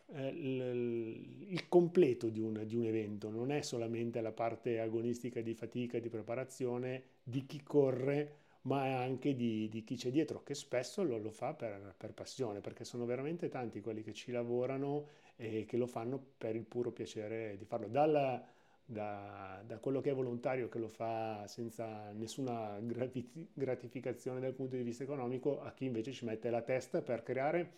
eh, 0.08 0.28
il, 0.28 1.68
completo 1.68 2.30
di 2.30 2.40
un, 2.40 2.64
di 2.66 2.76
un, 2.76 2.86
evento, 2.86 3.30
non 3.30 3.52
è 3.52 3.62
solamente 3.62 4.22
la 4.22 4.32
parte 4.32 4.80
agonistica 4.80 5.42
di 5.42 5.54
fatica, 5.54 6.00
di 6.00 6.10
preparazione 6.10 7.04
di 7.24 7.46
chi 7.46 7.64
corre, 7.64 8.44
ma 8.64 8.86
è 8.86 8.92
anche 8.92 9.36
di, 9.36 9.70
di 9.70 9.84
chi 9.84 9.96
c'è 9.96 10.12
dietro, 10.12 10.44
che 10.44 10.56
spesso 10.56 11.04
lo, 11.04 11.18
lo 11.18 11.32
fa 11.32 11.54
per, 11.54 11.96
per, 11.98 12.14
passione, 12.14 12.62
perché 12.62 12.84
sono 12.84 13.06
veramente 13.06 13.48
tanti 13.50 13.82
quelli 13.82 14.02
che 14.02 14.14
ci 14.14 14.32
lavorano 14.32 15.08
e 15.36 15.66
che 15.66 15.78
lo 15.78 15.88
fanno 15.88 16.24
per 16.38 16.56
il 16.56 16.66
puro 16.66 16.92
piacere 16.92 17.56
di 17.58 17.66
farlo. 17.66 17.88
Dalla, 17.88 18.44
da, 18.86 19.62
da, 19.66 19.80
quello 19.80 20.00
che 20.00 20.12
è 20.12 20.14
volontario 20.14 20.70
che 20.70 20.78
lo 20.78 20.90
fa 20.90 21.48
senza 21.48 22.12
nessuna 22.12 22.80
gratificazione 22.80 24.40
dal 24.40 24.54
punto 24.54 24.76
di 24.76 24.84
vista 24.84 25.04
economico 25.04 25.62
a 25.62 25.74
chi 25.74 25.86
invece 25.86 26.12
ci 26.12 26.24
mette 26.26 26.52
la 26.52 26.62
testa 26.62 27.02
per 27.02 27.24
creare 27.24 27.78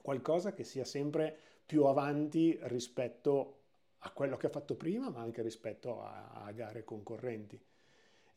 qualcosa 0.00 0.54
che 0.54 0.64
sia 0.64 0.84
sempre 0.84 1.36
più 1.66 1.84
avanti 1.84 2.58
rispetto 2.62 3.58
a 3.98 4.10
quello 4.10 4.36
che 4.36 4.46
ha 4.46 4.50
fatto 4.50 4.74
prima, 4.74 5.10
ma 5.10 5.20
anche 5.20 5.42
rispetto 5.42 6.02
a, 6.02 6.30
a 6.32 6.50
gare 6.52 6.82
concorrenti. 6.82 7.60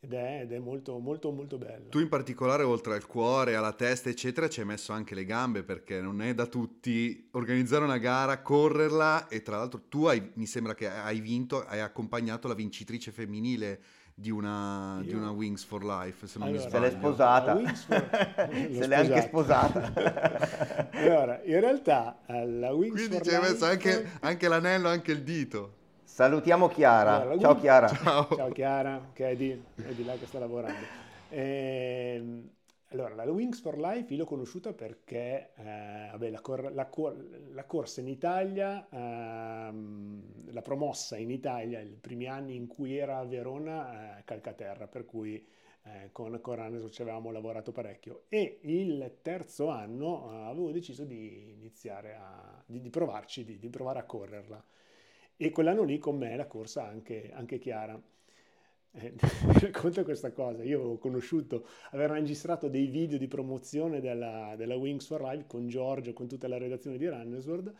Ed 0.06 0.12
è, 0.12 0.40
ed 0.42 0.52
è, 0.52 0.58
molto, 0.60 0.98
molto, 0.98 1.32
molto 1.32 1.58
bello. 1.58 1.88
Tu 1.88 1.98
in 1.98 2.08
particolare, 2.08 2.62
oltre 2.62 2.94
al 2.94 3.06
cuore, 3.06 3.56
alla 3.56 3.72
testa, 3.72 4.08
eccetera, 4.08 4.48
ci 4.48 4.60
hai 4.60 4.66
messo 4.66 4.92
anche 4.92 5.16
le 5.16 5.24
gambe 5.24 5.64
perché 5.64 6.00
non 6.00 6.22
è 6.22 6.32
da 6.32 6.46
tutti 6.46 7.28
organizzare 7.32 7.82
una 7.82 7.98
gara, 7.98 8.40
correrla 8.40 9.26
e 9.26 9.42
tra 9.42 9.56
l'altro 9.56 9.82
tu 9.88 10.04
hai, 10.04 10.30
mi 10.34 10.46
sembra 10.46 10.74
che 10.74 10.88
hai 10.88 11.18
vinto, 11.20 11.64
hai 11.66 11.80
accompagnato 11.80 12.46
la 12.46 12.54
vincitrice 12.54 13.10
femminile 13.10 13.80
di 14.14 14.30
una, 14.30 15.00
di 15.02 15.12
una, 15.12 15.30
Wings 15.30 15.64
for 15.64 15.84
Life, 15.84 16.26
se 16.26 16.38
non 16.38 16.48
allora, 16.48 16.62
mi 16.62 16.68
sbaglio. 16.70 16.84
Se 16.84 16.90
l'è 16.90 16.98
sposata. 16.98 17.56
For... 17.56 18.48
se 18.78 18.86
l'è 18.86 18.94
anche 18.94 19.20
sposata. 19.22 20.88
allora, 20.94 21.42
in 21.42 21.60
realtà 21.60 22.20
la 22.26 22.72
Wings 22.72 22.94
Quindi 22.94 23.16
for 23.16 23.26
ci 23.26 23.34
hai 23.34 23.40
messo 23.42 23.64
anche, 23.64 24.10
anche, 24.20 24.48
l'anello, 24.48 24.88
anche 24.88 25.10
il 25.10 25.22
dito. 25.22 25.74
Salutiamo 26.16 26.68
Chiara. 26.68 27.20
Allora, 27.20 27.38
Ciao 27.38 27.54
Chiara. 27.56 27.88
Ciao. 27.88 28.28
Ciao 28.34 28.48
Chiara, 28.48 29.10
che 29.12 29.28
è 29.28 29.36
di, 29.36 29.50
è 29.50 29.92
di 29.92 30.02
là 30.02 30.14
che 30.16 30.24
sta 30.24 30.38
lavorando. 30.38 30.80
Ehm, 31.28 32.48
allora, 32.92 33.14
la 33.14 33.24
Wings 33.24 33.60
for 33.60 33.76
Life 33.76 34.14
io 34.14 34.20
l'ho 34.20 34.24
conosciuta 34.24 34.72
perché 34.72 35.50
eh, 35.54 36.08
vabbè, 36.12 36.30
la, 36.30 36.40
cor- 36.40 36.72
la, 36.72 36.86
cor- 36.86 37.22
la, 37.52 37.64
corsa 37.64 38.00
in 38.00 38.08
Italia, 38.08 38.88
ehm, 38.88 40.52
la 40.52 40.62
promossa 40.62 41.18
in 41.18 41.30
Italia, 41.30 41.80
i 41.80 41.98
primi 42.00 42.26
anni 42.26 42.54
in 42.54 42.66
cui 42.66 42.96
era 42.96 43.18
a 43.18 43.24
Verona, 43.26 44.16
eh, 44.16 44.24
Calcaterra, 44.24 44.86
per 44.86 45.04
cui 45.04 45.46
eh, 45.82 46.08
con 46.12 46.40
Coraneso 46.40 46.88
ci 46.88 47.02
avevamo 47.02 47.30
lavorato 47.30 47.72
parecchio. 47.72 48.22
E 48.30 48.60
il 48.62 49.18
terzo 49.20 49.68
anno 49.68 50.30
eh, 50.32 50.44
avevo 50.44 50.70
deciso 50.70 51.04
di 51.04 51.50
iniziare 51.50 52.14
a 52.14 52.62
di, 52.64 52.80
di 52.80 52.88
provarci, 52.88 53.44
di, 53.44 53.58
di, 53.58 53.68
provare 53.68 53.98
a 53.98 54.04
correrla. 54.04 54.64
E 55.36 55.50
quell'anno 55.50 55.82
lì 55.82 55.98
con 55.98 56.16
me 56.16 56.34
la 56.36 56.46
corsa 56.46 56.86
anche, 56.86 57.30
anche 57.34 57.58
Chiara 57.58 58.00
eh, 58.98 59.12
racconta 59.60 60.02
questa 60.04 60.32
cosa. 60.32 60.62
Io 60.64 60.82
ho 60.82 60.98
conosciuto, 60.98 61.66
avevo 61.90 62.14
registrato 62.14 62.68
dei 62.68 62.86
video 62.86 63.18
di 63.18 63.28
promozione 63.28 64.00
della, 64.00 64.54
della, 64.56 64.76
Wings 64.76 65.06
for 65.06 65.22
Life 65.22 65.44
con 65.46 65.68
Giorgio, 65.68 66.12
con 66.12 66.26
tutta 66.26 66.48
la 66.48 66.58
redazione 66.58 66.96
di 66.96 67.06
Runnersworld 67.06 67.74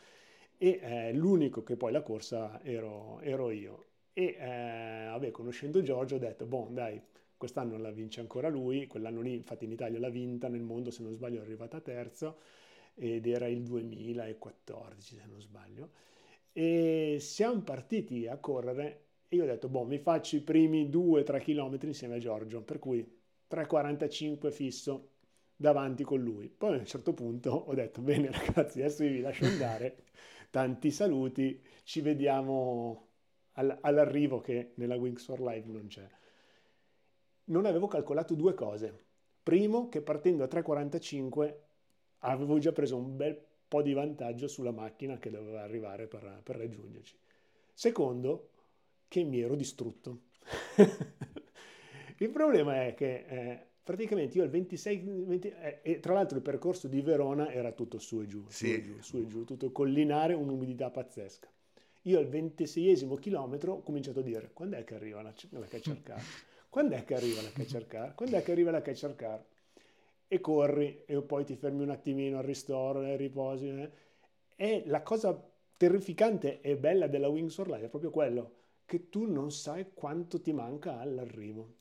e 0.59 0.81
eh, 0.83 1.13
l'unico 1.13 1.63
che 1.63 1.77
poi 1.77 1.93
la 1.93 2.03
corsa 2.03 2.61
ero, 2.63 3.21
ero 3.21 3.51
io. 3.51 3.85
E 4.13 4.37
eh, 4.39 5.07
vabbè, 5.11 5.31
conoscendo 5.31 5.83
Giorgio 5.83 6.17
ho 6.17 6.19
detto, 6.19 6.47
boh 6.47 6.69
dai, 6.71 7.01
quest'anno 7.37 7.77
la 7.79 7.91
vince 7.91 8.21
ancora 8.21 8.49
lui, 8.49 8.87
quell'anno 8.87 9.21
lì 9.21 9.35
infatti 9.35 9.65
in 9.65 9.73
Italia 9.73 9.99
l'ha 9.99 10.09
vinta, 10.09 10.49
nel 10.49 10.63
mondo 10.63 10.91
se 10.91 11.03
non 11.03 11.13
sbaglio 11.13 11.41
è 11.41 11.43
arrivata 11.43 11.81
terzo 11.81 12.39
ed 12.95 13.27
era 13.27 13.47
il 13.47 13.63
2014 13.63 15.17
se 15.17 15.27
non 15.27 15.41
sbaglio. 15.41 15.91
E 16.59 17.19
siamo 17.21 17.61
partiti 17.61 18.27
a 18.27 18.39
correre 18.39 19.09
e 19.29 19.37
io 19.37 19.43
ho 19.43 19.47
detto, 19.47 19.69
boh, 19.69 19.85
mi 19.85 19.99
faccio 19.99 20.37
i 20.37 20.41
primi 20.41 20.89
2-3 20.89 21.39
km 21.43 21.79
insieme 21.83 22.15
a 22.15 22.19
Giorgio, 22.19 22.63
per 22.63 22.79
cui 22.79 23.07
3,45 23.47 24.51
fisso 24.51 25.11
davanti 25.55 26.03
con 26.03 26.23
lui. 26.23 26.49
Poi 26.49 26.77
a 26.77 26.79
un 26.79 26.87
certo 26.87 27.13
punto 27.13 27.51
ho 27.51 27.75
detto, 27.75 28.01
bene 28.01 28.31
ragazzi, 28.33 28.81
adesso 28.81 29.05
vi 29.05 29.21
lascio 29.21 29.45
andare, 29.45 30.05
tanti 30.49 30.91
saluti, 30.91 31.63
ci 31.85 32.01
vediamo 32.01 33.09
all- 33.53 33.77
all'arrivo 33.83 34.41
che 34.41 34.73
nella 34.77 34.97
Wings 34.97 35.27
for 35.27 35.43
Life 35.43 35.69
non 35.71 35.89
c'è. 35.89 36.09
Non 37.45 37.67
avevo 37.67 37.87
calcolato 37.87 38.35
due 38.35 38.55
cose. 38.55 39.05
Primo, 39.43 39.91
che 39.91 40.01
partendo 40.01 40.43
a 40.43 40.49
3,45 40.49 41.55
avevo 42.21 42.59
già 42.59 42.73
preso 42.73 42.97
un 42.97 43.15
bel 43.15 43.45
po' 43.69 43.83
di 43.83 43.93
vantaggio 43.93 44.49
sulla 44.49 44.71
macchina 44.71 45.19
che 45.19 45.31
doveva 45.31 45.63
arrivare 45.63 46.07
per, 46.07 46.41
per 46.43 46.57
raggiungerci. 46.57 47.17
Secondo, 47.73 48.51
che 49.09 49.23
mi 49.23 49.41
ero 49.41 49.55
distrutto. 49.55 50.23
il 52.19 52.31
problema 52.31 52.87
è 52.87 52.95
che 52.95 53.25
eh, 53.29 53.67
praticamente 53.83 54.39
io 54.39 54.45
al 54.45 54.51
26, 54.51 55.25
20, 55.27 55.49
eh, 55.49 55.79
e 55.83 56.01
tra 56.01 56.15
l'altro 56.15 56.37
il 56.37 56.43
percorso 56.43 56.89
di 56.89 57.01
Verona 57.01 57.53
era 57.53 57.73
tutto 57.73 57.99
su 57.99 58.21
e 58.21 58.27
giù, 58.27 58.45
sì. 58.49 58.67
su 58.67 58.73
e 58.73 58.83
giù, 58.83 59.03
su 59.03 59.17
e 59.19 59.27
giù, 59.27 59.45
tutto 59.45 59.71
collinare, 59.73 60.35
un'umidità 60.35 60.91
pazzesca. 60.91 61.49
Io 62.03 62.19
al 62.19 62.29
26 62.29 63.19
chilometro 63.19 63.73
ho 63.75 63.83
cominciato 63.83 64.21
a 64.21 64.23
dire 64.23 64.51
quando 64.53 64.77
è 64.77 64.85
che 64.85 64.95
arriva 64.95 65.23
la, 65.23 65.35
la 65.51 65.67
catcher 65.67 66.03
car? 66.03 66.23
Quando 66.69 66.95
è 66.95 67.05
che 67.05 67.15
arriva 67.15 67.43
la 67.43 67.51
catcher 67.51 67.87
car? 67.87 68.15
Quando 68.15 68.37
è 68.37 68.43
che 68.43 68.53
arriva 68.53 68.71
la 68.71 68.83
catcher 68.83 69.17
car? 69.17 69.45
E 70.29 70.41
corri 70.41 71.05
e 71.07 71.23
poi 71.23 71.45
ti 71.45 71.57
fermi 71.57 71.83
un 71.83 71.91
attimino 71.91 72.39
al 72.39 72.45
ristoro, 72.45 73.03
e 73.03 73.17
riposi. 73.17 73.69
Eh? 73.69 73.91
E 74.57 74.83
la 74.87 75.03
cosa 75.03 75.41
terrificante 75.77 76.61
e 76.61 76.77
bella 76.77 77.07
della 77.07 77.29
Wings 77.29 77.55
for 77.55 77.69
Life 77.69 77.85
è 77.85 77.89
proprio 77.89 78.11
quello 78.11 78.55
che 78.87 79.09
tu 79.09 79.31
non 79.31 79.51
sai 79.51 79.93
quanto 79.93 80.41
ti 80.41 80.53
manca 80.53 80.99
all'arrivo. 80.99 81.75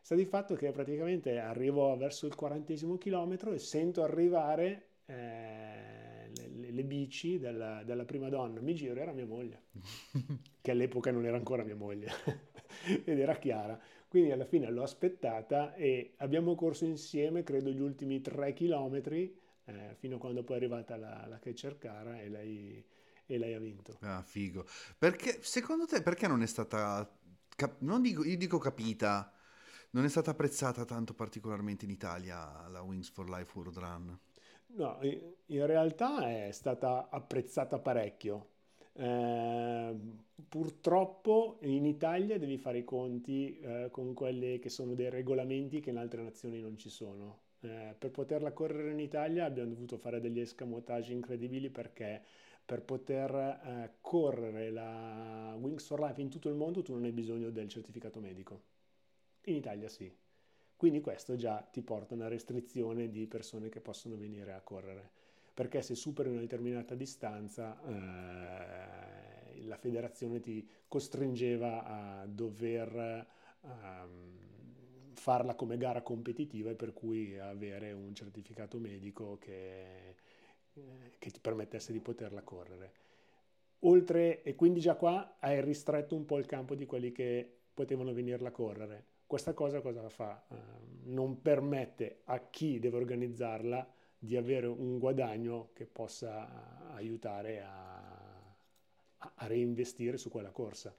Sta 0.00 0.14
di 0.14 0.24
fatto 0.24 0.54
che 0.54 0.72
praticamente 0.72 1.38
arrivo 1.38 1.94
verso 1.96 2.26
il 2.26 2.34
quarantesimo 2.34 2.96
chilometro 2.96 3.52
e 3.52 3.58
sento 3.58 4.02
arrivare 4.02 4.86
eh, 5.04 6.30
le, 6.34 6.70
le, 6.70 6.84
bici 6.84 7.38
della, 7.38 7.82
della, 7.84 8.06
prima 8.06 8.30
donna. 8.30 8.60
Mi 8.60 8.74
giro, 8.74 8.98
era 8.98 9.12
mia 9.12 9.26
moglie, 9.26 9.64
che 10.62 10.70
all'epoca 10.70 11.10
non 11.10 11.26
era 11.26 11.36
ancora 11.36 11.62
mia 11.62 11.76
moglie, 11.76 12.10
ed 13.04 13.18
era 13.18 13.36
Chiara. 13.36 13.78
Quindi 14.10 14.32
alla 14.32 14.44
fine 14.44 14.68
l'ho 14.70 14.82
aspettata 14.82 15.74
e 15.74 16.14
abbiamo 16.18 16.56
corso 16.56 16.84
insieme, 16.84 17.44
credo, 17.44 17.70
gli 17.70 17.80
ultimi 17.80 18.20
tre 18.20 18.52
chilometri, 18.52 19.32
eh, 19.66 19.94
fino 19.98 20.16
a 20.16 20.18
quando 20.18 20.42
poi 20.42 20.56
è 20.56 20.58
arrivata 20.58 20.96
la, 20.96 21.26
la 21.28 21.38
catcher 21.38 21.78
cara 21.78 22.20
e 22.20 22.28
lei, 22.28 22.84
e 23.26 23.38
lei 23.38 23.54
ha 23.54 23.60
vinto. 23.60 23.96
Ah, 24.00 24.22
figo. 24.22 24.66
Perché, 24.98 25.42
secondo 25.42 25.86
te, 25.86 26.02
perché 26.02 26.26
non 26.26 26.42
è 26.42 26.46
stata, 26.46 27.08
cap- 27.54 27.80
non 27.80 28.02
dico, 28.02 28.24
io 28.24 28.36
dico 28.36 28.58
capita, 28.58 29.32
non 29.90 30.04
è 30.04 30.08
stata 30.08 30.32
apprezzata 30.32 30.84
tanto 30.84 31.14
particolarmente 31.14 31.84
in 31.84 31.90
Italia 31.92 32.66
la 32.68 32.80
Wings 32.82 33.10
for 33.10 33.28
Life 33.28 33.52
World 33.54 33.78
Run? 33.78 34.18
No, 34.76 34.98
in 35.02 35.66
realtà 35.66 36.28
è 36.28 36.50
stata 36.52 37.08
apprezzata 37.10 37.78
parecchio. 37.78 38.48
Eh, 39.00 39.96
purtroppo 40.46 41.56
in 41.62 41.86
Italia 41.86 42.38
devi 42.38 42.58
fare 42.58 42.78
i 42.78 42.84
conti 42.84 43.58
eh, 43.58 43.88
con 43.90 44.12
quelli 44.12 44.58
che 44.58 44.68
sono 44.68 44.92
dei 44.94 45.08
regolamenti 45.08 45.80
che 45.80 45.88
in 45.88 45.96
altre 45.96 46.22
nazioni 46.22 46.60
non 46.60 46.76
ci 46.76 46.90
sono. 46.90 47.48
Eh, 47.60 47.94
per 47.98 48.10
poterla 48.10 48.52
correre 48.52 48.90
in 48.90 49.00
Italia 49.00 49.46
abbiamo 49.46 49.70
dovuto 49.70 49.96
fare 49.96 50.20
degli 50.20 50.40
escamotage 50.40 51.12
incredibili 51.14 51.70
perché 51.70 52.22
per 52.62 52.82
poter 52.82 53.34
eh, 53.34 53.94
correre 54.02 54.70
la 54.70 55.56
Wings 55.58 55.86
for 55.86 56.00
Life 56.00 56.20
in 56.20 56.28
tutto 56.28 56.50
il 56.50 56.54
mondo 56.54 56.82
tu 56.82 56.92
non 56.92 57.04
hai 57.04 57.12
bisogno 57.12 57.48
del 57.50 57.68
certificato 57.68 58.20
medico. 58.20 58.62
In 59.44 59.56
Italia 59.56 59.88
sì. 59.88 60.14
Quindi 60.76 61.00
questo 61.00 61.36
già 61.36 61.62
ti 61.62 61.80
porta 61.82 62.14
a 62.14 62.16
una 62.18 62.28
restrizione 62.28 63.10
di 63.10 63.26
persone 63.26 63.70
che 63.70 63.80
possono 63.80 64.16
venire 64.16 64.52
a 64.52 64.60
correre, 64.60 65.10
perché 65.52 65.82
se 65.82 65.94
superi 65.94 66.28
una 66.28 66.40
determinata 66.40 66.94
distanza 66.94 67.80
eh, 67.82 69.64
la 69.64 69.76
federazione 69.76 70.40
ti 70.40 70.66
costringeva 70.88 71.84
a 71.84 72.26
dover 72.26 73.26
um, 73.60 75.12
farla 75.14 75.54
come 75.54 75.76
gara 75.76 76.02
competitiva 76.02 76.70
e 76.70 76.74
per 76.74 76.92
cui 76.92 77.38
avere 77.38 77.92
un 77.92 78.14
certificato 78.14 78.78
medico 78.78 79.38
che, 79.38 80.16
eh, 80.74 81.12
che 81.18 81.30
ti 81.30 81.40
permettesse 81.40 81.92
di 81.92 82.00
poterla 82.00 82.42
correre. 82.42 82.92
Oltre, 83.80 84.42
e 84.42 84.54
quindi 84.54 84.80
già 84.80 84.94
qua 84.94 85.36
hai 85.40 85.60
ristretto 85.62 86.14
un 86.14 86.24
po' 86.24 86.38
il 86.38 86.46
campo 86.46 86.74
di 86.74 86.86
quelli 86.86 87.12
che 87.12 87.58
potevano 87.72 88.12
venirla 88.12 88.48
a 88.48 88.52
correre 88.52 89.10
questa 89.30 89.54
cosa 89.54 89.80
cosa 89.80 90.08
fa? 90.08 90.44
Uh, 90.48 90.56
non 91.04 91.40
permette 91.40 92.22
a 92.24 92.40
chi 92.50 92.80
deve 92.80 92.96
organizzarla 92.96 93.88
di 94.22 94.36
avere 94.36 94.66
un 94.66 94.98
guadagno 94.98 95.70
che 95.72 95.86
possa 95.86 96.92
aiutare 96.92 97.62
a, 97.62 98.54
a 99.16 99.46
reinvestire 99.46 100.18
su 100.18 100.28
quella 100.28 100.50
corsa. 100.50 100.94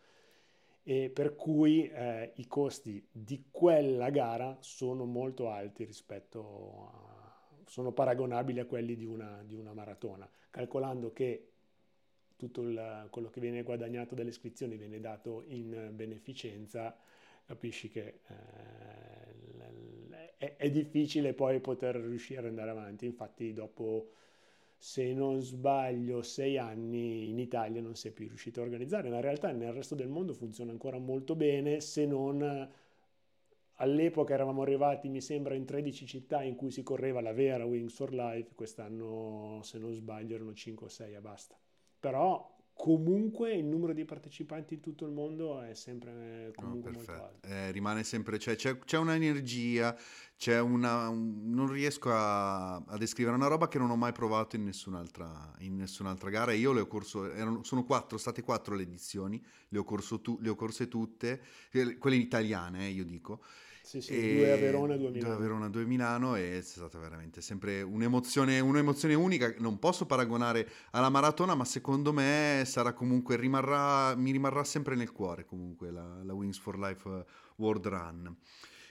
E 0.84 1.12
per 1.12 1.36
cui 1.36 1.88
eh, 1.88 2.32
i 2.38 2.48
costi 2.48 3.06
di 3.12 3.46
quella 3.52 4.10
gara 4.10 4.58
sono 4.62 5.06
molto 5.06 5.52
alti 5.52 5.84
rispetto 5.84 6.90
a, 6.92 7.32
sono 7.68 7.92
paragonabili 7.92 8.60
a 8.60 8.66
quelli 8.66 8.96
di 8.96 9.06
una, 9.06 9.44
di 9.46 9.54
una 9.54 9.74
maratona, 9.74 10.28
calcolando 10.50 11.14
che 11.14 11.52
tutto 12.36 12.64
il, 12.64 13.08
quello 13.12 13.30
che 13.30 13.40
viene 13.40 13.62
guadagnato 13.62 14.16
dalle 14.16 14.30
iscrizioni 14.30 14.76
viene 14.76 15.00
dato 15.00 15.44
in 15.46 15.92
beneficenza, 15.94 16.98
capisci 17.46 17.90
che 17.90 18.22
eh, 18.28 19.21
è, 20.42 20.56
è, 20.58 20.72
difficile 20.72 21.36
poi 21.36 21.60
poter 21.60 21.98
riuscire 21.98 22.40
ad 22.40 22.48
andare 22.48 22.72
avanti. 22.72 23.06
Infatti, 23.06 23.54
dopo, 23.54 24.10
se 24.76 25.14
non 25.14 25.40
sbaglio, 25.40 26.24
sei 26.24 26.58
anni 26.58 27.30
in 27.30 27.38
Italia 27.38 27.80
non 27.80 27.96
si 27.96 28.08
è 28.08 28.12
più 28.12 28.28
riuscito 28.28 28.60
a 28.60 28.64
organizzare, 28.64 29.10
ma 29.10 29.18
in 29.18 29.22
realtà 29.22 29.52
nel 29.52 29.72
resto 29.72 29.94
del 29.94 30.10
mondo 30.10 30.34
funziona 30.34 30.72
ancora 30.72 30.98
molto 30.98 31.36
bene, 31.36 31.80
se 31.80 32.08
non 32.08 32.70
all'epoca 33.76 34.34
eravamo 34.34 34.64
arrivati, 34.64 35.10
mi 35.10 35.22
sembra, 35.22 35.54
in 35.54 35.66
13 35.66 36.08
città 36.08 36.42
in 36.42 36.56
cui 36.56 36.72
si 36.72 36.82
correva 36.82 37.22
la 37.22 37.34
vera 37.34 37.64
Wings 37.64 37.94
for 37.94 38.12
Life, 38.12 38.56
quest'anno, 38.56 39.60
se 39.62 39.78
non 39.78 39.94
sbaglio, 39.94 40.34
erano 40.34 40.56
5 40.56 40.88
o 40.88 40.90
6 40.90 41.14
e 41.14 41.22
basta. 41.22 41.56
Però 42.00 42.58
comunque 42.74 43.54
il 43.54 43.66
numero 43.66 43.94
di 43.94 44.06
partecipanti 44.06 44.76
in 44.76 44.80
tutto 44.80 45.06
il 45.06 45.12
mondo 45.12 45.62
è 45.62 45.74
sempre 45.74 46.48
eh, 46.48 46.52
comunque 46.56 46.90
oh, 46.90 46.94
molto 46.94 47.12
alto. 47.12 47.48
Eh, 47.48 47.72
rimane 47.72 48.04
sempre, 48.04 48.40
cioè, 48.40 48.56
c'è, 48.56 48.80
c'è 48.80 48.98
un'energia, 48.98 49.96
c'è 50.36 50.60
una, 50.60 51.10
un, 51.10 51.54
non 51.54 51.72
riesco 51.72 52.12
a, 52.12 52.76
a, 52.76 52.98
descrivere 52.98 53.36
una 53.36 53.48
roba 53.48 53.68
che 53.68 53.78
non 53.78 53.90
ho 53.92 53.96
mai 53.96 54.12
provato 54.12 54.56
in 54.56 54.64
nessun'altra, 54.64 55.54
in 55.60 55.76
nessun'altra 55.76 56.30
gara. 56.30 56.54
Io 56.54 56.74
le 56.74 56.82
ho 56.82 56.88
corso, 56.88 57.32
erano, 57.32 57.64
sono 57.64 57.84
quattro, 57.84 58.18
state 58.18 58.42
quattro 58.42 58.76
le 58.76 58.84
edizioni, 58.84 59.44
le 59.70 59.78
ho, 59.78 59.84
corso 59.84 60.22
tu, 60.22 60.40
le 60.42 60.50
ho 60.50 60.56
corse 60.56 60.88
tutte, 60.88 61.42
eh, 61.72 61.98
quelle 61.98 62.16
italiane, 62.16 62.88
eh, 62.88 62.90
io 62.90 63.06
dico. 63.06 63.42
Sì, 63.82 64.02
sì, 64.02 64.36
due 64.36 64.52
a 64.52 64.58
Verona 64.58 64.94
e 64.94 64.98
due 64.98 65.08
a 65.08 65.12
Milano. 65.12 65.28
Due 65.28 65.34
a 65.34 65.48
Verona, 65.48 65.70
due 65.70 65.82
a 65.84 65.86
Milano 65.86 66.36
e 66.36 66.58
è 66.60 66.62
stata 66.62 67.00
veramente 67.00 67.42
sempre 67.42 67.82
un'emozione, 67.82 68.60
un'emozione 68.60 69.14
unica. 69.16 69.54
Non 69.58 69.80
posso 69.80 70.06
paragonare 70.06 70.68
alla 70.92 71.10
maratona, 71.10 71.56
ma 71.56 71.66
secondo 71.66 72.14
me 72.14 72.64
sarà 72.66 72.94
comunque, 72.94 73.36
rimarrà, 73.36 74.16
mi 74.16 74.32
rimarrà 74.32 74.64
sempre 74.64 74.96
nel 74.96 75.12
cuore 75.12 75.46
comunque 75.46 75.92
la, 75.92 76.24
la 76.24 76.34
Wings 76.34 76.60
for 76.60 76.78
Life 76.78 77.26
World 77.58 77.88
Run. 77.88 78.36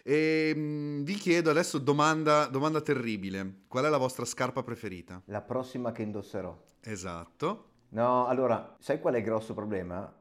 E 0.02 0.52
mh, 0.54 0.60
mm, 0.60 1.02
vi 1.02 1.14
chiedo 1.14 1.50
adesso 1.50 1.78
domanda, 1.78 2.46
domanda 2.46 2.80
terribile, 2.80 3.62
qual 3.68 3.84
è 3.84 3.88
la 3.88 3.98
vostra 3.98 4.24
scarpa 4.24 4.62
preferita? 4.62 5.22
La 5.26 5.42
prossima 5.42 5.92
che 5.92 6.02
indosserò. 6.02 6.56
Esatto. 6.80 7.68
No, 7.90 8.26
allora, 8.26 8.76
sai 8.78 9.00
qual 9.00 9.14
è 9.14 9.18
il 9.18 9.24
grosso 9.24 9.54
problema? 9.54 10.12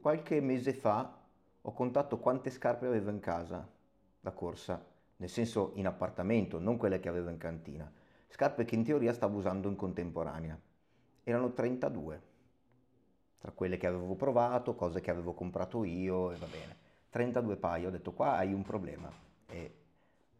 Qualche 0.00 0.40
mese 0.40 0.72
fa 0.72 1.25
ho 1.68 1.72
contato 1.72 2.18
quante 2.18 2.50
scarpe 2.50 2.86
avevo 2.86 3.10
in 3.10 3.18
casa 3.18 3.68
da 4.20 4.30
corsa, 4.30 4.84
nel 5.16 5.28
senso 5.28 5.72
in 5.74 5.88
appartamento, 5.88 6.60
non 6.60 6.76
quelle 6.76 7.00
che 7.00 7.08
avevo 7.08 7.28
in 7.28 7.38
cantina. 7.38 7.90
Scarpe 8.28 8.64
che 8.64 8.76
in 8.76 8.84
teoria 8.84 9.12
stavo 9.12 9.38
usando 9.38 9.68
in 9.68 9.74
contemporanea. 9.74 10.56
Erano 11.24 11.52
32, 11.52 12.22
tra 13.38 13.50
quelle 13.50 13.78
che 13.78 13.88
avevo 13.88 14.14
provato, 14.14 14.76
cose 14.76 15.00
che 15.00 15.10
avevo 15.10 15.34
comprato 15.34 15.82
io 15.82 16.30
e 16.30 16.36
va 16.36 16.46
bene. 16.46 16.76
32 17.10 17.56
paio, 17.56 17.88
ho 17.88 17.90
detto 17.90 18.12
qua 18.12 18.36
hai 18.36 18.52
un 18.52 18.62
problema 18.62 19.10
e 19.48 19.74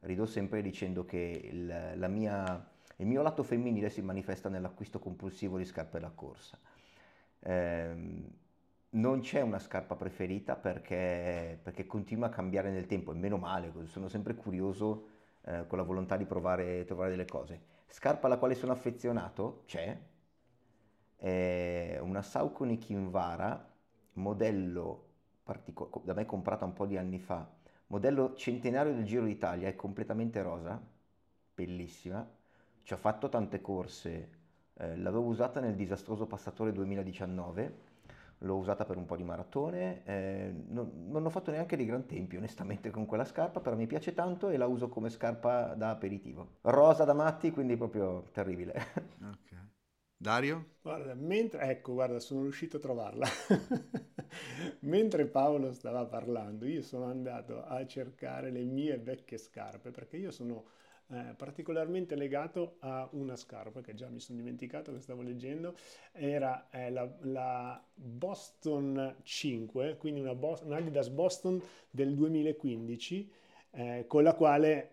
rido 0.01 0.27
sempre 0.27 0.62
dicendo 0.62 1.05
che 1.05 1.40
il, 1.43 2.07
mia, 2.09 2.70
il 2.97 3.07
mio 3.07 3.23
lato 3.23 3.43
femminile 3.43 3.90
si 3.90 4.01
manifesta 4.01 4.48
nell'acquisto 4.48 5.01
compulsivo 5.01 5.59
di 5.59 5.65
scarpe 5.65 5.98
da 5.98 6.11
corsa. 6.11 6.57
Eh, 7.40 8.44
non 8.97 9.20
c'è 9.20 9.40
una 9.40 9.59
scarpa 9.59 9.94
preferita 9.94 10.56
perché, 10.56 11.59
perché, 11.62 11.86
continua 11.86 12.27
a 12.27 12.31
cambiare 12.31 12.70
nel 12.70 12.86
tempo 12.86 13.12
e 13.12 13.14
meno 13.14 13.36
male, 13.36 13.73
sono 13.85 14.09
sempre 14.09 14.35
curioso 14.35 15.09
eh, 15.43 15.66
con 15.66 15.78
la 15.78 15.85
volontà 15.85 16.16
di 16.16 16.24
provare, 16.24 16.85
trovare 16.85 17.10
delle 17.10 17.27
cose. 17.27 17.74
Scarpa 17.89 18.27
alla 18.27 18.39
quale 18.39 18.55
sono 18.55 18.73
affezionato 18.73 19.62
c'è, 19.66 19.98
è 21.16 21.98
una 22.01 22.23
Saucony 22.23 22.78
Kinvara, 22.78 23.70
modello 24.14 25.05
partico- 25.43 26.02
da 26.05 26.14
me 26.14 26.27
comprata 26.27 26.64
un 26.64 26.73
po' 26.73 26.86
di 26.86 26.97
anni 26.97 27.18
fa, 27.18 27.48
modello 27.89 28.35
centenario 28.35 28.94
del 28.94 29.05
Giro 29.05 29.24
d'Italia, 29.24 29.68
è 29.68 29.77
completamente 29.77 30.43
rosa, 30.43 30.81
bellissima, 31.55 32.28
ci 32.82 32.93
ho 32.93 32.97
fatto 32.97 33.28
tante 33.28 33.60
corse, 33.60 34.31
eh, 34.74 34.97
l'avevo 34.97 35.24
usata 35.24 35.60
nel 35.60 35.74
disastroso 35.74 36.27
passatore 36.27 36.73
2019 36.73 37.94
l'ho 38.38 38.56
usata 38.56 38.84
per 38.84 38.96
un 38.96 39.06
po' 39.06 39.16
di 39.16 39.24
maratone, 39.24 40.02
eh, 40.04 40.52
non, 40.68 41.08
non, 41.08 41.24
ho 41.24 41.30
fatto 41.30 41.50
neanche 41.50 41.76
dei 41.76 41.86
gran 41.86 42.06
tempi 42.06 42.36
onestamente 42.36 42.90
con 42.90 43.06
quella 43.06 43.24
scarpa, 43.24 43.60
però 43.60 43.76
mi 43.76 43.86
piace 43.86 44.12
tanto 44.14 44.48
e 44.50 44.56
la 44.56 44.66
uso 44.66 44.88
come 44.88 45.08
scarpa 45.10 45.74
da 45.74 45.90
aperitivo. 45.90 46.58
Rosa 46.62 47.04
da 47.04 47.14
matti, 47.14 47.50
quindi 47.50 47.76
proprio 47.76 48.24
terribile. 48.32 48.74
Ok. 49.26 49.54
Dario? 50.18 50.76
Guarda, 50.80 51.14
mentre, 51.14 51.60
ecco, 51.68 51.92
guarda, 51.92 52.18
sono 52.20 52.42
riuscito 52.42 52.78
a 52.78 52.80
trovarla. 52.80 53.26
mentre 54.80 55.26
Paolo 55.26 55.72
stava 55.72 56.06
parlando, 56.06 56.64
io 56.64 56.80
sono 56.82 57.04
andato 57.04 57.62
a 57.62 57.84
cercare 57.86 58.50
le 58.50 58.62
mie 58.62 58.98
vecchie 58.98 59.36
scarpe, 59.36 59.90
perché 59.90 60.16
io 60.16 60.30
sono 60.30 60.64
eh, 61.08 61.34
particolarmente 61.36 62.16
legato 62.16 62.76
a 62.80 63.08
una 63.12 63.36
scarpa 63.36 63.80
che 63.80 63.94
già 63.94 64.08
mi 64.08 64.20
sono 64.20 64.38
dimenticato 64.38 64.92
che 64.92 65.00
stavo 65.00 65.22
leggendo, 65.22 65.76
era 66.12 66.68
eh, 66.70 66.90
la, 66.90 67.08
la, 67.22 67.82
Boston 67.94 69.16
5, 69.22 69.96
quindi 69.98 70.20
una, 70.20 70.34
Bo- 70.34 70.58
una 70.64 70.76
Adidas 70.76 71.08
Boston 71.08 71.62
del 71.90 72.14
2015, 72.14 73.30
eh, 73.70 74.04
con 74.08 74.22
la 74.22 74.34
quale 74.34 74.90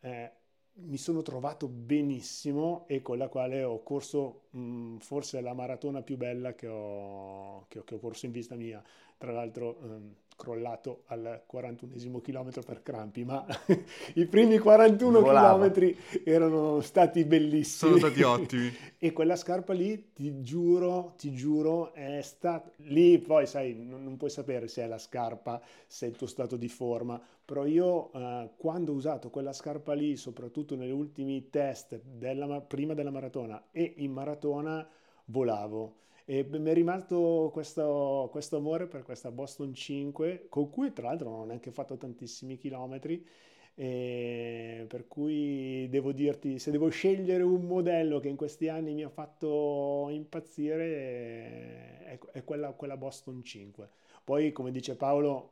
eh, 0.00 0.30
mi 0.76 0.96
sono 0.96 1.22
trovato 1.22 1.68
benissimo 1.68 2.84
e 2.88 3.00
con 3.00 3.16
la 3.16 3.28
quale 3.28 3.62
ho 3.62 3.82
corso 3.82 4.46
mh, 4.50 4.96
forse 4.98 5.40
la 5.40 5.54
maratona 5.54 6.02
più 6.02 6.16
bella 6.16 6.54
che 6.54 6.66
ho, 6.66 7.66
che 7.68 7.84
che 7.84 7.94
ho 7.94 7.98
corso 7.98 8.26
in 8.26 8.32
vista 8.32 8.56
mia. 8.56 8.82
Tra 9.16 9.32
l'altro, 9.32 9.78
ehm, 9.82 10.14
crollato 10.36 11.02
al 11.06 11.42
41 11.46 12.20
chilometro 12.20 12.62
per 12.62 12.82
crampi, 12.82 13.24
ma 13.24 13.46
i 14.14 14.26
primi 14.26 14.58
41 14.58 15.22
chilometri 15.22 15.96
erano 16.24 16.80
stati 16.80 17.24
bellissimi. 17.24 17.92
Sono 17.92 17.96
stati 17.98 18.22
ottimi. 18.22 18.72
e 18.98 19.12
quella 19.12 19.36
scarpa 19.36 19.72
lì, 19.72 20.12
ti 20.12 20.42
giuro, 20.42 21.14
ti 21.16 21.32
giuro, 21.32 21.92
è 21.92 22.20
stata... 22.22 22.70
Lì 22.78 23.18
poi, 23.18 23.46
sai, 23.46 23.74
non, 23.74 24.02
non, 24.02 24.16
puoi 24.16 24.30
sapere 24.30 24.68
se 24.68 24.82
è 24.82 24.86
la 24.86 24.98
scarpa, 24.98 25.60
se 25.86 26.06
è 26.06 26.08
il 26.08 26.16
tuo 26.16 26.26
stato 26.26 26.56
di 26.56 26.68
forma, 26.68 27.20
però 27.44 27.64
io 27.64 28.12
eh, 28.12 28.50
quando 28.56 28.92
ho 28.92 28.96
usato 28.96 29.30
quella 29.30 29.52
scarpa 29.52 29.92
lì, 29.92 30.16
soprattutto 30.16 30.74
negli 30.76 30.90
ultimi 30.90 31.48
test 31.50 32.00
della, 32.02 32.60
prima 32.60 32.94
della 32.94 33.10
maratona 33.10 33.68
e 33.70 33.94
in 33.96 34.12
maratona, 34.12 34.86
volavo 35.26 36.02
e 36.26 36.44
mi 36.44 36.70
è 36.70 36.74
rimasto 36.74 37.50
questo, 37.52 38.28
questo, 38.30 38.56
amore 38.56 38.86
per 38.86 39.02
questa 39.02 39.30
Boston 39.30 39.74
5, 39.74 40.46
con 40.48 40.70
cui 40.70 40.92
tra 40.92 41.08
l'altro 41.08 41.28
non 41.28 41.40
ho 41.40 41.44
neanche 41.44 41.70
fatto 41.70 41.96
tantissimi 41.96 42.56
chilometri, 42.56 43.26
per 43.74 45.06
cui 45.08 45.88
devo 45.90 46.12
dirti, 46.12 46.58
se 46.58 46.70
devo 46.70 46.88
scegliere 46.88 47.42
un 47.42 47.62
modello 47.66 48.20
che 48.20 48.28
in 48.28 48.36
questi 48.36 48.68
anni 48.68 48.94
mi 48.94 49.02
ha 49.02 49.08
fatto 49.08 50.08
impazzire, 50.10 52.04
è, 52.04 52.18
è 52.32 52.44
quella, 52.44 52.72
quella, 52.72 52.96
Boston 52.96 53.42
5. 53.42 53.88
Poi, 54.22 54.52
come 54.52 54.70
dice 54.70 54.96
Paolo, 54.96 55.50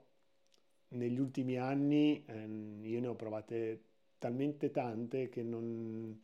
negli 0.88 1.18
ultimi 1.18 1.58
anni 1.58 2.24
eh, 2.26 2.46
io 2.82 3.00
ne 3.00 3.06
ho 3.06 3.14
provate 3.14 3.82
talmente 4.18 4.70
tante 4.70 5.28
che 5.28 5.42
non, 5.42 6.18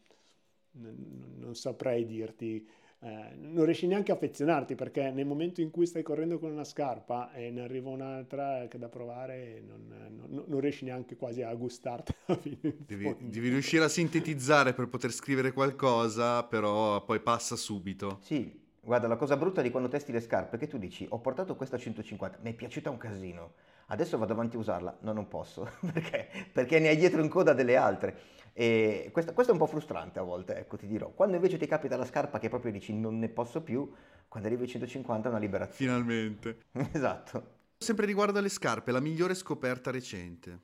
non, 0.73 1.35
non 1.37 1.55
saprei 1.55 2.07
dirti 2.07 2.67
eh, 3.01 3.37
non 3.37 3.65
riesci 3.65 3.87
neanche 3.87 4.11
a 4.11 4.17
affezionarti 4.17 4.75
perché 4.75 5.13
nel 5.13 5.25
momento 5.25 5.61
in 5.61 5.71
cui 5.71 5.87
stai 5.87 6.03
correndo 6.03 6.41
con 6.41 6.51
una 6.51 6.65
scarpa 6.65 7.33
e 7.33 7.51
ne 7.51 7.61
arriva 7.61 7.91
un'altra 7.91 8.67
che 8.69 8.77
da 8.77 8.89
provare 8.89 9.63
non, 9.65 9.87
non, 10.27 10.45
non 10.47 10.61
riesci 10.61 10.85
neanche 10.85 11.17
quasi 11.17 11.43
a 11.43 11.55
gustarti. 11.55 12.13
Devi, 12.89 13.17
devi, 13.21 13.49
riuscire 13.51 13.85
a 13.85 13.89
sintetizzare 13.89 14.73
per 14.73 14.89
poter 14.89 15.13
scrivere 15.13 15.53
qualcosa, 15.53 16.43
però 16.43 17.05
poi 17.05 17.21
passa 17.21 17.55
subito. 17.55 18.19
Sì, 18.23 18.61
guarda, 18.81 19.07
la 19.07 19.17
cosa 19.17 19.37
brutta 19.37 19.63
di 19.63 19.71
quando 19.71 19.89
testi 19.89 20.11
le 20.11 20.21
scarpe 20.21 20.57
è 20.57 20.59
che 20.59 20.67
tu 20.67 20.79
dici 20.79 21.07
ho 21.09 21.19
portato 21.19 21.55
questa 21.55 21.79
150, 21.79 22.39
mi 22.43 22.51
è 22.51 22.55
piaciuta 22.55 22.91
un 22.91 22.97
casino, 22.97 23.53
adesso 23.87 24.19
vado 24.19 24.33
avanti 24.33 24.57
a 24.57 24.59
usarla, 24.59 24.99
no 25.01 25.13
non 25.13 25.29
posso, 25.29 25.71
perché? 25.93 26.29
Perché 26.53 26.79
ne 26.81 26.89
hai 26.89 26.97
dietro 26.97 27.23
in 27.23 27.29
coda 27.29 27.53
delle 27.53 27.77
altre. 27.77 28.37
E 28.61 29.11
questo, 29.13 29.33
questo, 29.35 29.53
è 29.53 29.55
un 29.55 29.61
po' 29.61 29.69
frustrante 29.69 30.19
a 30.19 30.23
volte, 30.23 30.57
ecco, 30.57 30.77
ti 30.77 30.89
dirò. 30.89 31.11
Quando 31.11 31.37
invece 31.37 31.59
ti 31.59 31.67
capita 31.69 31.97
la 31.97 32.05
scarpa 32.05 32.41
che 32.41 32.49
proprio 32.49 32.73
dici 32.73 32.93
non 32.93 33.21
ne 33.21 33.29
posso 33.29 33.63
più, 33.63 33.89
quando 34.27 34.49
arrivi 34.49 34.65
ai 34.65 34.69
150 34.69 35.29
è 35.29 35.31
una 35.31 35.39
liberazione. 35.39 35.93
Finalmente. 35.93 36.63
esatto. 36.93 37.51
Sempre 37.79 38.05
riguardo 38.05 38.41
alle 38.41 38.49
scarpe, 38.49 38.91
la 38.91 38.99
migliore 38.99 39.35
scoperta 39.35 39.93
recente. 39.93 40.59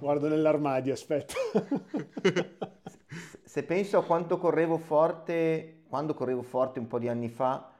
Guardo 0.00 0.26
nell'armadio, 0.26 0.94
aspetta. 0.94 1.34
Se 3.44 3.62
penso 3.62 3.98
a 3.98 4.04
quanto 4.04 4.36
correvo 4.36 4.78
forte, 4.78 5.82
quando 5.88 6.12
correvo 6.12 6.42
forte 6.42 6.80
un 6.80 6.88
po' 6.88 6.98
di 6.98 7.06
anni 7.06 7.28
fa, 7.28 7.70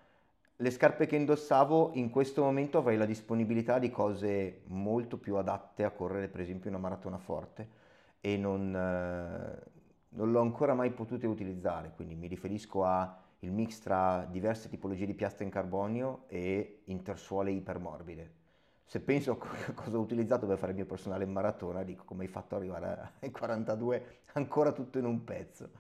le 0.55 0.71
scarpe 0.71 1.07
che 1.07 1.17
indossavo 1.17 1.95
in 1.95 2.11
questo 2.11 2.45
momento 2.45 2.79
avrei 2.79 2.97
la 2.97 3.07
disponibilità 3.07 3.81
di 3.81 3.91
cose 3.91 4.61
molto 4.67 5.19
più 5.19 5.35
adatte 5.35 5.83
a 5.83 5.91
correre, 5.91 6.29
per 6.29 6.43
esempio, 6.43 6.71
una 6.71 6.79
maratona 6.79 7.19
forte 7.19 7.78
e 8.21 8.37
non, 8.37 8.75
eh, 8.75 9.71
non 10.11 10.31
l'ho 10.31 10.41
ancora 10.41 10.75
mai 10.75 10.91
potuto 10.93 11.29
utilizzare, 11.29 11.93
quindi 11.95 12.15
mi 12.15 12.27
riferisco 12.27 12.85
al 12.85 13.17
mix 13.41 13.81
tra 13.81 14.27
diverse 14.31 14.69
tipologie 14.69 15.07
di 15.07 15.15
piastre 15.15 15.45
in 15.45 15.51
carbonio 15.51 16.25
e 16.29 16.83
intersuole 16.87 17.51
ipermorbide. 17.53 18.37
Se 18.85 19.01
penso 19.01 19.33
a 19.33 19.37
cosa 19.75 19.97
ho 19.97 20.01
utilizzato 20.01 20.47
per 20.47 20.59
fare 20.59 20.71
il 20.73 20.79
mio 20.79 20.87
personale 20.87 21.25
in 21.25 21.33
maratona, 21.33 21.83
dico 21.83 22.05
come 22.05 22.23
hai 22.25 22.29
fatto 22.29 22.55
ad 22.55 22.63
arrivare 22.63 23.13
ai 23.21 23.31
42 23.31 24.23
ancora 24.33 24.73
tutto 24.73 24.99
in 24.99 25.05
un 25.05 25.25
pezzo. 25.25 25.71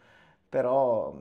Però 0.49 1.15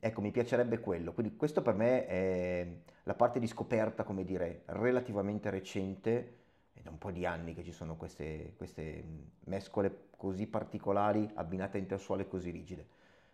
ecco, 0.00 0.20
mi 0.20 0.30
piacerebbe 0.32 0.80
quello. 0.80 1.12
Quindi 1.12 1.36
questo 1.36 1.62
per 1.62 1.74
me 1.74 2.06
è 2.06 2.66
la 3.04 3.14
parte 3.14 3.38
di 3.38 3.46
scoperta, 3.46 4.02
come 4.04 4.24
dire, 4.24 4.62
relativamente 4.66 5.50
recente 5.50 6.38
è 6.72 6.80
da 6.82 6.90
un 6.90 6.98
po' 6.98 7.10
di 7.12 7.24
anni 7.24 7.54
che 7.54 7.62
ci 7.62 7.70
sono 7.72 7.96
queste, 7.96 8.54
queste 8.56 9.04
mescole 9.44 10.08
così 10.24 10.46
particolari 10.46 11.30
abbinate 11.34 11.76
a 11.76 11.80
intersuole 11.80 12.26
così 12.26 12.50
rigide. 12.50 12.86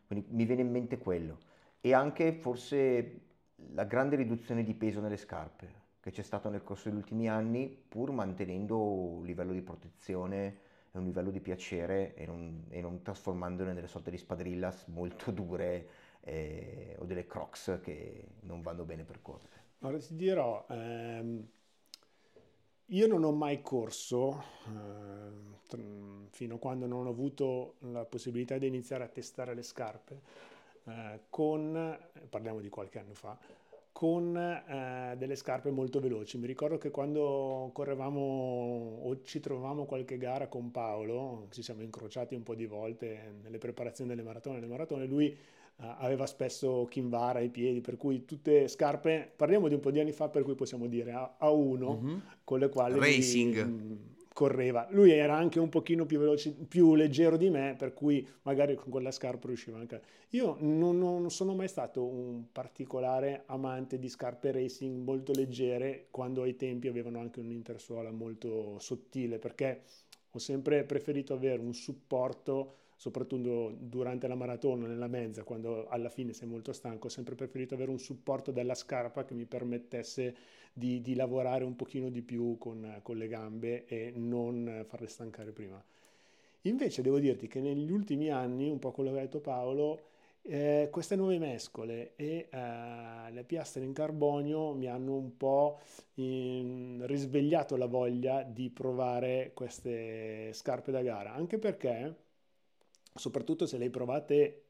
Quindi 0.09 0.27
mi 0.31 0.45
viene 0.45 0.63
in 0.63 0.73
mente 0.73 0.99
quello. 0.99 1.39
E 1.81 1.95
anche 1.95 2.33
forse 2.33 3.21
la 3.75 3.85
grande 3.85 4.17
riduzione 4.17 4.65
di 4.65 4.75
peso 4.75 5.01
nelle 5.01 5.17
scarpe 5.17 5.79
che 6.01 6.11
c'è 6.11 6.23
stato 6.23 6.49
nel 6.49 6.65
corso 6.65 6.89
degli 6.89 6.99
ultimi 6.99 7.29
anni, 7.29 7.69
pur 7.69 8.11
mantenendo 8.11 8.83
un 8.83 9.25
livello 9.25 9.53
di 9.53 9.61
protezione 9.61 10.57
e 10.91 10.99
un 10.99 11.05
livello 11.05 11.31
di 11.31 11.41
piacere 11.41 12.15
e 12.15 12.27
non, 12.27 12.65
e 12.71 12.81
non 12.81 13.03
trasformandole 13.03 13.73
nelle 13.73 13.87
sorte 13.87 14.11
di 14.11 14.17
spadrillas 14.17 14.87
molto 14.87 15.31
dure 15.31 15.89
eh, 16.23 16.97
o 16.99 17.05
delle 17.05 17.27
crocs 17.27 17.79
che 17.83 18.31
non 18.41 18.63
vanno 18.63 18.85
bene 18.85 19.05
per 19.05 19.23
correre. 19.23 19.69
Ora 19.81 19.99
ti 19.99 20.17
dirò, 20.17 20.67
ehm 20.69 21.47
io 22.93 23.07
non 23.07 23.23
ho 23.25 23.33
mai 23.33 23.63
corso, 23.63 24.43
eh, 24.67 25.79
fino 26.31 26.55
a 26.57 26.59
quando 26.59 26.87
non 26.87 27.07
ho 27.07 27.11
avuto 27.11 27.75
la 27.91 28.05
possibilità 28.05 28.59
di 28.59 28.67
iniziare 28.67 29.05
a 29.05 29.09
testare 29.09 29.55
le 29.55 29.63
scarpe, 29.63 30.21
eh, 30.85 31.21
con, 31.29 31.99
parliamo 32.29 32.61
di 32.61 32.69
qualche 32.69 32.99
anno 32.99 33.15
fa, 33.15 33.39
con 33.93 34.37
eh, 34.37 35.15
delle 35.17 35.37
scarpe 35.37 35.71
molto 35.71 36.01
veloci. 36.01 36.39
Mi 36.39 36.47
ricordo 36.47 36.79
che 36.79 36.91
quando 36.91 37.71
correvamo 37.73 38.21
o 39.03 39.23
ci 39.23 39.39
trovavamo 39.39 39.85
qualche 39.85 40.17
gara 40.17 40.49
con 40.49 40.73
Paolo, 40.73 41.47
ci 41.51 41.63
siamo 41.63 41.83
incrociati 41.83 42.35
un 42.35 42.43
po' 42.43 42.57
di 42.57 42.67
volte 42.67 43.35
nelle 43.43 43.59
preparazioni 43.59 44.11
delle 44.11 44.23
maratone, 44.23 44.67
maratone, 44.67 45.07
lui 45.07 45.37
aveva 45.81 46.27
spesso 46.27 46.87
Kinvara 46.89 47.39
ai 47.39 47.49
piedi, 47.49 47.81
per 47.81 47.97
cui 47.97 48.25
tutte 48.25 48.69
scarpe, 48.69 49.33
parliamo 49.35 49.69
di 49.69 49.75
un 49.75 49.81
po' 49.81 49.91
di 49.91 50.01
anni 50.01 50.13
fa, 50.13 50.29
per 50.29 50.43
cui 50.43 50.55
possiamo 50.55 50.87
dire 50.87 51.13
a, 51.13 51.37
a 51.39 51.51
uno, 51.51 52.01
mm-hmm. 52.03 52.19
con 52.45 52.59
le 52.59 52.69
quali 52.69 52.99
Racing. 52.99 53.55
Lui, 53.55 53.65
mh, 53.65 53.99
correva. 54.33 54.87
Lui 54.91 55.11
era 55.11 55.37
anche 55.37 55.59
un 55.59 55.69
pochino 55.69 56.07
più, 56.07 56.19
veloce, 56.19 56.53
più 56.53 56.95
leggero 56.95 57.37
di 57.37 57.51
me, 57.51 57.75
per 57.77 57.93
cui 57.93 58.27
magari 58.43 58.75
con 58.75 58.91
quella 58.91 59.11
scarpa 59.11 59.47
riusciva 59.49 59.79
anche... 59.79 60.01
Io 60.31 60.57
non, 60.61 60.99
non 60.99 61.29
sono 61.31 61.55
mai 61.55 61.67
stato 61.67 62.05
un 62.05 62.45
particolare 62.53 63.43
amante 63.47 63.99
di 63.99 64.09
scarpe 64.09 64.53
racing 64.53 65.03
molto 65.03 65.33
leggere, 65.33 66.07
quando 66.11 66.43
ai 66.43 66.55
tempi 66.55 66.87
avevano 66.87 67.19
anche 67.19 67.41
un'intersuola 67.41 68.13
molto 68.13 68.79
sottile, 68.79 69.39
perché 69.39 69.83
ho 70.31 70.39
sempre 70.39 70.85
preferito 70.85 71.35
avere 71.35 71.61
un 71.61 71.75
supporto 71.75 72.75
soprattutto 73.01 73.75
durante 73.79 74.29
la 74.29 74.35
maratona, 74.35 74.87
nella 74.87 75.07
mezza, 75.07 75.43
quando 75.43 75.89
alla 75.89 76.11
fine 76.11 76.35
sei 76.35 76.47
molto 76.47 76.75
stanco, 76.75 77.07
ho 77.07 77.09
sempre 77.09 77.35
preferito 77.35 77.73
avere 77.73 77.91
un 77.91 77.99
supporto 77.99 78.53
della 78.53 78.75
scarpa 78.75 79.25
che 79.25 79.33
mi 79.33 79.47
permettesse 79.47 80.37
di, 80.71 81.01
di 81.01 81.15
lavorare 81.15 81.65
un 81.65 81.77
pochino 81.77 82.11
di 82.11 82.21
più 82.21 82.59
con, 82.59 83.01
con 83.03 83.17
le 83.17 83.27
gambe 83.27 83.87
e 83.87 84.13
non 84.15 84.85
farle 84.87 85.07
stancare 85.07 85.51
prima. 85.51 85.83
Invece 86.65 87.01
devo 87.01 87.19
dirti 87.19 87.49
che 87.49 87.61
negli 87.61 87.91
ultimi 87.91 88.29
anni, 88.29 88.69
un 88.69 88.79
po' 88.79 88.91
quello 88.91 89.13
che 89.13 89.17
ha 89.17 89.23
detto 89.23 89.41
Paolo, 89.41 90.01
eh, 90.43 90.89
queste 90.93 91.17
nuove 91.17 91.39
mescole 91.39 92.13
e 92.17 92.49
eh, 92.51 93.31
le 93.31 93.45
piastre 93.45 93.83
in 93.83 93.95
carbonio 93.95 94.75
mi 94.75 94.89
hanno 94.89 95.15
un 95.15 95.39
po' 95.39 95.79
in, 96.17 97.03
risvegliato 97.07 97.77
la 97.79 97.87
voglia 97.87 98.43
di 98.43 98.69
provare 98.69 99.53
queste 99.55 100.53
scarpe 100.53 100.91
da 100.93 101.01
gara, 101.01 101.33
anche 101.33 101.57
perché 101.57 102.29
soprattutto 103.15 103.67
se 103.67 103.79
le 103.79 103.91
provate 103.91 104.65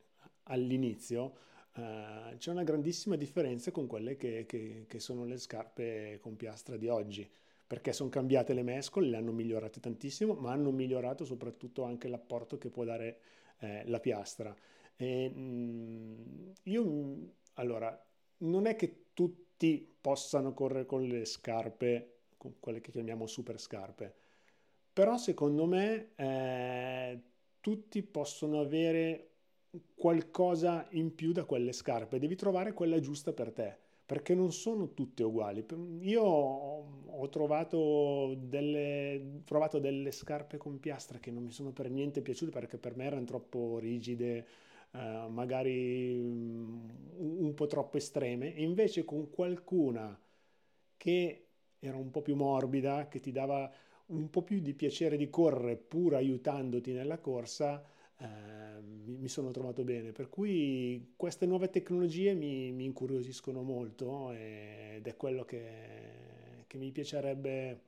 all'inizio, 0.45 1.35
eh, 1.75 2.37
c'è 2.37 2.51
una 2.51 2.65
grandissima 2.65 3.17
differenza 3.17 3.71
con 3.71 3.87
quelle 3.87 4.17
che, 4.17 4.45
che, 4.47 4.85
che, 4.89 4.99
sono 4.99 5.25
le 5.25 5.39
scarpe 5.39 6.19
con 6.21 6.37
piastra 6.37 6.77
di 6.77 6.89
oggi, 6.89 7.29
perché 7.67 7.93
sono 7.93 8.11
cambiate 8.11 8.53
le 8.53 8.63
mescole, 8.63 9.09
le 9.09 9.17
hanno 9.17 9.33
migliorate 9.33 9.81
tantissimo, 9.81 10.35
ma 10.35 10.53
hanno 10.53 10.73
migliorato 10.73 11.25
soprattutto 11.25 11.85
anche 11.85 12.09
l'apporto 12.09 12.59
che 12.59 12.69
può 12.71 12.85
dare 12.85 13.21
eh, 13.61 13.85
la 13.87 14.01
piastra. 14.01 14.55
E, 14.97 15.29
mh, 15.29 15.41
mm, 15.41 16.51
io, 16.65 17.33
allora, 17.55 18.07
non 18.39 18.67
è 18.67 18.75
che 18.77 19.07
tutti 19.15 19.95
possano 20.01 20.53
correre 20.55 20.87
con 20.87 21.03
le 21.05 21.25
scarpe, 21.25 22.19
con 22.37 22.55
quelle 22.59 22.81
che 22.81 22.91
chiamiamo 22.91 23.27
super 23.27 23.61
scarpe, 23.61 24.15
però 24.93 25.17
secondo 25.19 25.67
me 25.67 26.11
eh, 26.17 27.21
tutti 27.61 28.03
possono 28.03 28.61
avere 28.61 29.27
qualcosa 29.95 30.89
in 30.93 31.15
più 31.15 31.33
da 31.33 31.45
quelle 31.45 31.73
scarpe, 31.73 32.19
devi 32.19 32.35
trovare 32.35 32.73
quella 32.73 32.99
giusta 32.99 33.33
per 33.33 33.53
te, 33.53 33.77
perché 34.05 34.35
non 34.35 34.53
sono 34.53 34.95
tutte 34.95 35.23
uguali. 35.23 35.65
Io 36.01 36.23
ho 36.23 37.29
trovato 37.29 38.35
delle, 38.37 39.43
provato 39.45 39.79
delle 39.79 40.11
scarpe 40.11 40.57
con 40.57 40.81
piastra 40.81 41.19
che 41.19 41.31
non 41.31 41.45
mi 41.45 41.53
sono 41.53 41.73
per 41.73 41.91
niente 41.91 42.23
piaciute 42.23 42.51
perché 42.51 42.79
per 42.79 42.97
me 42.97 43.05
erano 43.05 43.25
troppo 43.25 43.79
rigide, 43.79 44.47
eh, 44.93 45.27
magari 45.29 46.19
un 46.19 47.53
po' 47.55 47.67
troppo 47.67 47.97
estreme, 47.99 48.55
e 48.55 48.63
invece 48.63 49.05
con 49.05 49.31
qualcuna 49.31 50.19
che 50.97 51.47
era 51.79 51.97
un 51.97 52.11
po' 52.11 52.23
più 52.23 52.35
morbida, 52.35 53.07
che 53.09 53.21
ti 53.21 53.31
dava 53.33 53.71
un 54.11 54.31
po' 54.31 54.43
più 54.43 54.61
di 54.61 54.75
piacere 54.75 55.17
di 55.17 55.29
correre 55.29 55.77
pur 55.77 56.15
aiutandoti 56.15 56.93
nella 56.93 57.19
corsa, 57.19 57.85
eh, 58.19 58.81
mi, 58.83 59.29
sono 59.29 59.51
trovato 59.51 59.83
bene. 59.85 60.13
Per 60.13 60.29
cui 60.29 61.13
queste 61.17 61.47
nuove 61.47 61.71
tecnologie 61.71 62.35
mi, 62.35 62.73
mi 62.73 62.85
incuriosiscono 62.85 63.63
molto 63.63 64.33
ed 64.33 65.07
è 65.07 65.17
quello 65.17 65.45
che, 65.45 66.65
che 66.67 66.79
mi 66.79 66.93
piacerebbe 66.93 67.81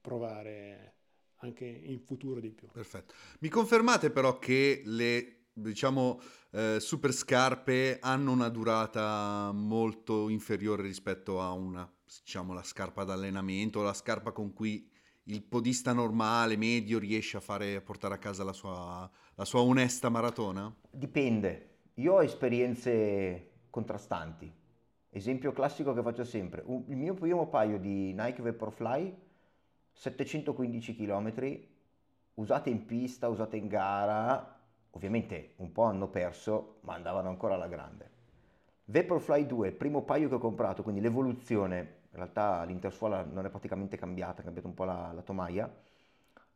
provare 0.00 0.92
anche 1.36 1.64
in 1.64 2.00
futuro 2.00 2.40
di 2.40 2.50
più. 2.50 2.68
Perfetto. 2.68 3.14
Mi 3.40 3.48
confermate 3.48 4.10
però 4.10 4.38
che 4.38 4.82
le 4.84 5.38
diciamo 5.52 6.20
eh, 6.50 6.78
super 6.80 7.12
scarpe 7.12 7.98
hanno 8.00 8.32
una 8.32 8.48
durata 8.48 9.52
molto 9.52 10.28
inferiore 10.28 10.82
rispetto 10.82 11.40
a 11.40 11.52
una 11.52 11.88
diciamo 12.04 12.52
la 12.52 12.62
scarpa 12.62 13.04
d'allenamento, 13.04 13.82
la 13.82 13.94
scarpa 13.94 14.32
con 14.32 14.52
cui 14.52 14.88
il 15.24 15.42
podista 15.42 15.92
normale, 15.92 16.56
medio, 16.56 16.98
riesce 16.98 17.36
a, 17.36 17.40
fare, 17.40 17.76
a 17.76 17.80
portare 17.80 18.14
a 18.14 18.18
casa 18.18 18.44
la 18.44 18.52
sua, 18.52 19.08
la 19.34 19.44
sua 19.44 19.60
onesta 19.60 20.08
maratona? 20.08 20.74
Dipende. 20.90 21.70
Io 21.94 22.14
ho 22.14 22.22
esperienze 22.22 23.52
contrastanti. 23.70 24.52
Esempio 25.08 25.52
classico 25.52 25.94
che 25.94 26.02
faccio 26.02 26.24
sempre. 26.24 26.64
il 26.88 26.96
mio 26.96 27.14
primo 27.14 27.46
paio 27.48 27.78
di 27.78 28.12
Nike 28.12 28.42
Vaporfly, 28.42 29.16
715 29.92 30.96
km, 30.96 31.58
usate 32.34 32.70
in 32.70 32.84
pista, 32.84 33.28
usate 33.28 33.56
in 33.56 33.68
gara, 33.68 34.60
ovviamente 34.90 35.54
un 35.56 35.70
po' 35.70 35.84
hanno 35.84 36.08
perso, 36.08 36.78
ma 36.80 36.94
andavano 36.94 37.28
ancora 37.28 37.54
alla 37.54 37.68
grande. 37.68 38.10
Vaporfly 38.86 39.46
2, 39.46 39.68
il 39.68 39.74
primo 39.74 40.02
paio 40.02 40.28
che 40.28 40.34
ho 40.34 40.38
comprato, 40.38 40.82
quindi 40.82 41.00
l'evoluzione 41.00 42.02
in 42.14 42.20
realtà 42.20 42.62
l'intersuola 42.62 43.24
non 43.24 43.44
è 43.44 43.50
praticamente 43.50 43.96
cambiata, 43.96 44.40
è 44.40 44.44
cambiata 44.44 44.68
un 44.68 44.74
po' 44.74 44.84
la, 44.84 45.10
la 45.12 45.22
tomaia, 45.22 45.68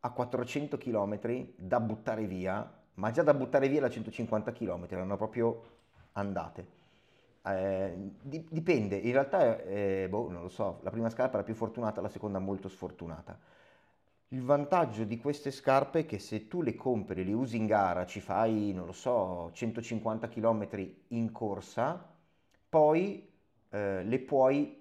a 0.01 0.11
400 0.11 0.79
km 0.79 1.19
da 1.57 1.81
buttare 1.81 2.27
via, 2.27 2.73
ma 2.95 3.11
già 3.11 3.23
da 3.23 3.35
buttare 3.35 3.69
via 3.69 3.81
da 3.81 3.91
150 3.91 4.53
km, 4.53 4.87
erano 4.89 5.17
proprio 5.17 5.63
andate. 6.13 6.77
Eh, 7.43 8.13
dipende, 8.23 8.97
in 8.97 9.13
realtà, 9.13 9.61
eh, 9.63 10.07
boh, 10.09 10.31
non 10.31 10.43
lo 10.43 10.49
so, 10.49 10.79
la 10.83 10.91
prima 10.91 11.11
scarpa 11.11 11.35
era 11.35 11.45
più 11.45 11.55
fortunata, 11.55 12.01
la 12.01 12.09
seconda 12.09 12.39
molto 12.39 12.69
sfortunata. 12.69 13.37
Il 14.29 14.43
vantaggio 14.43 15.05
di 15.05 15.19
queste 15.19 15.51
scarpe 15.51 16.01
è 16.01 16.07
che 16.07 16.19
se 16.21 16.47
tu 16.47 16.63
le 16.63 16.75
compri, 16.77 17.25
le 17.25 17.33
usi 17.33 17.57
in 17.57 17.67
gara, 17.67 18.07
ci 18.07 18.21
fai, 18.21 18.73
non 18.73 18.87
lo 18.87 18.93
so, 18.93 19.51
150 19.53 20.29
km 20.29 20.69
in 21.09 21.33
corsa, 21.33 22.15
poi 22.69 23.29
eh, 23.71 24.05
le 24.05 24.19
puoi 24.21 24.78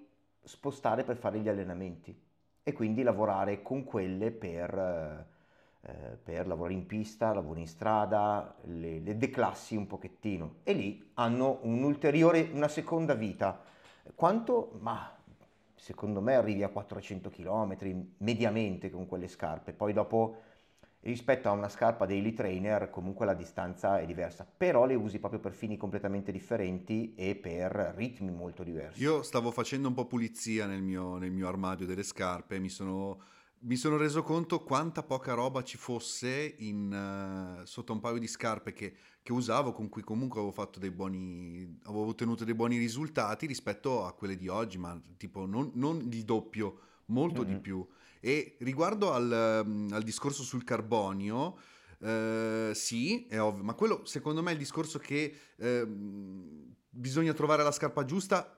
spostare 0.48 1.04
per 1.04 1.16
fare 1.16 1.38
gli 1.38 1.48
allenamenti 1.48 2.18
e 2.62 2.72
quindi 2.72 3.02
lavorare 3.02 3.62
con 3.62 3.84
quelle 3.84 4.30
per, 4.30 5.26
eh, 5.82 6.18
per 6.22 6.46
lavorare 6.46 6.74
in 6.74 6.86
pista, 6.86 7.32
lavori 7.32 7.60
in 7.60 7.66
strada, 7.68 8.56
le, 8.64 8.98
le, 8.98 9.16
declassi 9.16 9.76
un 9.76 9.86
pochettino 9.86 10.56
e 10.64 10.72
lì 10.72 11.10
hanno 11.14 11.60
un'ulteriore, 11.62 12.50
una 12.52 12.68
seconda 12.68 13.14
vita. 13.14 13.60
Quanto? 14.14 14.72
Ma 14.80 15.14
secondo 15.74 16.20
me 16.20 16.34
arrivi 16.34 16.62
a 16.62 16.68
400 16.68 17.30
km 17.30 17.76
mediamente 18.18 18.90
con 18.90 19.06
quelle 19.06 19.28
scarpe, 19.28 19.72
poi 19.72 19.92
dopo 19.92 20.36
rispetto 21.00 21.48
a 21.48 21.52
una 21.52 21.68
scarpa 21.68 22.06
daily 22.06 22.32
trainer 22.32 22.90
comunque 22.90 23.24
la 23.24 23.34
distanza 23.34 24.00
è 24.00 24.06
diversa, 24.06 24.44
però 24.44 24.84
le 24.84 24.94
usi 24.94 25.18
proprio 25.18 25.40
per 25.40 25.52
fini 25.52 25.76
completamente 25.76 26.32
differenti 26.32 27.14
e 27.14 27.36
per 27.36 27.94
ritmi 27.96 28.30
molto 28.30 28.62
diversi. 28.62 29.02
Io 29.02 29.22
stavo 29.22 29.50
facendo 29.50 29.88
un 29.88 29.94
po' 29.94 30.06
pulizia 30.06 30.66
nel 30.66 30.82
mio, 30.82 31.16
nel 31.16 31.30
mio 31.30 31.48
armadio 31.48 31.86
delle 31.86 32.02
scarpe 32.02 32.56
e 32.56 32.58
mi 32.58 32.68
sono, 32.68 33.22
mi 33.60 33.76
sono 33.76 33.96
reso 33.96 34.22
conto 34.22 34.62
quanta 34.64 35.02
poca 35.02 35.34
roba 35.34 35.62
ci 35.62 35.76
fosse 35.76 36.56
in, 36.58 37.60
uh, 37.60 37.64
sotto 37.64 37.92
un 37.92 38.00
paio 38.00 38.18
di 38.18 38.26
scarpe 38.26 38.72
che, 38.72 38.94
che, 39.22 39.32
usavo, 39.32 39.72
con 39.72 39.88
cui 39.88 40.02
comunque 40.02 40.40
avevo 40.40 40.52
fatto 40.52 40.80
dei 40.80 40.90
buoni, 40.90 41.78
avevo 41.84 42.06
ottenuto 42.06 42.44
dei 42.44 42.54
buoni 42.54 42.76
risultati 42.76 43.46
rispetto 43.46 44.04
a 44.04 44.12
quelle 44.14 44.36
di 44.36 44.48
oggi, 44.48 44.78
ma 44.78 45.00
tipo 45.16 45.46
non, 45.46 45.70
non 45.74 46.08
il 46.10 46.24
doppio, 46.24 46.80
molto 47.06 47.42
mm-hmm. 47.42 47.54
di 47.54 47.60
più. 47.60 47.86
E 48.20 48.56
riguardo 48.60 49.12
al, 49.12 49.62
mm, 49.66 49.92
al 49.92 50.02
discorso 50.02 50.42
sul 50.42 50.64
carbonio, 50.64 51.56
eh, 52.00 52.72
sì, 52.74 53.26
è 53.26 53.40
ovvio, 53.40 53.64
ma 53.64 53.74
quello 53.74 54.04
secondo 54.04 54.42
me 54.42 54.50
è 54.50 54.52
il 54.52 54.58
discorso 54.58 54.98
che 54.98 55.34
eh, 55.56 55.86
bisogna 55.86 57.32
trovare 57.32 57.62
la 57.62 57.72
scarpa 57.72 58.04
giusta 58.04 58.52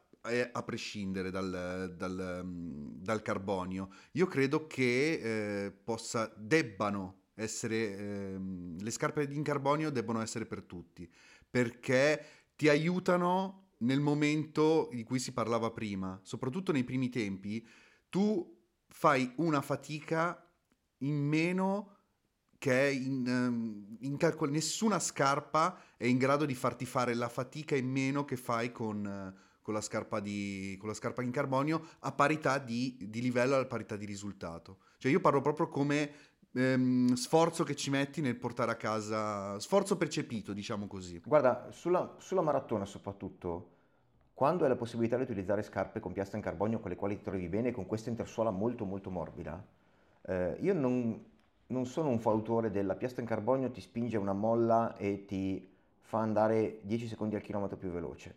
a 0.53 0.63
prescindere 0.63 1.31
dal, 1.31 1.95
dal, 1.97 2.43
mm, 2.45 3.03
dal, 3.03 3.23
carbonio. 3.23 3.89
Io 4.13 4.27
credo 4.27 4.67
che 4.67 5.65
eh, 5.65 5.71
possa, 5.73 6.31
debbano 6.37 7.23
essere, 7.35 7.77
eh, 7.97 8.39
le 8.79 8.91
scarpe 8.91 9.23
in 9.31 9.43
carbonio 9.43 9.91
debbano 9.91 10.21
essere 10.21 10.45
per 10.45 10.63
tutti, 10.63 11.11
perché 11.49 12.23
ti 12.55 12.69
aiutano 12.69 13.69
nel 13.79 14.01
momento 14.01 14.91
di 14.93 15.03
cui 15.05 15.19
si 15.19 15.33
parlava 15.33 15.71
prima, 15.71 16.21
soprattutto 16.23 16.73
nei 16.73 16.85
primi 16.85 17.09
tempi, 17.09 17.67
tu 18.11 18.60
fai 18.91 19.33
una 19.37 19.61
fatica 19.61 20.45
in 20.99 21.17
meno 21.17 21.97
che 22.61 22.91
in, 22.91 23.27
um, 23.27 23.97
in 24.01 24.19
calcolo, 24.19 24.51
nessuna 24.51 24.99
scarpa 24.99 25.79
è 25.97 26.05
in 26.05 26.19
grado 26.19 26.45
di 26.45 26.55
farti 26.55 26.85
fare 26.85 27.15
la 27.15 27.31
fatica 27.31 27.75
in 27.75 27.89
meno 27.89 28.27
che 28.27 28.37
fai 28.37 28.71
con, 28.71 28.99
uh, 29.03 29.61
con, 29.63 29.73
la, 29.73 29.81
scarpa 29.81 30.21
di, 30.21 30.77
con 30.79 30.89
la 30.89 30.95
scarpa 30.95 31.23
in 31.23 31.31
carbonio 31.31 31.83
a 32.01 32.13
parità 32.13 32.59
di, 32.59 32.99
di 33.01 33.23
livello, 33.23 33.57
a 33.57 33.65
parità 33.65 33.97
di 33.97 34.05
risultato. 34.05 34.81
Cioè 34.99 35.11
io 35.11 35.21
parlo 35.21 35.41
proprio 35.41 35.69
come 35.69 36.13
um, 36.53 37.15
sforzo 37.15 37.65
che 37.65 37.75
ci 37.75 37.89
metti 37.89 38.21
nel 38.21 38.37
portare 38.37 38.73
a 38.73 38.77
casa, 38.77 39.59
sforzo 39.59 39.97
percepito, 39.97 40.53
diciamo 40.53 40.87
così. 40.87 41.19
Guarda, 41.25 41.69
sulla, 41.71 42.17
sulla 42.19 42.43
maratona 42.43 42.85
soprattutto, 42.85 43.77
quando 44.41 44.63
hai 44.63 44.71
la 44.71 44.77
possibilità 44.77 45.19
di 45.19 45.25
utilizzare 45.25 45.61
scarpe 45.61 46.01
con 46.01 46.15
piastra 46.15 46.39
in 46.39 46.43
carbonio 46.43 46.81
con 46.81 46.89
le 46.89 46.97
quali 46.97 47.15
ti 47.15 47.23
trovi 47.25 47.47
bene, 47.47 47.73
con 47.73 47.85
questa 47.85 48.09
intersuola 48.09 48.49
molto 48.49 48.87
molto 48.87 49.11
morbida, 49.11 49.63
eh, 50.23 50.57
io 50.61 50.73
non, 50.73 51.23
non, 51.67 51.85
sono 51.85 52.09
un 52.09 52.19
fautore 52.21 52.71
della 52.71 52.95
piastra 52.95 53.21
in 53.21 53.29
carbonio 53.29 53.71
ti 53.71 53.83
spinge 53.83 54.17
una 54.17 54.33
molla 54.33 54.97
e 54.97 55.27
ti 55.27 55.71
fa 56.01 56.21
andare 56.21 56.79
10 56.85 57.07
secondi 57.07 57.35
al 57.35 57.43
chilometro 57.43 57.77
più 57.77 57.91
veloce. 57.91 58.35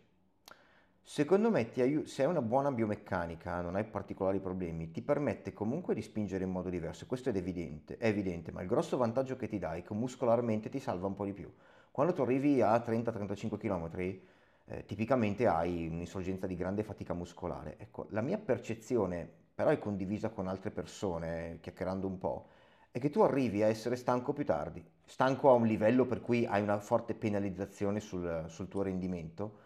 Secondo 1.00 1.50
me, 1.50 1.70
aiut- 1.74 2.04
se 2.04 2.22
hai 2.22 2.28
una 2.28 2.42
buona 2.42 2.70
biomeccanica, 2.70 3.62
non 3.62 3.74
hai 3.74 3.84
particolari 3.84 4.40
problemi, 4.40 4.90
ti 4.90 5.00
permette 5.00 5.54
comunque 5.54 5.94
di 5.94 6.02
spingere 6.02 6.44
in 6.44 6.50
modo 6.50 6.68
diverso. 6.68 7.06
Questo 7.06 7.30
è 7.30 7.34
evidente, 7.34 7.96
è 7.96 8.08
evidente, 8.08 8.52
ma 8.52 8.60
il 8.60 8.68
grosso 8.68 8.98
vantaggio 8.98 9.36
che 9.36 9.48
ti 9.48 9.58
dà 9.58 9.72
è 9.72 9.82
che 9.82 9.94
muscolarmente 9.94 10.68
ti 10.68 10.80
salva 10.80 11.06
un 11.06 11.14
po' 11.14 11.24
di 11.24 11.32
più. 11.32 11.50
Quando 11.90 12.12
tu 12.12 12.20
arrivi 12.20 12.60
a 12.60 12.76
30-35 12.76 13.56
km, 13.56 14.32
eh, 14.66 14.84
tipicamente 14.84 15.46
hai 15.46 15.88
un'insorgenza 15.88 16.46
di 16.46 16.56
grande 16.56 16.82
fatica 16.82 17.14
muscolare. 17.14 17.76
Ecco, 17.78 18.06
la 18.10 18.20
mia 18.20 18.38
percezione, 18.38 19.28
però 19.54 19.70
è 19.70 19.78
condivisa 19.78 20.30
con 20.30 20.48
altre 20.48 20.70
persone, 20.70 21.58
chiacchierando 21.60 22.06
un 22.06 22.18
po', 22.18 22.48
è 22.90 22.98
che 22.98 23.10
tu 23.10 23.20
arrivi 23.22 23.62
a 23.62 23.66
essere 23.66 23.96
stanco 23.96 24.32
più 24.32 24.44
tardi, 24.44 24.84
stanco 25.04 25.50
a 25.50 25.54
un 25.54 25.66
livello 25.66 26.06
per 26.06 26.20
cui 26.20 26.46
hai 26.46 26.62
una 26.62 26.78
forte 26.78 27.14
penalizzazione 27.14 28.00
sul, 28.00 28.44
sul 28.48 28.68
tuo 28.68 28.82
rendimento, 28.82 29.58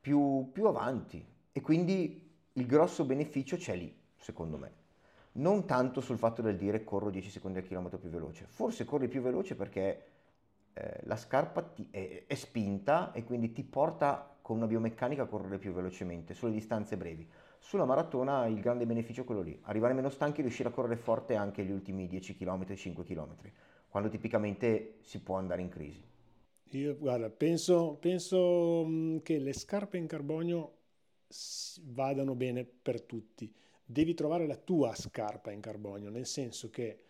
più, 0.00 0.50
più 0.52 0.66
avanti. 0.66 1.24
E 1.52 1.60
quindi 1.60 2.30
il 2.52 2.66
grosso 2.66 3.04
beneficio 3.04 3.56
c'è 3.56 3.76
lì, 3.76 3.94
secondo 4.16 4.56
me 4.56 4.80
non 5.32 5.64
tanto 5.64 6.00
sul 6.00 6.18
fatto 6.18 6.42
del 6.42 6.56
dire 6.56 6.82
corro 6.82 7.10
10 7.10 7.30
secondi 7.30 7.58
al 7.58 7.64
chilometro 7.64 7.98
più 7.98 8.08
veloce, 8.08 8.46
forse 8.48 8.84
corri 8.84 9.08
più 9.08 9.20
veloce 9.20 9.54
perché 9.54 10.06
eh, 10.72 11.00
la 11.04 11.16
scarpa 11.16 11.62
ti, 11.62 11.86
è, 11.90 12.24
è, 12.26 12.34
spinta 12.34 13.12
e 13.12 13.22
quindi 13.24 13.52
ti 13.52 13.62
porta 13.62 14.29
con 14.42 14.56
una 14.56 14.66
biomeccanica 14.66 15.26
correre 15.26 15.58
più 15.58 15.72
velocemente 15.72 16.34
sulle 16.34 16.52
distanze 16.52 16.96
brevi. 16.96 17.28
Sulla 17.58 17.84
maratona 17.84 18.46
il 18.46 18.60
grande 18.60 18.86
beneficio 18.86 19.22
è 19.22 19.24
quello 19.24 19.42
lì, 19.42 19.58
arrivare 19.62 19.94
meno 19.94 20.08
stanchi 20.08 20.40
e 20.40 20.42
riuscire 20.42 20.68
a 20.68 20.72
correre 20.72 20.96
forte 20.96 21.34
anche 21.34 21.64
gli 21.64 21.70
ultimi 21.70 22.06
10 22.06 22.36
km, 22.36 22.74
5 22.74 23.04
km, 23.04 23.36
quando 23.88 24.08
tipicamente 24.08 24.96
si 25.00 25.20
può 25.20 25.36
andare 25.36 25.62
in 25.62 25.68
crisi. 25.68 26.02
Io 26.70 26.96
guarda, 26.96 27.28
penso, 27.30 27.96
penso 28.00 28.84
mm, 28.86 29.18
che 29.18 29.38
le 29.38 29.52
scarpe 29.52 29.98
in 29.98 30.06
carbonio 30.06 30.76
vadano 31.82 32.34
bene 32.34 32.64
per 32.64 33.02
tutti. 33.02 33.52
Devi 33.84 34.14
trovare 34.14 34.46
la 34.46 34.56
tua 34.56 34.94
scarpa 34.94 35.50
in 35.50 35.60
carbonio, 35.60 36.10
nel 36.10 36.26
senso 36.26 36.70
che 36.70 37.00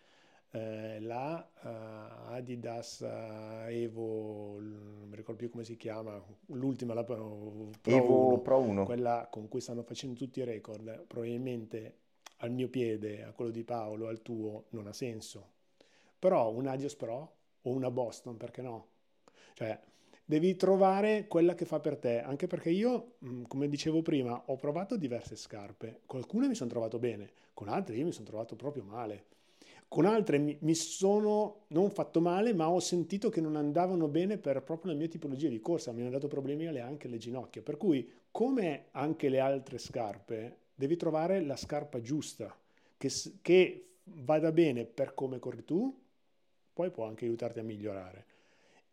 eh, 0.51 0.99
la 0.99 1.49
uh, 1.63 2.33
Adidas 2.33 2.99
uh, 2.99 3.69
Evo, 3.69 4.59
non 4.59 5.07
mi 5.07 5.15
ricordo 5.15 5.39
più 5.39 5.49
come 5.49 5.63
si 5.63 5.77
chiama, 5.77 6.21
l'ultima, 6.47 6.93
la 6.93 7.03
Pro, 7.03 7.69
Evo 7.83 8.27
1, 8.27 8.39
Pro 8.39 8.59
1, 8.59 8.85
quella 8.85 9.27
con 9.31 9.47
cui 9.47 9.61
stanno 9.61 9.83
facendo 9.83 10.15
tutti 10.17 10.39
i 10.39 10.43
record, 10.43 11.05
probabilmente 11.07 11.99
al 12.37 12.51
mio 12.51 12.69
piede, 12.69 13.23
a 13.23 13.31
quello 13.31 13.51
di 13.51 13.63
Paolo, 13.63 14.07
al 14.07 14.21
tuo, 14.21 14.65
non 14.69 14.87
ha 14.87 14.93
senso. 14.93 15.53
Però 16.19 16.51
un 16.51 16.67
Adios 16.67 16.95
Pro 16.95 17.35
o 17.61 17.69
una 17.69 17.89
Boston, 17.89 18.35
perché 18.37 18.61
no? 18.61 18.87
Cioè, 19.53 19.79
devi 20.25 20.55
trovare 20.55 21.27
quella 21.27 21.55
che 21.55 21.65
fa 21.65 21.79
per 21.79 21.97
te, 21.97 22.21
anche 22.21 22.47
perché 22.47 22.71
io, 22.71 23.13
mm, 23.25 23.43
come 23.43 23.67
dicevo 23.67 24.01
prima, 24.01 24.43
ho 24.47 24.55
provato 24.55 24.97
diverse 24.97 25.35
scarpe, 25.35 26.01
con 26.05 26.19
alcune 26.19 26.47
mi 26.47 26.55
sono 26.55 26.69
trovato 26.69 26.99
bene, 26.99 27.31
con 27.53 27.69
altre 27.69 27.95
io 27.95 28.05
mi 28.05 28.11
sono 28.11 28.25
trovato 28.25 28.55
proprio 28.55 28.83
male. 28.83 29.25
Con 29.91 30.05
altre 30.05 30.37
mi, 30.37 30.73
sono 30.73 31.65
non 31.67 31.91
fatto 31.91 32.21
male, 32.21 32.53
ma 32.53 32.69
ho 32.69 32.79
sentito 32.79 33.27
che 33.27 33.41
non 33.41 33.57
andavano 33.57 34.07
bene 34.07 34.37
per 34.37 34.63
proprio 34.63 34.93
la 34.93 34.97
mia 34.97 35.09
tipologia 35.09 35.49
di 35.49 35.59
corsa, 35.59 35.91
mi 35.91 35.99
hanno 35.99 36.11
dato 36.11 36.29
problemi 36.29 36.65
anche 36.79 37.07
alle 37.07 37.17
ginocchia. 37.17 37.61
Per 37.61 37.75
cui, 37.75 38.09
come 38.31 38.85
anche 38.91 39.27
le 39.27 39.41
altre 39.41 39.79
scarpe, 39.79 40.59
devi 40.73 40.95
trovare 40.95 41.41
la 41.41 41.57
scarpa 41.57 41.99
giusta, 41.99 42.57
che, 42.97 43.11
che 43.41 43.87
vada 44.05 44.53
bene 44.53 44.85
per 44.85 45.13
come 45.13 45.39
corri 45.39 45.65
tu, 45.65 45.93
poi 46.71 46.89
può 46.89 47.05
anche 47.05 47.25
aiutarti 47.25 47.59
a 47.59 47.63
migliorare 47.63 48.25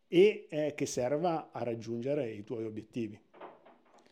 e 0.08 0.46
eh, 0.48 0.74
che 0.74 0.86
serva 0.86 1.50
a 1.52 1.62
raggiungere 1.62 2.28
i 2.28 2.42
tuoi 2.42 2.64
obiettivi. 2.64 3.16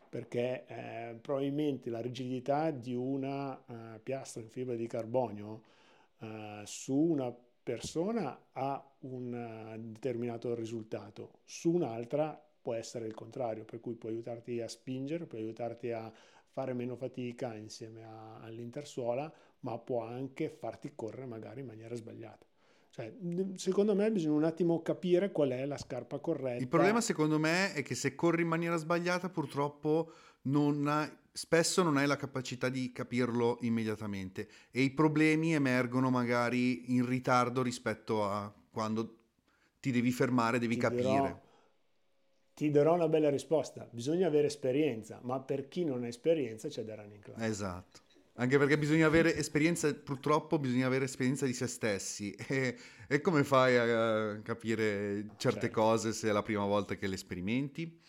Perché 0.09 0.65
eh, 0.69 1.17
probabilmente 1.21 1.91
la 1.91 2.01
rigidità 2.01 2.71
di 2.71 2.95
una 2.95 3.61
uh, 3.67 4.01
piastra 4.01 4.41
in 4.41 4.49
fibra 4.49 4.77
di 4.77 4.87
carbonio 4.87 5.75
uh, 6.19 6.27
su 6.65 6.95
una 6.95 7.35
persona 7.63 8.49
ha 8.53 8.97
un 9.01 9.33
uh, 9.33 9.79
determinato 9.79 10.55
risultato, 10.55 11.41
su 11.45 11.73
un'altra 11.73 12.41
può 12.61 12.75
essere 12.75 13.07
il 13.07 13.15
contrario, 13.15 13.65
per 13.65 13.81
cui 13.81 13.95
può 13.95 14.09
aiutarti 14.09 14.61
a 14.61 14.69
spingere, 14.69 15.27
può 15.27 15.39
aiutarti 15.39 15.93
a 15.93 16.13
fare 16.49 16.73
meno 16.73 16.97
fatica 16.97 17.55
insieme 17.55 18.05
a, 18.05 18.41
all'intersuola, 18.41 19.33
ma 19.61 19.79
può 19.79 20.05
anche 20.05 20.49
farti 20.49 20.93
correre 20.95 21.27
magari 21.27 21.61
in 21.61 21.67
maniera 21.67 21.95
sbagliata. 21.95 22.45
Cioè, 22.91 23.13
secondo 23.57 23.95
me 23.95 24.11
bisogna 24.11 24.37
un 24.37 24.45
attimo 24.45 24.81
capire 24.81 25.31
qual 25.31 25.51
è 25.51 25.67
la 25.67 25.77
scarpa 25.77 26.19
corretta. 26.19 26.63
Il 26.63 26.69
problema 26.69 27.03
secondo 27.03 27.39
me 27.39 27.75
è 27.75 27.83
che 27.83 27.95
se 27.95 28.15
corri 28.15 28.41
in 28.41 28.49
maniera 28.49 28.77
sbagliata 28.77 29.29
purtroppo 29.29 30.13
non 30.43 30.89
spesso 31.37 31.83
non 31.83 31.99
hai 31.99 32.07
la 32.07 32.17
capacità 32.17 32.71
di 32.71 32.93
capirlo 32.93 33.59
immediatamente 33.61 34.49
e 34.71 34.81
i 34.81 34.91
problemi 34.91 35.53
emergono 35.53 36.09
magari 36.09 36.95
in 36.95 37.05
ritardo 37.05 37.63
rispetto 37.63 38.25
a 38.25 38.51
quando 38.71 39.19
ti 39.81 39.91
devi 39.91 40.11
fermare, 40.11 40.59
devi 40.59 40.77
ti 40.77 40.81
capire. 40.81 41.03
Dirò, 41.03 41.41
ti 42.55 42.71
darò 42.71 42.95
una 42.95 43.09
bella 43.09 43.29
risposta, 43.29 43.87
bisogna 43.91 44.27
avere 44.27 44.47
esperienza, 44.47 45.21
ma 45.23 45.39
per 45.41 45.69
chi 45.69 45.85
non 45.85 46.05
ha 46.05 46.07
esperienza 46.09 46.69
c'è 46.69 46.83
da 46.85 46.95
running 46.95 47.23
club. 47.23 47.39
Esatto. 47.41 48.01
Anche 48.39 48.59
perché 48.59 48.79
bisogna 48.79 49.07
avere 49.07 49.37
esperienza, 49.37 49.93
purtroppo 49.95 50.59
bisogna 50.59 50.87
avere 50.87 51.05
esperienza 51.05 51.45
di 51.45 51.53
se 51.53 51.67
stessi. 51.67 52.35
E, 52.49 52.77
e 53.09 53.21
come 53.21 53.45
fai 53.45 53.77
a 53.77 54.41
capire 54.43 55.27
certe 55.37 55.61
certo. 55.61 55.81
cose 55.81 56.13
se 56.13 56.29
è 56.29 56.33
la 56.33 56.43
prima 56.43 56.65
volta 56.65 56.97
che 56.97 57.07
le 57.07 57.17
sperimenti? 57.17 58.01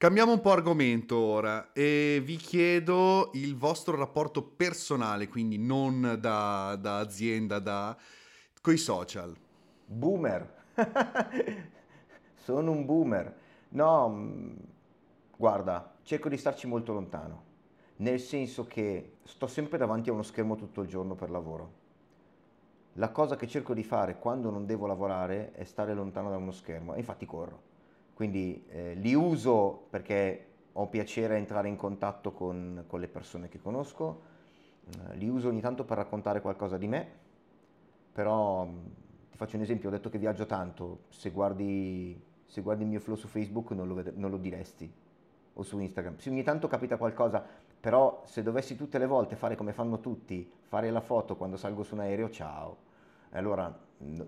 Cambiamo 0.00 0.32
un 0.32 0.40
po' 0.40 0.52
argomento 0.52 1.18
ora 1.18 1.74
e 1.74 2.22
vi 2.24 2.36
chiedo 2.36 3.32
il 3.34 3.54
vostro 3.54 3.98
rapporto 3.98 4.42
personale, 4.42 5.28
quindi 5.28 5.58
non 5.58 6.16
da, 6.18 6.74
da 6.80 6.96
azienda, 7.00 7.58
da... 7.58 7.94
coi 8.62 8.78
social. 8.78 9.36
Boomer. 9.84 10.54
Sono 12.32 12.70
un 12.70 12.86
boomer. 12.86 13.36
No, 13.68 14.08
mm, 14.08 14.56
guarda, 15.36 15.96
cerco 16.02 16.30
di 16.30 16.38
starci 16.38 16.66
molto 16.66 16.94
lontano 16.94 17.44
nel 17.96 18.20
senso 18.20 18.66
che 18.66 19.16
sto 19.24 19.46
sempre 19.46 19.76
davanti 19.76 20.08
a 20.08 20.14
uno 20.14 20.22
schermo 20.22 20.56
tutto 20.56 20.80
il 20.80 20.88
giorno 20.88 21.14
per 21.14 21.28
lavoro. 21.28 21.72
La 22.94 23.10
cosa 23.10 23.36
che 23.36 23.46
cerco 23.46 23.74
di 23.74 23.84
fare 23.84 24.16
quando 24.16 24.48
non 24.48 24.64
devo 24.64 24.86
lavorare 24.86 25.52
è 25.52 25.64
stare 25.64 25.92
lontano 25.92 26.30
da 26.30 26.38
uno 26.38 26.52
schermo 26.52 26.94
e 26.94 27.00
infatti 27.00 27.26
corro. 27.26 27.68
Quindi 28.20 28.62
eh, 28.68 28.92
li 28.96 29.14
uso 29.14 29.86
perché 29.88 30.48
ho 30.74 30.88
piacere 30.88 31.36
a 31.36 31.38
entrare 31.38 31.68
in 31.68 31.76
contatto 31.76 32.32
con, 32.32 32.84
con 32.86 33.00
le 33.00 33.08
persone 33.08 33.48
che 33.48 33.58
conosco, 33.58 34.20
eh, 34.84 35.16
li 35.16 35.26
uso 35.26 35.48
ogni 35.48 35.62
tanto 35.62 35.84
per 35.84 35.96
raccontare 35.96 36.42
qualcosa 36.42 36.76
di 36.76 36.86
me, 36.86 37.08
però 38.12 38.66
mm, 38.66 38.76
ti 39.30 39.38
faccio 39.38 39.56
un 39.56 39.62
esempio, 39.62 39.88
ho 39.88 39.92
detto 39.92 40.10
che 40.10 40.18
viaggio 40.18 40.44
tanto, 40.44 41.04
se 41.08 41.30
guardi, 41.30 42.22
se 42.44 42.60
guardi 42.60 42.82
il 42.82 42.90
mio 42.90 43.00
flow 43.00 43.16
su 43.16 43.26
Facebook 43.26 43.70
non 43.70 43.88
lo, 43.88 43.94
ved- 43.94 44.12
non 44.14 44.30
lo 44.30 44.36
diresti, 44.36 44.92
o 45.54 45.62
su 45.62 45.78
Instagram. 45.78 46.18
Se 46.18 46.28
ogni 46.28 46.42
tanto 46.42 46.68
capita 46.68 46.98
qualcosa, 46.98 47.42
però 47.80 48.22
se 48.26 48.42
dovessi 48.42 48.76
tutte 48.76 48.98
le 48.98 49.06
volte 49.06 49.34
fare 49.34 49.56
come 49.56 49.72
fanno 49.72 49.98
tutti, 49.98 50.46
fare 50.68 50.90
la 50.90 51.00
foto 51.00 51.36
quando 51.36 51.56
salgo 51.56 51.82
su 51.84 51.94
un 51.94 52.00
aereo, 52.00 52.28
ciao. 52.28 52.88
Allora, 53.30 53.72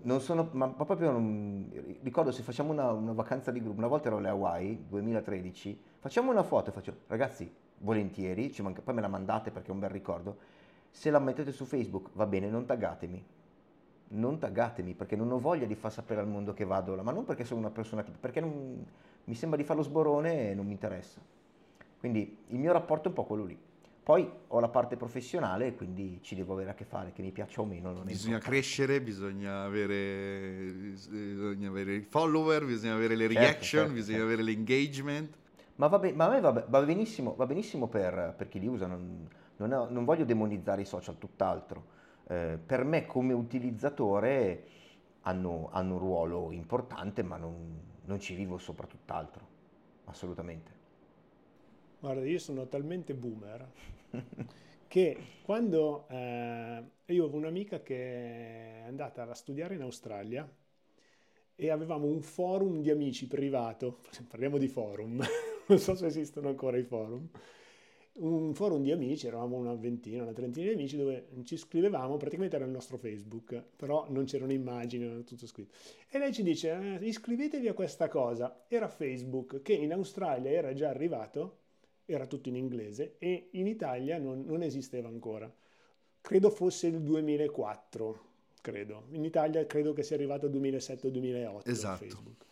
non 0.03 0.21
sono, 0.21 0.49
ma 0.51 0.69
proprio 0.69 1.11
non, 1.11 1.69
ricordo 2.01 2.31
se 2.31 2.43
facciamo 2.43 2.71
una, 2.71 2.91
una, 2.91 3.11
vacanza 3.11 3.51
di 3.51 3.59
gruppo, 3.59 3.79
una 3.79 3.87
volta 3.87 4.07
ero 4.07 4.17
alle 4.17 4.29
Hawaii, 4.29 4.85
2013, 4.87 5.79
facciamo 5.99 6.31
una 6.31 6.43
foto 6.43 6.69
e 6.69 6.73
faccio, 6.73 6.95
ragazzi, 7.07 7.51
volentieri, 7.79 8.53
manca, 8.61 8.81
poi 8.81 8.93
me 8.93 9.01
la 9.01 9.07
mandate 9.07 9.51
perché 9.51 9.69
è 9.69 9.71
un 9.71 9.79
bel 9.79 9.89
ricordo, 9.89 10.37
se 10.89 11.09
la 11.09 11.19
mettete 11.19 11.51
su 11.51 11.65
Facebook 11.65 12.11
va 12.13 12.25
bene, 12.27 12.49
non 12.49 12.65
taggatemi, 12.65 13.25
non 14.09 14.37
taggatemi 14.37 14.93
perché 14.93 15.15
non 15.15 15.31
ho 15.31 15.39
voglia 15.39 15.65
di 15.65 15.75
far 15.75 15.91
sapere 15.91 16.21
al 16.21 16.27
mondo 16.27 16.53
che 16.53 16.65
vado 16.65 16.95
là, 16.95 17.01
ma 17.01 17.11
non 17.11 17.25
perché 17.25 17.43
sono 17.43 17.59
una 17.59 17.71
persona 17.71 18.03
tipo, 18.03 18.17
perché 18.19 18.39
non, 18.39 18.85
mi 19.25 19.35
sembra 19.35 19.57
di 19.57 19.65
fare 19.65 19.79
lo 19.79 19.85
sborone 19.85 20.51
e 20.51 20.53
non 20.53 20.65
mi 20.65 20.71
interessa. 20.71 21.19
Quindi 21.99 22.37
il 22.47 22.59
mio 22.59 22.73
rapporto 22.73 23.05
è 23.05 23.07
un 23.07 23.13
po' 23.13 23.23
quello 23.23 23.45
lì. 23.45 23.57
Poi 24.03 24.29
ho 24.47 24.59
la 24.59 24.67
parte 24.67 24.97
professionale, 24.97 25.75
quindi 25.75 26.19
ci 26.21 26.35
devo 26.35 26.51
avere 26.51 26.71
a 26.71 26.73
che 26.73 26.83
fare, 26.83 27.13
che 27.13 27.21
mi 27.21 27.31
piaccia 27.31 27.61
o 27.61 27.65
meno. 27.65 27.93
bisogna 28.03 28.37
crescere, 28.37 28.99
bisogna 28.99 29.63
avere, 29.63 30.73
bisogna 30.73 31.69
avere 31.69 31.95
i 31.95 32.01
follower, 32.01 32.65
bisogna 32.65 32.95
avere 32.95 33.15
le 33.15 33.27
certo, 33.29 33.39
reaction, 33.39 33.81
certo, 33.83 33.93
bisogna 33.93 34.17
certo. 34.17 34.33
avere 34.33 34.43
l'engagement. 34.43 35.37
Ma, 35.75 35.87
va, 35.87 35.99
be- 35.99 36.11
ma 36.11 36.25
a 36.25 36.29
me 36.31 36.41
va, 36.41 36.51
va 36.51 36.81
benissimo, 36.81 37.33
va 37.35 37.45
benissimo 37.45 37.87
per, 37.87 38.33
per, 38.35 38.49
chi 38.49 38.59
li 38.59 38.67
usa, 38.67 38.87
non, 38.87 39.25
non, 39.55 39.71
ho, 39.71 39.87
non, 39.89 40.03
voglio 40.03 40.25
demonizzare 40.25 40.81
i 40.81 40.85
social, 40.85 41.17
tutt'altro. 41.17 41.85
Eh, 42.27 42.59
per 42.63 42.83
me 42.83 43.05
come 43.05 43.31
utilizzatore 43.31 44.67
hanno, 45.21 45.69
hanno 45.71 45.93
un 45.93 45.99
ruolo 45.99 46.51
importante, 46.51 47.23
ma 47.23 47.37
non, 47.37 47.79
non 48.03 48.19
ci 48.19 48.35
vivo 48.35 48.57
sopra 48.57 48.85
tutt'altro, 48.85 49.47
assolutamente. 50.05 50.81
Guarda, 52.01 52.25
io 52.25 52.39
sono 52.39 52.67
talmente 52.67 53.13
boomer 53.13 53.65
che 54.87 55.17
quando 55.43 56.07
eh, 56.09 56.83
io 57.05 57.23
avevo 57.23 57.37
un'amica 57.37 57.81
che 57.81 57.95
è 57.95 58.83
andata 58.85 59.23
a 59.23 59.33
studiare 59.33 59.75
in 59.75 59.81
Australia 59.81 60.47
e 61.55 61.69
avevamo 61.69 62.07
un 62.07 62.21
forum 62.21 62.81
di 62.81 62.89
amici 62.89 63.27
privato, 63.27 63.99
parliamo 64.27 64.57
di 64.57 64.67
forum, 64.67 65.21
non 65.67 65.79
so 65.79 65.95
se 65.95 66.05
esistono 66.07 66.49
ancora 66.49 66.77
i 66.77 66.83
forum, 66.83 67.27
un 68.15 68.53
forum 68.53 68.83
di 68.83 68.91
amici, 68.91 69.25
eravamo 69.25 69.57
una 69.57 69.73
ventina, 69.73 70.21
una 70.21 70.33
trentina 70.33 70.67
di 70.67 70.73
amici 70.73 70.97
dove 70.97 71.29
ci 71.45 71.57
scrivevamo, 71.57 72.17
praticamente 72.17 72.55
era 72.55 72.65
il 72.65 72.71
nostro 72.71 72.97
Facebook, 72.97 73.63
però 73.75 74.05
non 74.09 74.25
c'erano 74.25 74.51
immagini, 74.51 75.05
era 75.05 75.19
tutto 75.21 75.47
scritto. 75.47 75.75
E 76.09 76.19
lei 76.19 76.31
ci 76.31 76.43
dice, 76.43 76.99
eh, 76.99 77.05
iscrivetevi 77.07 77.67
a 77.67 77.73
questa 77.73 78.07
cosa. 78.09 78.65
Era 78.67 78.87
Facebook 78.87 79.63
che 79.63 79.73
in 79.73 79.91
Australia 79.93 80.51
era 80.51 80.73
già 80.73 80.89
arrivato, 80.89 81.62
era 82.05 82.25
tutto 82.27 82.49
in 82.49 82.55
inglese, 82.55 83.15
e 83.19 83.49
in 83.51 83.67
Italia 83.67 84.17
non, 84.17 84.43
non 84.45 84.61
esisteva 84.61 85.07
ancora. 85.07 85.51
Credo 86.21 86.49
fosse 86.49 86.87
il 86.87 87.01
2004, 87.01 88.21
credo. 88.61 89.07
In 89.11 89.23
Italia 89.25 89.65
credo 89.65 89.93
che 89.93 90.03
sia 90.03 90.15
arrivato 90.15 90.47
il 90.47 90.53
2007-2008 90.53 91.69
esatto. 91.69 91.97
Facebook. 91.97 92.45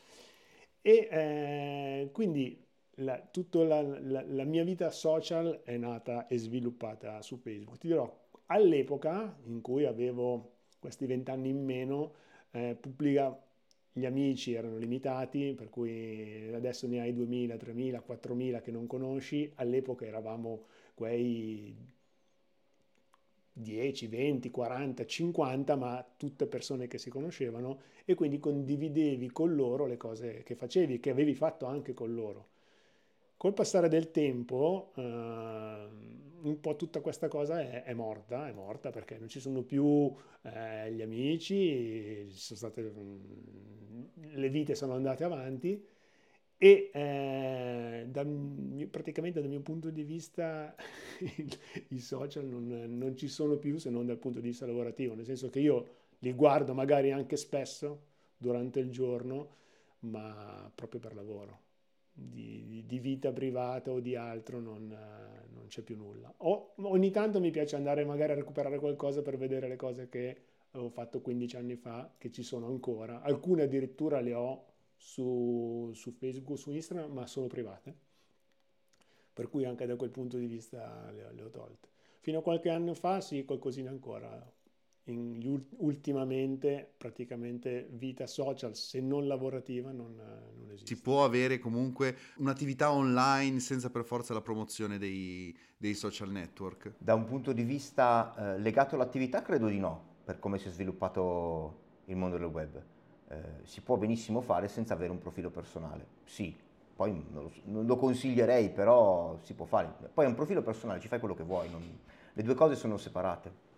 E 0.82 1.08
eh, 1.12 2.10
quindi 2.12 2.66
la, 2.96 3.20
tutta 3.32 3.64
la, 3.64 3.82
la, 3.82 4.24
la, 4.26 4.44
mia 4.44 4.64
vita 4.64 4.90
social 4.90 5.62
è 5.64 5.78
nata 5.78 6.28
e 6.28 6.38
sviluppata 6.38 7.22
su 7.22 7.38
Facebook. 7.38 7.78
Ti 7.78 7.88
dirò, 7.88 8.20
all'epoca 8.48 9.38
in 9.46 9.62
cui 9.62 9.86
avevo 9.86 10.56
questi 10.80 11.06
vent'anni 11.06 11.50
in 11.50 11.64
meno, 11.64 12.16
eh, 12.52 12.76
pubblica, 12.80 13.40
gli 13.94 14.06
amici 14.06 14.54
erano 14.54 14.78
limitati, 14.78 15.54
per 15.56 15.70
cui 15.70 16.54
adesso 16.54 16.88
ne 16.88 17.02
hai 17.02 17.14
2000, 17.14 17.58
3000, 17.58 18.02
4000 18.02 18.62
che 18.62 18.72
non 18.72 18.88
conosci, 18.88 19.52
all'epoca 19.56 20.06
eravamo 20.06 20.66
quei 20.94 21.76
10, 23.54 24.08
20, 24.08 24.50
40, 24.52 25.06
50, 25.06 25.76
ma 25.76 26.06
tutte 26.18 26.48
persone 26.48 26.88
che 26.88 26.98
si 26.98 27.10
conoscevano 27.10 27.82
e 28.06 28.16
quindi 28.16 28.40
condividevi 28.40 29.30
con 29.32 29.56
loro 29.56 29.86
le 29.86 29.98
cose 29.98 30.44
che 30.44 30.56
facevi, 30.56 31.00
che 31.00 31.10
avevi 31.10 31.36
fatto 31.36 31.66
anche 31.66 31.94
con 31.94 32.14
loro. 32.14 32.51
Col 33.42 33.56
passare 33.56 33.90
del 33.90 34.12
tempo, 34.12 34.92
eh, 34.96 35.02
un 35.02 36.60
po' 36.62 36.76
tutta 36.76 37.02
questa 37.02 37.28
cosa 37.28 37.60
è, 37.60 37.82
è, 37.82 37.94
morta, 37.96 38.48
è 38.48 38.52
morta 38.52 38.92
perché 38.92 39.18
non 39.18 39.30
ci 39.30 39.40
sono 39.40 39.64
più 39.64 40.14
eh, 40.44 40.92
gli 40.94 41.02
amici, 41.02 42.30
state, 42.30 42.84
mm, 42.84 44.04
le 44.34 44.50
vite 44.50 44.76
sono 44.76 44.94
andate 44.94 45.24
avanti 45.24 45.84
e 46.56 46.92
eh, 46.94 48.06
da, 48.10 48.24
praticamente 48.92 49.42
dal 49.42 49.50
mio 49.50 49.62
punto 49.62 49.90
di 49.90 50.04
vista 50.04 50.76
i 51.90 52.00
social 52.00 52.46
non, 52.46 52.68
non, 52.96 53.16
ci 53.16 53.28
sono 53.28 53.58
più 53.58 53.80
se 53.80 53.90
non 53.90 54.06
dal 54.06 54.20
punto 54.20 54.40
di 54.40 54.50
vista 54.50 54.68
lavorativo, 54.68 55.16
nel 55.16 55.26
senso 55.26 55.50
che 55.50 55.62
io 55.62 55.88
li 56.20 56.34
guardo 56.34 56.76
magari 56.76 57.12
anche 57.12 57.38
spesso 57.38 58.04
durante 58.38 58.80
il 58.80 58.92
giorno, 58.92 59.56
ma 60.02 60.72
proprio 60.76 61.00
per 61.00 61.16
lavoro. 61.16 61.70
Di, 62.14 62.84
di, 62.86 63.00
vita 63.00 63.32
privata 63.32 63.92
o 63.92 64.00
di 64.00 64.16
altro 64.16 64.60
non, 64.60 64.88
non 65.54 65.68
c'è 65.68 65.82
più 65.82 65.96
nulla. 65.96 66.32
O, 66.38 66.74
ogni 66.76 67.10
tanto 67.10 67.40
mi 67.40 67.52
piace 67.52 67.76
andare 67.76 68.06
magari 68.06 68.34
a 68.34 68.36
recuperare 68.36 68.80
qualcosa 68.80 69.22
per 69.22 69.38
vedere 69.38 69.68
le 69.68 69.76
cose 69.76 70.10
che 70.10 70.42
avevo 70.72 70.90
fatto 70.90 71.22
15 71.22 71.56
anni 71.56 71.76
fa, 71.76 72.14
che 72.18 72.32
ci 72.32 72.44
sono 72.44 72.68
ancora. 72.68 73.22
Alcune 73.22 73.64
addirittura 73.64 74.20
le 74.20 74.34
ho 74.34 74.66
su, 74.96 75.92
su 75.94 76.12
Facebook 76.12 76.58
su 76.58 76.72
Instagram, 76.72 77.12
ma 77.12 77.26
sono 77.26 77.48
private. 77.48 77.96
Per 79.34 79.50
cui 79.50 79.66
anche 79.66 79.86
da 79.86 79.96
quel 79.96 80.12
punto 80.12 80.38
di 80.38 80.46
vista 80.46 81.10
le, 81.12 81.34
le 81.34 81.42
ho 81.44 81.50
tolte. 81.50 81.90
Fino 82.20 82.40
a 82.40 82.44
qualche 82.44 82.70
anno 82.70 82.94
fa 82.94 83.20
sì, 83.20 83.46
qualcosina 83.46 83.90
ancora 83.90 84.60
in, 85.12 85.64
ultimamente 85.78 86.94
praticamente 86.98 87.88
vita 87.92 88.28
social, 88.28 88.76
se 88.76 89.00
non 89.02 89.28
lavorativa, 89.28 89.92
non, 89.92 90.16
non, 90.16 90.72
esiste. 90.72 90.96
Si 90.96 91.02
può 91.02 91.24
avere 91.24 91.60
comunque 91.60 92.16
un'attività 92.38 92.92
online 92.92 93.60
senza 93.60 93.90
per 93.90 94.04
forza 94.04 94.34
la 94.34 94.42
promozione 94.42 94.98
dei, 94.98 95.56
dei 95.78 95.94
social 95.94 96.30
network? 96.30 96.94
Da 96.98 97.14
un 97.14 97.26
punto 97.26 97.54
di 97.54 97.64
vista 97.64 98.56
eh, 98.56 98.60
legato 98.60 98.96
all'attività 98.96 99.42
credo 99.42 99.68
di 99.68 99.80
no, 99.80 100.04
per 100.24 100.40
come 100.40 100.58
si 100.58 100.68
è 100.68 100.72
sviluppato 100.72 101.80
il 102.06 102.16
mondo 102.16 102.38
del 102.38 102.48
web. 102.48 102.82
Eh, 103.28 103.38
si 103.64 103.82
può 103.82 103.98
benissimo 103.98 104.42
fare 104.42 104.68
senza 104.68 104.94
avere 104.94 105.12
un 105.12 105.20
profilo 105.20 105.50
personale, 105.50 106.06
sì. 106.26 106.56
Poi 106.94 107.12
non 107.32 107.44
lo, 107.44 107.52
non 107.66 107.86
lo 107.86 107.96
consiglierei, 107.96 108.70
però 108.70 109.40
si 109.42 109.54
può 109.54 109.66
fare. 109.66 109.92
Poi 110.14 110.26
è 110.26 110.28
un 110.28 110.36
profilo 110.36 110.62
personale, 110.62 111.00
ci 111.00 111.08
fai 111.08 111.20
quello 111.20 111.34
che 111.34 111.44
vuoi, 111.44 111.70
non, 111.70 111.82
le 112.34 112.44
due 112.44 112.54
cose 112.54 112.76
sono 112.76 112.98
separate. 112.98 113.70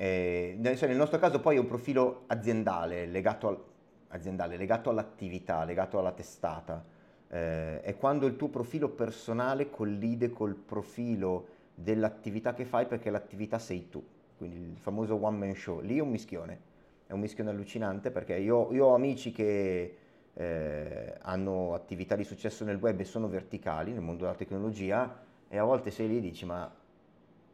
Eh, 0.00 0.54
nel 0.60 0.96
nostro 0.96 1.18
caso 1.18 1.40
poi 1.40 1.56
è 1.56 1.58
un 1.58 1.66
profilo 1.66 2.22
aziendale 2.28 3.06
legato, 3.06 3.48
al, 3.48 3.58
aziendale, 4.10 4.56
legato 4.56 4.90
all'attività, 4.90 5.64
legato 5.64 5.98
alla 5.98 6.12
testata. 6.12 6.84
Eh, 7.28 7.80
è 7.80 7.96
quando 7.96 8.26
il 8.26 8.36
tuo 8.36 8.46
profilo 8.46 8.90
personale 8.90 9.70
collide 9.70 10.30
col 10.30 10.54
profilo 10.54 11.48
dell'attività 11.74 12.54
che 12.54 12.64
fai 12.64 12.86
perché 12.86 13.10
l'attività 13.10 13.58
sei 13.58 13.88
tu, 13.88 14.00
quindi 14.36 14.70
il 14.70 14.78
famoso 14.78 15.20
one 15.20 15.36
man 15.36 15.54
show. 15.56 15.80
Lì 15.80 15.98
è 15.98 16.00
un 16.00 16.10
mischione, 16.10 16.60
è 17.08 17.12
un 17.12 17.18
mischione 17.18 17.50
allucinante 17.50 18.12
perché 18.12 18.36
io, 18.36 18.72
io 18.72 18.86
ho 18.86 18.94
amici 18.94 19.32
che 19.32 19.96
eh, 20.32 21.14
hanno 21.22 21.74
attività 21.74 22.14
di 22.14 22.22
successo 22.22 22.64
nel 22.64 22.76
web 22.76 23.00
e 23.00 23.04
sono 23.04 23.26
verticali 23.26 23.90
nel 23.90 24.02
mondo 24.02 24.22
della 24.22 24.36
tecnologia 24.36 25.22
e 25.48 25.58
a 25.58 25.64
volte 25.64 25.90
sei 25.90 26.06
lì 26.06 26.18
e 26.18 26.20
dici 26.20 26.44
ma 26.44 26.72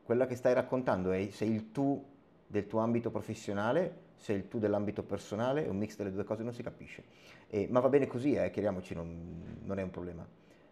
quella 0.03 0.27
che 0.27 0.35
stai 0.35 0.53
raccontando 0.53 1.11
è 1.13 1.31
sei 1.31 1.51
il 1.51 1.73
tu 1.73 2.13
del 2.47 2.67
tuo 2.67 2.81
ambito 2.81 3.11
professionale, 3.11 4.03
se 4.17 4.33
il 4.33 4.49
tu 4.49 4.59
dell'ambito 4.59 5.03
personale, 5.03 5.67
è 5.67 5.69
un 5.69 5.77
mix 5.77 5.97
delle 5.97 6.13
due 6.13 6.25
cose, 6.25 6.43
non 6.43 6.53
si 6.53 6.63
capisce. 6.63 7.05
Eh, 7.49 7.69
ma 7.71 7.81
va 7.81 7.89
bene 7.89 8.07
così, 8.07 8.35
eh, 8.35 8.51
chiariamoci, 8.51 8.95
non, 8.95 9.61
non, 9.65 9.79
è 9.79 9.83
un 9.83 9.91
problema. 9.91 10.27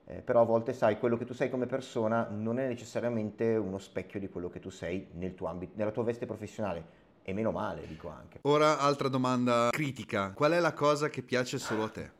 Eh, 0.06 0.20
però 0.20 0.40
a 0.40 0.44
volte 0.44 0.72
sai, 0.72 0.98
quello 0.98 1.16
che 1.16 1.24
tu 1.24 1.34
sei 1.34 1.50
come 1.50 1.66
persona 1.66 2.28
non 2.30 2.58
è 2.58 2.66
necessariamente 2.66 3.56
uno 3.56 3.78
specchio 3.78 4.18
di 4.18 4.28
quello 4.28 4.48
che 4.48 4.58
tu 4.58 4.70
sei 4.70 5.08
nel 5.12 5.34
tuo 5.34 5.48
ambito, 5.48 5.72
nella 5.76 5.90
tua 5.90 6.04
veste 6.04 6.26
professionale. 6.26 7.00
E 7.24 7.32
meno 7.32 7.52
male, 7.52 7.86
dico 7.86 8.08
anche. 8.08 8.40
Ora, 8.42 8.80
altra 8.80 9.08
domanda 9.08 9.68
critica. 9.70 10.32
Qual 10.32 10.50
è 10.50 10.58
la 10.58 10.72
cosa 10.72 11.08
che 11.08 11.22
piace 11.22 11.58
solo 11.58 11.84
a 11.84 11.88
te? 11.88 12.10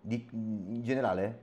Di, 0.00 0.26
in 0.30 0.82
generale? 0.82 1.40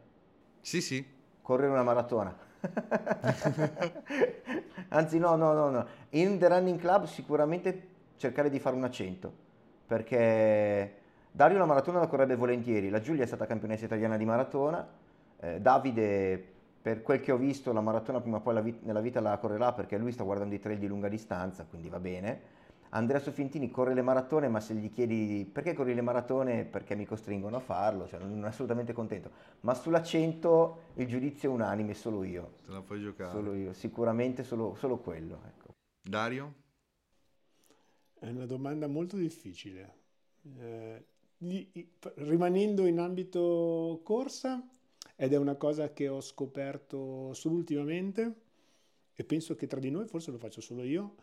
Sì, 0.62 0.82
sì. 0.82 1.06
Correre 1.42 1.72
una 1.72 1.84
maratona. 1.84 2.36
Anzi, 4.90 5.18
no, 5.18 5.36
no, 5.36 5.54
no, 5.54 5.70
no. 5.70 5.86
In 6.12 6.38
The 6.38 6.48
Running 6.48 6.80
Club 6.80 7.06
sicuramente 7.06 7.88
cercare 8.18 8.50
di 8.50 8.60
fare 8.60 8.76
un 8.76 8.84
accento, 8.84 9.32
perché 9.88 10.94
Dario 11.32 11.58
la 11.58 11.66
maratona 11.66 12.00
la 12.00 12.08
correbbe 12.08 12.36
volentieri, 12.36 12.90
la 12.90 13.02
Giulia 13.02 13.24
è 13.24 13.28
stata 13.28 13.46
campionessa 13.46 13.86
italiana 13.86 14.18
di 14.18 14.26
maratona, 14.26 14.88
eh, 15.40 15.60
Davide 15.60 16.46
per 16.82 17.02
quel 17.04 17.22
che 17.22 17.32
ho 17.32 17.38
visto 17.38 17.72
la 17.74 17.82
maratona 17.82 18.20
prima 18.22 18.38
o 18.38 18.42
poi 18.42 18.62
vit- 18.62 18.84
nella 18.84 19.02
vita 19.02 19.20
la 19.22 19.38
correrà 19.38 19.72
perché 19.72 19.98
lui 19.98 20.12
sta 20.12 20.24
guardando 20.24 20.56
i 20.56 20.60
trail 20.60 20.80
di 20.80 20.88
lunga 20.88 21.08
distanza, 21.08 21.66
quindi 21.70 21.90
va 21.90 22.00
bene. 22.00 22.42
Andrea 22.94 23.20
Sofintini 23.20 23.72
corre 23.72 23.94
le 23.94 24.02
maratone, 24.02 24.50
ma 24.50 24.60
se 24.60 24.74
gli 24.74 24.92
chiedi 24.92 25.50
perché 25.50 25.74
corri 25.74 25.94
le 25.94 26.02
maratone, 26.02 26.66
perché 26.66 26.96
mi 26.96 27.06
costringono 27.06 27.58
a 27.58 27.60
farlo, 27.62 28.08
cioè 28.08 28.20
non 28.20 28.44
è 28.44 28.48
assolutamente 28.48 28.92
contento. 28.92 29.32
Ma 29.62 29.74
sull'accento 29.74 30.90
il 30.96 31.08
giudizio 31.08 31.50
è 31.50 31.54
unanime, 31.54 31.94
solo 31.94 32.24
io. 32.24 32.56
Te 32.66 32.72
la 32.72 32.82
puoi 32.82 33.02
giocare. 33.02 33.32
Solo 33.32 33.54
io, 33.54 33.72
sicuramente 33.74 34.44
solo, 34.44 34.76
solo 34.76 34.98
quello. 34.98 35.42
Ecco. 35.46 35.74
Dario? 36.02 36.54
È 38.20 38.30
una 38.30 38.46
domanda 38.46 38.88
molto 38.88 39.16
difficile. 39.16 39.94
Eh, 40.58 41.06
rimanendo 42.16 42.86
in 42.86 43.00
ambito 43.00 44.02
corsa, 44.04 44.68
ed 45.16 45.32
è 45.32 45.38
una 45.38 45.56
cosa 45.56 45.94
che 45.94 46.10
ho 46.10 46.20
scoperto 46.20 47.34
solo 47.34 47.56
ultimamente, 47.56 48.36
e 49.16 49.24
penso 49.24 49.56
che 49.56 49.68
tra 49.68 49.80
di 49.80 49.90
noi, 49.90 50.08
forse 50.08 50.32
lo 50.32 50.38
faccio 50.38 50.60
solo 50.60 50.84
io, 50.84 51.16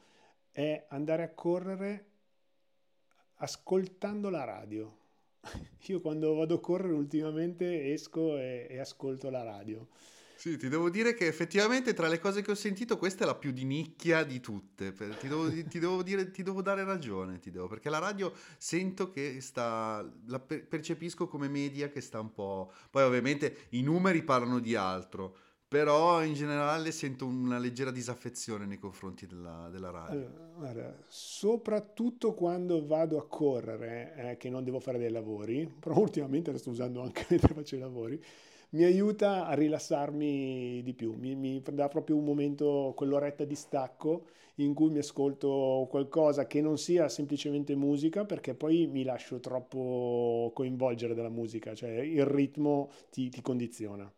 è 0.59 0.87
andare 0.89 1.23
a 1.23 1.29
correre 1.29 2.07
ascoltando 3.37 4.29
la 4.29 4.43
radio. 4.43 4.97
Io 5.87 6.01
quando 6.01 6.35
vado 6.35 6.57
a 6.57 6.61
correre 6.61 6.95
ultimamente 6.95 7.93
esco 7.93 8.37
e, 8.37 8.67
e, 8.69 8.81
ascolto 8.81 9.31
la 9.31 9.45
radio. 9.45 9.87
Sì, 10.35 10.57
ti 10.57 10.69
devo 10.69 10.91
dire 10.91 11.15
che 11.15 11.29
effettivamente 11.29 11.95
tra 11.95 12.09
le 12.09 12.19
cose 12.19 12.43
che 12.43 12.51
ho 12.51 12.57
sentito 12.57 12.99
questa 12.99 13.23
è 13.23 13.27
la 13.27 13.37
più 13.37 13.53
di 13.53 13.65
nicchia 13.65 14.25
di 14.25 14.41
tutte. 14.41 14.93
Ti 14.93 15.29
devo, 15.29 15.49
ti 15.49 15.79
devo, 15.79 16.03
dire, 16.03 16.33
ti 16.33 16.43
devo 16.43 16.61
dare 16.61 16.83
ragione, 16.83 17.39
ti 17.39 17.53
devo, 17.53 17.69
perché 17.69 17.89
la 17.89 17.99
radio 17.99 18.33
sento 18.57 19.11
che 19.11 19.41
sta, 19.41 20.05
la 20.27 20.41
percepisco 20.41 21.29
come 21.29 21.49
media 21.49 21.89
che 21.89 22.01
sta 22.01 22.19
un 22.19 22.33
po'... 22.33 22.73
Poi 22.91 23.05
ovviamente 23.05 23.67
i 23.71 23.83
numeri 23.83 24.25
parlano 24.25 24.59
di 24.59 24.75
altro 24.75 25.37
però 25.69 26.25
in 26.25 26.33
generale 26.33 26.91
sento 26.93 27.27
una 27.27 27.59
leggera 27.59 27.91
disaffezione 27.91 28.65
nei 28.65 28.79
confronti 28.79 29.27
della, 29.27 29.69
della 29.71 29.91
radio. 29.91 30.19
Allora, 30.19 30.51
guarda, 30.57 30.97
soprattutto 31.07 32.33
quando 32.33 32.87
vado 32.87 33.19
a 33.19 33.27
correre, 33.27 34.15
eh, 34.17 34.37
che 34.39 34.49
non 34.49 34.65
devo 34.65 34.81
fare 34.81 34.99
dei 34.99 35.11
lavori, 35.11 35.69
però 35.79 35.99
ultimamente 35.99 36.51
la 36.51 36.59
sto 36.59 36.71
usando 36.71 37.03
anche 37.03 37.27
mentre 37.29 37.53
faccio 37.53 37.77
i 37.77 37.81
lavori, 37.81 38.23
mi 38.71 38.85
aiuta 38.85 39.47
a 39.47 39.53
rilassarmi 39.55 40.83
di 40.83 40.95
più, 40.95 41.15
mi, 41.15 41.35
mi 41.35 41.63
dà 41.63 41.89
proprio 41.89 42.17
un 42.17 42.25
momento, 42.25 42.93
quell'oretta 42.97 43.45
di 43.45 43.55
stacco 43.55 44.27
in 44.57 44.75
cui 44.75 44.91
mi 44.91 44.99
ascolto 44.99 45.87
qualcosa 45.89 46.47
che 46.47 46.61
non 46.63 46.79
sia 46.79 47.09
semplicemente 47.09 47.77
musica, 47.77 48.25
perché 48.25 48.55
poi 48.55 48.87
mi 48.87 49.05
lascio 49.05 49.39
troppo 49.41 50.51
coinvolgere 50.55 51.15
dalla 51.15 51.29
musica, 51.29 51.75
cioè 51.75 51.91
il 51.91 52.25
ritmo 52.25 52.91
ti, 53.11 53.29
ti 53.29 53.41
condiziona. 53.43 54.11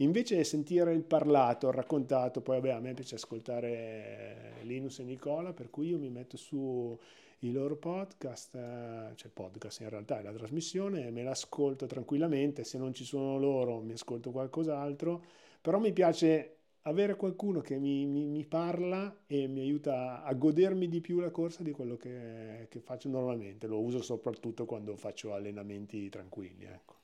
Invece 0.00 0.44
sentire 0.44 0.92
il 0.92 1.04
parlato, 1.04 1.68
il 1.68 1.74
raccontato, 1.74 2.42
poi 2.42 2.56
vabbè 2.56 2.70
a 2.70 2.80
me 2.80 2.92
piace 2.92 3.14
ascoltare 3.14 4.60
Linus 4.62 4.98
e 4.98 5.04
Nicola, 5.04 5.52
per 5.52 5.70
cui 5.70 5.88
io 5.88 5.98
mi 5.98 6.10
metto 6.10 6.36
su 6.36 6.98
i 7.40 7.52
loro 7.52 7.76
podcast, 7.76 8.54
eh, 8.54 9.12
cioè 9.14 9.30
podcast 9.30 9.80
in 9.80 9.88
realtà 9.88 10.18
è 10.18 10.22
la 10.22 10.32
trasmissione, 10.32 11.10
me 11.10 11.22
l'ascolto 11.22 11.86
tranquillamente, 11.86 12.64
se 12.64 12.76
non 12.76 12.92
ci 12.92 13.04
sono 13.04 13.38
loro 13.38 13.80
mi 13.80 13.92
ascolto 13.92 14.30
qualcos'altro, 14.30 15.22
però 15.60 15.78
mi 15.78 15.92
piace 15.92 16.56
avere 16.82 17.16
qualcuno 17.16 17.60
che 17.60 17.78
mi, 17.78 18.06
mi, 18.06 18.26
mi, 18.26 18.44
parla 18.44 19.22
e 19.26 19.48
mi 19.48 19.60
aiuta 19.60 20.22
a 20.22 20.32
godermi 20.34 20.88
di 20.88 21.00
più 21.00 21.20
la 21.20 21.30
corsa 21.30 21.62
di 21.62 21.72
quello 21.72 21.96
che, 21.96 22.68
che 22.70 22.80
faccio 22.80 23.08
normalmente. 23.08 23.66
Lo 23.66 23.80
uso 23.80 24.00
soprattutto 24.02 24.66
quando 24.66 24.96
faccio 24.96 25.34
allenamenti 25.34 26.08
tranquilli. 26.08 26.64
Ecco. 26.64 26.94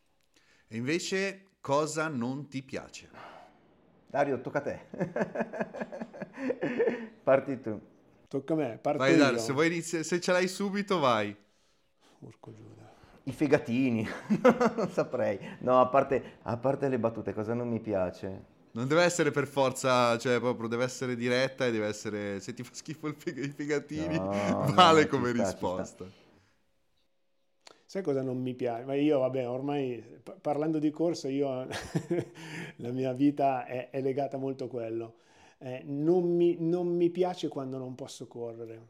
E 0.69 0.77
invece 0.77 1.47
cosa 1.63 2.09
non 2.09 2.49
ti 2.49 2.63
piace? 2.63 3.09
Dario, 4.07 4.41
tocca 4.43 4.59
a 4.59 4.63
te. 4.63 4.81
Parti 7.25 7.61
tu. 7.61 7.81
Tocca 8.29 8.55
a 8.55 8.57
me, 8.57 8.79
parto 8.79 8.99
vai, 8.99 9.13
io. 9.13 9.19
Dario, 9.19 9.39
se, 9.39 9.53
vuoi 9.53 9.67
inizi- 9.69 10.05
se 10.05 10.21
ce 10.21 10.33
l'hai 10.33 10.49
subito, 10.49 10.99
vai. 10.99 11.35
Porco 12.19 12.53
Giuda. 12.53 12.91
I 13.25 13.33
fegatini, 13.33 14.07
non 14.77 14.91
saprei. 14.91 15.39
No, 15.61 15.81
a 15.81 15.87
parte, 15.87 16.39
a 16.43 16.57
parte 16.57 16.89
le 16.89 16.99
battute, 16.99 17.33
cosa 17.33 17.55
non 17.55 17.69
mi 17.69 17.81
piace? 17.81 18.51
Non 18.75 18.89
deve 18.89 19.03
essere 19.03 19.31
per 19.31 19.47
forza, 19.47 20.17
cioè 20.19 20.41
proprio 20.41 20.67
deve 20.67 20.85
essere 20.85 21.15
diretta 21.15 21.67
e 21.67 21.71
deve 21.71 21.87
essere, 21.87 22.41
se 22.41 22.55
ti 22.55 22.63
fa 22.63 22.71
schifo 22.73 23.07
il 23.07 23.15
fig- 23.17 23.45
i 23.45 23.51
figatini, 23.51 24.19
no, 24.19 24.65
vale 24.75 25.03
no, 25.03 25.09
come 25.09 25.29
sta, 25.29 25.33
risposta. 25.33 26.07
Sai 27.93 28.01
cosa 28.01 28.23
non 28.23 28.41
mi 28.41 28.55
piace? 28.55 28.87
Ma 28.87 28.95
io, 28.95 29.19
vabbè, 29.19 29.47
ormai 29.47 30.03
parlando 30.41 30.79
di 30.79 30.89
corsa, 30.89 31.29
io 31.29 31.67
la 32.77 32.91
mia 32.91 33.13
vita 33.13 33.67
è, 33.67 33.91
è, 33.91 34.01
legata 34.01 34.39
molto 34.39 34.65
a 34.65 34.69
quello. 34.69 35.17
Eh, 35.59 35.83
non, 35.85 36.35
mi, 36.35 36.57
non, 36.59 36.87
mi, 36.89 37.11
piace 37.11 37.49
quando 37.49 37.77
non 37.77 37.95
posso 37.95 38.27
correre. 38.27 38.89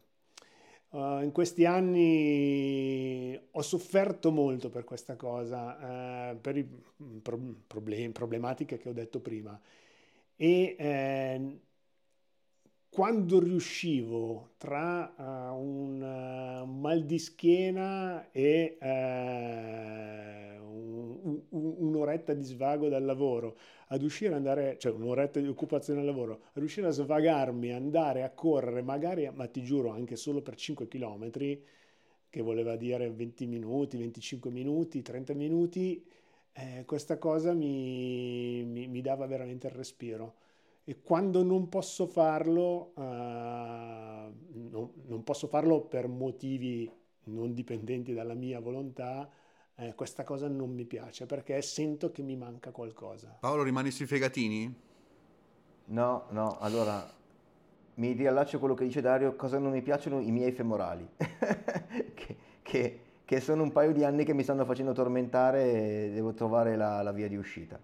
Uh, 0.90 1.22
in 1.22 1.32
questi 1.32 1.64
anni 1.64 3.36
ho 3.50 3.62
sofferto 3.62 4.30
molto 4.30 4.70
per 4.70 4.84
questa 4.84 5.16
cosa, 5.16 6.30
eh, 6.30 6.36
per 6.36 6.56
i 6.58 6.64
pro- 7.20 7.54
problemi, 7.66 8.12
problematiche 8.12 8.78
che 8.78 8.88
ho 8.88 8.92
detto 8.92 9.18
prima. 9.18 9.60
E 10.36 10.76
eh, 10.78 11.60
quando 12.92 13.40
riuscivo 13.40 14.50
tra 14.58 15.14
uh, 15.16 15.22
un 15.58 16.02
uh, 16.02 16.66
mal 16.66 17.02
di 17.06 17.18
schiena 17.18 18.30
e 18.30 18.76
uh, 18.82 18.86
un'oretta 21.48 22.34
di 22.34 22.42
svago 22.42 22.90
dal 22.90 23.02
lavoro, 23.02 23.56
ad 23.86 24.02
uscire 24.02 24.34
andare, 24.34 24.76
cioè 24.78 24.92
un'oretta 24.92 25.40
di 25.40 25.48
occupazione 25.48 26.00
al 26.00 26.06
lavoro, 26.06 26.42
a 26.52 26.58
riuscire 26.58 26.86
a 26.88 26.90
svagarmi, 26.90 27.72
andare 27.72 28.24
a 28.24 28.30
correre, 28.30 28.82
magari, 28.82 29.26
ma 29.32 29.46
ti 29.46 29.62
giuro, 29.62 29.88
anche 29.88 30.16
solo 30.16 30.42
per 30.42 30.56
5 30.56 30.86
km, 30.86 31.30
che 32.28 32.42
voleva 32.42 32.76
dire 32.76 33.10
20 33.10 33.46
minuti, 33.46 33.96
25 33.96 34.50
minuti, 34.50 35.00
30 35.00 35.32
minuti, 35.32 36.04
eh, 36.52 36.82
questa 36.84 37.16
cosa 37.16 37.54
mi, 37.54 38.62
mi, 38.64 38.86
mi, 38.86 39.00
dava 39.00 39.24
veramente 39.26 39.68
il 39.68 39.72
respiro. 39.72 40.34
E 40.84 41.00
quando 41.00 41.42
non 41.44 41.68
posso 41.68 42.06
farlo, 42.06 42.92
uh, 42.94 43.02
no, 43.02 44.92
non 45.06 45.22
posso 45.22 45.46
farlo 45.46 45.82
per 45.82 46.08
motivi 46.08 46.90
non 47.24 47.54
dipendenti 47.54 48.12
dalla 48.12 48.34
mia 48.34 48.60
volontà, 48.60 49.28
eh, 49.76 49.94
questa 49.94 50.24
cosa 50.24 50.48
non 50.48 50.70
mi 50.70 50.84
piace 50.84 51.26
perché 51.26 51.60
sento 51.62 52.10
che 52.10 52.22
mi 52.22 52.36
manca 52.36 52.70
qualcosa. 52.70 53.36
Paolo, 53.40 53.62
rimani 53.62 53.90
sui 53.90 54.06
fegatini? 54.06 54.74
No, 55.86 56.24
no, 56.30 56.58
allora 56.58 57.20
mi 57.94 58.12
riallaccio 58.12 58.56
a 58.56 58.58
quello 58.58 58.74
che 58.74 58.84
dice 58.84 59.00
Dario, 59.00 59.34
cosa 59.36 59.58
non 59.58 59.72
mi 59.72 59.82
piacciono 59.82 60.20
i 60.20 60.30
miei 60.30 60.52
femorali, 60.52 61.06
che, 62.14 62.36
che, 62.62 63.00
che, 63.24 63.40
sono 63.40 63.62
un 63.62 63.72
paio 63.72 63.92
di 63.92 64.04
anni 64.04 64.24
che 64.24 64.32
mi 64.32 64.42
stanno 64.42 64.64
facendo 64.64 64.92
tormentare 64.92 66.06
e 66.06 66.10
devo 66.12 66.32
trovare 66.32 66.76
la, 66.76 67.02
la 67.02 67.12
via 67.12 67.28
di 67.28 67.36
uscita. 67.36 67.78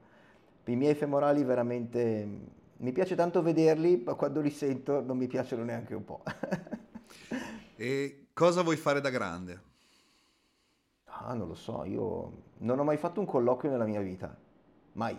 I 0.65 0.77
miei 0.77 0.95
femorali 0.95 1.43
veramente, 1.45 2.29
mi 2.78 2.92
piace 2.92 3.14
tanto 3.14 3.42
vederli, 3.42 4.02
ma 4.05 4.14
quando 4.14 4.40
li 4.40 4.50
sento 4.50 5.00
non 5.00 5.16
mi 5.16 5.26
piacciono 5.26 5.64
neanche 5.64 5.94
un 5.94 6.05
po'. 6.05 6.22
e 7.76 8.26
cosa 8.32 8.62
vuoi 8.62 8.76
fare 8.76 9.00
da 9.00 9.10
grande? 9.10 9.66
Ah, 11.05 11.34
non 11.34 11.48
lo 11.48 11.55
so, 11.55 11.84
io 11.84 12.42
non 12.59 12.78
ho 12.78 12.84
mai 12.84 12.96
fatto 12.96 13.18
un 13.20 13.26
colloquio 13.26 13.70
nella 13.70 13.86
mia 13.86 14.00
vita, 14.00 14.36
mai, 14.92 15.16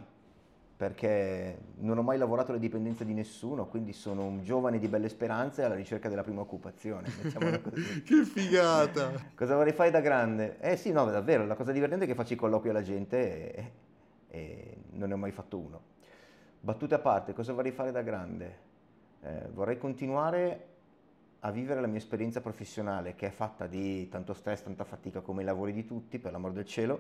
perché 0.78 1.60
non 1.80 1.98
ho 1.98 2.02
mai 2.02 2.18
lavorato 2.18 2.52
alle 2.52 2.60
dipendenze 2.62 3.04
di 3.04 3.14
nessuno, 3.14 3.68
quindi 3.68 3.92
sono 3.92 4.24
un 4.24 4.42
giovane 4.44 4.80
di 4.80 4.88
belle 4.88 5.10
speranze 5.10 5.64
alla 5.64 5.76
ricerca 5.76 6.08
della 6.08 6.24
prima 6.24 6.40
occupazione. 6.40 7.10
che 8.06 8.24
figata! 8.24 9.12
cosa 9.36 9.56
vorrei 9.56 9.74
fare 9.74 9.92
da 9.92 10.00
grande? 10.00 10.58
Eh 10.60 10.78
sì, 10.78 10.92
no, 10.92 11.04
davvero, 11.06 11.46
la 11.46 11.56
cosa 11.56 11.74
divertente 11.74 12.06
è 12.06 12.08
che 12.08 12.16
faccio 12.16 12.34
i 12.34 12.38
colloqui 12.38 12.70
alla 12.70 12.84
gente 12.84 13.54
e, 13.54 13.72
e 14.30 14.78
non 14.92 15.10
ne 15.10 15.16
ho 15.16 15.18
mai 15.18 15.32
fatto 15.32 15.58
uno. 15.58 15.82
Battute 16.62 16.94
a 16.94 17.00
parte, 17.00 17.32
cosa 17.32 17.54
vorrei 17.54 17.72
fare 17.72 17.92
da 17.92 18.02
grande? 18.02 18.58
Eh, 19.22 19.48
vorrei 19.54 19.78
continuare 19.78 20.68
a 21.40 21.52
vivere 21.52 21.80
la 21.80 21.88
mia 21.88 22.00
esperienza 22.00 22.42
professionale 22.42 23.16
che 23.16 23.28
è 23.28 23.30
fatta 23.30 23.66
di 23.66 24.10
tanto 24.10 24.34
stress, 24.34 24.64
tanta 24.64 24.84
fatica 24.84 25.22
come 25.22 25.42
i 25.42 25.46
lavori 25.46 25.72
di 25.72 25.86
tutti, 25.86 26.20
per 26.20 26.34
l'amor 26.34 26.52
del 26.52 26.66
cielo, 26.66 27.00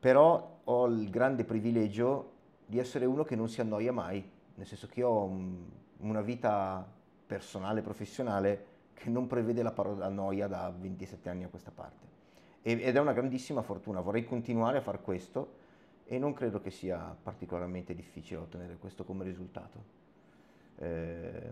però 0.00 0.58
ho 0.64 0.86
il 0.86 1.08
grande 1.08 1.44
privilegio 1.44 2.32
di 2.66 2.80
essere 2.80 3.04
uno 3.04 3.22
che 3.22 3.36
non 3.36 3.48
si 3.48 3.60
annoia 3.60 3.92
mai, 3.92 4.28
nel 4.56 4.66
senso 4.66 4.88
che 4.88 5.04
ho 5.04 5.22
un, 5.22 5.64
una 5.98 6.20
vita 6.20 6.84
personale, 7.24 7.80
professionale 7.80 8.66
che 8.94 9.08
non 9.08 9.28
prevede 9.28 9.62
la 9.62 9.70
parola 9.70 10.08
noia 10.08 10.48
da 10.48 10.72
27 10.76 11.28
anni 11.28 11.44
a 11.44 11.48
questa 11.48 11.70
parte. 11.72 12.06
ed 12.62 12.80
è 12.80 12.98
una 12.98 13.12
grandissima 13.12 13.62
fortuna, 13.62 14.00
vorrei 14.00 14.24
continuare 14.24 14.78
a 14.78 14.82
fare 14.82 14.98
questo 15.00 15.60
e 16.12 16.18
non 16.18 16.34
credo 16.34 16.60
che 16.60 16.70
sia 16.70 17.16
particolarmente 17.22 17.94
difficile 17.94 18.40
ottenere 18.40 18.76
questo 18.76 19.02
come 19.02 19.24
risultato. 19.24 19.82
Eh, 20.76 21.50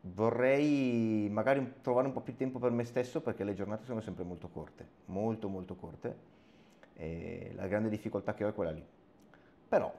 vorrei 0.00 1.28
magari 1.30 1.74
trovare 1.82 2.06
un 2.06 2.14
po' 2.14 2.22
più 2.22 2.36
tempo 2.36 2.58
per 2.58 2.70
me 2.70 2.84
stesso 2.84 3.20
perché 3.20 3.44
le 3.44 3.52
giornate 3.52 3.84
sono 3.84 4.00
sempre 4.00 4.24
molto 4.24 4.48
corte, 4.48 4.88
molto 5.06 5.50
molto 5.50 5.76
corte 5.76 6.16
e 6.94 7.52
la 7.54 7.66
grande 7.66 7.90
difficoltà 7.90 8.32
che 8.32 8.44
ho 8.44 8.48
è 8.48 8.54
quella 8.54 8.70
lì. 8.70 8.82
Però 9.68 9.92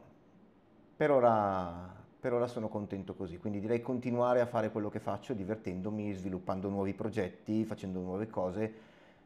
per 0.98 1.12
ora, 1.12 1.88
per 2.20 2.34
ora 2.34 2.48
sono 2.48 2.68
contento 2.68 3.14
così, 3.14 3.38
quindi 3.38 3.60
direi 3.60 3.84
continuare 3.84 4.42
a 4.42 4.48
fare 4.48 4.72
quello 4.72 4.90
che 4.90 5.00
faccio 5.00 5.36
divertendomi, 5.36 6.14
sviluppando 6.14 6.68
nuovi 6.68 6.96
progetti, 6.96 7.64
facendo 7.64 8.00
nuove 8.00 8.28
cose 8.28 8.74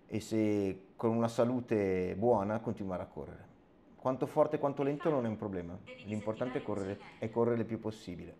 e 0.08 0.20
se 0.20 0.88
con 0.98 1.16
una 1.16 1.30
salute 1.30 2.16
buona 2.18 2.60
continuare 2.60 3.04
a 3.04 3.06
correre. 3.06 3.53
Quanto 4.04 4.26
forte, 4.26 4.60
quanto 4.60 4.84
lento 4.84 5.10
non 5.10 5.24
è 5.24 5.30
un 5.30 5.38
problema, 5.38 5.80
l'importante 6.08 6.58
è 6.58 6.62
correre, 6.62 7.00
è 7.20 7.30
correre 7.30 7.62
il 7.62 7.66
più 7.66 7.80
possibile. 7.80 8.36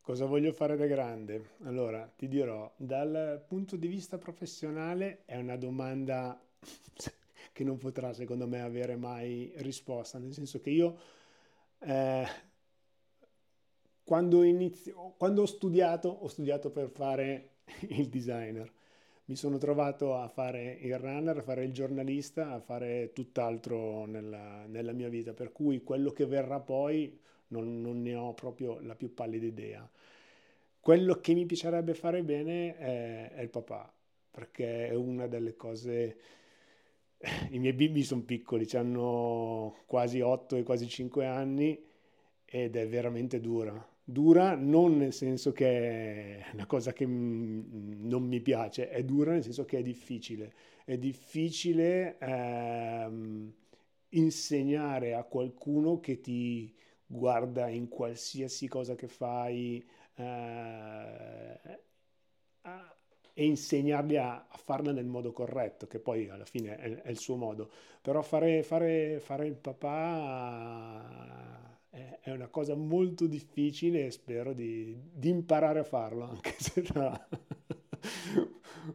Cosa 0.00 0.26
voglio 0.26 0.52
fare 0.52 0.76
da 0.76 0.86
grande? 0.86 1.54
Allora, 1.64 2.08
ti 2.16 2.28
dirò, 2.28 2.72
dal 2.76 3.44
punto 3.48 3.74
di 3.74 3.88
vista 3.88 4.16
professionale 4.16 5.24
è 5.24 5.36
una 5.38 5.56
domanda 5.56 6.40
che 7.52 7.64
non 7.64 7.78
potrà, 7.78 8.12
secondo 8.12 8.46
me, 8.46 8.60
avere 8.60 8.94
mai 8.94 9.52
risposta, 9.56 10.20
nel 10.20 10.32
senso 10.32 10.60
che 10.60 10.70
io, 10.70 10.96
eh, 11.80 12.26
quando, 14.04 14.44
inizio, 14.44 15.14
quando 15.16 15.42
ho 15.42 15.46
studiato, 15.46 16.10
ho 16.10 16.28
studiato 16.28 16.70
per 16.70 16.88
fare 16.88 17.54
il 17.88 18.08
designer. 18.08 18.72
Mi 19.32 19.38
sono 19.38 19.56
trovato 19.56 20.14
a 20.14 20.28
fare 20.28 20.76
il 20.82 20.98
runner, 20.98 21.38
a 21.38 21.42
fare 21.42 21.64
il 21.64 21.72
giornalista, 21.72 22.52
a 22.52 22.60
fare 22.60 23.12
tutt'altro 23.14 24.04
nella, 24.04 24.66
nella 24.66 24.92
mia 24.92 25.08
vita, 25.08 25.32
per 25.32 25.52
cui 25.52 25.82
quello 25.82 26.10
che 26.10 26.26
verrà 26.26 26.60
poi 26.60 27.18
non, 27.46 27.80
non, 27.80 28.02
ne 28.02 28.14
ho 28.14 28.34
proprio 28.34 28.78
la 28.82 28.94
più 28.94 29.14
pallida 29.14 29.46
idea. 29.46 29.90
Quello 30.78 31.14
che 31.14 31.32
mi 31.32 31.46
piacerebbe 31.46 31.94
fare 31.94 32.22
bene 32.22 32.76
è, 32.76 33.32
è 33.32 33.40
il 33.40 33.48
papà, 33.48 33.90
perché 34.30 34.88
è 34.88 34.94
una 34.94 35.26
delle 35.26 35.56
cose... 35.56 36.16
I 37.48 37.58
miei 37.58 37.72
bimbi 37.72 38.02
sono 38.02 38.24
piccoli, 38.24 38.68
hanno 38.74 39.76
quasi 39.86 40.20
8 40.20 40.56
e 40.56 40.62
quasi 40.62 40.86
5 40.86 41.24
anni 41.24 41.82
ed 42.44 42.76
è 42.76 42.86
veramente 42.86 43.40
dura. 43.40 43.91
Dura 44.04 44.54
non 44.56 44.96
nel 44.96 45.12
senso 45.12 45.52
che 45.52 46.38
è 46.38 46.50
una 46.54 46.66
cosa 46.66 46.92
che 46.92 47.06
non 47.06 48.24
mi 48.24 48.40
piace, 48.40 48.88
è 48.88 49.04
dura 49.04 49.32
nel 49.32 49.42
senso 49.42 49.64
che 49.64 49.78
è 49.78 49.82
difficile. 49.82 50.52
È 50.84 50.98
difficile 50.98 52.18
ehm, 52.18 53.52
insegnare 54.10 55.14
a 55.14 55.22
qualcuno 55.24 56.00
che 56.00 56.20
ti, 56.20 56.74
guarda 57.06 57.68
in 57.68 57.88
qualsiasi 57.88 58.68
cosa 58.68 58.94
che 58.94 59.06
fai 59.08 59.84
eh, 60.16 61.80
e 63.34 63.44
insegnargli 63.46 64.16
a, 64.16 64.46
a, 64.48 64.56
farla 64.56 64.92
nel 64.92 65.06
modo 65.06 65.32
corretto, 65.32 65.86
che 65.86 65.98
poi 66.00 66.28
alla 66.28 66.44
fine 66.44 66.76
è, 66.76 67.02
è 67.02 67.10
il 67.10 67.18
suo 67.18 67.36
modo. 67.36 67.70
Però 68.00 68.20
fare, 68.22 68.62
fare, 68.62 69.20
fare 69.20 69.46
il 69.46 69.54
papà 69.56 71.00
è, 71.92 72.30
una 72.30 72.48
cosa 72.48 72.74
molto 72.74 73.26
difficile 73.26 74.06
e 74.06 74.10
spero 74.10 74.54
di, 74.54 74.98
di 75.12 75.28
imparare 75.28 75.80
a 75.80 75.84
farlo, 75.84 76.24
anche 76.24 76.54
se 76.58 76.82
no 76.94 77.26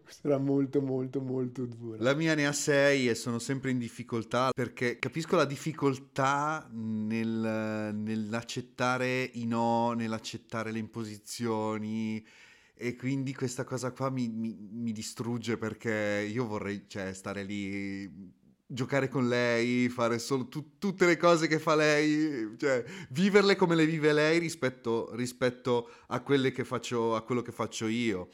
sarà 0.05 0.37
molto 0.37 0.81
molto 0.81 1.21
molto 1.21 1.65
dura. 1.65 2.01
La 2.01 2.13
mia 2.15 2.33
ne 2.33 2.47
ha 2.47 2.51
sei 2.51 3.07
e 3.07 3.15
sono 3.15 3.39
sempre 3.39 3.71
in 3.71 3.77
difficoltà 3.77 4.49
perché 4.53 4.97
capisco 4.97 5.35
la 5.35 5.45
difficoltà 5.45 6.67
nel, 6.71 7.93
nell'accettare 7.93 9.29
i 9.33 9.45
no, 9.45 9.93
nell'accettare 9.93 10.71
le 10.71 10.79
imposizioni 10.79 12.25
e 12.73 12.95
quindi 12.95 13.33
questa 13.33 13.63
cosa 13.63 13.91
qua 13.91 14.09
mi, 14.09 14.27
mi, 14.27 14.55
mi 14.59 14.91
distrugge 14.91 15.57
perché 15.57 16.27
io 16.29 16.45
vorrei 16.45 16.83
cioè, 16.87 17.13
stare 17.13 17.43
lì 17.43 18.35
giocare 18.67 19.07
con 19.07 19.27
lei, 19.27 19.89
fare 19.89 20.19
solo 20.19 20.47
tu, 20.47 20.77
tutte 20.77 21.05
le 21.05 21.17
cose 21.17 21.47
che 21.47 21.57
fa 21.57 21.75
lei, 21.75 22.55
cioè 22.57 22.83
viverle 23.09 23.55
come 23.55 23.75
le 23.75 23.85
vive 23.85 24.13
lei 24.13 24.37
rispetto, 24.37 25.09
rispetto 25.15 25.89
a, 26.07 26.21
che 26.21 26.63
faccio, 26.63 27.15
a 27.15 27.21
quello 27.21 27.41
che 27.41 27.51
faccio 27.51 27.87
io 27.87 28.29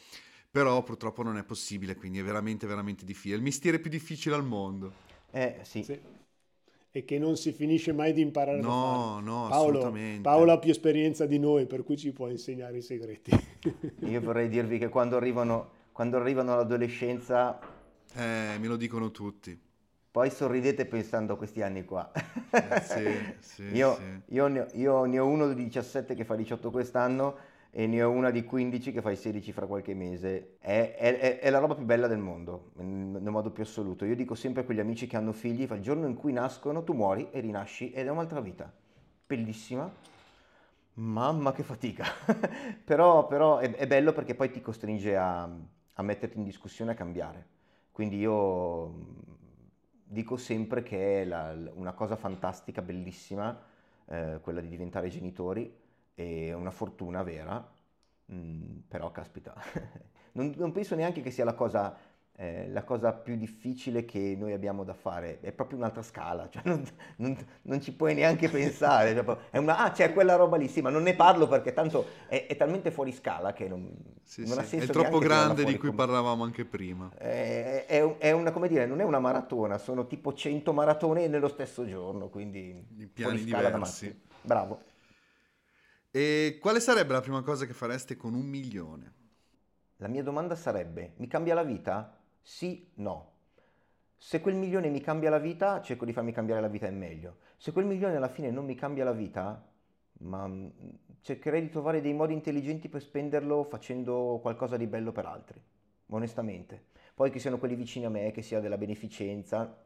però 0.53 0.83
purtroppo 0.83 1.23
non 1.23 1.37
è 1.37 1.43
possibile, 1.43 1.95
quindi 1.95 2.19
è 2.19 2.23
veramente, 2.23 2.67
veramente 2.67 3.05
difficile. 3.05 3.33
È 3.33 3.37
il 3.37 3.43
mestiere 3.43 3.79
più 3.79 3.89
difficile 3.89 4.35
al 4.35 4.45
mondo. 4.45 4.93
Eh, 5.31 5.57
sì. 5.63 5.81
sì. 5.81 5.99
E 6.91 7.05
che 7.05 7.17
non 7.17 7.37
si 7.37 7.51
finisce 7.51 7.91
mai 7.91 8.13
di 8.13 8.21
imparare 8.21 8.61
no, 8.61 9.19
No, 9.19 9.47
Paolo, 9.49 9.79
assolutamente. 9.79 10.21
Paolo 10.21 10.51
ha 10.51 10.59
più 10.59 10.69
esperienza 10.69 11.25
di 11.25 11.39
noi, 11.39 11.65
per 11.65 11.83
cui 11.83 11.97
ci 11.97 12.11
può 12.11 12.29
insegnare 12.29 12.77
i 12.77 12.81
segreti. 12.83 13.31
Io 14.05 14.21
vorrei 14.21 14.47
dirvi 14.47 14.77
che 14.77 14.89
quando 14.89 15.17
arrivano, 15.17 15.71
quando 15.91 16.17
arrivano 16.17 16.53
all'adolescenza... 16.53 17.59
Eh, 18.13 18.59
me 18.59 18.67
lo 18.67 18.75
dicono 18.75 19.09
tutti. 19.09 19.59
Poi 20.13 20.29
sorridete 20.29 20.85
pensando 20.85 21.33
a 21.33 21.37
questi 21.37 21.63
anni 21.63 21.85
qua. 21.85 22.11
Eh, 22.51 22.81
sì, 22.81 23.33
sì, 23.41 23.63
io, 23.75 23.95
sì. 23.95 24.35
Io, 24.35 24.45
ne, 24.45 24.67
io 24.73 25.05
ne 25.05 25.17
ho 25.17 25.25
uno 25.25 25.47
di 25.47 25.63
17 25.63 26.13
che 26.13 26.23
fa 26.23 26.35
18 26.35 26.69
quest'anno 26.69 27.35
e 27.71 27.87
ne 27.87 28.03
ho 28.03 28.11
una 28.11 28.29
di 28.29 28.43
15 28.43 28.91
che 28.91 29.01
fa 29.01 29.09
i 29.09 29.15
16 29.15 29.51
fra 29.51 29.65
qualche 29.65 29.95
mese. 29.95 30.57
È, 30.59 30.93
è, 30.95 31.39
è, 31.39 31.49
la 31.49 31.57
roba 31.57 31.73
più 31.73 31.85
bella 31.85 32.05
del 32.05 32.19
mondo, 32.19 32.73
nel 32.75 33.31
modo 33.31 33.49
più 33.49 33.63
assoluto. 33.63 34.05
Io 34.05 34.13
dico 34.15 34.35
sempre 34.35 34.61
a 34.61 34.65
quegli 34.65 34.81
amici 34.81 35.07
che 35.07 35.17
hanno 35.17 35.31
figli, 35.31 35.65
fa 35.65 35.73
il 35.73 35.81
giorno 35.81 36.05
in 36.05 36.13
cui 36.13 36.31
nascono 36.31 36.83
tu 36.83 36.93
muori 36.93 37.29
e 37.31 37.39
rinasci 37.39 37.91
ed 37.91 38.05
è 38.05 38.09
un'altra 38.11 38.39
vita. 38.39 38.71
Bellissima. 39.25 39.91
Mamma 40.93 41.53
che 41.53 41.63
fatica. 41.63 42.05
però, 42.85 43.25
però 43.25 43.57
è, 43.57 43.71
è, 43.71 43.87
bello 43.87 44.13
perché 44.13 44.35
poi 44.35 44.51
ti 44.51 44.61
costringe 44.61 45.17
a, 45.17 45.41
a 45.41 46.03
metterti 46.03 46.37
in 46.37 46.43
discussione 46.43 46.91
e 46.91 46.93
a 46.93 46.97
cambiare. 46.97 47.47
Quindi 47.91 48.19
io 48.19 49.23
dico 50.13 50.37
sempre 50.37 50.83
che 50.83 51.23
è 51.23 51.25
la, 51.25 51.53
una 51.73 51.93
cosa 51.93 52.15
fantastica, 52.15 52.81
bellissima, 52.81 53.59
eh, 54.05 54.39
quella 54.41 54.61
di 54.61 54.69
diventare 54.69 55.09
genitori, 55.09 55.75
e 56.15 56.53
una 56.53 56.71
fortuna 56.71 57.23
vera, 57.23 57.69
mm, 58.31 58.79
però 58.87 59.11
caspita, 59.11 59.55
non, 60.33 60.53
non 60.55 60.71
penso 60.71 60.95
neanche 60.95 61.21
che 61.21 61.31
sia 61.31 61.43
la 61.43 61.55
cosa 61.55 61.95
eh, 62.35 62.67
la 62.69 62.83
cosa 62.83 63.13
più 63.13 63.35
difficile 63.35 64.05
che 64.05 64.35
noi 64.37 64.53
abbiamo 64.53 64.83
da 64.83 64.93
fare, 64.93 65.39
è 65.39 65.51
proprio 65.51 65.77
un'altra 65.77 66.01
scala, 66.01 66.49
cioè 66.51 66.63
non, 66.65 66.83
non, 67.17 67.37
non, 67.63 67.81
ci 67.81 67.93
puoi 67.93 68.15
neanche 68.15 68.49
pensare, 68.49 69.13
cioè, 69.13 69.37
è 69.51 69.57
una, 69.59 69.77
ah 69.77 69.91
c'è 69.91 70.11
quella 70.13 70.35
roba 70.35 70.57
lì, 70.57 70.67
sì, 70.67 70.81
ma 70.81 70.89
non 70.89 71.03
ne 71.03 71.15
parlo 71.15 71.47
perché 71.47 71.73
tanto 71.73 72.07
è, 72.27 72.47
è 72.47 72.55
talmente 72.55 72.89
fuori 72.89 73.11
scala 73.11 73.53
che 73.53 73.67
non, 73.67 73.87
sì, 74.23 74.47
non 74.47 74.57
ha 74.57 74.63
senso. 74.63 74.89
È 74.89 74.93
troppo 74.93 75.19
grande 75.19 75.63
di 75.63 75.77
cui 75.77 75.89
com- 75.89 75.97
parlavamo 75.97 76.43
anche 76.43 76.65
prima. 76.65 77.11
È, 77.15 77.85
è, 77.85 78.17
è, 78.17 78.31
una, 78.31 78.51
come 78.51 78.67
dire, 78.67 78.87
non 78.87 78.99
è 78.99 79.03
una 79.03 79.19
maratona, 79.19 79.77
sono 79.77 80.07
tipo 80.07 80.33
100 80.33 80.73
maratone 80.73 81.27
nello 81.27 81.47
stesso 81.47 81.87
giorno, 81.87 82.29
quindi 82.29 82.69
in 82.69 83.13
piani 83.13 83.43
diversi. 83.43 84.21
Bravo. 84.41 84.81
E 86.09 86.57
quale 86.59 86.79
sarebbe 86.79 87.13
la 87.13 87.21
prima 87.21 87.41
cosa 87.41 87.65
che 87.65 87.73
fareste 87.73 88.15
con 88.15 88.33
un 88.33 88.45
milione? 88.45 89.13
La 89.97 90.07
mia 90.07 90.23
domanda 90.23 90.55
sarebbe, 90.55 91.13
mi 91.17 91.27
cambia 91.27 91.53
la 91.53 91.63
vita? 91.63 92.21
Sì, 92.43 92.89
no. 92.95 93.31
Se 94.17 94.41
quel 94.41 94.55
milione 94.55 94.89
mi 94.89 95.01
cambia 95.01 95.29
la 95.29 95.39
vita, 95.39 95.81
cerco 95.81 96.05
di 96.05 96.13
farmi 96.13 96.31
cambiare 96.31 96.61
la 96.61 96.67
vita 96.67 96.87
in 96.87 96.97
meglio. 96.97 97.37
Se 97.57 97.71
quel 97.71 97.85
milione 97.85 98.15
alla 98.15 98.29
fine 98.29 98.51
non 98.51 98.65
mi 98.65 98.75
cambia 98.75 99.03
la 99.03 99.11
vita, 99.13 99.65
ma 100.19 100.47
mm, 100.47 100.67
cercherei 101.21 101.61
di 101.61 101.69
trovare 101.69 102.01
dei 102.01 102.13
modi 102.13 102.33
intelligenti 102.33 102.89
per 102.89 103.01
spenderlo 103.01 103.63
facendo 103.63 104.39
qualcosa 104.41 104.77
di 104.77 104.87
bello 104.87 105.11
per 105.11 105.25
altri, 105.25 105.61
onestamente. 106.07 106.85
Poi 107.13 107.29
che 107.31 107.39
siano 107.39 107.57
quelli 107.59 107.75
vicini 107.75 108.05
a 108.05 108.09
me, 108.09 108.31
che 108.31 108.41
sia 108.41 108.59
della 108.59 108.77
beneficenza, 108.77 109.77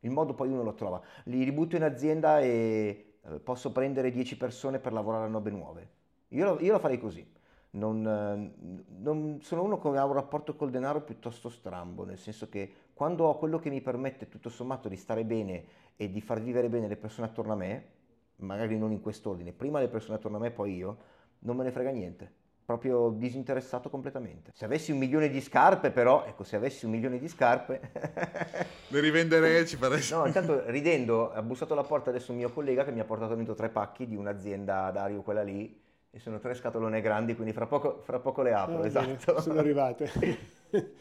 il 0.00 0.10
modo 0.10 0.34
poi 0.34 0.48
uno 0.48 0.62
lo 0.62 0.74
trova. 0.74 1.00
Li 1.24 1.42
ributto 1.44 1.76
in 1.76 1.82
azienda 1.84 2.40
e 2.40 3.18
eh, 3.22 3.40
posso 3.40 3.72
prendere 3.72 4.10
10 4.10 4.36
persone 4.36 4.78
per 4.78 4.92
lavorare 4.92 5.24
a 5.26 5.28
robe 5.28 5.50
nuove. 5.50 5.90
Io 6.28 6.44
lo, 6.44 6.60
io 6.60 6.72
lo 6.72 6.78
farei 6.78 6.98
così 6.98 7.34
non, 7.76 8.52
non, 9.00 9.38
sono 9.42 9.62
uno 9.62 9.78
che 9.78 9.88
ha 9.88 10.04
un 10.04 10.12
rapporto 10.12 10.56
col 10.56 10.70
denaro 10.70 11.02
piuttosto 11.02 11.48
strambo, 11.48 12.04
nel 12.04 12.18
senso 12.18 12.48
che 12.48 12.72
quando 12.94 13.24
ho 13.24 13.36
quello 13.36 13.58
che 13.58 13.70
mi 13.70 13.80
permette 13.80 14.28
tutto 14.28 14.48
sommato 14.48 14.88
di 14.88 14.96
stare 14.96 15.24
bene 15.24 15.64
e 15.96 16.10
di 16.10 16.20
far 16.20 16.40
vivere 16.40 16.68
bene 16.68 16.88
le 16.88 16.96
persone 16.96 17.26
attorno 17.26 17.52
a 17.52 17.56
me, 17.56 17.84
magari 18.36 18.78
non 18.78 18.92
in 18.92 19.00
quest'ordine, 19.00 19.52
prima 19.52 19.78
le 19.78 19.88
persone 19.88 20.16
attorno 20.16 20.38
a 20.38 20.40
me, 20.40 20.50
poi 20.50 20.74
io, 20.74 20.96
non 21.40 21.56
me 21.56 21.64
ne 21.64 21.70
frega 21.70 21.90
niente. 21.90 22.44
Proprio 22.66 23.10
disinteressato 23.10 23.88
completamente. 23.90 24.50
Se 24.52 24.64
avessi 24.64 24.90
un 24.90 24.98
milione 24.98 25.28
di 25.28 25.40
scarpe, 25.40 25.92
però, 25.92 26.24
ecco, 26.26 26.42
se 26.42 26.56
avessi 26.56 26.84
un 26.84 26.90
milione 26.90 27.20
di 27.20 27.28
scarpe. 27.28 27.80
Le 28.88 29.00
rivenderei 29.00 29.64
ci 29.68 29.76
faresti. 29.76 30.12
No, 30.14 30.26
intanto 30.26 30.64
ridendo, 30.66 31.30
ha 31.30 31.42
bussato 31.42 31.74
alla 31.74 31.84
porta 31.84 32.10
adesso 32.10 32.32
un 32.32 32.38
mio 32.38 32.50
collega 32.50 32.84
che 32.84 32.90
mi 32.90 32.98
ha 32.98 33.04
portato 33.04 33.36
dentro 33.36 33.54
tre 33.54 33.68
pacchi 33.68 34.08
di 34.08 34.16
un'azienda 34.16 34.90
Dario, 34.90 35.22
quella 35.22 35.44
lì, 35.44 35.80
e 36.16 36.18
sono 36.18 36.38
tre 36.38 36.54
scatolone 36.54 37.02
grandi, 37.02 37.34
quindi 37.34 37.52
fra 37.52 37.66
poco, 37.66 38.00
fra 38.02 38.18
poco 38.18 38.40
le 38.40 38.54
apro, 38.54 38.80
ah, 38.80 38.86
esatto. 38.86 39.32
Bene, 39.32 39.40
sono 39.42 39.58
arrivate. 39.58 40.10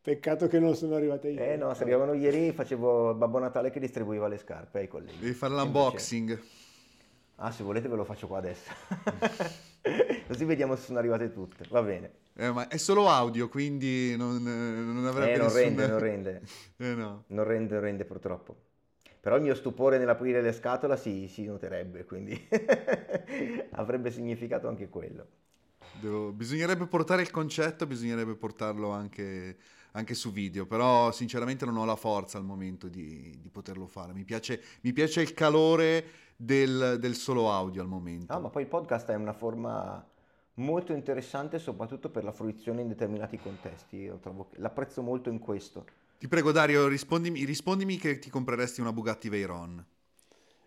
Peccato 0.00 0.46
che 0.46 0.60
non 0.60 0.76
sono 0.76 0.94
arrivate 0.94 1.30
ieri. 1.30 1.52
Eh 1.52 1.56
no, 1.56 1.74
se 1.74 1.82
arrivavano 1.82 2.12
ieri 2.12 2.52
facevo 2.52 3.14
Babbo 3.14 3.40
Natale 3.40 3.70
che 3.70 3.80
distribuiva 3.80 4.28
le 4.28 4.38
scarpe 4.38 4.78
ai 4.78 4.88
colleghi. 4.88 5.18
Devi 5.18 5.32
fare 5.32 5.52
l'unboxing. 5.52 6.40
Ah, 7.36 7.50
se 7.50 7.64
volete 7.64 7.88
ve 7.88 7.96
lo 7.96 8.04
faccio 8.04 8.28
qua 8.28 8.38
adesso. 8.38 8.70
Così 10.28 10.44
vediamo 10.44 10.76
se 10.76 10.82
sono 10.82 10.98
arrivate 10.98 11.32
tutte. 11.32 11.64
Va 11.68 11.82
bene. 11.82 12.12
Eh, 12.36 12.52
ma 12.52 12.68
è 12.68 12.76
solo 12.76 13.08
audio, 13.08 13.48
quindi 13.48 14.16
non, 14.16 14.40
non 14.44 15.06
avrebbe 15.06 15.32
eh, 15.32 15.36
non 15.38 15.46
nessun... 15.46 15.60
rende, 15.60 15.86
non 15.88 15.98
rende. 15.98 16.42
eh, 16.78 16.94
no. 16.94 17.24
Non 17.26 17.44
rende, 17.44 17.74
non 17.74 17.82
rende 17.82 18.04
purtroppo. 18.04 18.56
Però 19.22 19.36
il 19.36 19.42
mio 19.42 19.54
stupore 19.54 19.98
nell'aprire 19.98 20.42
le 20.42 20.52
scatole 20.52 20.96
si, 20.96 21.28
si 21.28 21.44
noterebbe, 21.44 22.04
quindi 22.04 22.36
avrebbe 23.70 24.10
significato 24.10 24.66
anche 24.66 24.88
quello. 24.88 25.26
Devo, 26.00 26.32
bisognerebbe 26.32 26.88
portare 26.88 27.22
il 27.22 27.30
concetto, 27.30 27.86
bisognerebbe 27.86 28.34
portarlo 28.34 28.90
anche, 28.90 29.58
anche, 29.92 30.14
su 30.14 30.32
video, 30.32 30.66
però 30.66 31.12
sinceramente 31.12 31.64
non 31.64 31.76
ho 31.76 31.84
la 31.84 31.94
forza 31.94 32.36
al 32.36 32.42
momento 32.42 32.88
di, 32.88 33.38
di 33.40 33.48
poterlo 33.48 33.86
fare. 33.86 34.12
Mi 34.12 34.24
piace, 34.24 34.60
mi 34.80 34.92
piace 34.92 35.20
il 35.20 35.34
calore 35.34 36.04
del, 36.34 36.96
del, 36.98 37.14
solo 37.14 37.48
audio 37.48 37.80
al 37.80 37.86
momento. 37.86 38.32
Ah, 38.32 38.40
ma 38.40 38.50
poi 38.50 38.62
il 38.62 38.68
podcast 38.68 39.08
è 39.08 39.14
una 39.14 39.34
forma 39.34 40.04
molto 40.54 40.92
interessante 40.92 41.60
soprattutto 41.60 42.10
per 42.10 42.24
la 42.24 42.32
fruizione 42.32 42.80
in 42.80 42.88
determinati 42.88 43.38
contesti. 43.38 43.98
Io 43.98 44.18
trovo, 44.18 44.48
l'apprezzo 44.54 45.00
molto 45.00 45.30
in 45.30 45.38
questo. 45.38 45.84
Ti 46.22 46.28
prego 46.28 46.52
Dario, 46.52 46.86
rispondimi, 46.86 47.44
rispondimi 47.44 47.96
che 47.96 48.20
ti 48.20 48.30
compreresti 48.30 48.80
una 48.80 48.92
Bugatti 48.92 49.28
Veyron. 49.28 49.84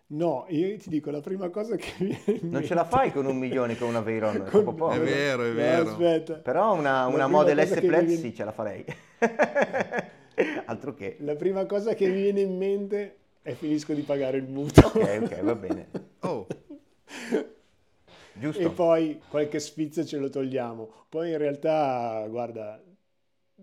No, 0.08 0.44
io 0.50 0.76
ti 0.76 0.90
dico 0.90 1.10
la 1.10 1.22
prima 1.22 1.48
cosa 1.48 1.76
che 1.76 1.94
mi 2.00 2.18
viene 2.26 2.40
Non 2.42 2.62
ce 2.62 2.74
la 2.74 2.84
fai 2.84 3.10
con 3.10 3.24
un 3.24 3.38
milione 3.38 3.78
con 3.78 3.88
una 3.88 4.02
Veyron, 4.02 4.36
è 4.36 4.50
con... 4.52 4.92
È 4.92 5.00
vero, 5.00 5.44
è 5.44 5.52
vero. 5.52 5.84
No, 5.84 5.90
aspetta. 5.92 6.34
Però 6.34 6.74
una, 6.74 7.06
una 7.06 7.26
Model 7.26 7.66
S 7.66 7.80
Plaid 7.80 8.04
viene... 8.04 8.20
sì, 8.20 8.34
ce 8.34 8.44
la 8.44 8.52
farei. 8.52 8.84
Altro 10.66 10.92
che. 10.92 11.16
La 11.20 11.36
prima 11.36 11.64
cosa 11.64 11.94
che 11.94 12.06
mi 12.06 12.20
viene 12.20 12.42
in 12.42 12.54
mente 12.54 13.16
è 13.40 13.54
finisco 13.54 13.94
di 13.94 14.02
pagare 14.02 14.36
il 14.36 14.48
mutuo. 14.48 14.88
Ok, 14.88 15.20
ok, 15.22 15.40
va 15.40 15.54
bene. 15.54 15.88
Oh. 16.20 16.46
Giusto. 18.34 18.60
E 18.60 18.68
poi 18.68 19.22
qualche 19.26 19.58
sfizio 19.58 20.04
ce 20.04 20.18
lo 20.18 20.28
togliamo. 20.28 21.06
Poi 21.08 21.30
in 21.30 21.38
realtà, 21.38 22.26
guarda, 22.28 22.78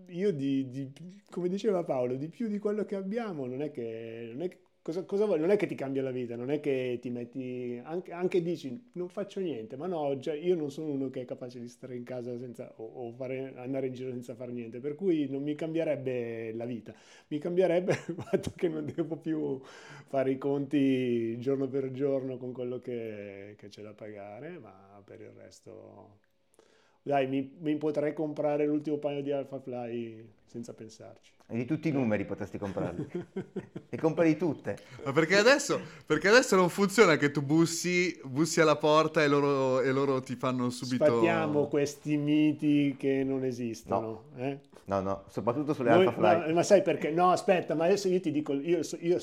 io 0.08 0.32
di, 0.32 0.68
di, 0.70 0.92
come 1.30 1.48
diceva 1.48 1.84
Paolo, 1.84 2.16
di 2.16 2.28
più 2.28 2.48
di 2.48 2.58
quello 2.58 2.84
che 2.84 2.96
abbiamo, 2.96 3.46
non 3.46 3.62
è 3.62 3.70
che, 3.70 4.30
non 4.32 4.42
è 4.42 4.48
che 4.48 4.58
cosa, 4.82 5.04
cosa? 5.04 5.24
Non 5.36 5.50
è 5.50 5.56
che 5.56 5.66
ti 5.66 5.74
cambia 5.74 6.02
la 6.02 6.10
vita, 6.10 6.36
non 6.36 6.50
è 6.50 6.60
che 6.60 6.98
ti 7.00 7.10
metti, 7.10 7.80
anche, 7.82 8.12
anche 8.12 8.42
dici 8.42 8.90
non 8.94 9.08
faccio 9.08 9.40
niente, 9.40 9.76
ma 9.76 9.86
no, 9.86 10.18
cioè, 10.20 10.34
io 10.34 10.56
non 10.56 10.70
sono 10.70 10.90
uno 10.90 11.10
che 11.10 11.22
è 11.22 11.24
capace 11.24 11.60
di 11.60 11.68
stare 11.68 11.94
in 11.96 12.04
casa 12.04 12.36
senza, 12.38 12.72
o, 12.76 12.84
o 13.08 13.12
fare, 13.12 13.54
andare 13.56 13.86
in 13.86 13.94
giro 13.94 14.10
senza 14.10 14.34
fare 14.34 14.52
niente, 14.52 14.80
per 14.80 14.94
cui 14.94 15.28
non 15.30 15.42
mi 15.42 15.54
cambierebbe 15.54 16.52
la 16.54 16.64
vita, 16.66 16.92
mi 17.28 17.38
cambierebbe 17.38 17.92
il 18.08 18.14
fatto 18.16 18.52
che 18.56 18.68
non 18.68 18.84
devo 18.84 19.16
più 19.16 19.60
fare 20.06 20.30
i 20.32 20.38
conti 20.38 21.38
giorno 21.38 21.68
per 21.68 21.90
giorno 21.92 22.36
con 22.36 22.52
quello 22.52 22.80
che, 22.80 23.54
che 23.56 23.68
c'è 23.68 23.82
da 23.82 23.92
pagare, 23.92 24.58
ma 24.58 25.00
per 25.04 25.20
il 25.20 25.30
resto 25.30 26.18
dai, 27.04 27.26
mi, 27.26 27.54
mi, 27.60 27.76
potrei 27.76 28.14
comprare 28.14 28.64
l'ultimo 28.64 28.96
paio 28.96 29.20
di 29.20 29.30
Alphafly 29.30 30.26
senza 30.46 30.72
pensarci. 30.72 31.32
E 31.46 31.54
di 31.54 31.66
tutti 31.66 31.88
i 31.88 31.92
numeri 31.92 32.24
potresti 32.24 32.56
comprarli. 32.56 33.06
e 33.90 33.96
compri 33.98 34.34
tutte. 34.38 34.78
Ma 35.04 35.12
perché 35.12 35.36
adesso, 35.36 35.78
perché 36.06 36.28
adesso, 36.28 36.56
non 36.56 36.70
funziona 36.70 37.18
che 37.18 37.30
tu 37.30 37.42
bussi, 37.42 38.18
bussi 38.24 38.62
alla 38.62 38.76
porta 38.76 39.22
e 39.22 39.28
loro, 39.28 39.82
e 39.82 39.92
loro, 39.92 40.22
ti 40.22 40.34
fanno 40.34 40.70
subito... 40.70 41.04
Sfattiamo 41.04 41.66
questi 41.66 42.16
miti 42.16 42.96
che 42.98 43.22
non 43.22 43.44
esistono. 43.44 44.24
No, 44.34 44.42
eh? 44.42 44.60
no, 44.86 45.00
no, 45.02 45.24
soprattutto 45.28 45.74
sulle 45.74 45.90
Noi, 45.90 46.06
Alphafly. 46.06 46.48
No, 46.48 46.54
ma 46.54 46.62
sai 46.62 46.80
perché? 46.80 47.10
No, 47.10 47.32
aspetta, 47.32 47.74
ma 47.74 47.84
adesso 47.84 48.08
io 48.08 48.20
ti 48.20 48.30
dico, 48.30 48.54
io, 48.54 48.80
io, 49.00 49.18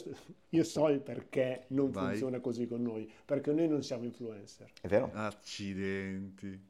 io 0.49 0.63
so 0.63 0.87
il 0.89 0.99
perché 0.99 1.63
non 1.69 1.89
Vai. 1.89 2.09
funziona 2.09 2.39
così 2.41 2.67
con 2.67 2.83
noi. 2.83 3.11
Perché 3.25 3.51
noi 3.51 3.67
non 3.67 3.81
siamo 3.81 4.03
influencer. 4.03 4.69
È 4.79 4.87
vero? 4.87 5.09
Accidenti. 5.15 6.69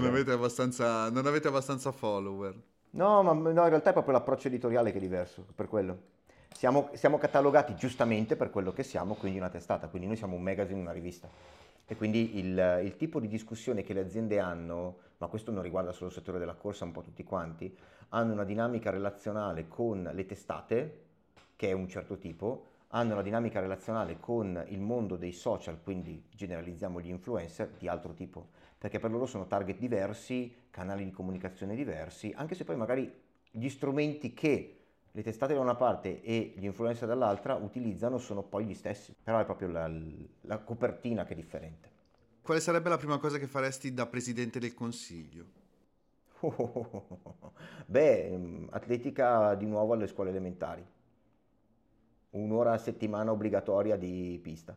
Non 0.00 0.06
avete, 0.06 0.32
abbastanza, 0.32 1.08
non 1.10 1.26
avete 1.26 1.46
abbastanza 1.46 1.92
follower. 1.92 2.54
No, 2.90 3.22
ma 3.22 3.32
no, 3.32 3.48
in 3.48 3.54
realtà 3.54 3.90
è 3.90 3.92
proprio 3.92 4.14
l'approccio 4.14 4.48
editoriale 4.48 4.90
che 4.90 4.98
è 4.98 5.00
diverso, 5.00 5.46
per 5.54 5.68
quello. 5.68 6.12
Siamo, 6.52 6.90
siamo, 6.94 7.18
catalogati 7.18 7.74
giustamente 7.76 8.34
per 8.36 8.50
quello 8.50 8.72
che 8.72 8.82
siamo, 8.82 9.14
quindi 9.14 9.38
una 9.38 9.48
testata, 9.48 9.88
quindi 9.88 10.08
noi 10.08 10.16
siamo 10.16 10.34
un 10.34 10.42
magazine, 10.42 10.80
una 10.80 10.92
rivista. 10.92 11.28
E 11.86 11.96
quindi 11.96 12.38
il, 12.38 12.80
il, 12.84 12.96
tipo 12.96 13.20
di 13.20 13.28
discussione 13.28 13.82
che 13.82 13.92
le 13.92 14.00
aziende 14.00 14.40
hanno, 14.40 14.98
ma 15.18 15.26
questo 15.26 15.52
non 15.52 15.62
riguarda 15.62 15.92
solo 15.92 16.08
il 16.08 16.14
settore 16.14 16.38
della 16.38 16.54
corsa, 16.54 16.84
un 16.84 16.92
po' 16.92 17.02
tutti 17.02 17.22
quanti, 17.22 17.76
hanno 18.10 18.32
una 18.32 18.44
dinamica 18.44 18.90
relazionale 18.90 19.68
con 19.68 20.08
le 20.12 20.26
testate, 20.26 21.02
che 21.56 21.68
è 21.68 21.72
un 21.72 21.88
certo 21.88 22.16
tipo, 22.16 22.66
hanno 22.88 23.12
una 23.12 23.22
dinamica 23.22 23.60
relazionale 23.60 24.18
con 24.18 24.64
il 24.68 24.80
mondo 24.80 25.16
dei 25.16 25.32
social, 25.32 25.78
quindi 25.82 26.24
generalizziamo 26.34 27.00
gli 27.00 27.10
influencer, 27.10 27.70
di 27.78 27.88
altro 27.88 28.12
tipo 28.12 28.62
perché 28.84 28.98
per 28.98 29.10
loro 29.10 29.24
sono 29.24 29.46
target 29.46 29.78
diversi, 29.78 30.66
canali 30.68 31.06
di 31.06 31.10
comunicazione 31.10 31.74
diversi, 31.74 32.34
anche 32.36 32.54
se 32.54 32.64
poi 32.64 32.76
magari 32.76 33.10
gli 33.50 33.70
strumenti 33.70 34.34
che 34.34 34.80
le 35.10 35.22
testate 35.22 35.54
da 35.54 35.60
una 35.60 35.74
parte 35.74 36.20
e 36.20 36.52
gli 36.54 36.66
influencer 36.66 37.08
dall'altra 37.08 37.54
utilizzano 37.54 38.18
sono 38.18 38.42
poi 38.42 38.66
gli 38.66 38.74
stessi, 38.74 39.14
però 39.22 39.38
è 39.38 39.46
proprio 39.46 39.68
la, 39.68 39.90
la 40.42 40.58
copertina 40.58 41.24
che 41.24 41.32
è 41.32 41.34
differente. 41.34 41.88
Quale 42.42 42.60
sarebbe 42.60 42.90
la 42.90 42.98
prima 42.98 43.16
cosa 43.16 43.38
che 43.38 43.46
faresti 43.46 43.94
da 43.94 44.04
presidente 44.04 44.58
del 44.58 44.74
consiglio? 44.74 45.46
beh, 47.86 48.66
atletica 48.68 49.54
di 49.54 49.64
nuovo 49.64 49.94
alle 49.94 50.08
scuole 50.08 50.28
elementari. 50.28 50.86
Un'ora 52.32 52.72
a 52.72 52.78
settimana 52.78 53.32
obbligatoria 53.32 53.96
di 53.96 54.38
pista. 54.42 54.76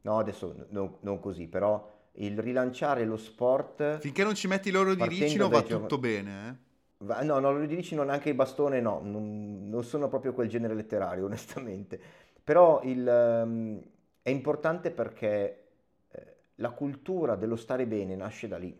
No, 0.00 0.18
adesso 0.18 0.66
no, 0.70 0.98
non 1.02 1.20
così, 1.20 1.46
però 1.46 2.00
il 2.16 2.38
rilanciare 2.38 3.04
lo 3.04 3.16
sport. 3.16 3.98
Finché 3.98 4.24
non 4.24 4.34
ci 4.34 4.48
metti 4.48 4.70
l'oro 4.70 4.94
di 4.94 5.06
Ricino 5.06 5.48
va 5.48 5.62
tutto 5.62 5.98
bene. 5.98 6.48
Eh? 6.48 7.24
No, 7.24 7.38
no, 7.38 7.52
lo 7.52 7.66
dici 7.66 7.94
non 7.94 8.10
anche 8.10 8.28
il 8.28 8.34
bastone, 8.34 8.80
no, 8.80 9.00
non, 9.02 9.68
non 9.68 9.82
sono 9.82 10.08
proprio 10.08 10.32
quel 10.32 10.48
genere 10.48 10.74
letterario, 10.74 11.24
onestamente. 11.26 12.00
Però 12.42 12.80
il, 12.82 13.42
um, 13.44 13.80
è 14.20 14.30
importante 14.30 14.90
perché 14.90 15.64
eh, 16.10 16.36
la 16.56 16.70
cultura 16.70 17.36
dello 17.36 17.56
stare 17.56 17.86
bene 17.86 18.14
nasce 18.14 18.48
da 18.48 18.58
lì. 18.58 18.76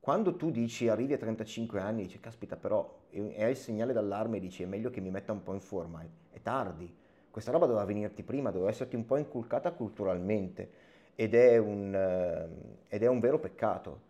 Quando 0.00 0.36
tu 0.36 0.50
dici 0.50 0.88
arrivi 0.88 1.14
a 1.14 1.18
35 1.18 1.80
anni, 1.80 2.02
dici 2.02 2.20
caspita 2.20 2.56
però, 2.56 3.02
hai 3.12 3.50
il 3.50 3.56
segnale 3.56 3.92
d'allarme 3.92 4.38
dici 4.38 4.62
è 4.62 4.66
meglio 4.66 4.90
che 4.90 5.00
mi 5.00 5.10
metta 5.10 5.32
un 5.32 5.42
po' 5.42 5.52
in 5.52 5.60
forma, 5.60 6.02
è, 6.02 6.06
è 6.36 6.42
tardi. 6.42 6.94
Questa 7.28 7.50
roba 7.50 7.66
doveva 7.66 7.84
venirti 7.84 8.22
prima, 8.22 8.50
doveva 8.50 8.70
esserti 8.70 8.96
un 8.96 9.04
po' 9.04 9.16
inculcata 9.16 9.72
culturalmente 9.72 10.85
ed 11.16 11.34
è 11.34 11.56
un, 11.56 11.92
uh, 11.92 12.76
ed 12.88 13.02
è 13.02 13.06
un 13.08 13.18
vero 13.18 13.40
peccato. 13.40 14.00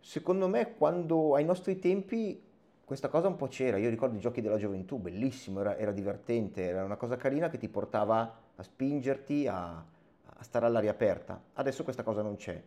Secondo 0.00 0.48
me 0.48 0.74
quando 0.74 1.34
ai 1.34 1.44
nostri 1.44 1.78
tempi 1.78 2.42
questa 2.88 3.08
cosa 3.08 3.28
un 3.28 3.36
po' 3.36 3.48
c'era, 3.48 3.76
io 3.76 3.90
ricordo 3.90 4.16
i 4.16 4.20
giochi 4.20 4.40
della 4.40 4.56
gioventù, 4.56 4.96
bellissimo, 4.96 5.60
era, 5.60 5.76
era 5.76 5.92
divertente, 5.92 6.62
era 6.62 6.82
una 6.82 6.96
cosa 6.96 7.18
carina 7.18 7.50
che 7.50 7.58
ti 7.58 7.68
portava 7.68 8.34
a 8.56 8.62
spingerti, 8.62 9.46
a, 9.46 9.76
a 9.76 10.42
stare 10.42 10.64
all'aria 10.64 10.90
aperta. 10.90 11.38
Adesso 11.52 11.84
questa 11.84 12.02
cosa 12.02 12.22
non 12.22 12.36
c'è. 12.36 12.58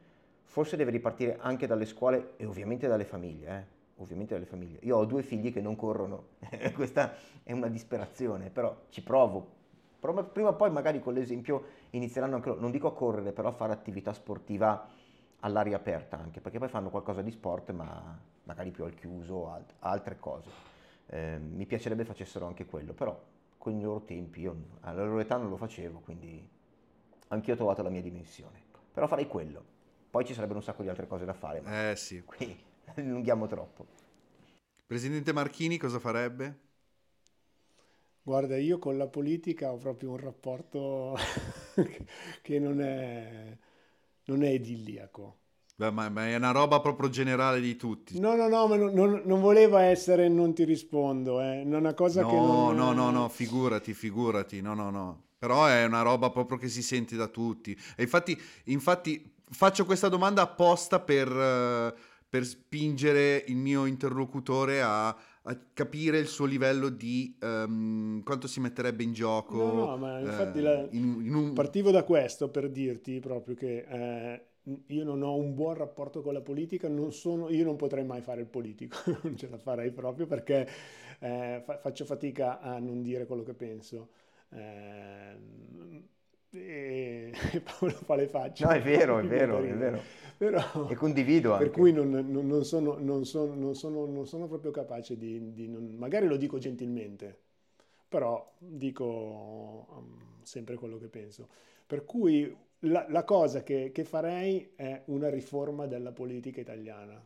Forse 0.44 0.78
deve 0.78 0.92
ripartire 0.92 1.38
anche 1.40 1.66
dalle 1.66 1.86
scuole 1.86 2.34
e 2.38 2.46
ovviamente 2.46 2.88
dalle 2.88 3.04
famiglie. 3.04 3.48
Eh? 3.48 3.80
Ovviamente 4.02 4.36
dalle 4.36 4.46
famiglie. 4.46 4.78
Io 4.84 4.98
ho 4.98 5.06
due 5.06 5.24
figli 5.24 5.52
che 5.52 5.60
non 5.60 5.76
corrono, 5.76 6.26
questa 6.76 7.16
è 7.42 7.52
una 7.52 7.68
disperazione, 7.68 8.52
però 8.52 8.76
ci 8.90 9.02
provo. 9.02 9.60
Prima 10.00 10.50
o 10.50 10.56
poi 10.56 10.70
magari 10.70 11.00
con 11.00 11.16
l'esempio 11.16 11.64
inizieranno 11.92 12.36
anche 12.36 12.50
loro, 12.50 12.62
non 12.62 12.72
dico 12.72 12.88
a 12.88 12.94
correre, 12.94 13.32
però 13.32 13.50
a 13.50 13.52
fare 13.54 13.74
attività 13.74 14.14
sportiva 14.14 14.88
all'aria 15.42 15.76
aperta 15.78 16.18
anche, 16.20 16.40
perché 16.42 16.60
poi 16.60 16.68
fanno 16.70 16.90
qualcosa 16.90 17.22
di 17.22 17.32
sport 17.32 17.72
ma 17.72 18.18
magari 18.44 18.72
più 18.72 18.84
al 18.84 18.94
chiuso, 18.96 19.52
alt- 19.52 19.74
altre 19.80 20.20
cose. 20.20 20.50
Eh, 21.08 21.38
mi 21.40 21.66
piacerebbe 21.66 22.06
facessero 22.06 22.46
anche 22.48 22.66
quello, 22.66 22.94
però 22.94 23.20
con 23.58 23.74
i 23.78 23.82
loro 23.82 24.02
tempi, 24.02 24.42
io 24.42 24.56
alla 24.82 25.04
loro 25.04 25.20
età 25.20 25.38
non 25.38 25.50
lo 25.50 25.58
facevo, 25.58 26.00
quindi 26.00 26.48
anch'io 27.30 27.54
ho 27.54 27.58
trovato 27.58 27.82
la 27.84 27.90
mia 27.90 28.02
dimensione. 28.02 28.60
Però 28.94 29.08
farei 29.08 29.28
quello. 29.28 29.64
Poi 30.10 30.26
ci 30.26 30.34
sarebbero 30.34 30.60
un 30.60 30.64
sacco 30.66 30.82
di 30.84 30.90
altre 30.90 31.08
cose 31.08 31.26
da 31.26 31.34
fare. 31.34 31.62
Ma 31.62 31.92
eh 31.92 31.96
sì. 31.96 32.24
Qui 32.26 32.58
allunghiamo 32.96 33.48
troppo. 33.48 33.86
Presidente 34.86 35.34
Marchini 35.34 35.78
cosa 35.80 35.98
farebbe? 35.98 36.60
Guarda, 38.24 38.58
io 38.58 38.78
con 38.78 38.98
la 38.98 39.08
politica 39.08 39.72
ho 39.72 39.78
proprio 39.78 40.12
un 40.12 40.18
rapporto 40.18 41.18
che 42.42 42.60
non 42.60 42.80
è, 42.80 43.58
non 44.26 44.44
è 44.44 44.50
idilliaco. 44.50 45.38
Beh, 45.76 45.90
ma, 45.90 46.10
ma, 46.10 46.28
è 46.28 46.36
una 46.36 46.52
roba 46.52 46.80
proprio 46.80 47.10
generale 47.10 47.60
di 47.60 47.76
tutti. 47.76 48.20
No, 48.20 48.36
no, 48.36 48.48
no, 48.48 48.68
ma 48.68 48.76
non, 48.76 48.94
non, 48.94 49.22
non 49.26 49.42
voleva 49.42 49.82
essere 49.82 50.28
non 50.28 50.54
ti 50.54 50.64
rispondo, 50.64 51.42
eh. 51.42 51.64
è 51.64 51.66
una 51.66 51.96
cosa 51.96 52.22
no, 52.22 52.28
che 52.30 52.36
non... 52.36 52.76
No, 52.76 52.94
no, 52.94 53.10
no, 53.10 53.28
figurati, 53.30 53.96
figurati, 53.96 54.62
no, 54.62 54.76
no, 54.76 54.92
no. 54.92 55.24
Però 55.40 55.66
è 55.66 55.84
una 55.86 56.04
roba 56.04 56.30
proprio 56.30 56.60
che 56.60 56.70
si 56.70 56.84
sente 56.84 57.16
da 57.16 57.26
tutti. 57.26 57.76
E 57.96 58.04
infatti, 58.04 58.40
infatti 58.66 59.34
faccio 59.50 59.86
questa 59.86 60.08
domanda 60.08 60.44
apposta 60.44 61.00
per, 61.00 61.96
per 62.30 62.46
spingere 62.46 63.44
il 63.48 63.56
mio 63.56 63.86
interlocutore 63.86 64.84
a, 64.84 65.08
a 65.08 65.18
capire 65.74 66.20
il 66.20 66.28
suo 66.28 66.46
livello 66.46 66.90
di 66.90 67.36
um, 67.42 68.22
quanto 68.24 68.48
si 68.48 68.60
metterebbe 68.60 69.04
in 69.04 69.14
gioco. 69.14 69.56
No, 69.56 69.86
no, 69.86 69.98
ma 69.98 70.20
infatti 70.20 70.60
eh, 70.60 70.62
la... 70.62 70.88
in, 70.92 71.22
in 71.24 71.34
un... 71.34 71.54
partivo 71.54 71.92
da 71.92 72.04
questo 72.04 72.50
per 72.50 72.70
dirti 72.70 73.20
proprio 73.20 73.56
che... 73.56 73.86
Eh, 73.88 74.46
io 74.88 75.04
non 75.04 75.24
ho 75.24 75.36
un 75.36 75.56
buon 75.56 75.74
rapporto 75.74 76.22
con 76.22 76.34
la 76.34 76.42
politica, 76.42 76.88
non 76.88 77.12
sono, 77.12 77.50
io 77.50 77.64
non 77.64 77.78
potrei 77.78 78.06
mai 78.06 78.22
fare 78.22 78.42
il 78.42 78.48
politico, 78.48 78.96
non 79.24 79.36
ce 79.36 79.50
la 79.50 79.58
farei 79.58 79.92
proprio 79.92 80.28
perché 80.28 80.70
eh, 81.20 81.62
fa, 81.66 81.80
faccio 81.80 82.06
fatica 82.06 82.60
a 82.60 82.78
non 82.78 83.02
dire 83.02 83.26
quello 83.26 83.42
che 83.42 83.56
penso. 83.56 84.10
E, 86.54 87.32
Paolo 87.64 87.94
fa 87.94 88.16
le 88.16 88.28
facce. 88.28 88.66
No, 88.66 88.72
è 88.72 88.82
vero, 88.82 89.20
è 89.20 89.24
vero, 89.26 89.60
è 89.60 89.74
vero. 89.74 90.02
Però, 90.38 90.90
e 90.90 90.96
condivido 90.96 91.54
anche. 91.54 91.66
Per 91.66 91.74
cui 91.74 91.94
non, 91.94 92.10
non, 92.10 92.48
non, 92.48 92.66
sono, 92.66 92.98
non, 92.98 93.26
sono, 93.26 93.54
non, 93.54 93.76
sono, 93.76 94.06
non 94.06 94.26
sono 94.26 94.48
proprio 94.48 94.72
capace 94.72 95.18
di... 95.18 95.54
di 95.54 95.68
magari 95.68 96.26
lo 96.26 96.36
dico 96.36 96.58
gentilmente, 96.58 97.38
però 98.08 98.52
dico 98.58 99.06
um, 99.06 100.42
sempre 100.42 100.76
quello 100.76 100.98
che 100.98 101.08
penso. 101.08 101.48
Per 101.86 102.06
cui 102.06 102.54
la, 102.80 103.06
la 103.10 103.24
cosa 103.24 103.64
che, 103.64 103.92
che, 103.94 104.04
farei 104.04 104.74
è 104.76 105.04
una 105.06 105.30
riforma 105.30 105.86
della 105.86 106.12
politica 106.12 106.60
italiana. 106.60 107.24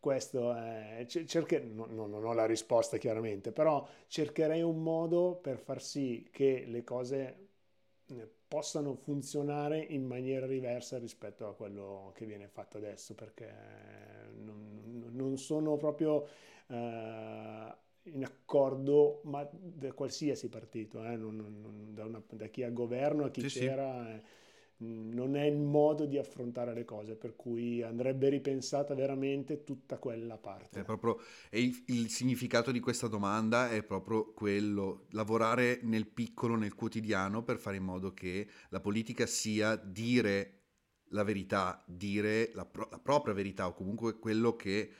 Questo 0.00 0.54
è, 0.54 1.04
cerche, 1.06 1.58
no, 1.58 1.86
no, 1.86 2.06
non 2.06 2.24
ho 2.24 2.32
la 2.32 2.46
risposta 2.46 2.96
chiaramente, 2.96 3.52
però 3.52 3.86
cercherei 4.06 4.62
un 4.62 4.80
modo 4.82 5.34
per 5.34 5.58
far 5.58 5.82
sì 5.82 6.28
che 6.30 6.64
le 6.66 6.84
cose 6.84 7.48
possano 8.48 8.94
funzionare 8.94 9.78
in 9.78 10.06
maniera 10.06 10.46
diversa 10.46 10.98
rispetto 10.98 11.46
a 11.46 11.54
quello 11.54 12.12
che 12.14 12.24
viene 12.24 12.48
fatto 12.48 12.78
adesso, 12.78 13.14
perché 13.14 13.52
non, 14.42 15.10
non 15.12 15.36
sono 15.36 15.76
proprio 15.76 16.26
uh, 16.66 16.74
in 16.74 18.24
accordo, 18.24 19.20
ma 19.24 19.46
da 19.52 19.92
qualsiasi 19.92 20.48
partito, 20.48 21.04
eh, 21.04 21.16
non, 21.16 21.90
da, 21.92 22.06
una, 22.06 22.22
da, 22.30 22.46
chi 22.46 22.62
è 22.62 22.64
a 22.64 22.70
governo 22.70 23.24
a 23.24 23.30
chi 23.30 23.48
sì, 23.48 23.58
c'era. 23.58 24.06
Sì. 24.06 24.36
Eh, 24.80 24.84
non 24.84 25.36
è 25.36 25.44
il 25.44 25.58
modo 25.58 26.06
di 26.06 26.18
affrontare 26.18 26.72
le 26.72 26.84
cose, 26.84 27.16
per 27.16 27.34
cui 27.34 27.82
andrebbe 27.82 28.28
ripensata 28.28 28.94
veramente 28.94 29.64
tutta 29.64 29.98
quella 29.98 30.36
parte. 30.36 30.80
È 30.80 30.84
proprio, 30.84 31.18
e 31.50 31.60
il, 31.60 31.82
il, 31.86 32.08
significato 32.10 32.70
di 32.70 32.80
questa 32.80 33.08
domanda 33.08 33.70
è 33.70 33.82
proprio 33.82 34.32
quello, 34.32 35.06
lavorare 35.10 35.80
nel 35.82 36.06
piccolo, 36.06 36.56
nel 36.56 36.74
quotidiano, 36.74 37.42
per 37.42 37.58
fare 37.58 37.76
in 37.76 37.84
modo 37.84 38.14
che 38.14 38.48
la 38.68 38.80
politica 38.80 39.26
sia 39.26 39.76
dire 39.76 40.54
la 41.12 41.24
verità, 41.24 41.82
dire 41.86 42.50
la, 42.54 42.66
pro, 42.66 42.88
la 42.90 42.98
propria 42.98 43.34
verità 43.34 43.66
o 43.66 43.72
comunque 43.72 44.18
quello 44.18 44.56
che 44.56 44.92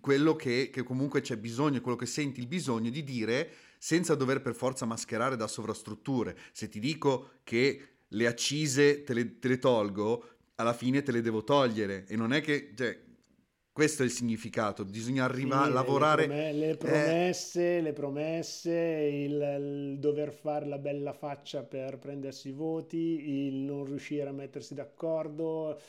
quello 0.00 0.34
che, 0.34 0.70
che, 0.72 0.82
comunque 0.82 1.20
c'è 1.20 1.36
bisogno, 1.36 1.80
quello 1.80 1.96
che 1.96 2.06
senti 2.06 2.40
il 2.40 2.48
bisogno 2.48 2.90
di 2.90 3.04
dire 3.04 3.50
senza 3.78 4.16
dover 4.16 4.40
per 4.42 4.54
forza 4.54 4.86
mascherare 4.86 5.36
da 5.36 5.46
sovrastrutture. 5.46 6.36
Se 6.52 6.68
ti 6.68 6.80
dico 6.80 7.34
che 7.44 7.91
le 8.12 8.26
accise 8.26 9.02
te 9.02 9.14
le, 9.14 9.38
te 9.38 9.48
le, 9.48 9.58
tolgo, 9.58 10.24
alla 10.56 10.72
fine 10.72 11.02
te 11.02 11.12
le 11.12 11.20
devo 11.20 11.44
togliere. 11.44 12.04
E 12.06 12.16
non 12.16 12.32
è 12.32 12.40
che... 12.40 12.72
Cioè, 12.74 13.10
questo 13.72 14.02
è 14.02 14.04
il 14.04 14.12
significato, 14.12 14.84
bisogna 14.84 15.24
arrivare 15.24 15.64
sì, 15.64 15.70
a 15.70 15.72
lavorare. 15.72 16.26
Le, 16.26 16.52
le 16.52 16.76
promesse, 16.76 17.78
eh... 17.78 17.80
le 17.80 17.94
promesse 17.94 18.70
il, 18.70 19.32
il, 19.32 19.98
dover 19.98 20.30
fare 20.30 20.66
la 20.66 20.76
bella 20.76 21.14
faccia 21.14 21.62
per 21.62 21.98
prendersi 21.98 22.48
i 22.48 22.52
voti, 22.52 23.46
il 23.46 23.54
non 23.54 23.86
riuscire 23.86 24.28
a 24.28 24.32
mettersi 24.32 24.74
d'accordo 24.74 25.80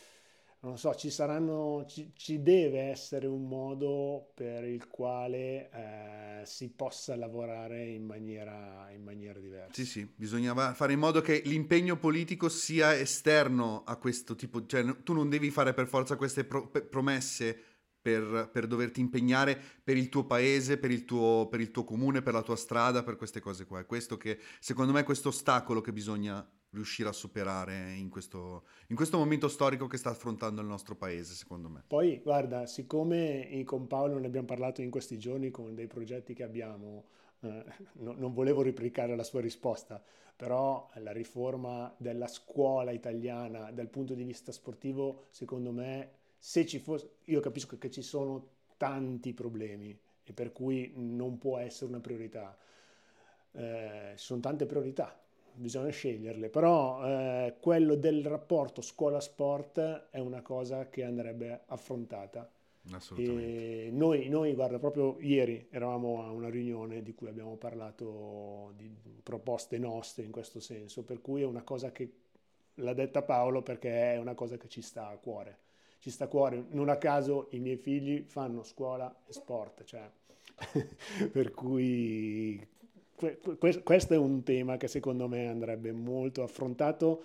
non 0.63 0.77
so, 0.77 0.95
ci 0.95 1.09
saranno, 1.09 1.85
ci, 1.87 2.13
ci, 2.15 2.41
deve 2.41 2.83
essere 2.83 3.27
un 3.27 3.47
modo 3.47 4.31
per 4.33 4.63
il 4.63 4.87
quale 4.87 5.69
eh, 5.69 6.45
si 6.45 6.69
possa 6.69 7.17
lavorare 7.17 7.89
in 7.89 8.05
maniera, 8.05 8.89
in 8.91 9.03
maniera, 9.03 9.39
diversa. 9.39 9.73
Sì, 9.73 9.85
sì, 9.85 10.09
bisogna 10.15 10.73
fare 10.73 10.93
in 10.93 10.99
modo 10.99 11.19
che 11.19 11.41
l'impegno 11.45 11.97
politico 11.97 12.47
sia 12.47 12.97
esterno 12.97 13.83
a 13.85 13.97
questo 13.97 14.35
tipo, 14.35 14.65
cioè 14.65 15.03
tu 15.03 15.13
non 15.13 15.27
devi 15.27 15.51
fare 15.51 15.73
per 15.73 15.85
forza 15.85 16.15
queste 16.15 16.45
pro- 16.45 16.69
promesse 16.69 17.57
per, 18.01 18.49
per, 18.51 18.65
doverti 18.65 19.01
impegnare 19.01 19.61
per 19.83 19.97
il 19.97 20.07
tuo 20.07 20.25
paese, 20.25 20.77
per 20.77 20.91
il 20.91 21.03
tuo, 21.03 21.47
per 21.49 21.59
il 21.59 21.71
tuo 21.71 21.83
comune, 21.83 22.21
per 22.21 22.33
la 22.33 22.41
tua 22.41 22.55
strada, 22.55 23.03
per 23.03 23.17
queste 23.17 23.41
cose 23.41 23.65
qua. 23.65 23.81
È 23.81 23.85
questo 23.85 24.15
che, 24.15 24.39
secondo 24.59 24.93
me, 24.93 25.01
è 25.01 25.03
questo 25.03 25.27
ostacolo 25.29 25.81
che 25.81 25.91
bisogna 25.91 26.45
riuscire 26.73 27.09
a 27.09 27.13
superare 27.13 27.93
in 27.93 28.09
questo, 28.09 28.63
in 28.87 28.95
questo, 28.95 29.17
momento 29.17 29.47
storico 29.47 29.87
che 29.87 29.97
sta 29.97 30.09
affrontando 30.09 30.61
il 30.61 30.67
nostro 30.67 30.95
paese, 30.95 31.33
secondo 31.33 31.69
me. 31.69 31.83
Poi, 31.87 32.19
guarda, 32.23 32.65
siccome 32.65 33.61
con 33.63 33.87
Paolo 33.87 34.17
ne 34.17 34.27
abbiamo 34.27 34.47
parlato 34.47 34.81
in 34.81 34.89
questi 34.89 35.17
giorni 35.17 35.51
con 35.51 35.75
dei 35.75 35.87
progetti 35.87 36.33
che 36.33 36.43
abbiamo, 36.43 37.05
eh, 37.41 37.63
no, 37.93 38.13
non 38.13 38.33
volevo 38.33 38.61
replicare 38.61 39.15
la 39.15 39.23
sua 39.23 39.41
risposta, 39.41 40.03
però 40.35 40.89
la 40.95 41.11
riforma 41.11 41.93
della 41.97 42.27
scuola 42.27 42.91
italiana 42.91 43.71
dal 43.71 43.89
punto 43.89 44.13
di 44.13 44.23
vista 44.23 44.51
sportivo, 44.51 45.25
secondo 45.29 45.71
me, 45.71 46.11
se 46.37 46.65
ci 46.65 46.79
fosse, 46.79 47.17
io 47.25 47.39
capisco 47.39 47.77
che 47.77 47.89
ci 47.89 48.01
sono 48.01 48.49
tanti 48.77 49.33
problemi 49.33 49.97
e 50.23 50.33
per 50.33 50.51
cui 50.51 50.91
non 50.95 51.37
può 51.37 51.57
essere 51.57 51.91
una 51.91 51.99
priorità. 51.99 52.57
Eh, 53.51 54.13
ci 54.17 54.25
sono 54.25 54.39
tante 54.39 54.65
priorità, 54.65 55.22
bisogna 55.55 55.89
sceglierle, 55.89 56.49
però 56.49 57.05
eh, 57.05 57.55
quello 57.59 57.95
del 57.95 58.25
rapporto 58.25 58.81
scuola-sport 58.81 60.09
è 60.09 60.19
una 60.19 60.41
cosa 60.41 60.89
che 60.89 61.03
andrebbe 61.03 61.61
affrontata. 61.67 62.49
Assolutamente. 62.91 63.85
E 63.85 63.91
noi, 63.91 64.27
noi, 64.27 64.53
guarda, 64.53 64.77
proprio 64.77 65.17
ieri 65.19 65.67
eravamo 65.69 66.23
a 66.23 66.31
una 66.31 66.49
riunione 66.49 67.01
di 67.01 67.13
cui 67.15 67.29
abbiamo 67.29 67.55
parlato 67.55 68.73
di 68.75 68.93
proposte 69.23 69.77
nostre 69.77 70.25
in 70.25 70.31
questo 70.31 70.59
senso, 70.59 71.03
per 71.03 71.21
cui 71.21 71.41
è 71.41 71.45
una 71.45 71.63
cosa 71.63 71.91
che 71.91 72.11
l'ha 72.75 72.93
detta 72.93 73.21
Paolo 73.21 73.61
perché 73.61 74.13
è 74.13 74.17
una 74.17 74.33
cosa 74.33 74.57
che 74.57 74.67
ci 74.67 74.81
sta 74.81 75.07
a 75.07 75.17
cuore. 75.17 75.59
ci 75.99 76.09
sta 76.09 76.25
a 76.25 76.27
cuore. 76.27 76.65
Non 76.71 76.89
a 76.89 76.97
caso 76.97 77.47
i 77.51 77.59
miei 77.59 77.77
figli 77.77 78.25
fanno 78.27 78.63
scuola 78.63 79.23
e 79.25 79.31
sport, 79.31 79.83
cioè, 79.85 80.09
per 81.31 81.51
cui 81.51 82.59
questo 83.15 84.13
è 84.13 84.17
un 84.17 84.43
tema 84.43 84.77
che 84.77 84.87
secondo 84.87 85.27
me 85.27 85.47
andrebbe 85.47 85.91
molto 85.91 86.43
affrontato 86.43 87.23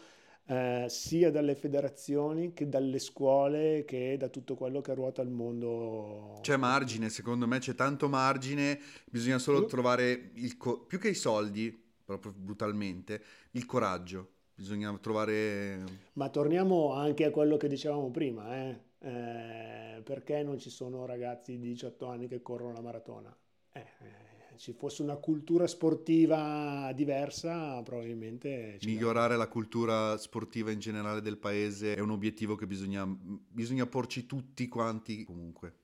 eh, 0.50 0.86
sia 0.88 1.30
dalle 1.30 1.54
federazioni 1.54 2.54
che 2.54 2.68
dalle 2.68 2.98
scuole 2.98 3.84
che 3.86 4.16
da 4.18 4.28
tutto 4.28 4.54
quello 4.54 4.80
che 4.80 4.94
ruota 4.94 5.20
il 5.20 5.28
mondo. 5.28 6.38
C'è 6.40 6.56
margine, 6.56 7.10
secondo 7.10 7.46
me 7.46 7.58
c'è 7.58 7.74
tanto 7.74 8.08
margine, 8.08 8.80
bisogna 9.10 9.38
solo 9.38 9.60
Io... 9.60 9.66
trovare 9.66 10.30
il 10.34 10.56
co- 10.56 10.80
più 10.80 10.98
che 10.98 11.10
i 11.10 11.14
soldi, 11.14 11.70
proprio 12.02 12.32
brutalmente, 12.34 13.22
il 13.52 13.66
coraggio. 13.66 14.30
Bisogna 14.54 14.96
trovare... 14.98 15.84
Ma 16.14 16.30
torniamo 16.30 16.94
anche 16.94 17.26
a 17.26 17.30
quello 17.30 17.56
che 17.58 17.68
dicevamo 17.68 18.10
prima, 18.10 18.56
eh? 18.56 18.80
Eh, 19.00 20.00
perché 20.02 20.42
non 20.42 20.58
ci 20.58 20.70
sono 20.70 21.04
ragazzi 21.04 21.58
di 21.58 21.68
18 21.68 22.06
anni 22.06 22.26
che 22.26 22.40
corrono 22.40 22.72
la 22.72 22.80
maratona? 22.80 23.36
Eh, 23.72 23.80
eh 23.80 24.27
ci 24.58 24.72
fosse 24.72 25.02
una 25.02 25.16
cultura 25.16 25.66
sportiva 25.66 26.90
diversa, 26.94 27.80
probabilmente... 27.82 28.78
Migliorare 28.82 29.36
la 29.36 29.46
cultura 29.46 30.16
sportiva 30.18 30.72
in 30.72 30.80
generale 30.80 31.20
del 31.20 31.38
paese 31.38 31.94
è 31.94 32.00
un 32.00 32.10
obiettivo 32.10 32.56
che 32.56 32.66
bisogna, 32.66 33.06
bisogna 33.06 33.86
porci 33.86 34.26
tutti 34.26 34.66
quanti 34.66 35.24
comunque. 35.24 35.74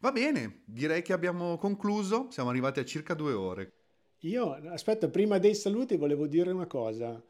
Va 0.00 0.10
bene, 0.10 0.62
direi 0.64 1.02
che 1.02 1.12
abbiamo 1.12 1.56
concluso, 1.56 2.28
siamo 2.30 2.50
arrivati 2.50 2.80
a 2.80 2.84
circa 2.84 3.14
due 3.14 3.32
ore. 3.32 3.72
Io, 4.20 4.52
aspetta, 4.70 5.08
prima 5.08 5.38
dei 5.38 5.54
saluti 5.54 5.96
volevo 5.96 6.26
dire 6.26 6.50
una 6.50 6.66
cosa. 6.66 7.22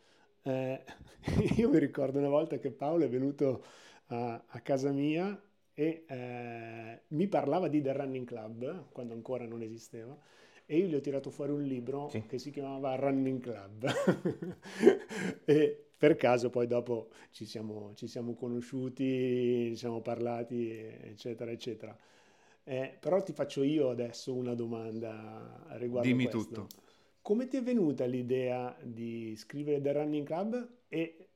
Eh, 0.43 0.85
io 1.57 1.69
mi 1.69 1.78
ricordo 1.78 2.19
una 2.19 2.28
volta 2.28 2.59
che 2.59 2.70
Paolo 2.70 3.05
è 3.05 3.09
venuto 3.09 3.65
a, 4.07 4.43
a 4.47 4.61
casa 4.61 4.90
mia 4.90 5.40
e 5.74 6.05
eh, 6.07 7.02
mi 7.09 7.28
parlava 7.28 7.69
di 7.69 7.82
The 7.82 7.93
Running 7.93 8.27
Club, 8.27 8.90
quando 8.93 9.15
ancora 9.15 9.47
non 9.47 9.62
esisteva, 9.62 10.16
e 10.71 10.77
io 10.77 10.87
gli 10.87 10.95
ho 10.95 11.01
tirato 11.01 11.31
fuori 11.31 11.51
un 11.51 11.65
libro 11.65 12.09
sì. 12.11 12.25
che 12.29 12.39
si 12.39 12.53
chiamava 12.53 12.95
Running 12.95 13.41
Club 13.41 13.93
e 15.45 15.89
per 15.97 16.15
caso 16.15 16.49
poi 16.49 16.69
dopo 16.69 17.09
ci 17.33 17.45
siamo, 17.45 17.93
ci 17.97 18.07
siamo 18.07 18.35
conosciuti, 18.35 19.71
ci 19.71 19.77
siamo 19.77 20.01
parlati 20.01 20.71
eccetera 20.71 21.51
eccetera. 21.51 21.99
Eh, 22.63 22.97
però 23.01 23.21
ti 23.21 23.33
faccio 23.33 23.65
io 23.65 23.91
adesso 23.91 24.33
una 24.33 24.55
domanda 24.55 25.67
riguardo 25.71 26.07
Dimmi 26.07 26.29
questo. 26.29 26.53
tutto. 26.53 26.67
Come 27.21 27.49
ti 27.49 27.57
è 27.57 27.63
venuta 27.65 28.05
l'idea 28.05 28.77
di 28.81 29.35
scrivere 29.37 29.81
The 29.81 29.93
Running 29.93 30.25
Club 30.25 30.69
e 30.87 31.31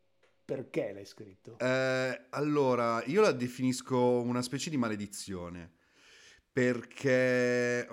perché 0.45 0.93
l'hai 0.93 1.07
scritto? 1.07 1.59
Eh, 1.59 2.27
allora, 2.31 3.03
io 3.07 3.21
la 3.21 3.33
definisco 3.33 3.99
una 3.99 4.43
specie 4.43 4.71
di 4.71 4.77
maledizione 4.77 5.73
perché 6.55 7.89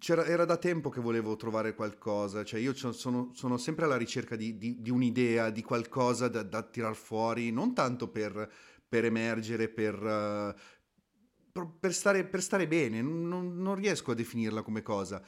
era 0.00 0.46
da 0.46 0.56
tempo 0.56 0.88
che 0.88 0.98
volevo 0.98 1.36
trovare 1.36 1.74
qualcosa, 1.74 2.42
cioè 2.42 2.58
io 2.58 2.72
sono, 2.72 3.32
sono 3.34 3.58
sempre 3.58 3.84
alla 3.84 3.98
ricerca 3.98 4.34
di, 4.34 4.56
di, 4.56 4.80
di 4.80 4.88
un'idea, 4.88 5.50
di 5.50 5.60
qualcosa 5.60 6.26
da, 6.28 6.42
da 6.42 6.62
tirar 6.62 6.94
fuori, 6.94 7.50
non 7.50 7.74
tanto 7.74 8.08
per, 8.08 8.50
per 8.88 9.04
emergere, 9.04 9.68
per, 9.68 10.02
uh, 10.02 11.60
per, 11.78 11.92
stare, 11.92 12.24
per, 12.24 12.40
stare, 12.40 12.66
bene, 12.66 13.02
non, 13.02 13.60
non, 13.60 13.74
riesco 13.74 14.12
a 14.12 14.14
definirla 14.14 14.62
come 14.62 14.80
cosa. 14.80 15.22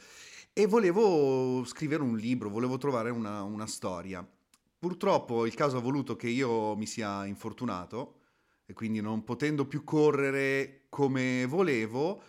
E 0.51 0.66
volevo 0.66 1.62
scrivere 1.66 2.02
un 2.02 2.16
libro, 2.16 2.48
volevo 2.48 2.78
trovare 2.78 3.11
una, 3.11 3.43
una 3.43 3.66
storia. 3.66 4.27
Purtroppo 4.78 5.44
il 5.44 5.52
caso 5.52 5.77
ha 5.77 5.82
voluto 5.82 6.16
che 6.16 6.28
io 6.28 6.74
mi 6.77 6.86
sia 6.86 7.27
infortunato 7.27 8.20
e 8.65 8.73
quindi 8.73 9.02
non 9.02 9.23
potendo 9.23 9.66
più 9.66 9.85
correre 9.85 10.86
come 10.89 11.44
volevo, 11.44 12.23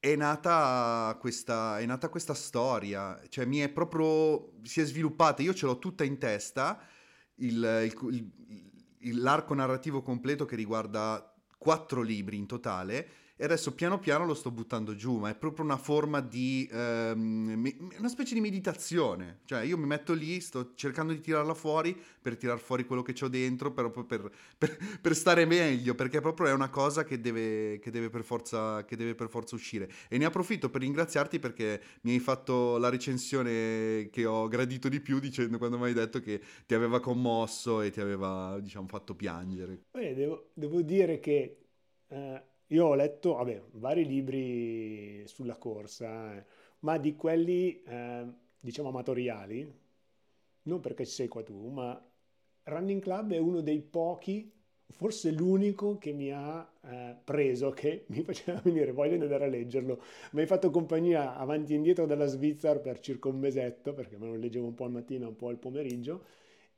è 0.00 0.14
nata, 0.14 1.16
questa, 1.20 1.78
è 1.78 1.86
nata 1.86 2.08
questa 2.08 2.34
storia, 2.34 3.20
cioè 3.28 3.44
mi 3.44 3.58
è 3.58 3.68
proprio, 3.68 4.52
si 4.62 4.80
è 4.80 4.84
sviluppata, 4.84 5.42
io 5.42 5.54
ce 5.54 5.66
l'ho 5.66 5.78
tutta 5.78 6.04
in 6.04 6.18
testa, 6.18 6.80
il, 7.36 7.90
il, 8.12 8.32
il, 8.98 9.20
l'arco 9.20 9.54
narrativo 9.54 10.02
completo 10.02 10.44
che 10.44 10.56
riguarda 10.56 11.34
quattro 11.56 12.02
libri 12.02 12.36
in 12.36 12.46
totale 12.46 13.08
e 13.40 13.44
adesso 13.44 13.72
piano 13.72 14.00
piano 14.00 14.26
lo 14.26 14.34
sto 14.34 14.50
buttando 14.50 14.96
giù, 14.96 15.16
ma 15.18 15.30
è 15.30 15.36
proprio 15.36 15.64
una 15.64 15.76
forma 15.76 16.20
di... 16.20 16.68
Um, 16.72 17.72
una 17.96 18.08
specie 18.08 18.34
di 18.34 18.40
meditazione, 18.40 19.38
cioè 19.44 19.62
io 19.62 19.78
mi 19.78 19.86
metto 19.86 20.12
lì, 20.12 20.40
sto 20.40 20.72
cercando 20.74 21.12
di 21.12 21.20
tirarla 21.20 21.54
fuori 21.54 21.96
per 22.20 22.36
tirar 22.36 22.58
fuori 22.58 22.84
quello 22.84 23.02
che 23.02 23.14
ho 23.22 23.28
dentro, 23.28 23.70
per, 23.70 23.90
per, 23.90 24.30
per, 24.58 24.76
per, 25.00 25.14
stare 25.14 25.44
meglio, 25.44 25.94
perché 25.94 26.20
proprio 26.20 26.48
è 26.48 26.52
una 26.52 26.68
cosa 26.68 27.04
che 27.04 27.20
deve, 27.20 27.78
che, 27.78 27.92
deve 27.92 28.10
forza, 28.24 28.84
che 28.84 28.96
deve, 28.96 29.14
per 29.14 29.28
forza, 29.28 29.54
uscire. 29.54 29.88
E 30.08 30.18
ne 30.18 30.24
approfitto 30.24 30.68
per 30.68 30.80
ringraziarti 30.80 31.38
perché 31.38 31.80
mi 32.00 32.14
hai 32.14 32.20
fatto 32.20 32.76
la 32.76 32.88
recensione 32.88 34.08
che 34.10 34.26
ho 34.26 34.48
gradito 34.48 34.88
di 34.88 34.98
più 34.98 35.20
dicendo 35.20 35.58
quando 35.58 35.78
mi 35.78 35.84
hai 35.84 35.92
detto 35.92 36.18
che 36.18 36.40
ti 36.66 36.74
aveva 36.74 36.98
commosso 36.98 37.82
e 37.82 37.90
ti 37.90 38.00
aveva, 38.00 38.58
diciamo, 38.60 38.88
fatto 38.88 39.14
piangere. 39.14 39.84
Beh, 39.92 40.14
devo, 40.14 40.50
devo 40.54 40.82
dire 40.82 41.20
che... 41.20 41.58
Eh 42.08 42.42
io 42.68 42.86
ho 42.86 42.94
letto 42.94 43.34
vabbè, 43.34 43.62
vari 43.72 44.04
libri 44.06 45.22
sulla 45.26 45.56
corsa, 45.56 46.36
eh, 46.36 46.44
ma 46.80 46.98
di 46.98 47.14
quelli 47.16 47.82
eh, 47.82 48.26
diciamo 48.60 48.88
amatoriali, 48.88 49.72
non 50.62 50.80
perché 50.80 51.06
ci 51.06 51.12
sei 51.12 51.28
qua 51.28 51.42
tu, 51.42 51.68
ma 51.68 52.00
Running 52.64 53.00
Club 53.00 53.32
è 53.32 53.38
uno 53.38 53.60
dei 53.62 53.80
pochi, 53.80 54.52
forse 54.90 55.30
l'unico 55.30 55.98
che 55.98 56.12
mi 56.12 56.30
ha 56.30 56.70
eh, 56.82 57.16
preso, 57.24 57.70
che 57.70 58.04
mi 58.08 58.22
faceva 58.22 58.60
venire 58.62 58.92
voglia 58.92 59.16
di 59.16 59.22
andare 59.22 59.44
a 59.44 59.48
leggerlo. 59.48 60.02
Mi 60.32 60.40
hai 60.40 60.46
fatto 60.46 60.70
compagnia 60.70 61.36
avanti 61.36 61.72
e 61.72 61.76
indietro 61.76 62.06
dalla 62.06 62.26
Svizzera 62.26 62.78
per 62.80 63.00
circa 63.00 63.28
un 63.28 63.38
mesetto, 63.38 63.94
perché 63.94 64.18
me 64.18 64.26
lo 64.26 64.36
leggevo 64.36 64.66
un 64.66 64.74
po' 64.74 64.84
al 64.84 64.90
mattino, 64.92 65.28
un 65.28 65.36
po' 65.36 65.48
al 65.48 65.58
pomeriggio, 65.58 66.24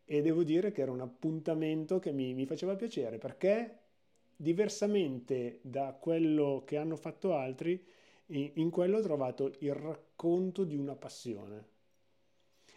e 0.05 0.23
devo 0.23 0.45
dire 0.45 0.71
che 0.73 0.83
era 0.83 0.93
un 0.93 1.01
appuntamento 1.01 1.99
che 1.99 2.13
mi, 2.13 2.35
mi 2.35 2.47
faceva 2.47 2.77
piacere, 2.77 3.19
perché 3.19 3.80
diversamente 4.41 5.59
da 5.61 5.93
quello 5.93 6.63
che 6.65 6.79
hanno 6.79 6.97
fatto 6.97 7.35
altri, 7.35 7.85
in 8.29 8.71
quello 8.71 8.97
ho 8.97 9.03
trovato 9.03 9.53
il 9.59 9.75
racconto 9.75 10.65
di 10.65 10.77
una 10.77 10.95
passione. 10.95 11.69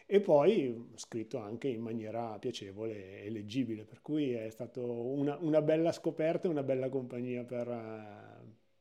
E 0.05 0.19
poi 0.19 0.89
scritto 0.95 1.37
anche 1.37 1.69
in 1.69 1.79
maniera 1.81 2.37
piacevole 2.37 3.23
e 3.23 3.29
leggibile, 3.29 3.85
per 3.85 4.01
cui 4.01 4.33
è 4.33 4.49
stata 4.49 4.81
una, 4.81 5.37
una, 5.39 5.61
bella 5.61 5.93
scoperta 5.93 6.47
e 6.47 6.51
una 6.51 6.63
bella 6.63 6.89
compagnia 6.89 7.45
per, 7.45 7.67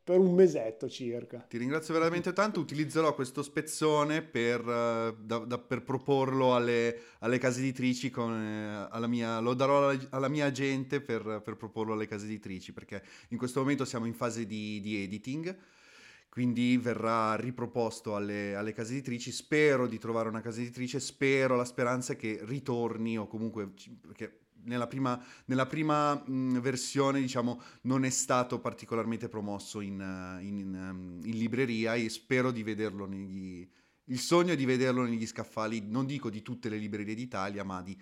per 0.04 0.18
un 0.18 0.34
mesetto 0.34 0.88
circa. 0.88 1.38
Ti 1.48 1.58
ringrazio 1.58 1.94
veramente 1.94 2.32
tanto, 2.32 2.58
utilizzerò 2.58 3.14
questo 3.14 3.42
spezzone 3.42 4.22
per, 4.22 4.60
uh, 4.60 5.16
da, 5.16 5.38
da, 5.38 5.58
per 5.58 5.82
proporlo 5.82 6.56
alle, 6.56 7.02
alle, 7.20 7.38
case 7.38 7.60
editrici, 7.60 8.10
con, 8.10 8.32
eh, 8.32 9.06
mia, 9.06 9.38
lo 9.38 9.54
darò 9.54 9.88
alla, 9.88 10.00
alla 10.10 10.28
mia 10.28 10.50
gente 10.50 11.00
per, 11.00 11.40
per, 11.44 11.56
proporlo 11.56 11.92
alle 11.92 12.08
case 12.08 12.24
editrici, 12.26 12.72
perché 12.72 13.02
in 13.28 13.38
questo 13.38 13.60
momento 13.60 13.84
siamo 13.84 14.06
in 14.06 14.14
fase 14.14 14.44
di, 14.44 14.80
di 14.80 15.04
editing, 15.04 15.56
quindi 16.28 16.76
verrà 16.78 17.36
riproposto 17.36 18.16
alle, 18.16 18.56
alle, 18.56 18.72
case 18.72 18.94
editrici, 18.94 19.30
spero 19.30 19.86
di 19.86 19.98
trovare 19.98 20.28
una 20.28 20.40
casa 20.40 20.60
editrice, 20.60 20.98
spero, 20.98 21.54
la 21.54 21.64
speranza 21.64 22.14
è 22.14 22.16
che 22.16 22.40
ritorni 22.42 23.16
o 23.18 23.28
comunque, 23.28 23.70
perché 24.00 24.41
nella 24.64 24.86
prima, 24.86 25.20
nella 25.47 25.66
prima 25.66 26.14
mh, 26.14 26.60
versione 26.60 27.20
diciamo, 27.20 27.60
non 27.82 28.05
è 28.05 28.10
stato 28.10 28.60
particolarmente 28.60 29.28
promosso 29.28 29.80
in, 29.80 30.01
in, 30.40 30.59
in, 30.59 31.20
in, 31.22 31.36
libreria 31.36 31.94
e 31.94 32.09
spero 32.09 32.51
di 32.51 32.62
vederlo 32.62 33.06
negli... 33.06 33.68
Il 34.06 34.18
sogno 34.18 34.52
è 34.52 34.56
di 34.56 34.64
vederlo 34.64 35.05
negli 35.05 35.26
scaffali, 35.26 35.82
non 35.86 36.06
dico 36.06 36.28
di 36.28 36.43
tutte 36.43 36.68
le 36.68 36.76
librerie 36.76 37.14
d'Italia, 37.14 37.62
ma 37.62 37.80
di 37.82 37.97